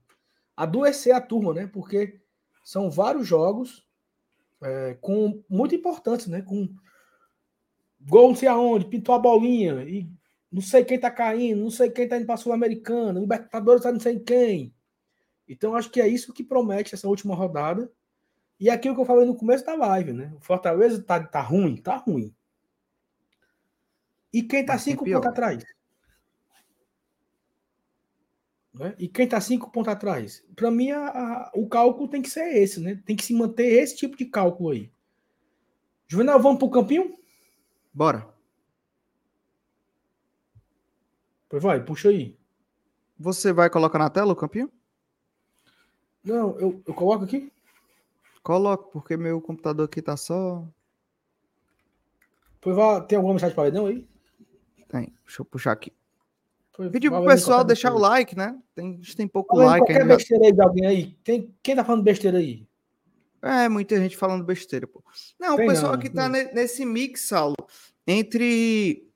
adoecer 0.56 1.14
a 1.14 1.20
turma, 1.20 1.54
né? 1.54 1.66
Porque 1.66 2.20
são 2.62 2.90
vários 2.90 3.26
jogos 3.26 3.86
é, 4.62 4.94
com 5.00 5.42
muito 5.48 5.74
importantes, 5.74 6.26
né? 6.26 6.42
Com 6.42 6.68
gol 8.06 8.28
não 8.28 8.36
sei 8.36 8.48
aonde, 8.48 8.86
pintou 8.86 9.14
a 9.14 9.18
bolinha 9.18 9.82
e 9.82 10.08
não 10.50 10.62
sei 10.62 10.84
quem 10.84 10.98
tá 10.98 11.10
caindo, 11.10 11.60
não 11.60 11.70
sei 11.70 11.90
quem 11.90 12.08
tá 12.08 12.16
indo 12.16 12.26
para 12.26 12.36
Sul-Americana, 12.36 13.20
Libertadores 13.20 13.82
tá 13.82 13.92
não 13.92 14.00
sei 14.00 14.18
quem. 14.20 14.74
Então 15.48 15.74
acho 15.74 15.90
que 15.90 16.00
é 16.00 16.08
isso 16.08 16.32
que 16.32 16.44
promete 16.44 16.94
essa 16.94 17.08
última 17.08 17.34
rodada. 17.34 17.90
E 18.58 18.70
aquilo 18.70 18.94
que 18.94 19.00
eu 19.00 19.06
falei 19.06 19.26
no 19.26 19.36
começo 19.36 19.64
da 19.66 19.74
live, 19.74 20.12
né? 20.12 20.32
O 20.34 20.40
Fortaleza 20.40 21.02
tá, 21.02 21.22
tá 21.22 21.40
ruim, 21.40 21.76
tá 21.76 21.96
ruim. 21.96 22.34
E 24.32 24.42
quem 24.42 24.64
tá 24.64 24.78
cinco 24.78 25.04
pontos 25.04 25.26
atrás? 25.26 25.64
Né? 28.72 28.94
E 28.98 29.08
quem 29.08 29.24
está 29.24 29.40
cinco 29.40 29.70
pontos 29.70 29.92
atrás? 29.92 30.44
Para 30.54 30.70
mim, 30.70 30.90
a, 30.90 31.08
a, 31.08 31.50
o 31.54 31.66
cálculo 31.68 32.08
tem 32.08 32.20
que 32.20 32.30
ser 32.30 32.56
esse, 32.56 32.80
né? 32.80 33.00
Tem 33.06 33.16
que 33.16 33.24
se 33.24 33.34
manter 33.34 33.66
esse 33.66 33.96
tipo 33.96 34.16
de 34.16 34.26
cálculo 34.26 34.70
aí. 34.70 34.90
Juvenal, 36.08 36.40
vamos 36.40 36.58
para 36.58 36.68
o 36.68 36.70
campinho? 36.70 37.16
Bora. 37.96 38.28
Pois 41.48 41.62
vai, 41.62 41.82
puxa 41.82 42.10
aí. 42.10 42.36
Você 43.18 43.54
vai 43.54 43.70
colocar 43.70 43.98
na 43.98 44.10
tela 44.10 44.34
o 44.34 44.36
campinho? 44.36 44.70
Não, 46.22 46.58
eu, 46.58 46.82
eu 46.86 46.92
coloco 46.92 47.24
aqui? 47.24 47.50
Coloco, 48.42 48.90
porque 48.92 49.16
meu 49.16 49.40
computador 49.40 49.86
aqui 49.86 50.02
tá 50.02 50.14
só. 50.14 50.62
Pois 52.60 52.76
vai, 52.76 53.02
tem 53.06 53.16
alguma 53.16 53.32
mensagem 53.32 53.56
para 53.56 53.70
não 53.70 53.86
aí? 53.86 54.06
Tem, 54.88 55.14
deixa 55.24 55.40
eu 55.40 55.46
puxar 55.46 55.72
aqui. 55.72 55.90
Pedir 56.92 57.08
pro 57.08 57.24
pessoal 57.24 57.64
deixar 57.64 57.94
o 57.94 57.98
like, 57.98 58.36
né? 58.36 58.60
Tem, 58.74 58.90
a 58.90 58.96
gente 58.96 59.16
tem 59.16 59.26
pouco 59.26 59.56
falando 59.56 59.68
like 59.70 59.86
qualquer 59.86 60.02
ainda. 60.02 60.16
besteira 60.16 60.44
aí 60.44 60.52
de 60.52 60.62
alguém 60.62 60.86
aí. 60.86 61.12
Tem, 61.24 61.54
quem 61.62 61.74
tá 61.74 61.82
falando 61.82 62.02
besteira 62.02 62.36
aí? 62.36 62.68
É, 63.46 63.68
muita 63.68 63.96
gente 63.96 64.16
falando 64.16 64.44
besteira, 64.44 64.86
pô. 64.86 65.02
Não, 65.38 65.56
tem 65.56 65.66
o 65.66 65.70
pessoal 65.70 65.92
não, 65.92 65.98
que 66.00 66.10
tá 66.10 66.28
não. 66.28 66.52
nesse 66.52 66.84
mix, 66.84 67.28
Saulo, 67.28 67.54
entre 68.06 69.06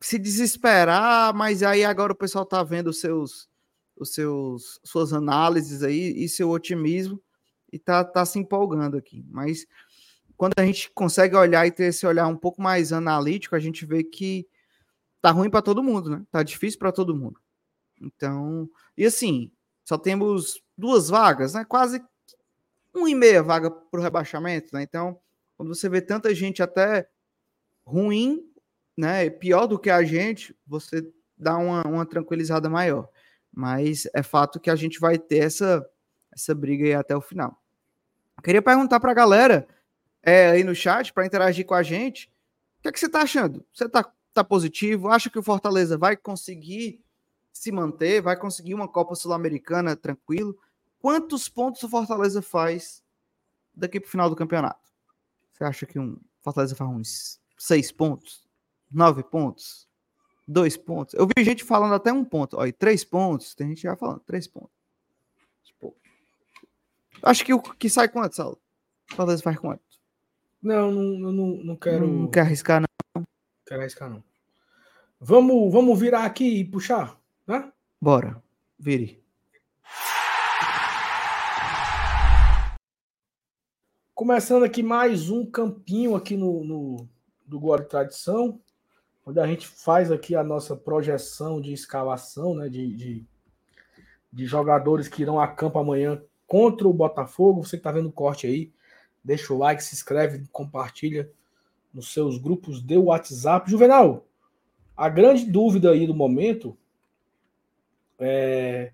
se 0.00 0.18
desesperar, 0.18 1.34
mas 1.34 1.62
aí 1.62 1.84
agora 1.84 2.12
o 2.12 2.16
pessoal 2.16 2.44
tá 2.44 2.62
vendo 2.62 2.88
os 2.88 3.00
seus, 3.00 3.48
os 3.96 4.12
seus, 4.12 4.80
suas 4.82 5.12
análises 5.12 5.82
aí 5.82 6.12
e 6.16 6.28
seu 6.28 6.50
otimismo 6.50 7.22
e 7.72 7.78
tá, 7.78 8.04
tá 8.04 8.24
se 8.24 8.38
empolgando 8.38 8.96
aqui. 8.96 9.24
Mas 9.28 9.66
quando 10.36 10.54
a 10.56 10.64
gente 10.66 10.90
consegue 10.90 11.36
olhar 11.36 11.66
e 11.66 11.70
ter 11.70 11.84
esse 11.84 12.06
olhar 12.06 12.26
um 12.26 12.36
pouco 12.36 12.60
mais 12.60 12.92
analítico, 12.92 13.54
a 13.54 13.60
gente 13.60 13.86
vê 13.86 14.02
que 14.02 14.46
tá 15.20 15.30
ruim 15.30 15.48
para 15.48 15.62
todo 15.62 15.82
mundo, 15.82 16.10
né? 16.10 16.26
Tá 16.30 16.42
difícil 16.42 16.78
para 16.78 16.90
todo 16.90 17.16
mundo. 17.16 17.40
Então, 18.00 18.68
e 18.96 19.06
assim, 19.06 19.52
só 19.84 19.96
temos 19.96 20.60
duas 20.76 21.08
vagas, 21.08 21.54
né? 21.54 21.64
Quase 21.64 22.02
uma 22.92 23.08
e 23.08 23.14
meia 23.14 23.42
vaga 23.42 23.70
para 23.70 24.00
o 24.00 24.02
rebaixamento, 24.02 24.74
né? 24.74 24.82
Então, 24.82 25.18
quando 25.56 25.74
você 25.74 25.88
vê 25.88 26.00
tanta 26.00 26.34
gente 26.34 26.60
até 26.60 27.08
ruim, 27.84 28.44
né? 28.96 29.28
Pior 29.30 29.66
do 29.66 29.78
que 29.78 29.90
a 29.90 30.02
gente, 30.02 30.56
você 30.66 31.06
dá 31.36 31.56
uma, 31.56 31.82
uma 31.82 32.06
tranquilizada 32.06 32.68
maior. 32.68 33.08
Mas 33.52 34.08
é 34.14 34.22
fato 34.22 34.60
que 34.60 34.70
a 34.70 34.76
gente 34.76 34.98
vai 34.98 35.18
ter 35.18 35.38
essa, 35.38 35.86
essa 36.32 36.54
briga 36.54 36.84
aí 36.84 36.94
até 36.94 37.16
o 37.16 37.20
final. 37.20 37.60
Queria 38.42 38.62
perguntar 38.62 38.98
para 38.98 39.12
a 39.12 39.14
galera 39.14 39.68
é, 40.22 40.50
aí 40.50 40.64
no 40.64 40.74
chat, 40.74 41.12
para 41.12 41.26
interagir 41.26 41.66
com 41.66 41.74
a 41.74 41.82
gente, 41.82 42.32
o 42.78 42.82
que, 42.82 42.88
é 42.88 42.92
que 42.92 42.98
você 42.98 43.06
está 43.06 43.22
achando? 43.22 43.64
Você 43.72 43.84
está 43.84 44.12
tá 44.34 44.42
positivo? 44.42 45.08
Acha 45.08 45.30
que 45.30 45.38
o 45.38 45.42
Fortaleza 45.42 45.96
vai 45.96 46.16
conseguir 46.16 47.00
se 47.52 47.70
manter? 47.70 48.20
Vai 48.20 48.36
conseguir 48.36 48.74
uma 48.74 48.88
Copa 48.88 49.14
Sul-Americana 49.14 49.94
tranquilo? 49.94 50.58
Quantos 50.98 51.48
pontos 51.48 51.82
o 51.82 51.88
Fortaleza 51.88 52.40
faz 52.40 53.02
daqui 53.74 54.00
para 54.00 54.08
o 54.08 54.10
final 54.10 54.30
do 54.30 54.36
campeonato? 54.36 54.90
Você 55.52 55.64
acha 55.64 55.86
que 55.86 55.98
um 55.98 56.18
Fortaleza 56.40 56.74
faz 56.74 56.90
uns 56.90 57.41
seis 57.62 57.92
pontos? 57.92 58.44
Nove 58.90 59.22
pontos? 59.22 59.88
Dois 60.46 60.76
pontos? 60.76 61.14
Eu 61.14 61.28
vi 61.28 61.44
gente 61.44 61.62
falando 61.62 61.94
até 61.94 62.12
um 62.12 62.24
ponto. 62.24 62.56
Olha, 62.56 62.72
três 62.72 63.04
pontos. 63.04 63.54
Tem 63.54 63.68
gente 63.68 63.82
já 63.82 63.94
falando 63.96 64.18
três 64.20 64.48
pontos. 64.48 64.72
Tipo, 65.62 65.94
acho 67.22 67.44
que 67.44 67.54
o 67.54 67.62
que 67.62 67.88
sai 67.88 68.08
quanto, 68.08 68.34
Saulo? 68.34 68.60
Fortaleza 69.06 69.42
faz 69.44 69.56
quanto? 69.56 69.80
Não, 70.60 70.90
não, 70.90 71.32
não, 71.32 71.46
não 71.64 71.76
quero. 71.76 72.06
Não 72.06 72.28
quer 72.28 72.40
arriscar, 72.40 72.80
não. 72.80 73.24
Quero 73.64 73.80
arriscar, 73.80 74.10
não. 74.10 74.24
Vamos, 75.20 75.72
vamos 75.72 76.00
virar 76.00 76.24
aqui 76.24 76.58
e 76.58 76.64
puxar, 76.64 77.16
né? 77.46 77.72
Bora. 78.00 78.42
Vire. 78.76 79.22
Começando 84.12 84.64
aqui 84.64 84.82
mais 84.82 85.30
um 85.30 85.46
campinho 85.46 86.16
aqui 86.16 86.36
no, 86.36 86.64
no 86.64 87.08
do 87.46 87.60
Glória 87.60 87.84
e 87.84 87.88
Tradição, 87.88 88.60
onde 89.24 89.40
a 89.40 89.46
gente 89.46 89.66
faz 89.66 90.10
aqui 90.10 90.34
a 90.34 90.42
nossa 90.42 90.76
projeção 90.76 91.60
de 91.60 91.72
escalação, 91.72 92.54
né? 92.54 92.68
De, 92.68 92.94
de, 92.94 93.24
de 94.32 94.46
jogadores 94.46 95.08
que 95.08 95.22
irão 95.22 95.40
a 95.40 95.46
campo 95.46 95.78
amanhã 95.78 96.22
contra 96.46 96.88
o 96.88 96.92
Botafogo. 96.92 97.64
Você 97.64 97.76
que 97.76 97.80
está 97.80 97.92
vendo 97.92 98.08
o 98.08 98.12
corte 98.12 98.46
aí, 98.46 98.72
deixa 99.22 99.52
o 99.52 99.58
like, 99.58 99.82
se 99.82 99.94
inscreve, 99.94 100.46
compartilha 100.50 101.30
nos 101.92 102.12
seus 102.12 102.38
grupos 102.38 102.82
de 102.82 102.96
WhatsApp. 102.96 103.70
Juvenal, 103.70 104.26
a 104.96 105.08
grande 105.08 105.44
dúvida 105.44 105.90
aí 105.90 106.06
do 106.06 106.14
momento 106.14 106.76
é 108.18 108.92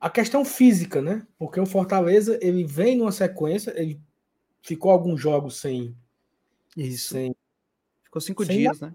a 0.00 0.10
questão 0.10 0.44
física, 0.44 1.00
né? 1.00 1.26
Porque 1.38 1.58
o 1.58 1.66
Fortaleza 1.66 2.38
ele 2.42 2.64
vem 2.64 2.96
numa 2.96 3.12
sequência, 3.12 3.72
ele 3.80 4.00
ficou 4.60 4.90
alguns 4.90 5.20
jogos 5.20 5.58
sem 5.58 5.96
isso, 6.76 7.08
sem, 7.08 7.34
ficou 8.20 8.20
cinco 8.20 8.44
sem 8.44 8.58
dias, 8.58 8.80
né? 8.80 8.92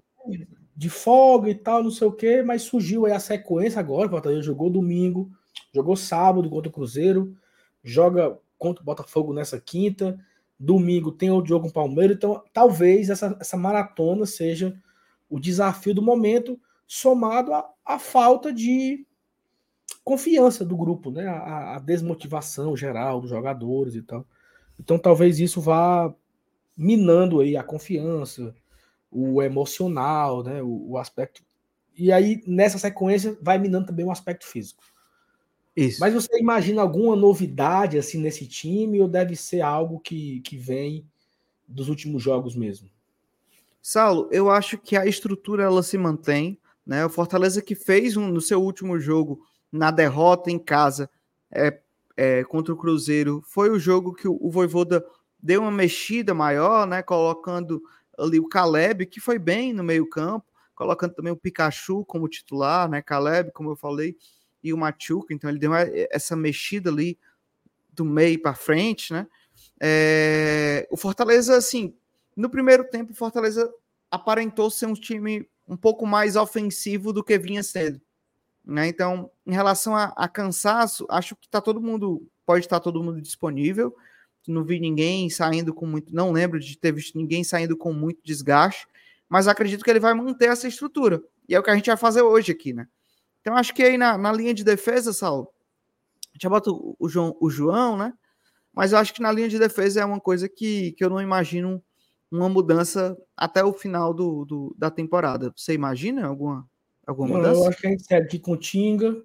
De 0.76 0.90
folga 0.90 1.50
e 1.50 1.56
tal, 1.56 1.84
não 1.84 1.91
sei 1.91 2.08
o 2.08 2.12
quê, 2.12 2.41
mas 2.41 2.62
surgiu 2.62 3.06
aí 3.06 3.12
a 3.12 3.20
sequência 3.20 3.80
agora. 3.80 4.08
O 4.08 4.12
Fortaleza 4.12 4.41
jogou 4.41 4.70
domingo, 4.70 5.30
Jogou 5.74 5.96
sábado 5.96 6.50
contra 6.50 6.70
o 6.70 6.72
Cruzeiro, 6.72 7.36
joga 7.84 8.38
contra 8.58 8.82
o 8.82 8.86
Botafogo 8.86 9.34
nessa 9.34 9.60
quinta, 9.60 10.18
domingo 10.60 11.12
tem 11.12 11.32
o 11.32 11.46
jogo 11.46 11.66
com 11.66 11.70
o 11.70 11.74
Palmeiras, 11.74 12.18
então 12.18 12.44
talvez 12.52 13.10
essa, 13.10 13.38
essa 13.40 13.56
maratona 13.56 14.26
seja 14.26 14.78
o 15.30 15.40
desafio 15.40 15.94
do 15.94 16.02
momento, 16.02 16.60
somado 16.88 17.52
à 17.86 18.00
falta 18.00 18.52
de 18.52 19.06
confiança 20.04 20.66
do 20.66 20.76
grupo, 20.76 21.12
né? 21.12 21.28
A, 21.28 21.76
a, 21.76 21.80
desmotivação 21.80 22.76
geral 22.76 23.22
dos 23.22 23.30
jogadores 23.30 23.96
e 23.96 24.02
tal. 24.02 24.26
Então 24.80 24.98
talvez 24.98 25.40
isso 25.40 25.62
vá 25.62 26.14
minando 26.76 27.40
aí 27.40 27.56
a 27.56 27.64
confiança, 27.64 28.56
o 29.11 29.41
emocional, 29.41 30.44
né? 30.44 30.61
O, 30.61 30.91
o 30.91 30.98
aspecto. 30.98 31.41
E 31.98 32.11
aí, 32.11 32.41
nessa 32.45 32.77
sequência, 32.77 33.38
vai 33.41 33.57
minando 33.57 33.88
também 33.88 34.06
o 34.06 34.11
aspecto 34.11 34.45
físico. 34.45 34.84
Isso. 35.76 35.99
Mas 35.99 36.14
você 36.14 36.40
imagina 36.40 36.81
alguma 36.81 37.15
novidade 37.15 37.98
assim 37.98 38.19
nesse 38.19 38.45
time 38.48 39.02
ou 39.02 39.07
deve 39.07 39.36
ser 39.36 39.61
algo 39.61 39.99
que, 39.99 40.41
que 40.41 40.57
vem 40.57 41.06
dos 41.68 41.88
últimos 41.88 42.22
jogos 42.22 42.56
mesmo? 42.56 42.90
Saulo, 43.81 44.27
eu 44.31 44.49
acho 44.49 44.77
que 44.77 44.98
a 44.98 45.06
estrutura 45.06 45.64
ela 45.64 45.81
se 45.81 45.98
mantém, 45.98 46.60
né? 46.86 47.06
O 47.06 47.10
Fortaleza 47.10 47.61
que 47.61 47.76
fez 47.76 48.18
um, 48.18 48.27
no 48.27 48.41
seu 48.41 48.61
último 48.61 48.99
jogo 48.99 49.45
na 49.72 49.90
derrota 49.91 50.52
em 50.52 50.60
casa 50.60 51.10
é, 51.52 51.80
é, 52.18 52.44
contra 52.44 52.73
o 52.73 52.77
Cruzeiro 52.77 53.41
foi 53.45 53.69
o 53.69 53.80
jogo 53.80 54.14
que 54.14 54.27
o, 54.27 54.38
o 54.41 54.52
Voivoda 54.52 55.06
deu 55.41 55.61
uma 55.61 55.72
mexida 55.72 56.34
maior, 56.34 56.86
né? 56.86 57.02
Colocando 57.02 57.81
ali 58.20 58.40
o 58.40 58.48
Caleb, 58.48 59.06
que 59.06 59.20
foi 59.20 59.40
bem 59.40 59.74
no 59.74 59.84
meio-campo, 59.84 60.46
colocando 60.76 61.14
também 61.14 61.34
o 61.34 61.38
Pikachu 61.38 62.06
como 62.06 62.28
titular, 62.28 62.90
né? 62.90 63.02
Caleb, 63.02 63.52
como 63.52 63.72
eu 63.72 63.76
falei, 63.76 64.16
e 64.64 64.74
o 64.74 64.78
Machuca, 64.78 65.34
então 65.34 65.50
ele 65.50 65.60
deu 65.60 65.72
essa 66.12 66.36
mexida 66.36 66.90
ali 66.90 67.18
do 67.91 68.06
meio 68.06 68.41
para 68.41 68.54
frente, 68.54 69.14
né? 69.14 69.28
É, 69.82 70.88
o 70.91 70.98
Fortaleza, 70.98 71.56
assim, 71.56 71.96
no 72.36 72.50
primeiro 72.50 72.84
tempo, 72.90 73.12
o 73.12 73.16
Fortaleza 73.16 73.72
aparentou 74.12 74.70
ser 74.70 74.86
um 74.86 74.94
time 74.94 75.48
um 75.68 75.78
pouco 75.78 76.06
mais 76.06 76.36
ofensivo 76.36 77.14
do 77.14 77.24
que 77.24 77.38
vinha 77.38 77.62
sendo. 77.62 78.02
Né? 78.66 78.88
Então, 78.88 79.32
em 79.46 79.54
relação 79.54 79.96
a, 79.96 80.14
a 80.16 80.28
cansaço, 80.28 81.06
acho 81.10 81.36
que 81.36 81.48
tá 81.48 81.62
todo 81.62 81.82
mundo, 81.82 82.28
pode 82.46 82.66
estar 82.66 82.80
todo 82.80 83.04
mundo 83.04 83.22
disponível. 83.22 83.96
Não 84.52 84.64
vi 84.64 84.80
ninguém 84.80 85.30
saindo 85.30 85.74
com 85.74 85.86
muito, 85.86 86.14
não 86.14 86.32
lembro 86.32 86.60
de 86.60 86.78
ter 86.78 86.92
visto 86.92 87.18
ninguém 87.18 87.44
saindo 87.44 87.78
com 87.78 87.94
muito 87.94 88.20
desgaste, 88.24 88.88
mas 89.28 89.48
acredito 89.48 89.84
que 89.84 89.90
ele 89.90 90.00
vai 90.00 90.14
manter 90.14 90.50
essa 90.50 90.68
estrutura. 90.68 91.22
E 91.48 91.56
é 91.56 91.60
o 91.60 91.64
que 91.64 91.70
a 91.70 91.76
gente 91.76 91.88
vai 91.88 91.98
fazer 91.98 92.22
hoje 92.22 92.52
aqui, 92.52 92.74
né? 92.74 92.88
Então, 93.42 93.56
acho 93.56 93.74
que 93.74 93.84
aí 93.84 93.98
na, 93.98 94.18
na 94.18 94.32
linha 94.32 94.54
de 94.54 94.64
defesa, 94.64 95.14
Saulo, 95.14 95.50
a 96.30 96.34
gente 96.34 96.44
já 96.44 96.50
bota 96.50 96.72
o, 96.72 96.96
o, 97.00 97.08
João, 97.08 97.36
o 97.40 97.50
João, 97.50 97.98
né? 97.98 98.14
Mas 98.74 98.92
eu 98.92 98.98
acho 98.98 99.14
que 99.14 99.22
na 99.22 99.32
linha 99.32 99.50
de 99.50 99.58
defesa 99.58 100.02
é 100.02 100.06
uma 100.06 100.20
coisa 100.20 100.48
que, 100.48 100.92
que 100.94 101.04
eu 101.04 101.10
não 101.10 101.22
imagino 101.22 101.82
uma 102.32 102.48
mudança 102.48 103.18
até 103.36 103.64
o 103.64 103.74
final 103.74 104.14
do, 104.14 104.46
do 104.46 104.76
da 104.78 104.92
temporada. 104.92 105.52
Você 105.56 105.74
imagina 105.74 106.28
alguma, 106.28 106.68
alguma 107.06 107.38
mudança? 107.38 107.60
Eu 107.60 107.68
acho 107.68 107.78
que 107.80 107.88
a 107.88 107.90
gente 107.90 108.04
segue 108.04 108.26
aqui 108.26 108.40
com 108.40 108.52
o 108.52 108.58
Tinga, 108.58 109.24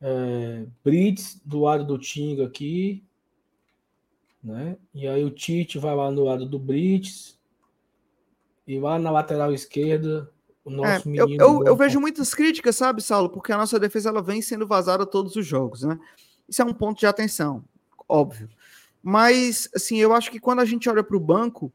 é, 0.00 0.66
Brits 0.84 1.40
do 1.44 1.60
lado 1.60 1.84
do 1.86 1.98
Tinga 1.98 2.46
aqui, 2.46 3.02
né? 4.44 4.76
E 4.92 5.08
aí 5.08 5.24
o 5.24 5.30
Tite 5.30 5.78
vai 5.78 5.96
lá 5.96 6.10
no 6.10 6.24
lado 6.24 6.44
do 6.44 6.58
Brits 6.58 7.38
e 8.66 8.78
lá 8.78 8.98
na 8.98 9.10
lateral 9.10 9.52
esquerda 9.52 10.30
o 10.62 10.70
nosso 10.70 11.08
é, 11.08 11.10
menino. 11.10 11.42
Eu, 11.42 11.60
eu, 11.60 11.66
eu, 11.68 11.76
vejo 11.76 11.98
muitas 11.98 12.34
críticas, 12.34 12.76
sabe, 12.76 13.02
Saulo? 13.02 13.30
Porque 13.30 13.52
a 13.52 13.56
nossa 13.56 13.78
defesa 13.80 14.10
ela 14.10 14.22
vem 14.22 14.42
sendo 14.42 14.66
vazada 14.66 15.06
todos 15.06 15.34
os 15.34 15.46
jogos, 15.46 15.82
né? 15.82 15.98
Isso 16.46 16.60
é 16.60 16.64
um 16.64 16.74
ponto 16.74 16.98
de 16.98 17.06
atenção, 17.06 17.64
óbvio. 18.06 18.48
Mas, 19.02 19.68
assim, 19.74 19.96
eu 19.96 20.12
acho 20.12 20.30
que 20.30 20.38
quando 20.38 20.60
a 20.60 20.64
gente 20.64 20.88
olha 20.88 21.02
para 21.02 21.16
o 21.16 21.20
banco, 21.20 21.72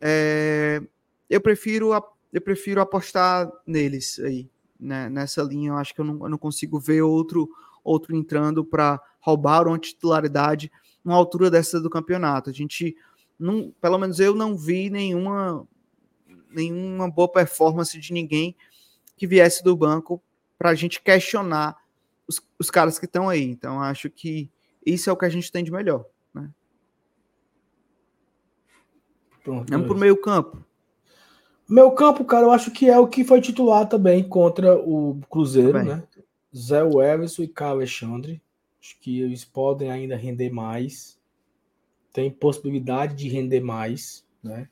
é, 0.00 0.82
eu 1.28 1.40
prefiro 1.40 1.90
eu 2.32 2.40
prefiro 2.40 2.80
apostar 2.80 3.50
neles 3.66 4.18
aí, 4.18 4.48
né, 4.78 5.08
nessa 5.08 5.42
linha. 5.42 5.70
Eu 5.70 5.76
acho 5.76 5.94
que 5.94 6.00
eu 6.00 6.04
não, 6.04 6.24
eu 6.24 6.28
não 6.28 6.38
consigo 6.38 6.78
ver 6.78 7.02
outro 7.02 7.48
outro 7.82 8.16
entrando 8.16 8.64
para 8.64 8.98
roubar 9.20 9.68
uma 9.68 9.78
titularidade 9.78 10.72
numa 11.04 11.16
altura 11.16 11.50
dessa 11.50 11.80
do 11.80 11.90
campeonato. 11.90 12.50
A 12.50 12.52
gente 12.52 12.96
não, 13.38 13.72
pelo 13.80 13.98
menos 13.98 14.20
eu 14.20 14.34
não 14.34 14.56
vi 14.56 14.88
nenhuma 14.90 15.66
nenhuma 16.50 17.10
boa 17.10 17.28
performance 17.28 17.98
de 17.98 18.12
ninguém 18.12 18.56
que 19.16 19.26
viesse 19.26 19.62
do 19.62 19.76
banco 19.76 20.22
para 20.56 20.70
a 20.70 20.74
gente 20.74 21.02
questionar 21.02 21.76
os, 22.28 22.40
os 22.58 22.70
caras 22.70 22.98
que 22.98 23.06
estão 23.06 23.28
aí. 23.28 23.42
Então 23.42 23.80
acho 23.80 24.08
que 24.08 24.50
isso 24.86 25.10
é 25.10 25.12
o 25.12 25.16
que 25.16 25.24
a 25.24 25.30
gente 25.30 25.50
tem 25.50 25.64
de 25.64 25.72
melhor. 25.72 26.04
Né? 26.32 26.48
Pronto, 29.42 29.70
Vamos 29.70 29.86
para 29.86 29.96
o 29.96 30.00
meio 30.00 30.16
campo. 30.16 30.64
Meu 31.68 31.90
campo, 31.92 32.24
cara, 32.24 32.46
eu 32.46 32.50
acho 32.50 32.70
que 32.70 32.88
é 32.88 32.98
o 32.98 33.08
que 33.08 33.24
foi 33.24 33.40
titular 33.40 33.88
também 33.88 34.22
contra 34.28 34.76
o 34.76 35.18
Cruzeiro, 35.30 35.82
né? 35.82 36.02
Zé 36.54 36.80
Everson 36.80 37.42
e 37.42 37.48
Carlos 37.48 37.78
Alexandre. 37.78 38.42
Acho 38.84 39.00
que 39.00 39.22
eles 39.22 39.46
podem 39.46 39.90
ainda 39.90 40.14
render 40.14 40.50
mais. 40.50 41.18
Tem 42.12 42.30
possibilidade 42.30 43.14
de 43.14 43.30
render 43.30 43.60
mais, 43.60 44.26
né? 44.42 44.68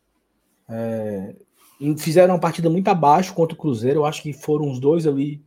É, 0.69 1.35
fizeram 1.97 2.35
uma 2.35 2.41
partida 2.41 2.69
muito 2.69 2.89
abaixo 2.89 3.33
contra 3.33 3.55
o 3.55 3.59
Cruzeiro. 3.59 4.01
Eu 4.01 4.05
acho 4.05 4.23
que 4.23 4.35
foram 4.35 4.71
os 4.71 4.79
dois 4.79 5.07
ali 5.07 5.43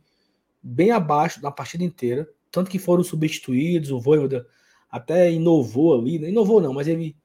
bem 0.60 0.90
abaixo 0.90 1.40
na 1.40 1.52
partida 1.52 1.84
inteira. 1.84 2.28
Tanto 2.50 2.68
que 2.68 2.80
foram 2.80 3.04
substituídos. 3.04 3.92
O 3.92 4.00
Voivoda 4.00 4.44
até 4.90 5.30
inovou 5.30 5.94
ali. 5.94 6.18
Né? 6.18 6.30
Inovou 6.30 6.60
não, 6.60 6.72
mas 6.72 6.88
ele, 6.88 7.16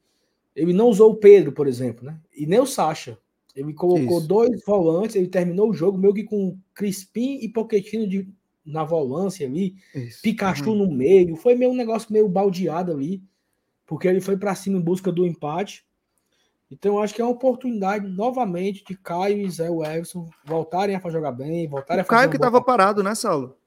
ele 0.56 0.74
não 0.74 0.90
usou 0.90 1.10
o 1.10 1.18
Pedro, 1.18 1.52
por 1.52 1.66
exemplo, 1.66 2.06
né? 2.06 2.22
E 2.38 2.46
nem 2.46 2.60
o 2.60 2.68
Sacha. 2.68 3.18
Ele 3.56 3.74
colocou 3.74 4.20
Isso. 4.20 4.28
dois 4.28 4.64
volantes, 4.64 5.16
ele 5.16 5.28
terminou 5.28 5.72
o 5.72 5.74
jogo 5.74 5.98
meio 5.98 6.14
que 6.14 6.24
com 6.24 6.56
Crispim 6.76 7.40
e 7.42 7.50
Poquetino 7.50 8.08
de, 8.08 8.32
na 8.66 8.84
volância 8.84 9.48
ali, 9.48 9.76
Isso. 9.94 10.22
Pikachu 10.22 10.72
uhum. 10.72 10.78
no 10.78 10.92
meio. 10.92 11.36
Foi 11.36 11.56
meio 11.56 11.72
um 11.72 11.76
negócio 11.76 12.12
meio 12.12 12.28
baldeado 12.30 12.92
ali, 12.92 13.24
porque 13.86 14.08
ele 14.08 14.22
foi 14.22 14.38
para 14.38 14.56
cima 14.56 14.78
em 14.78 14.82
busca 14.82 15.12
do 15.12 15.26
empate. 15.26 15.86
Então, 16.70 16.96
eu 16.96 17.04
acho 17.04 17.14
que 17.14 17.22
é 17.22 17.26
uma 17.26 17.34
oportunidade 17.34 18.08
novamente 18.08 18.84
de 18.86 18.96
Caio 18.96 19.46
e 19.46 19.52
Zé 19.52 19.68
Everson 19.68 20.30
voltarem 20.46 20.96
a 20.96 21.10
jogar 21.10 21.34
bem, 21.34 21.68
voltarem 21.68 22.02
o 22.02 22.02
a 22.02 22.06
fazer. 22.06 22.18
Caio 22.18 22.30
que 22.30 22.38
estava 22.38 22.62
parado, 22.62 23.04
né, 23.04 23.14
Saulo? 23.14 23.58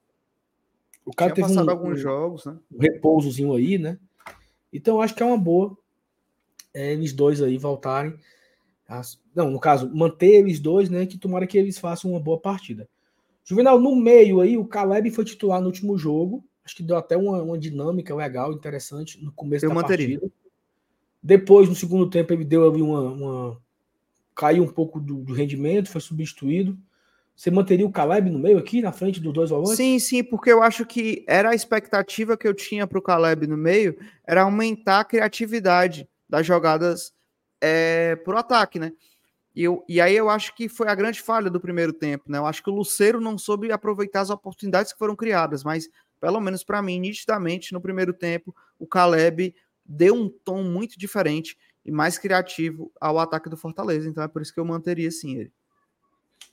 O 1.05 1.13
Caio 1.15 1.35
Tinha 1.35 1.47
teve 1.47 1.59
um, 1.59 1.71
alguns 1.71 2.01
jogos, 2.01 2.47
né? 2.47 2.57
Um 2.73 2.81
repousozinho 2.81 3.55
aí, 3.55 3.77
né? 3.77 3.99
Então, 4.73 4.97
eu 4.97 5.03
acho 5.03 5.15
que 5.15 5.23
é 5.23 5.27
uma 5.27 5.37
boa 5.37 5.77
é, 6.73 6.93
eles 6.93 7.13
dois 7.13 7.43
aí 7.43 7.59
voltarem. 7.59 8.19
Não, 9.35 9.51
no 9.51 9.61
caso, 9.61 9.95
manter 9.95 10.35
eles 10.35 10.59
dois, 10.59 10.89
né? 10.89 11.07
Que 11.07 11.19
tomara 11.19 11.47
que 11.47 11.57
eles 11.57 11.79
façam 11.79 12.11
uma 12.11 12.21
boa 12.21 12.39
partida. 12.39 12.89
Juvenal, 13.45 13.79
no 13.79 13.95
meio 13.95 14.41
aí, 14.41 14.57
o 14.57 14.65
Caleb 14.65 15.11
foi 15.11 15.25
titular 15.25 15.61
no 15.61 15.67
último 15.67 15.99
jogo. 15.99 16.45
Acho 16.65 16.77
que 16.77 16.83
deu 16.83 16.97
até 16.97 17.17
uma, 17.17 17.43
uma 17.43 17.59
dinâmica 17.59 18.15
legal, 18.15 18.53
interessante 18.53 19.23
no 19.23 19.31
começo 19.33 19.67
eu 19.67 19.69
da 19.69 19.75
manteria. 19.75 20.19
partida. 20.19 20.33
Depois, 21.23 21.69
no 21.69 21.75
segundo 21.75 22.09
tempo, 22.09 22.33
ele 22.33 22.45
deu 22.45 22.69
ali 22.69 22.81
uma. 22.81 23.01
uma... 23.01 23.61
caiu 24.35 24.65
um 24.65 24.69
pouco 24.69 24.99
do, 24.99 25.23
do, 25.23 25.35
rendimento, 25.35 25.91
foi 25.91 26.01
substituído. 26.01 26.79
Você 27.37 27.51
manteria 27.51 27.87
o 27.87 27.93
Caleb 27.93 28.31
no 28.31 28.39
meio 28.39 28.59
aqui, 28.59 28.81
na 28.81 28.93
frente 28.93 29.21
dos 29.21 29.33
dois 29.33 29.51
volantes? 29.51 29.77
Sim, 29.77 29.99
sim, 29.99 30.23
porque 30.23 30.51
eu 30.51 30.63
acho 30.63 30.87
que 30.87 31.25
era 31.27 31.51
a 31.51 31.55
expectativa 31.55 32.37
que 32.37 32.47
eu 32.47 32.55
tinha 32.55 32.87
para 32.87 32.99
o 32.99 33.03
Caleb 33.03 33.47
no 33.47 33.57
meio, 33.57 33.99
era 34.27 34.43
aumentar 34.43 35.01
a 35.01 35.05
criatividade 35.05 36.09
das 36.29 36.47
jogadas 36.47 37.13
é, 37.61 38.17
o 38.27 38.33
ataque, 38.33 38.79
né? 38.79 38.93
E, 39.55 39.63
eu, 39.63 39.85
e 39.89 40.01
aí 40.01 40.17
eu 40.17 40.29
acho 40.29 40.55
que 40.55 40.69
foi 40.69 40.89
a 40.89 40.95
grande 40.95 41.23
falha 41.23 41.49
do 41.49 41.61
primeiro 41.61 41.93
tempo, 41.93 42.25
né? 42.29 42.39
Eu 42.39 42.47
acho 42.47 42.63
que 42.63 42.71
o 42.71 42.75
Luceiro 42.75 43.21
não 43.21 43.39
soube 43.39 43.71
aproveitar 43.71 44.21
as 44.21 44.31
oportunidades 44.31 44.93
que 44.93 44.99
foram 44.99 45.15
criadas, 45.15 45.63
mas 45.63 45.89
pelo 46.21 46.41
menos 46.41 46.65
para 46.65 46.83
mim, 46.83 46.99
nitidamente, 46.99 47.73
no 47.73 47.81
primeiro 47.81 48.13
tempo, 48.13 48.55
o 48.79 48.87
Caleb 48.87 49.55
deu 49.85 50.15
um 50.15 50.29
tom 50.29 50.63
muito 50.63 50.99
diferente 50.99 51.57
e 51.85 51.93
mais 51.93 52.17
criativo 52.19 52.91
ao 53.01 53.19
ataque 53.19 53.49
do 53.49 53.57
Fortaleza. 53.57 54.09
Então 54.09 54.25
é 54.25 54.29
por 54.29 54.41
isso 54.41 54.53
que 54.53 54.59
eu 54.59 54.65
manteria 54.65 55.11
sim 55.11 55.37
ele. 55.37 55.53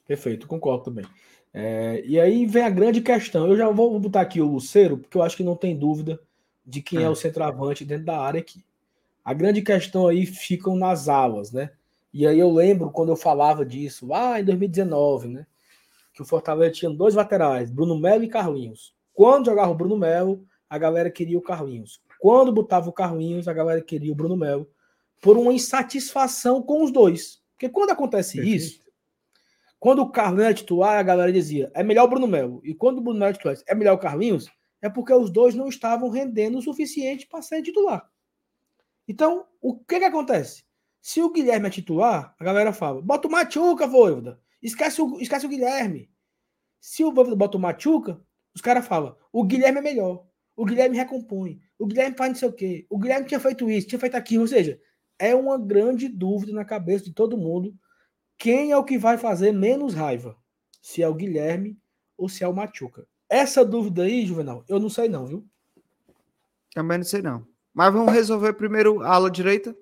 Perfeito, 0.06 0.45
concordo 0.45 0.84
também. 0.84 1.06
É, 1.53 2.03
e 2.06 2.19
aí 2.19 2.45
vem 2.45 2.64
a 2.64 2.69
grande 2.69 3.02
questão. 3.02 3.48
Eu 3.48 3.57
já 3.57 3.69
vou 3.69 3.98
botar 3.99 4.22
aqui 4.22 4.41
o 4.41 4.48
Luceiro, 4.48 4.98
porque 4.98 5.18
eu 5.18 5.22
acho 5.22 5.38
que 5.38 5.44
não 5.44 5.56
tem 5.56 5.78
dúvida 5.78 6.19
de 6.65 6.82
quem 6.82 6.99
é, 6.99 7.03
é 7.03 7.10
o 7.10 7.15
centroavante 7.15 7.86
dentro 7.86 8.06
da 8.06 8.19
área 8.19 8.41
aqui. 8.41 8.64
A 9.23 9.34
grande 9.34 9.61
questão 9.61 10.07
aí 10.07 10.26
ficam 10.26 10.76
nas 10.76 11.07
alas, 11.07 11.52
né? 11.52 11.72
E 12.13 12.27
aí 12.27 12.39
eu 12.39 12.51
lembro 12.51 12.91
quando 12.91 13.09
eu 13.09 13.15
falava 13.15 13.65
disso 13.65 14.07
lá 14.07 14.39
em 14.39 14.43
2019, 14.43 15.27
né? 15.29 15.47
Que 16.13 16.21
o 16.21 16.25
Fortaleza 16.25 16.73
tinha 16.73 16.91
dois 16.91 17.15
laterais, 17.15 17.71
Bruno 17.71 17.97
Melo 17.97 18.23
e 18.23 18.27
Carlinhos. 18.27 18.93
Quando 19.13 19.45
jogava 19.45 19.71
o 19.71 19.75
Bruno 19.75 19.97
Melo, 19.97 20.45
a 20.69 20.77
galera 20.77 21.09
queria 21.09 21.38
o 21.38 21.41
Carlinhos. 21.41 22.01
Quando 22.19 22.51
botava 22.51 22.89
o 22.89 22.93
Carlinhos, 22.93 23.47
a 23.47 23.53
galera 23.53 23.81
queria 23.81 24.11
o 24.11 24.15
Bruno 24.15 24.35
Melo 24.35 24.69
por 25.21 25.38
uma 25.38 25.53
insatisfação 25.53 26.61
com 26.61 26.83
os 26.83 26.91
dois. 26.91 27.41
Porque 27.53 27.69
quando 27.69 27.91
acontece 27.91 28.38
Perfeito. 28.38 28.55
isso, 28.55 28.81
quando 29.79 30.01
o 30.01 30.11
Carlinhos 30.11 30.51
é 30.51 30.53
titular, 30.53 30.99
a 30.99 31.03
galera 31.03 31.31
dizia, 31.31 31.71
é 31.73 31.81
melhor 31.81 32.05
o 32.05 32.09
Bruno 32.09 32.27
Melo. 32.27 32.61
E 32.63 32.73
quando 32.73 32.97
o 32.97 33.01
Bruno 33.01 33.19
Melo 33.19 33.31
é 33.31 33.33
titular, 33.33 33.57
é 33.65 33.75
melhor 33.75 33.93
o 33.93 33.99
Carlinhos, 33.99 34.49
é 34.81 34.89
porque 34.89 35.13
os 35.13 35.29
dois 35.29 35.55
não 35.55 35.67
estavam 35.67 36.09
rendendo 36.09 36.57
o 36.57 36.61
suficiente 36.61 37.27
para 37.27 37.41
ser 37.41 37.61
titular. 37.61 38.09
Então, 39.07 39.45
o 39.61 39.77
que 39.77 39.99
que 39.99 40.05
acontece? 40.05 40.63
Se 41.02 41.22
o 41.22 41.32
Guilherme 41.32 41.68
é 41.68 41.72
titular, 41.72 42.36
a 42.40 42.44
galera 42.44 42.72
fala: 42.72 43.02
bota 43.02 43.28
o 43.28 43.32
Machuca, 43.32 43.88
Voivoda. 43.88 44.40
Esquece 44.61 45.02
o, 45.02 45.19
esquece 45.19 45.45
o 45.45 45.49
Guilherme. 45.49 46.11
Se 46.80 47.03
o 47.03 47.11
Voivoda 47.11 47.36
bota 47.36 47.57
o 47.57 47.61
Machuca, 47.61 48.22
os 48.53 48.61
caras 48.61 48.86
falam: 48.86 49.15
o 49.32 49.44
Guilherme 49.44 49.80
é 49.80 49.82
melhor. 49.82 50.26
O 50.56 50.65
Guilherme 50.65 50.98
recompõe. 50.98 51.60
O 51.80 51.88
Guilherme 51.88 52.15
faz 52.15 52.30
não 52.32 52.36
sei 52.36 52.49
o 52.49 52.53
quê. 52.53 52.86
O 52.90 52.99
Guilherme 52.99 53.26
tinha 53.26 53.40
feito 53.40 53.69
isso, 53.69 53.88
tinha 53.88 53.99
feito 53.99 54.15
aquilo. 54.15 54.44
Ou 54.44 54.48
seja, 54.48 54.80
é 55.18 55.34
uma 55.34 55.57
grande 55.57 56.07
dúvida 56.07 56.53
na 56.53 56.65
cabeça 56.65 57.06
de 57.06 57.14
todo 57.14 57.38
mundo. 57.38 57.76
Quem 58.38 58.72
é 58.72 58.78
o 58.78 58.84
que 58.84 58.98
vai 58.98 59.18
fazer 59.18 59.52
menos 59.52 59.94
raiva? 59.94 60.36
Se 60.82 61.02
é 61.02 61.07
o 61.07 61.14
Guilherme 61.14 61.80
ou 62.18 62.30
se 62.30 62.44
é 62.44 62.48
o 62.48 62.53
Machuca. 62.53 63.07
Essa 63.30 63.64
dúvida 63.64 64.03
aí, 64.03 64.26
Juvenal, 64.26 64.65
eu 64.68 64.80
não 64.80 64.90
sei 64.90 65.07
não, 65.07 65.26
viu? 65.26 65.48
Também 66.73 66.98
não 66.98 67.06
sei 67.06 67.22
não. 67.22 67.48
Mas 67.73 67.94
vamos 67.94 68.11
resolver 68.11 68.53
primeiro 68.53 69.02
a 69.02 69.14
ala 69.14 69.32
direita, 69.32 69.76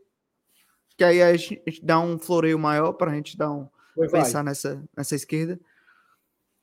que 0.99 1.03
aí 1.05 1.23
a 1.23 1.33
gente 1.37 1.63
dá 1.81 1.97
um 1.97 2.19
floreio 2.19 2.59
maior 2.59 2.91
para 2.91 3.09
a 3.09 3.15
gente 3.15 3.37
dar 3.37 3.49
um 3.49 3.69
pensar 4.11 4.43
nessa, 4.43 4.83
nessa 4.93 5.15
esquerda. 5.15 5.57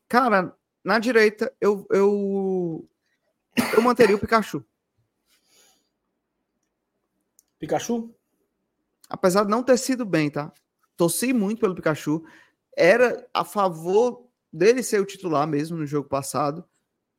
Cara, 0.07 0.55
na 0.85 0.99
direita 0.99 1.51
eu, 1.59 1.87
eu 1.89 2.87
eu 3.75 3.81
manteria 3.81 4.15
o 4.15 4.19
Pikachu. 4.19 4.63
Pikachu? 7.59 8.15
Apesar 9.09 9.45
de 9.45 9.51
não 9.51 9.63
ter 9.63 9.79
sido 9.79 10.05
bem, 10.05 10.29
tá? 10.29 10.53
Torci 10.99 11.33
muito 11.33 11.63
pelo 11.63 11.75
Pikachu. 11.75 12.23
Era 12.77 13.27
a 13.33 13.43
favor 13.43 14.29
dele 14.53 14.83
ser 14.83 15.01
o 15.01 15.07
titular 15.07 15.47
mesmo 15.47 15.79
no 15.79 15.87
jogo 15.87 16.11
passado 16.11 16.63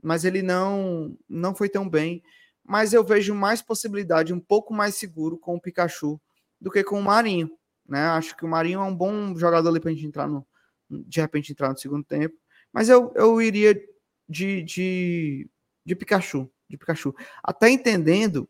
mas 0.03 0.23
ele 0.23 0.43
não 0.43 1.17
não 1.27 1.55
foi 1.55 1.67
tão 1.67 1.89
bem. 1.89 2.21
Mas 2.63 2.93
eu 2.93 3.03
vejo 3.03 3.33
mais 3.33 3.59
possibilidade, 3.59 4.31
um 4.31 4.39
pouco 4.39 4.71
mais 4.71 4.93
seguro 4.93 5.35
com 5.35 5.55
o 5.55 5.59
Pikachu 5.59 6.21
do 6.59 6.71
que 6.71 6.83
com 6.83 6.99
o 6.99 7.03
Marinho. 7.03 7.49
Né? 7.87 7.99
Acho 7.99 8.35
que 8.35 8.45
o 8.45 8.47
Marinho 8.47 8.79
é 8.79 8.83
um 8.83 8.95
bom 8.95 9.35
jogador 9.37 9.69
ali 9.69 9.79
para 9.79 9.91
a 9.91 9.93
gente 9.93 10.05
entrar 10.05 10.27
no. 10.27 10.45
De 10.89 11.19
repente 11.19 11.51
entrar 11.51 11.69
no 11.69 11.77
segundo 11.77 12.03
tempo. 12.03 12.35
Mas 12.71 12.89
eu, 12.89 13.11
eu 13.15 13.41
iria 13.41 13.79
de, 14.27 14.61
de, 14.63 15.49
de 15.85 15.95
Pikachu. 15.95 16.49
De 16.69 16.77
Pikachu. 16.77 17.13
Até 17.43 17.69
entendendo 17.69 18.49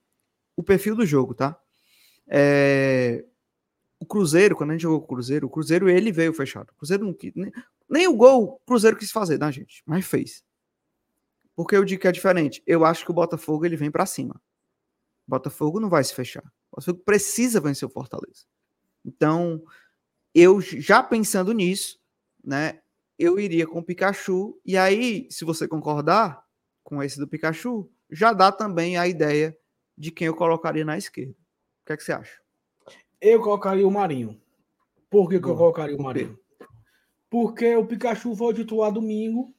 o 0.56 0.64
perfil 0.64 0.96
do 0.96 1.06
jogo, 1.06 1.34
tá? 1.34 1.60
É, 2.28 3.24
o 4.00 4.06
Cruzeiro, 4.06 4.56
quando 4.56 4.72
a 4.72 4.74
gente 4.74 4.82
jogou 4.82 5.00
o 5.00 5.08
Cruzeiro, 5.08 5.48
o 5.48 5.50
Cruzeiro 5.50 5.90
ele 5.90 6.12
veio 6.12 6.34
fechado. 6.34 6.72
O 6.72 6.76
Cruzeiro 6.76 7.06
não 7.06 7.16
nem, 7.36 7.52
nem 7.90 8.08
o 8.08 8.16
gol 8.16 8.44
o 8.44 8.60
Cruzeiro 8.66 8.98
quis 8.98 9.12
fazer, 9.12 9.40
né, 9.40 9.52
gente? 9.52 9.82
Mas 9.86 10.06
fez. 10.06 10.44
Porque 11.56 11.76
eu 11.76 11.84
digo 11.84 12.02
que 12.02 12.08
é 12.08 12.12
diferente. 12.12 12.62
Eu 12.68 12.86
acho 12.86 13.04
que 13.04 13.12
o 13.12 13.14
Botafogo 13.14 13.66
ele 13.66 13.76
vem 13.76 13.90
para 13.90 14.06
cima. 14.06 14.36
O 15.28 15.32
Botafogo 15.32 15.80
não 15.80 15.90
vai 15.90 16.04
se 16.04 16.14
fechar. 16.14 16.44
O 16.78 16.80
Botafogo 16.80 17.04
precisa 17.04 17.60
vencer 17.60 17.88
o 17.88 17.92
Fortaleza. 17.92 18.46
Então, 19.04 19.64
eu 20.34 20.62
já 20.62 21.02
pensando 21.02 21.52
nisso, 21.52 22.00
né, 22.44 22.80
eu 23.18 23.40
iria 23.40 23.66
com 23.66 23.80
o 23.80 23.84
Pikachu. 23.84 24.60
E 24.64 24.78
aí, 24.78 25.28
se 25.32 25.44
você 25.44 25.68
concordar 25.68 26.46
com 26.84 27.02
esse 27.02 27.18
do 27.18 27.28
Pikachu, 27.28 27.90
já 28.12 28.32
dá 28.32 28.52
também 28.52 28.96
a 28.96 29.08
ideia 29.08 29.58
de 29.98 30.12
quem 30.12 30.28
eu 30.28 30.36
colocaria 30.36 30.86
na 30.86 30.98
esquerda. 30.98 31.32
O 31.32 31.86
que 31.88 31.94
é 31.94 31.98
que 31.98 32.04
você 32.04 32.12
acha? 32.12 32.40
Eu 33.20 33.42
colocaria 33.42 33.88
o 33.88 33.92
Marinho. 33.92 34.40
Por 35.10 35.28
que, 35.30 35.40
que 35.40 35.48
eu 35.48 35.56
colocaria 35.56 35.98
o 35.98 36.02
Marinho? 36.04 36.40
Porque 37.28 37.76
o 37.76 37.88
Pikachu 37.88 38.36
foi 38.36 38.54
titular 38.54 38.92
domingo 38.92 39.52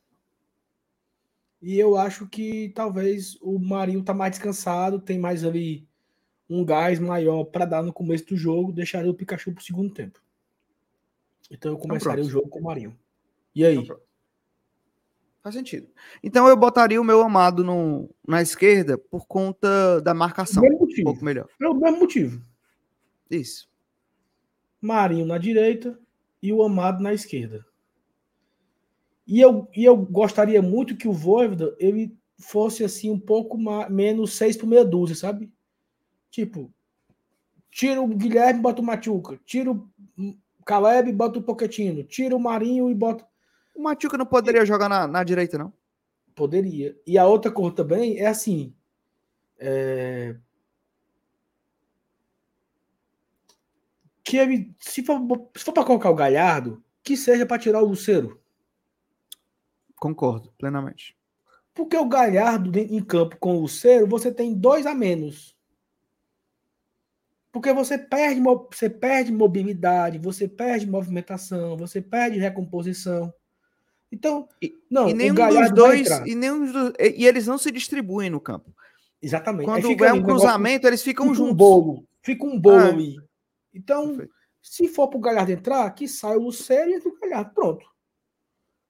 e 1.61 1.79
eu 1.79 1.97
acho 1.97 2.29
que 2.29 2.69
talvez 2.77 3.37
o 3.43 3.59
Marinho 3.59 4.05
tá 4.05 4.15
mais 4.15 4.31
descansado, 4.31 5.01
tem 5.01 5.19
mais 5.19 5.45
ali 5.45 5.88
um 6.49 6.65
gás 6.65 6.99
maior 6.99 7.45
para 7.45 7.65
dar 7.65 7.83
no 7.83 7.93
começo 7.93 8.27
do 8.27 8.37
jogo, 8.37 8.73
deixaria 8.73 9.11
o 9.11 9.15
Pikachu 9.15 9.53
pro 9.53 9.63
segundo 9.63 9.93
tempo. 9.93 10.21
Então 11.51 11.73
eu 11.73 11.77
então 11.77 11.89
começaria 11.89 12.23
então, 12.23 12.29
o 12.29 12.31
jogo 12.31 12.49
com 12.49 12.61
o 12.61 12.65
Marinho. 12.65 12.99
E 13.55 13.65
aí? 13.65 13.77
Então, 13.77 13.99
Faz 15.43 15.55
sentido. 15.55 15.89
Então 16.23 16.49
eu 16.49 16.57
botaria 16.57 17.01
o 17.01 17.05
meu 17.05 17.23
amado 17.23 17.65
no, 17.65 18.11
na 18.27 18.43
esquerda 18.43 18.99
por 18.99 19.27
conta 19.27 20.01
da 20.01 20.13
marcação. 20.13 20.63
Um 20.63 21.05
pouco 21.05 21.25
melhor. 21.25 21.49
Pelo 21.59 21.75
mesmo 21.75 22.01
motivo. 22.01 22.43
Isso. 23.31 23.69
Marinho 24.81 25.25
na 25.25 25.39
direita 25.39 25.99
e 26.43 26.53
o 26.53 26.63
amado 26.63 27.03
na 27.03 27.15
esquerda. 27.15 27.65
E 29.27 29.41
eu, 29.41 29.69
e 29.75 29.85
eu 29.85 29.97
gostaria 29.97 30.61
muito 30.61 30.97
que 30.97 31.09
o 31.09 31.13
Voivoda 31.13 31.75
ele 31.79 32.17
fosse 32.39 32.85
assim 32.85 33.11
um 33.11 33.19
pouco 33.19 33.59
mais, 33.59 33.91
menos 33.91 34.33
seis 34.35 34.57
por 34.57 34.67
meia 34.67 34.85
dúzia, 34.85 35.17
sabe? 35.17 35.51
Tipo, 36.31 36.73
tira 37.71 38.01
o 38.01 38.09
Guilherme, 38.09 38.61
bota 38.61 38.83
o 38.83 38.85
Machuca, 38.85 39.41
tira 39.45 39.71
o 39.73 39.89
Caleb, 40.65 41.13
bota 41.13 41.39
o 41.39 41.43
Poquetino, 41.43 42.05
tira 42.05 42.37
o 42.37 42.41
Marinho 42.41 42.91
e 42.91 42.95
bota. 42.95 43.27
O 43.75 43.83
Machuca 43.83 44.19
não 44.19 44.27
poderia 44.27 44.63
e... 44.63 44.67
jogar 44.67 44.89
na, 44.89 45.07
na 45.07 45.25
direita, 45.25 45.57
não? 45.57 45.73
Poderia. 46.35 46.97
E 47.07 47.17
a 47.17 47.27
outra 47.27 47.51
cor 47.51 47.73
também 47.73 48.19
é 48.19 48.27
assim. 48.27 48.75
É... 49.59 50.37
Que 54.23 54.37
ele, 54.37 54.75
se 54.79 55.03
for, 55.03 55.21
se 55.57 55.65
for 55.65 55.73
para 55.73 55.85
colocar 55.85 56.11
o 56.11 56.15
Galhardo, 56.15 56.85
que 57.03 57.17
seja 57.17 57.47
para 57.47 57.59
tirar 57.59 57.83
o 57.83 57.87
Luceiro. 57.87 58.41
Concordo, 59.97 60.53
plenamente. 60.59 61.17
Porque 61.73 61.97
o 61.97 62.09
Galhardo 62.09 62.79
em 62.79 63.03
campo 63.03 63.37
com 63.39 63.57
o 63.57 63.61
Lucero, 63.63 64.07
você 64.07 64.31
tem 64.31 64.55
dois 64.55 64.85
a 64.85 64.95
menos. 64.95 65.57
Porque 67.59 67.73
você 67.73 67.99
perde, 67.99 68.41
você 68.41 68.89
perde 68.89 69.33
mobilidade, 69.33 70.17
você 70.17 70.47
perde 70.47 70.87
movimentação, 70.87 71.77
você 71.77 72.01
perde 72.01 72.39
recomposição. 72.39 73.35
Então, 74.13 74.49
não, 74.89 75.09
e 75.09 75.13
nenhum 75.13 75.35
dos 75.35 75.75
dois, 75.75 76.09
e, 76.25 76.37
nenhum 76.37 76.71
dos, 76.71 76.93
e, 77.01 77.27
eles 77.27 77.49
não 77.49 77.59
se 77.59 77.73
distribuem 77.73 78.31
no 78.31 78.41
campo. 78.41 78.73
Exatamente. 79.21 79.65
Quando 79.65 80.05
é 80.05 80.13
um 80.13 80.23
cruzamento, 80.23 80.87
eles 80.87 81.03
ficam 81.03 81.27
fica 81.27 81.37
juntos. 81.37 81.53
Um 81.53 81.57
bolo, 81.57 82.09
fica 82.23 82.47
um 82.47 82.61
bolo 82.61 82.77
ah, 82.77 82.89
ali. 82.91 83.17
Então, 83.75 84.07
perfeito. 84.07 84.33
se 84.63 84.87
for 84.87 85.09
para 85.09 85.19
o 85.19 85.21
Galhardo 85.21 85.51
entrar, 85.51 85.91
que 85.91 86.07
sai 86.07 86.37
o 86.37 86.43
Lucero 86.43 86.89
e 86.89 86.95
entra 86.95 87.09
o 87.09 87.19
Galhardo. 87.19 87.55
Pronto. 87.55 87.85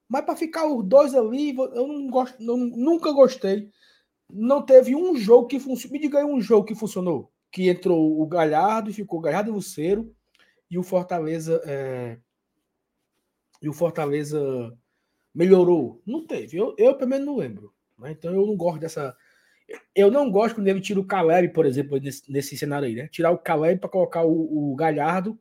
Mas 0.06 0.26
para 0.26 0.36
ficar 0.36 0.66
os 0.66 0.84
dois 0.84 1.14
ali, 1.14 1.56
eu 1.56 1.88
não 1.88 2.06
gosto, 2.10 2.36
não, 2.38 2.58
nunca 2.58 3.12
gostei. 3.12 3.70
Não 4.28 4.60
teve 4.60 4.94
um 4.94 5.16
jogo 5.16 5.46
que 5.46 5.58
funcionou. 5.58 5.92
Me 5.94 5.98
diga 5.98 6.18
aí 6.18 6.24
um 6.26 6.38
jogo 6.38 6.66
que 6.66 6.74
funcionou. 6.74 7.32
Que 7.50 7.68
entrou 7.68 8.20
o 8.20 8.26
Galhardo 8.26 8.90
e 8.90 8.94
ficou 8.94 9.20
Galhardo 9.20 9.50
e 9.50 9.54
Luceiro. 9.54 10.14
E 10.70 10.78
o 10.78 10.82
Fortaleza. 10.82 11.60
É... 11.64 12.18
E 13.60 13.68
o 13.68 13.72
Fortaleza 13.72 14.76
melhorou. 15.34 16.02
Não 16.06 16.26
teve. 16.26 16.56
Eu, 16.56 16.74
eu 16.78 16.96
pelo 16.96 17.10
menos 17.10 17.26
não 17.26 17.36
lembro. 17.36 17.72
Né? 17.98 18.12
Então 18.12 18.32
eu 18.32 18.46
não 18.46 18.56
gosto 18.56 18.80
dessa. 18.80 19.16
Eu 19.94 20.10
não 20.10 20.30
gosto 20.30 20.54
quando 20.54 20.68
ele 20.68 20.80
tira 20.80 20.98
o 20.98 21.06
Caleb, 21.06 21.52
por 21.52 21.66
exemplo, 21.66 21.98
nesse, 21.98 22.30
nesse 22.30 22.56
cenário 22.56 22.88
aí, 22.88 22.94
né? 22.94 23.08
Tirar 23.08 23.30
o 23.30 23.38
Caleb 23.38 23.80
para 23.80 23.90
colocar 23.90 24.24
o, 24.24 24.72
o, 24.72 24.74
Galhardo. 24.74 25.38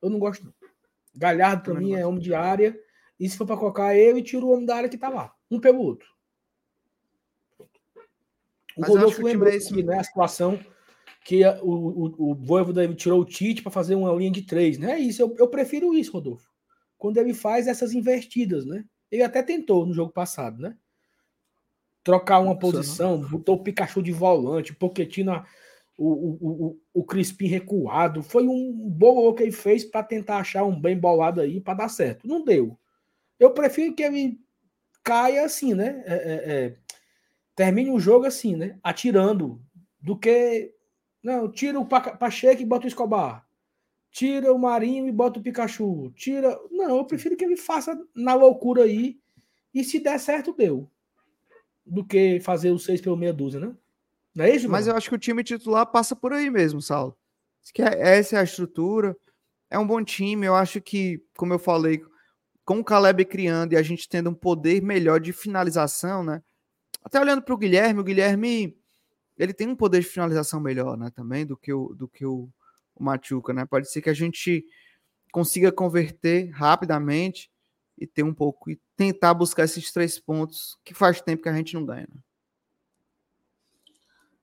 Eu 0.00 0.08
não 0.08 0.18
gosto, 0.18 0.44
não. 0.44 0.54
Galhardo, 1.14 1.62
para 1.62 1.74
mim, 1.74 1.94
é 1.94 2.06
homem 2.06 2.20
de 2.20 2.34
área 2.34 2.78
e 3.18 3.28
se 3.28 3.36
for 3.36 3.46
para 3.46 3.56
colocar 3.56 3.94
ele, 3.96 4.22
tira 4.22 4.44
o 4.44 4.50
homem 4.50 4.66
da 4.66 4.76
área 4.76 4.88
que 4.88 4.98
tá 4.98 5.08
lá. 5.08 5.34
Um 5.50 5.58
pelo 5.58 5.80
outro. 5.80 6.08
O 8.76 8.82
Mas 8.82 8.90
Rodolfo 8.90 9.22
lembrou 9.22 9.50
esse... 9.50 9.72
aqui, 9.72 9.82
né, 9.82 9.98
a 9.98 10.04
situação 10.04 10.60
que 11.26 11.44
o, 11.60 11.70
o, 11.70 12.30
o 12.30 12.34
Voivoda 12.36 12.86
tirou 12.94 13.20
o 13.20 13.24
Tite 13.24 13.60
para 13.60 13.72
fazer 13.72 13.96
uma 13.96 14.12
linha 14.12 14.30
de 14.30 14.42
três, 14.42 14.78
né? 14.78 14.92
É 14.92 14.98
isso, 15.00 15.20
eu, 15.20 15.34
eu 15.36 15.48
prefiro 15.48 15.92
isso, 15.92 16.12
Rodolfo. 16.12 16.48
Quando 16.96 17.16
ele 17.16 17.34
faz 17.34 17.66
essas 17.66 17.92
invertidas, 17.92 18.64
né? 18.64 18.84
Ele 19.10 19.24
até 19.24 19.42
tentou 19.42 19.84
no 19.84 19.92
jogo 19.92 20.12
passado, 20.12 20.62
né? 20.62 20.76
Trocar 22.04 22.38
uma 22.38 22.56
posição, 22.56 23.18
botou 23.20 23.56
o 23.56 23.62
Pikachu 23.64 24.00
de 24.00 24.12
volante, 24.12 24.70
o 24.70 24.76
Pochettino, 24.76 25.44
o, 25.98 26.06
o, 26.06 26.38
o, 26.40 26.80
o 26.94 27.04
Crispim 27.04 27.48
recuado. 27.48 28.22
Foi 28.22 28.46
um 28.46 28.88
bom 28.88 29.34
que 29.34 29.42
ele 29.42 29.50
fez 29.50 29.84
para 29.84 30.04
tentar 30.04 30.38
achar 30.38 30.62
um 30.62 30.80
bem 30.80 30.96
bolado 30.96 31.40
aí 31.40 31.60
para 31.60 31.74
dar 31.74 31.88
certo. 31.88 32.28
Não 32.28 32.44
deu. 32.44 32.78
Eu 33.36 33.50
prefiro 33.50 33.96
que 33.96 34.04
ele 34.04 34.38
caia 35.02 35.44
assim, 35.44 35.74
né? 35.74 36.04
É, 36.06 36.14
é, 36.14 36.54
é, 36.54 36.76
termine 37.56 37.90
o 37.90 37.98
jogo 37.98 38.26
assim, 38.26 38.54
né? 38.54 38.78
Atirando, 38.80 39.60
do 40.00 40.16
que. 40.16 40.72
Não, 41.26 41.50
tira 41.50 41.80
o 41.80 41.84
Pacheco 41.84 42.62
e 42.62 42.64
bota 42.64 42.84
o 42.84 42.86
Escobar. 42.86 43.44
Tira 44.12 44.52
o 44.52 44.58
Marinho 44.60 45.08
e 45.08 45.12
bota 45.12 45.40
o 45.40 45.42
Pikachu. 45.42 46.12
Tira. 46.14 46.56
Não, 46.70 46.98
eu 46.98 47.04
prefiro 47.04 47.36
que 47.36 47.44
ele 47.44 47.56
faça 47.56 48.00
na 48.14 48.32
loucura 48.34 48.84
aí. 48.84 49.18
E 49.74 49.82
se 49.82 49.98
der 49.98 50.20
certo, 50.20 50.54
deu. 50.56 50.88
Do 51.84 52.04
que 52.04 52.38
fazer 52.38 52.70
os 52.70 52.84
seis 52.84 53.00
pelo 53.00 53.16
meia 53.16 53.32
dúzia, 53.32 53.58
né? 53.58 53.74
Não 54.36 54.44
é 54.44 54.54
isso, 54.54 54.68
Mas 54.68 54.86
eu 54.86 54.94
acho 54.94 55.08
que 55.08 55.16
o 55.16 55.18
time 55.18 55.42
titular 55.42 55.84
passa 55.86 56.14
por 56.14 56.32
aí 56.32 56.48
mesmo, 56.48 56.80
Saulo. 56.80 57.18
Essa 57.76 58.36
é 58.36 58.38
a 58.38 58.44
estrutura. 58.44 59.16
É 59.68 59.76
um 59.76 59.86
bom 59.86 60.04
time. 60.04 60.46
Eu 60.46 60.54
acho 60.54 60.80
que, 60.80 61.20
como 61.36 61.52
eu 61.52 61.58
falei, 61.58 62.00
com 62.64 62.78
o 62.78 62.84
Caleb 62.84 63.24
criando 63.24 63.72
e 63.72 63.76
a 63.76 63.82
gente 63.82 64.08
tendo 64.08 64.30
um 64.30 64.34
poder 64.34 64.80
melhor 64.80 65.18
de 65.18 65.32
finalização, 65.32 66.22
né? 66.22 66.40
Até 67.02 67.18
olhando 67.18 67.42
para 67.42 67.52
o 67.52 67.58
Guilherme, 67.58 67.98
o 67.98 68.04
Guilherme 68.04 68.78
ele 69.38 69.52
tem 69.52 69.68
um 69.68 69.76
poder 69.76 70.00
de 70.00 70.06
finalização 70.06 70.60
melhor, 70.60 70.96
né? 70.96 71.10
Também 71.10 71.44
do 71.44 71.56
que 71.56 71.72
o, 71.72 71.94
do 71.94 72.08
que 72.08 72.24
o, 72.24 72.48
o 72.94 73.04
Machuca, 73.04 73.52
né? 73.52 73.66
Pode 73.66 73.90
ser 73.90 74.00
que 74.00 74.10
a 74.10 74.14
gente 74.14 74.64
consiga 75.30 75.70
converter 75.70 76.50
rapidamente 76.50 77.50
e 77.98 78.06
ter 78.06 78.22
um 78.22 78.32
pouco 78.32 78.70
e 78.70 78.80
tentar 78.96 79.34
buscar 79.34 79.64
esses 79.64 79.92
três 79.92 80.18
pontos 80.18 80.78
que 80.84 80.94
faz 80.94 81.20
tempo 81.20 81.42
que 81.42 81.48
a 81.48 81.54
gente 81.54 81.74
não 81.74 81.84
ganha. 81.84 82.08
Né? 82.12 82.20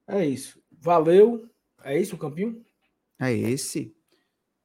É 0.07 0.25
isso. 0.25 0.61
Valeu. 0.71 1.49
É 1.83 1.99
isso 1.99 2.15
o 2.15 2.19
campinho? 2.19 2.63
É 3.19 3.33
esse. 3.33 3.95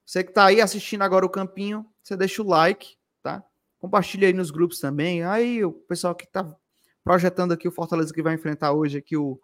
Você 0.04 0.24
que 0.24 0.32
tá 0.32 0.46
aí 0.46 0.60
assistindo 0.60 1.02
agora 1.02 1.26
o 1.26 1.30
campinho, 1.30 1.86
você 2.02 2.16
deixa 2.16 2.42
o 2.42 2.46
like, 2.46 2.96
tá? 3.22 3.44
Compartilha 3.78 4.26
aí 4.26 4.32
nos 4.32 4.50
grupos 4.50 4.80
também. 4.80 5.22
Aí 5.22 5.64
o 5.64 5.72
pessoal 5.72 6.14
que 6.14 6.26
tá 6.26 6.56
projetando 7.04 7.52
aqui 7.52 7.68
o 7.68 7.72
Fortaleza 7.72 8.12
que 8.12 8.22
vai 8.22 8.34
enfrentar 8.34 8.72
hoje 8.72 8.98
aqui 8.98 9.16
o, 9.16 9.40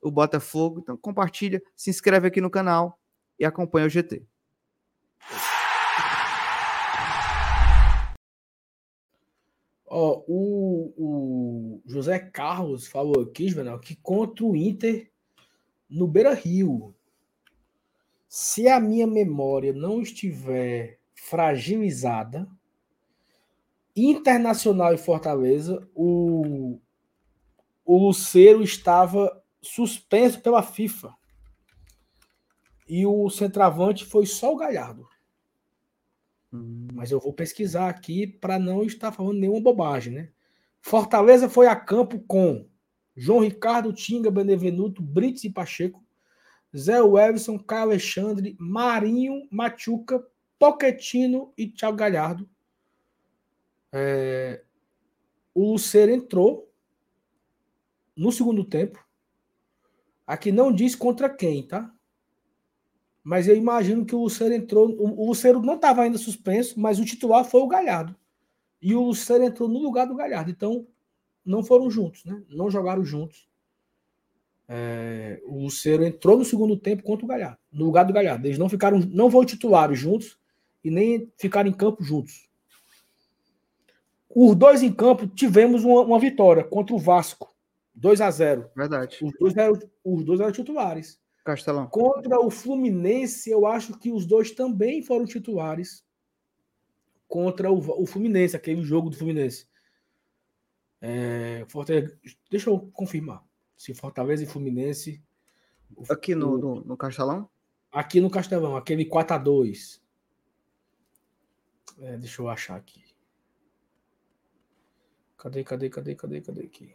o 0.00 0.10
Botafogo. 0.10 0.80
Então 0.80 0.96
compartilha, 0.96 1.62
se 1.74 1.90
inscreve 1.90 2.28
aqui 2.28 2.40
no 2.40 2.50
canal 2.50 2.98
e 3.38 3.44
acompanha 3.44 3.86
o 3.86 3.90
GT. 3.90 4.24
Ó, 9.88 10.22
o, 10.26 10.92
o 10.96 11.82
José 11.86 12.18
Carlos 12.18 12.86
falou 12.86 13.22
aqui, 13.22 13.48
Juvenal, 13.48 13.78
que 13.78 13.96
contra 13.96 14.44
o 14.44 14.56
Inter 14.56 15.10
no 15.88 16.06
Beira 16.06 16.34
Rio, 16.34 16.94
se 18.28 18.68
a 18.68 18.80
minha 18.80 19.06
memória 19.06 19.72
não 19.72 20.02
estiver 20.02 20.98
fragilizada, 21.14 22.46
Internacional 23.96 24.92
e 24.92 24.98
Fortaleza, 24.98 25.88
o, 25.94 26.78
o 27.82 27.96
Luceiro 27.96 28.62
estava 28.62 29.35
suspenso 29.66 30.40
pela 30.40 30.62
FIFA. 30.62 31.14
E 32.88 33.04
o 33.04 33.28
centroavante 33.28 34.04
foi 34.04 34.26
só 34.26 34.52
o 34.52 34.56
Galhardo. 34.56 35.06
Hum. 36.52 36.88
Mas 36.92 37.10
eu 37.10 37.20
vou 37.20 37.32
pesquisar 37.32 37.88
aqui 37.88 38.26
para 38.26 38.58
não 38.58 38.84
estar 38.84 39.12
falando 39.12 39.38
nenhuma 39.38 39.60
bobagem, 39.60 40.12
né? 40.12 40.30
Fortaleza 40.80 41.48
foi 41.48 41.66
a 41.66 41.74
campo 41.74 42.20
com 42.20 42.68
João 43.16 43.40
Ricardo, 43.40 43.92
Tinga, 43.92 44.30
Benevenuto, 44.30 45.02
Brits 45.02 45.44
e 45.44 45.50
Pacheco, 45.50 46.04
Zé 46.76 46.98
Everson, 46.98 47.58
Caio 47.58 47.82
Alexandre, 47.82 48.56
Marinho, 48.60 49.48
Machuca, 49.50 50.24
Poquetino 50.58 51.52
e 51.56 51.66
Thiago 51.66 51.96
Galhardo. 51.96 52.48
É... 53.92 54.62
O 55.54 55.72
Luceiro 55.72 56.12
entrou 56.12 56.70
no 58.14 58.30
segundo 58.30 58.64
tempo. 58.64 59.05
Aqui 60.26 60.50
não 60.50 60.72
diz 60.72 60.94
contra 60.94 61.28
quem, 61.28 61.66
tá? 61.66 61.92
Mas 63.22 63.48
eu 63.48 63.56
imagino 63.56 64.04
que 64.04 64.14
o 64.14 64.22
Luceiro 64.22 64.54
entrou. 64.54 64.88
O 64.98 65.26
Luceiro 65.26 65.60
não 65.60 65.74
estava 65.74 66.02
ainda 66.02 66.18
suspenso, 66.18 66.78
mas 66.78 66.98
o 66.98 67.04
titular 67.04 67.44
foi 67.44 67.60
o 67.60 67.68
Galhardo. 67.68 68.14
E 68.80 68.94
o 68.94 69.02
Luceiro 69.02 69.44
entrou 69.44 69.68
no 69.68 69.78
lugar 69.78 70.06
do 70.06 70.14
Galhardo. 70.14 70.50
Então, 70.50 70.86
não 71.44 71.62
foram 71.62 71.90
juntos, 71.90 72.24
né? 72.24 72.42
Não 72.48 72.70
jogaram 72.70 73.04
juntos. 73.04 73.48
É, 74.68 75.40
o 75.44 75.62
Luceiro 75.62 76.04
entrou 76.04 76.36
no 76.36 76.44
segundo 76.44 76.76
tempo 76.76 77.02
contra 77.04 77.24
o 77.24 77.28
Galhardo, 77.28 77.58
no 77.72 77.84
lugar 77.84 78.04
do 78.04 78.12
Galhardo. 78.12 78.46
Eles 78.46 78.58
não 78.58 78.68
ficaram, 78.68 78.98
não 78.98 79.30
foram 79.30 79.46
titulares 79.46 79.98
juntos 79.98 80.38
e 80.84 80.90
nem 80.90 81.32
ficaram 81.36 81.68
em 81.68 81.72
campo 81.72 82.02
juntos. 82.02 82.48
Os 84.28 84.54
dois 84.54 84.82
em 84.82 84.92
campo 84.92 85.26
tivemos 85.26 85.84
uma, 85.84 86.02
uma 86.02 86.18
vitória 86.18 86.62
contra 86.62 86.94
o 86.94 86.98
Vasco, 86.98 87.55
2 87.96 88.20
a 88.20 88.30
0. 88.30 88.70
Verdade. 88.76 89.18
Os 89.22 89.32
dois 89.40 89.56
eram, 89.56 89.78
os 90.04 90.24
dois 90.24 90.40
eram 90.40 90.52
titulares. 90.52 91.18
Castelão. 91.44 91.86
Contra 91.86 92.38
o 92.40 92.50
Fluminense, 92.50 93.50
eu 93.50 93.66
acho 93.66 93.98
que 93.98 94.12
os 94.12 94.26
dois 94.26 94.50
também 94.50 95.02
foram 95.02 95.24
titulares 95.24 96.04
contra 97.26 97.70
o, 97.70 98.02
o 98.02 98.06
Fluminense, 98.06 98.56
aquele 98.56 98.82
jogo 98.82 99.10
do 99.10 99.16
Fluminense. 99.16 99.66
É, 101.00 101.64
Fortaleza, 101.68 102.18
deixa 102.50 102.68
eu 102.68 102.78
confirmar. 102.92 103.44
Se 103.76 103.94
Fortaleza 103.94 104.42
e 104.42 104.46
Fluminense. 104.46 105.22
Aqui 106.10 106.34
no, 106.34 106.54
o, 106.54 106.58
no, 106.58 106.84
no, 106.84 106.96
Castelão? 106.96 107.48
Aqui 107.92 108.20
no 108.20 108.28
Castelão, 108.28 108.76
aquele 108.76 109.04
4x2. 109.04 110.00
É, 112.00 112.16
deixa 112.18 112.42
eu 112.42 112.48
achar 112.48 112.76
aqui. 112.76 113.04
Cadê, 115.38 115.62
cadê, 115.62 115.88
cadê, 115.88 116.14
cadê, 116.14 116.40
cadê 116.40 116.62
aqui? 116.62 116.94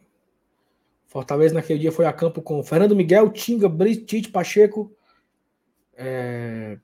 Fortaleza 1.12 1.52
naquele 1.52 1.78
dia 1.78 1.92
foi 1.92 2.06
a 2.06 2.12
campo 2.12 2.40
com 2.40 2.64
Fernando 2.64 2.96
Miguel, 2.96 3.30
Tinga, 3.30 3.68
Tite, 4.06 4.30
Pacheco, 4.30 4.96
é... 5.92 6.78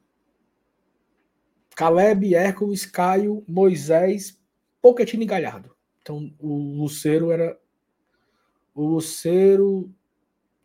Caleb, 1.74 2.34
Hércules, 2.34 2.84
Caio, 2.84 3.42
Moisés, 3.48 4.38
Pochettino 4.82 5.22
e 5.22 5.26
Galhardo. 5.26 5.74
Então 6.02 6.30
o 6.38 6.78
Luceiro 6.78 7.30
era. 7.30 7.58
O 8.74 8.84
Luceiro. 8.84 9.90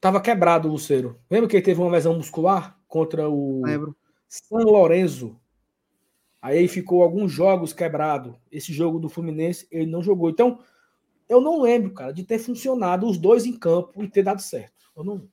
Tava 0.02 0.20
quebrado 0.20 0.68
o 0.68 0.72
Luceiro. 0.72 1.18
Lembra 1.32 1.48
que 1.48 1.56
ele 1.56 1.64
teve 1.64 1.80
uma 1.80 1.92
lesão 1.92 2.18
muscular 2.18 2.78
contra 2.86 3.30
o 3.30 3.62
Lembro. 3.64 3.96
São 4.28 4.58
Lourenço? 4.58 5.40
Aí 6.42 6.68
ficou 6.68 7.02
alguns 7.02 7.32
jogos 7.32 7.72
quebrado. 7.72 8.36
Esse 8.52 8.74
jogo 8.74 9.00
do 9.00 9.08
Fluminense 9.08 9.66
ele 9.72 9.86
não 9.86 10.04
jogou. 10.04 10.30
Então, 10.30 10.60
eu 11.28 11.42
não 11.42 11.62
lembro, 11.62 11.94
cara, 11.94 12.12
de 12.12 12.24
ter 12.24 12.40
funcionado 12.40 13.08
os 13.08 13.18
dois 13.18 13.46
em 13.46 13.58
campo 13.58 14.04
e 14.04 14.10
ter 14.10 14.24
dado 14.24 14.42
certo. 14.42 14.86
Eu 14.96 15.04
não. 15.04 15.28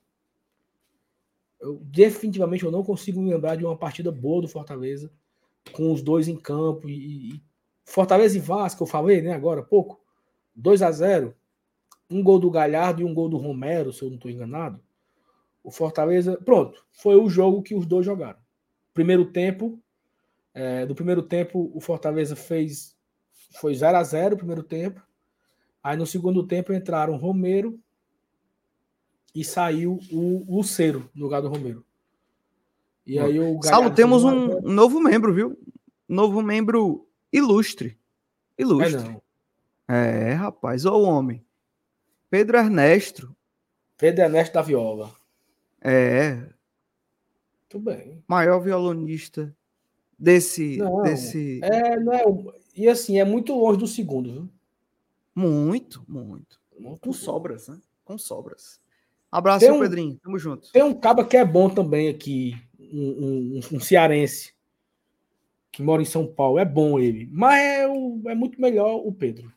Eu, 1.60 1.78
definitivamente 1.84 2.64
eu 2.64 2.70
não 2.70 2.82
consigo 2.82 3.20
me 3.20 3.30
lembrar 3.30 3.56
de 3.56 3.64
uma 3.64 3.76
partida 3.76 4.10
boa 4.10 4.40
do 4.40 4.48
Fortaleza 4.48 5.12
com 5.72 5.92
os 5.92 6.00
dois 6.00 6.26
em 6.26 6.36
campo 6.36 6.88
e, 6.88 7.34
e 7.34 7.42
Fortaleza 7.84 8.36
e 8.36 8.40
Vasco, 8.40 8.82
eu 8.82 8.86
falei, 8.86 9.20
né, 9.20 9.32
agora 9.32 9.60
há 9.60 9.64
pouco. 9.64 10.00
2 10.54 10.82
a 10.82 10.90
0 10.90 11.34
um 12.08 12.22
gol 12.22 12.38
do 12.38 12.50
Galhardo 12.50 13.02
e 13.02 13.04
um 13.04 13.14
gol 13.14 13.28
do 13.28 13.36
Romero, 13.36 13.92
se 13.92 14.02
eu 14.02 14.08
não 14.08 14.16
estou 14.16 14.30
enganado. 14.30 14.80
O 15.62 15.70
Fortaleza, 15.70 16.38
pronto, 16.44 16.84
foi 16.92 17.16
o 17.16 17.28
jogo 17.28 17.62
que 17.62 17.74
os 17.74 17.86
dois 17.86 18.04
jogaram. 18.04 18.38
Primeiro 18.92 19.26
tempo, 19.26 19.78
é, 20.52 20.84
do 20.86 20.94
primeiro 20.94 21.22
tempo, 21.22 21.70
o 21.74 21.80
Fortaleza 21.80 22.34
fez 22.34 22.96
foi 23.60 23.74
0 23.74 23.96
a 23.96 24.02
0 24.02 24.34
o 24.34 24.38
primeiro 24.38 24.62
tempo. 24.62 25.02
Aí 25.82 25.96
no 25.96 26.06
segundo 26.06 26.46
tempo 26.46 26.72
entraram 26.72 27.16
Romero 27.16 27.78
e 29.34 29.44
saiu 29.44 29.98
o 30.12 30.44
Luceiro 30.48 31.08
no 31.14 31.24
lugar 31.24 31.40
do 31.40 31.48
Romero. 31.48 31.84
E 33.06 33.18
aí 33.18 33.40
o 33.40 33.58
Galhardo 33.58 33.66
Saulo, 33.66 33.90
temos 33.90 34.24
um 34.24 34.60
novo 34.60 35.00
membro, 35.00 35.32
viu? 35.32 35.58
Novo 36.08 36.42
membro 36.42 37.08
ilustre. 37.32 37.98
Ilustre. 38.58 39.16
É, 39.88 40.30
é 40.30 40.32
rapaz, 40.32 40.84
ô 40.84 41.02
homem. 41.02 41.44
Pedro 42.28 42.58
Ernesto. 42.58 43.34
Pedro 43.96 44.24
Ernesto 44.24 44.54
da 44.54 44.62
Viola. 44.62 45.10
É. 45.80 46.46
Tudo 47.68 47.84
bem. 47.86 48.22
Maior 48.28 48.60
violonista 48.60 49.54
desse. 50.18 50.76
Não, 50.76 51.02
desse... 51.02 51.60
É, 51.62 51.98
não 51.98 52.12
é. 52.12 52.24
E 52.76 52.88
assim, 52.88 53.18
é 53.18 53.24
muito 53.24 53.54
longe 53.54 53.78
do 53.78 53.86
segundo, 53.86 54.32
viu? 54.32 54.48
Muito, 55.40 56.04
muito. 56.06 56.60
muito 56.78 57.00
Com 57.00 57.12
sobras, 57.14 57.68
né? 57.68 57.80
Com 58.04 58.18
sobras. 58.18 58.78
Abraço, 59.32 59.72
um, 59.72 59.80
Pedrinho. 59.80 60.18
Tamo 60.22 60.38
junto. 60.38 60.70
Tem 60.70 60.82
um 60.82 60.92
caba 60.92 61.24
que 61.24 61.36
é 61.36 61.44
bom 61.44 61.70
também 61.70 62.08
aqui, 62.08 62.56
um, 62.78 63.56
um, 63.56 63.60
um 63.76 63.80
cearense 63.80 64.52
que 65.72 65.82
mora 65.82 66.02
em 66.02 66.04
São 66.04 66.26
Paulo. 66.26 66.58
É 66.58 66.64
bom 66.64 66.98
ele. 66.98 67.26
Mas 67.32 67.58
é, 67.58 67.88
o, 67.88 68.20
é 68.26 68.34
muito 68.34 68.60
melhor 68.60 68.96
o 68.96 69.12
Pedro. 69.12 69.50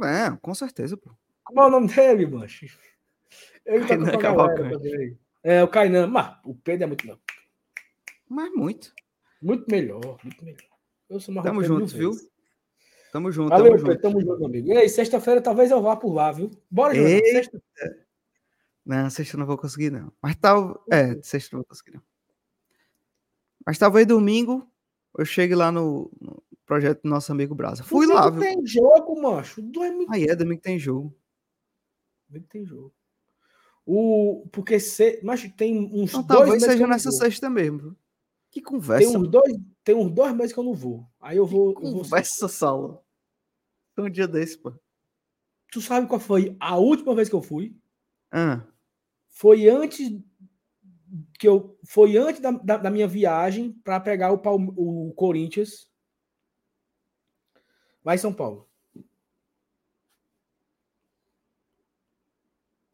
É, 0.00 0.30
com 0.40 0.54
certeza, 0.54 0.96
pô. 0.96 1.10
Como 1.42 1.60
é 1.60 1.66
o 1.66 1.70
nome 1.70 1.88
dele, 1.88 2.26
mancho? 2.26 2.66
Ele 3.64 3.84
tá 3.84 3.94
a 3.94 4.16
galera 4.16 4.70
também. 4.70 5.18
É, 5.42 5.64
o 5.64 5.68
Kainan. 5.68 6.06
Mas 6.06 6.36
o 6.44 6.54
Pedro 6.54 6.84
é 6.84 6.86
muito 6.86 7.04
melhor. 7.04 7.18
Mas 8.28 8.52
muito. 8.52 8.92
Muito 9.42 9.64
melhor, 9.68 10.18
muito 10.22 10.44
melhor. 10.44 10.60
Eu 11.08 11.18
sou 11.18 11.34
Tamo 11.42 11.64
junto, 11.64 11.86
viu? 11.86 12.12
Tamo 13.16 13.32
junto, 13.32 13.48
Valeu, 13.48 13.72
tamo 13.72 13.84
Pedro, 13.86 14.02
tamo 14.02 14.20
junto, 14.20 14.44
amigo. 14.44 14.68
E 14.68 14.76
aí, 14.76 14.90
sexta-feira 14.90 15.40
talvez 15.40 15.70
eu 15.70 15.80
vá 15.80 15.96
por 15.96 16.12
lá, 16.12 16.30
viu? 16.30 16.50
Bora, 16.70 16.94
João. 16.94 17.08
Sexta. 17.08 17.62
Não, 18.84 19.08
sexta 19.08 19.38
não 19.38 19.46
vou 19.46 19.56
conseguir, 19.56 19.90
não. 19.90 20.12
Mas 20.20 20.36
tal. 20.36 20.84
É, 20.92 21.18
sexta 21.22 21.56
não 21.56 21.62
vou 21.62 21.66
conseguir, 21.66 21.92
não. 21.94 22.02
Mas 23.64 23.78
talvez 23.78 24.06
domingo 24.06 24.70
eu 25.16 25.24
chegue 25.24 25.54
lá 25.54 25.72
no, 25.72 26.10
no 26.20 26.42
projeto 26.66 27.04
do 27.04 27.08
nosso 27.08 27.32
amigo 27.32 27.54
Brasa. 27.54 27.82
Fui 27.82 28.06
lá, 28.06 28.28
viu? 28.28 28.38
tem 28.38 28.66
jogo, 28.66 29.18
macho. 29.22 29.62
Domingo... 29.62 30.12
Aí 30.12 30.24
é, 30.24 30.36
domingo 30.36 30.60
tem 30.60 30.78
jogo. 30.78 31.16
Domingo 32.28 32.46
tem 32.50 32.66
jogo. 32.66 32.92
O, 33.86 34.46
porque 34.52 34.78
se, 34.78 35.20
mas 35.24 35.42
tem 35.56 35.78
uns 35.90 36.12
não, 36.12 36.22
dois 36.22 36.40
talvez 36.40 36.62
seja 36.62 36.86
nessa 36.86 37.10
sexta 37.10 37.48
mesmo. 37.48 37.96
Que 38.50 38.60
conversa. 38.60 39.08
Tem 39.08 39.16
uns, 39.16 39.26
dois, 39.26 39.56
tem 39.82 39.94
uns 39.94 40.10
dois 40.10 40.36
meses 40.36 40.52
que 40.52 40.60
eu 40.60 40.64
não 40.64 40.74
vou. 40.74 41.06
Aí 41.18 41.38
eu 41.38 41.46
vou. 41.46 41.74
Que 41.74 41.80
conversa, 41.80 42.40
vou... 42.40 42.48
Saulo. 42.50 43.05
Um 43.98 44.10
dia 44.10 44.28
desse, 44.28 44.58
pô. 44.58 44.72
Tu 45.72 45.80
sabe 45.80 46.06
qual 46.06 46.20
foi 46.20 46.56
a 46.60 46.76
última 46.76 47.14
vez 47.14 47.28
que 47.28 47.34
eu 47.34 47.42
fui? 47.42 47.76
Ah, 48.30 48.62
Foi 49.28 49.68
antes 49.68 50.10
que 51.38 51.46
eu 51.48 51.78
foi 51.84 52.16
antes 52.16 52.40
da, 52.40 52.50
da, 52.50 52.76
da 52.76 52.90
minha 52.90 53.06
viagem 53.06 53.72
para 53.84 54.00
pegar 54.00 54.32
o, 54.32 54.38
Palme- 54.38 54.72
o 54.76 55.12
Corinthians 55.14 55.90
lá 58.04 58.14
em 58.14 58.18
São 58.18 58.32
Paulo. 58.32 58.68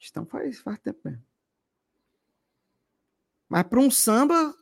então 0.08 0.26
faz, 0.26 0.58
faz 0.60 0.78
tempo 0.80 1.00
mesmo. 1.04 1.22
Mas 3.48 3.62
para 3.64 3.78
um 3.80 3.90
samba, 3.90 4.54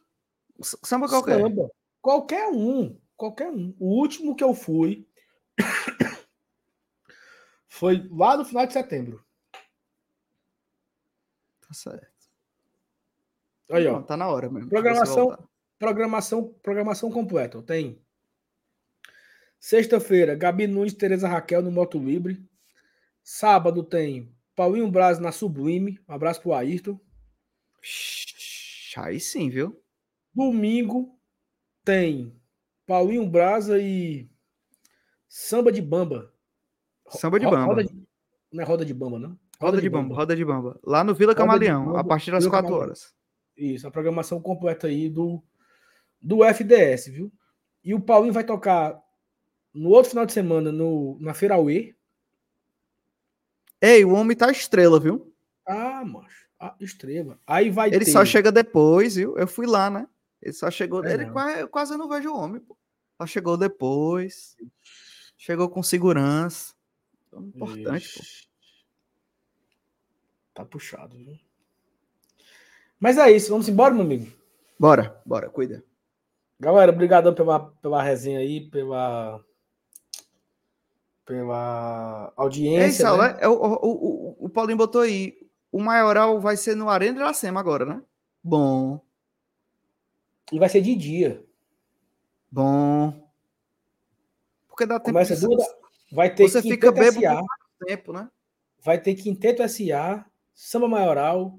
samba 0.62 1.08
qualquer. 1.08 1.40
Samba. 1.40 1.70
Qualquer 2.00 2.48
um, 2.48 2.98
qualquer 3.16 3.50
um. 3.50 3.74
O 3.78 3.98
último 4.00 4.36
que 4.36 4.44
eu 4.44 4.54
fui 4.54 5.08
foi 7.70 8.06
lá 8.10 8.36
no 8.36 8.44
final 8.44 8.66
de 8.66 8.72
setembro. 8.72 9.24
Tá 11.60 11.72
certo. 11.72 12.10
Aí, 13.70 13.86
ó. 13.86 13.92
Não, 13.92 14.02
tá 14.02 14.16
na 14.16 14.28
hora 14.28 14.50
mesmo. 14.50 14.68
Programação, 14.68 15.48
programação, 15.78 16.52
programação 16.62 17.10
completa. 17.12 17.62
Tem 17.62 18.04
sexta-feira, 19.60 20.34
Gabi 20.34 20.66
Nunes, 20.66 20.94
Tereza 20.94 21.28
Raquel 21.28 21.62
no 21.62 21.70
Moto 21.70 21.96
Livre. 21.96 22.44
Sábado 23.22 23.84
tem 23.84 24.34
Paulinho 24.56 24.90
Braz 24.90 25.20
na 25.20 25.30
Sublime. 25.30 26.00
Um 26.08 26.12
abraço 26.12 26.42
pro 26.42 26.52
Ayrton. 26.52 26.98
Aí 28.96 29.20
sim, 29.20 29.48
viu? 29.48 29.80
Domingo 30.34 31.16
tem 31.84 32.36
Paulinho 32.84 33.30
Brasa 33.30 33.78
e 33.80 34.28
Samba 35.28 35.70
de 35.70 35.80
Bamba. 35.80 36.29
Samba 37.18 37.38
de 37.40 37.46
bamba. 37.46 37.64
Roda 37.64 37.84
de- 37.84 38.06
Não 38.52 38.62
é 38.62 38.66
roda 38.66 38.84
de 38.84 38.94
bamba, 38.94 39.18
não? 39.18 39.38
Roda 39.60 39.80
de 39.80 39.88
bamba, 39.90 40.14
roda 40.14 40.34
de 40.36 40.44
bamba. 40.44 40.80
Lá 40.82 41.04
no 41.04 41.14
Vila 41.14 41.32
Roda 41.32 41.42
de 41.42 41.46
Camaleão, 41.46 41.84
bamba, 41.86 42.00
a 42.00 42.04
partir 42.04 42.30
das 42.30 42.44
Vila 42.44 42.50
4 42.50 42.66
Camaleão. 42.68 42.86
horas. 42.88 43.14
Isso, 43.56 43.86
a 43.86 43.90
programação 43.90 44.40
completa 44.40 44.86
aí 44.86 45.08
do, 45.08 45.42
do 46.20 46.42
FDS, 46.44 47.08
viu? 47.10 47.30
E 47.84 47.94
o 47.94 48.00
Paulinho 48.00 48.32
vai 48.32 48.42
tocar 48.44 48.98
no 49.74 49.90
outro 49.90 50.10
final 50.10 50.24
de 50.26 50.32
semana 50.32 50.72
no, 50.72 51.18
na 51.20 51.34
Feira 51.34 51.58
UE. 51.58 51.94
Ei, 53.80 54.04
o 54.04 54.12
homem 54.12 54.36
tá 54.36 54.50
estrela, 54.50 54.98
viu? 55.00 55.32
Ah, 55.66 56.04
macho. 56.04 56.46
Ah, 56.58 56.74
estrela. 56.80 57.38
Aí 57.46 57.70
vai 57.70 57.88
Ele 57.88 58.04
ter. 58.04 58.10
só 58.10 58.24
chega 58.24 58.52
depois, 58.52 59.16
viu? 59.16 59.36
Eu 59.38 59.46
fui 59.46 59.66
lá, 59.66 59.88
né? 59.88 60.06
Ele 60.42 60.52
só 60.52 60.70
chegou. 60.70 61.04
É, 61.04 61.14
ele 61.14 61.26
não. 61.26 61.32
quase, 61.32 61.60
eu 61.60 61.68
quase 61.68 61.96
não 61.96 62.08
vejo 62.08 62.30
o 62.30 62.36
homem, 62.36 62.60
pô. 62.60 62.76
Só 63.18 63.26
chegou 63.26 63.56
depois. 63.56 64.56
Chegou 65.38 65.68
com 65.68 65.82
segurança. 65.82 66.74
Então, 67.32 67.42
importante, 67.44 68.08
pô. 68.18 68.20
Tá 70.52 70.64
puxado, 70.64 71.16
viu? 71.16 71.38
Mas 72.98 73.16
é 73.18 73.30
isso. 73.30 73.50
Vamos 73.50 73.68
embora, 73.68 73.94
meu 73.94 74.02
amigo. 74.02 74.26
Bora, 74.78 75.20
bora, 75.24 75.48
cuida. 75.48 75.84
Galera, 76.58 76.92
obrigadão 76.92 77.34
pela, 77.34 77.70
pela 77.76 78.02
resenha 78.02 78.40
aí, 78.40 78.68
pela 78.68 79.42
pela 81.24 82.24
Ei, 82.26 82.32
audiência. 82.36 83.04
Saulo, 83.06 83.22
né? 83.22 83.36
é, 83.40 83.48
o, 83.48 83.52
o, 83.52 84.36
o, 84.40 84.46
o 84.46 84.48
Paulinho 84.48 84.76
botou 84.76 85.00
aí. 85.02 85.38
O 85.70 85.80
maioral 85.80 86.40
vai 86.40 86.56
ser 86.56 86.74
no 86.74 86.88
Arena 86.90 87.14
de 87.14 87.20
Iracema 87.20 87.60
agora, 87.60 87.84
né? 87.84 88.02
Bom, 88.42 89.00
E 90.50 90.58
vai 90.58 90.68
ser 90.68 90.80
de 90.82 90.94
dia. 90.96 91.44
bom. 92.50 93.30
Porque 94.68 94.84
dá 94.84 94.98
tempo 94.98 95.12
Começa 95.12 95.36
de- 95.36 95.46
duas. 95.46 95.64
da- 95.64 95.79
Vai 96.12 96.34
ter 96.34 96.48
Você 96.48 96.60
fica 96.62 96.90
bêbado 96.90 97.20
SA, 97.20 97.40
tempo, 97.86 98.12
né? 98.12 98.28
vai 98.82 99.00
ter 99.00 99.14
Quinteto 99.14 99.62
SA, 99.68 100.24
Samba 100.54 100.88
Maioral, 100.88 101.58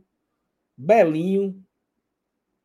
Belinho. 0.78 1.64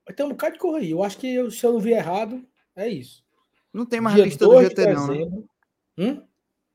Vai 0.04 0.14
ter 0.14 0.24
um 0.24 0.30
bocado 0.30 0.54
de 0.54 0.58
correr. 0.60 0.90
Eu 0.90 1.02
acho 1.02 1.18
que 1.18 1.32
eu- 1.34 1.50
se 1.50 1.64
eu 1.64 1.72
não 1.72 1.80
vi 1.80 1.92
errado, 1.92 2.44
é 2.74 2.88
isso. 2.88 3.24
Não 3.72 3.84
tem 3.84 4.00
mais 4.00 4.16
Dia 4.16 4.24
lista 4.24 4.44
do 4.44 4.50
2 4.52 4.68
de 4.68 4.74
GT, 4.74 4.92
não, 4.94 5.06
né? 5.08 5.42
Hum? 5.98 6.22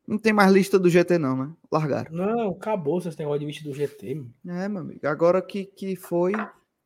Não 0.07 0.17
tem 0.17 0.33
mais 0.33 0.51
lista 0.51 0.77
do 0.77 0.89
GT, 0.89 1.17
não, 1.17 1.35
né? 1.37 1.53
Largaram. 1.71 2.11
Não, 2.11 2.51
acabou 2.51 2.99
esse 2.99 3.17
negócio 3.17 3.39
de 3.39 3.45
lista 3.45 3.63
do 3.63 3.73
GT. 3.73 4.15
mano. 4.15 4.33
É, 4.47 4.67
meu 4.67 4.81
amigo. 4.81 5.07
Agora 5.07 5.41
que, 5.41 5.65
que 5.65 5.95
foi, 5.95 6.33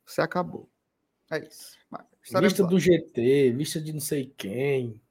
você 0.05 0.21
acabou. 0.21 0.69
É 1.31 1.39
isso. 1.39 1.75
Lista 2.41 2.63
lá. 2.63 2.69
do 2.69 2.79
GT, 2.79 3.51
lista 3.51 3.79
de 3.81 3.93
não 3.93 3.99
sei 3.99 4.33
quem. 4.37 5.01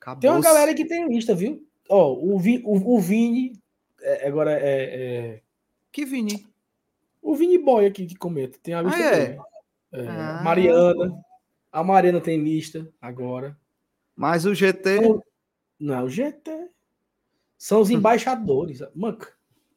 Acabou. 0.00 0.20
Tem 0.20 0.30
uma 0.30 0.40
galera 0.40 0.74
que 0.74 0.84
tem 0.86 1.06
lista, 1.08 1.34
viu? 1.34 1.66
Ó, 1.88 2.12
o, 2.14 2.38
Vi- 2.38 2.62
o, 2.64 2.96
o 2.96 3.00
Vini, 3.00 3.58
é, 4.00 4.28
agora 4.28 4.52
é, 4.52 4.84
é- 5.36 5.42
Que 5.90 6.04
Vini? 6.04 6.46
O 7.22 7.34
Vini 7.34 7.58
Boy 7.58 7.86
aqui 7.86 8.06
que 8.06 8.14
comenta. 8.16 8.58
Tem 8.62 8.74
a 8.74 8.82
lista 8.82 8.98
Ah, 9.00 9.16
é? 9.16 9.38
É, 9.92 10.08
Ah, 10.08 10.40
Mariana. 10.44 11.24
A 11.72 11.82
Mariana 11.84 12.20
tem 12.20 12.42
lista 12.42 12.88
agora. 13.00 13.56
Mas 14.16 14.44
o 14.44 14.54
GT. 14.54 14.96
Então, 14.98 15.22
Não, 15.78 16.04
o 16.04 16.08
GT. 16.10 16.68
São 17.56 17.80
os 17.80 17.90
embaixadores. 17.90 18.80
Manca. 18.94 19.32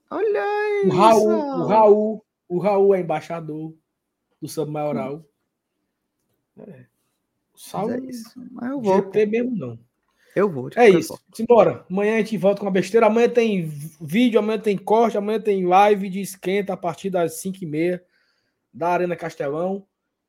Olha 0.10 0.44
aí. 0.44 0.84
O 0.88 0.90
Raul, 0.94 1.30
o 1.32 1.66
Raul, 1.68 2.26
o 2.50 2.60
Raul 2.60 2.96
é 2.96 3.02
embaixador 3.02 3.74
do 4.42 4.48
Samba 4.48 4.72
Maioral. 4.72 5.26
É. 6.58 6.86
O 7.54 7.58
Saulo, 7.60 7.94
é 7.94 8.00
isso. 8.00 8.34
Mas 8.52 8.70
eu 8.72 8.82
vou. 8.82 8.96
GT 8.96 9.26
mesmo 9.26 9.56
não. 9.56 9.80
Eu 10.36 10.50
vou. 10.50 10.70
É 10.76 10.90
isso. 10.90 11.20
Simbora. 11.34 11.86
Amanhã 11.90 12.16
a 12.16 12.18
gente 12.20 12.38
volta 12.38 12.62
com 12.62 12.68
a 12.68 12.72
besteira. 12.72 13.08
Amanhã 13.08 13.30
tem 13.30 13.66
vídeo, 14.00 14.40
amanhã 14.40 14.60
tem 14.60 14.78
corte, 14.78 15.18
amanhã 15.18 15.40
tem 15.40 15.66
live 15.66 16.10
de 16.10 16.22
esquenta 16.22 16.74
a 16.74 16.78
partir 16.78 17.10
das 17.10 17.42
5h30 17.42 18.02
da 18.74 18.90
Arena 18.90 19.16
Castelão. 19.16 19.86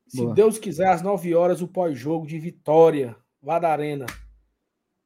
Se 0.07 0.17
Boa. 0.17 0.33
Deus 0.33 0.57
quiser, 0.57 0.89
às 0.89 1.01
9 1.01 1.33
horas, 1.33 1.61
o 1.61 1.67
pós-jogo 1.67 2.27
de 2.27 2.37
vitória 2.37 3.15
lá 3.41 3.59
da 3.59 3.71
Arena. 3.71 4.05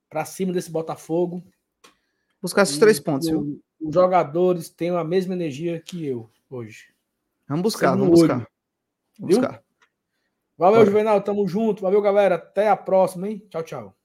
Pra 0.10 0.26
cima 0.26 0.52
desse 0.52 0.72
Botafogo. 0.72 1.44
Buscar 2.42 2.64
esses 2.64 2.78
E 2.78 2.80
três 2.80 3.00
pontos, 3.00 3.28
viu? 3.28 3.62
Os 3.80 3.94
jogadores 3.94 4.70
têm 4.70 4.90
a 4.90 5.04
mesma 5.04 5.34
energia 5.34 5.80
que 5.80 6.06
eu 6.06 6.30
hoje. 6.50 6.88
Vamos 7.48 7.64
buscar, 7.64 7.96
vamos 7.96 8.10
buscar. 8.10 8.48
Vamos 9.20 9.38
buscar. 9.38 9.64
Valeu, 10.58 10.80
Bora. 10.80 10.86
Juvenal. 10.86 11.22
Tamo 11.22 11.48
junto. 11.48 11.84
Valeu, 11.84 12.02
galera. 12.02 12.36
Até 12.36 12.68
a 12.70 12.76
próxima, 12.76 13.30
hein? 13.30 13.46
Tchau, 13.50 13.64
tchau. 13.64 13.97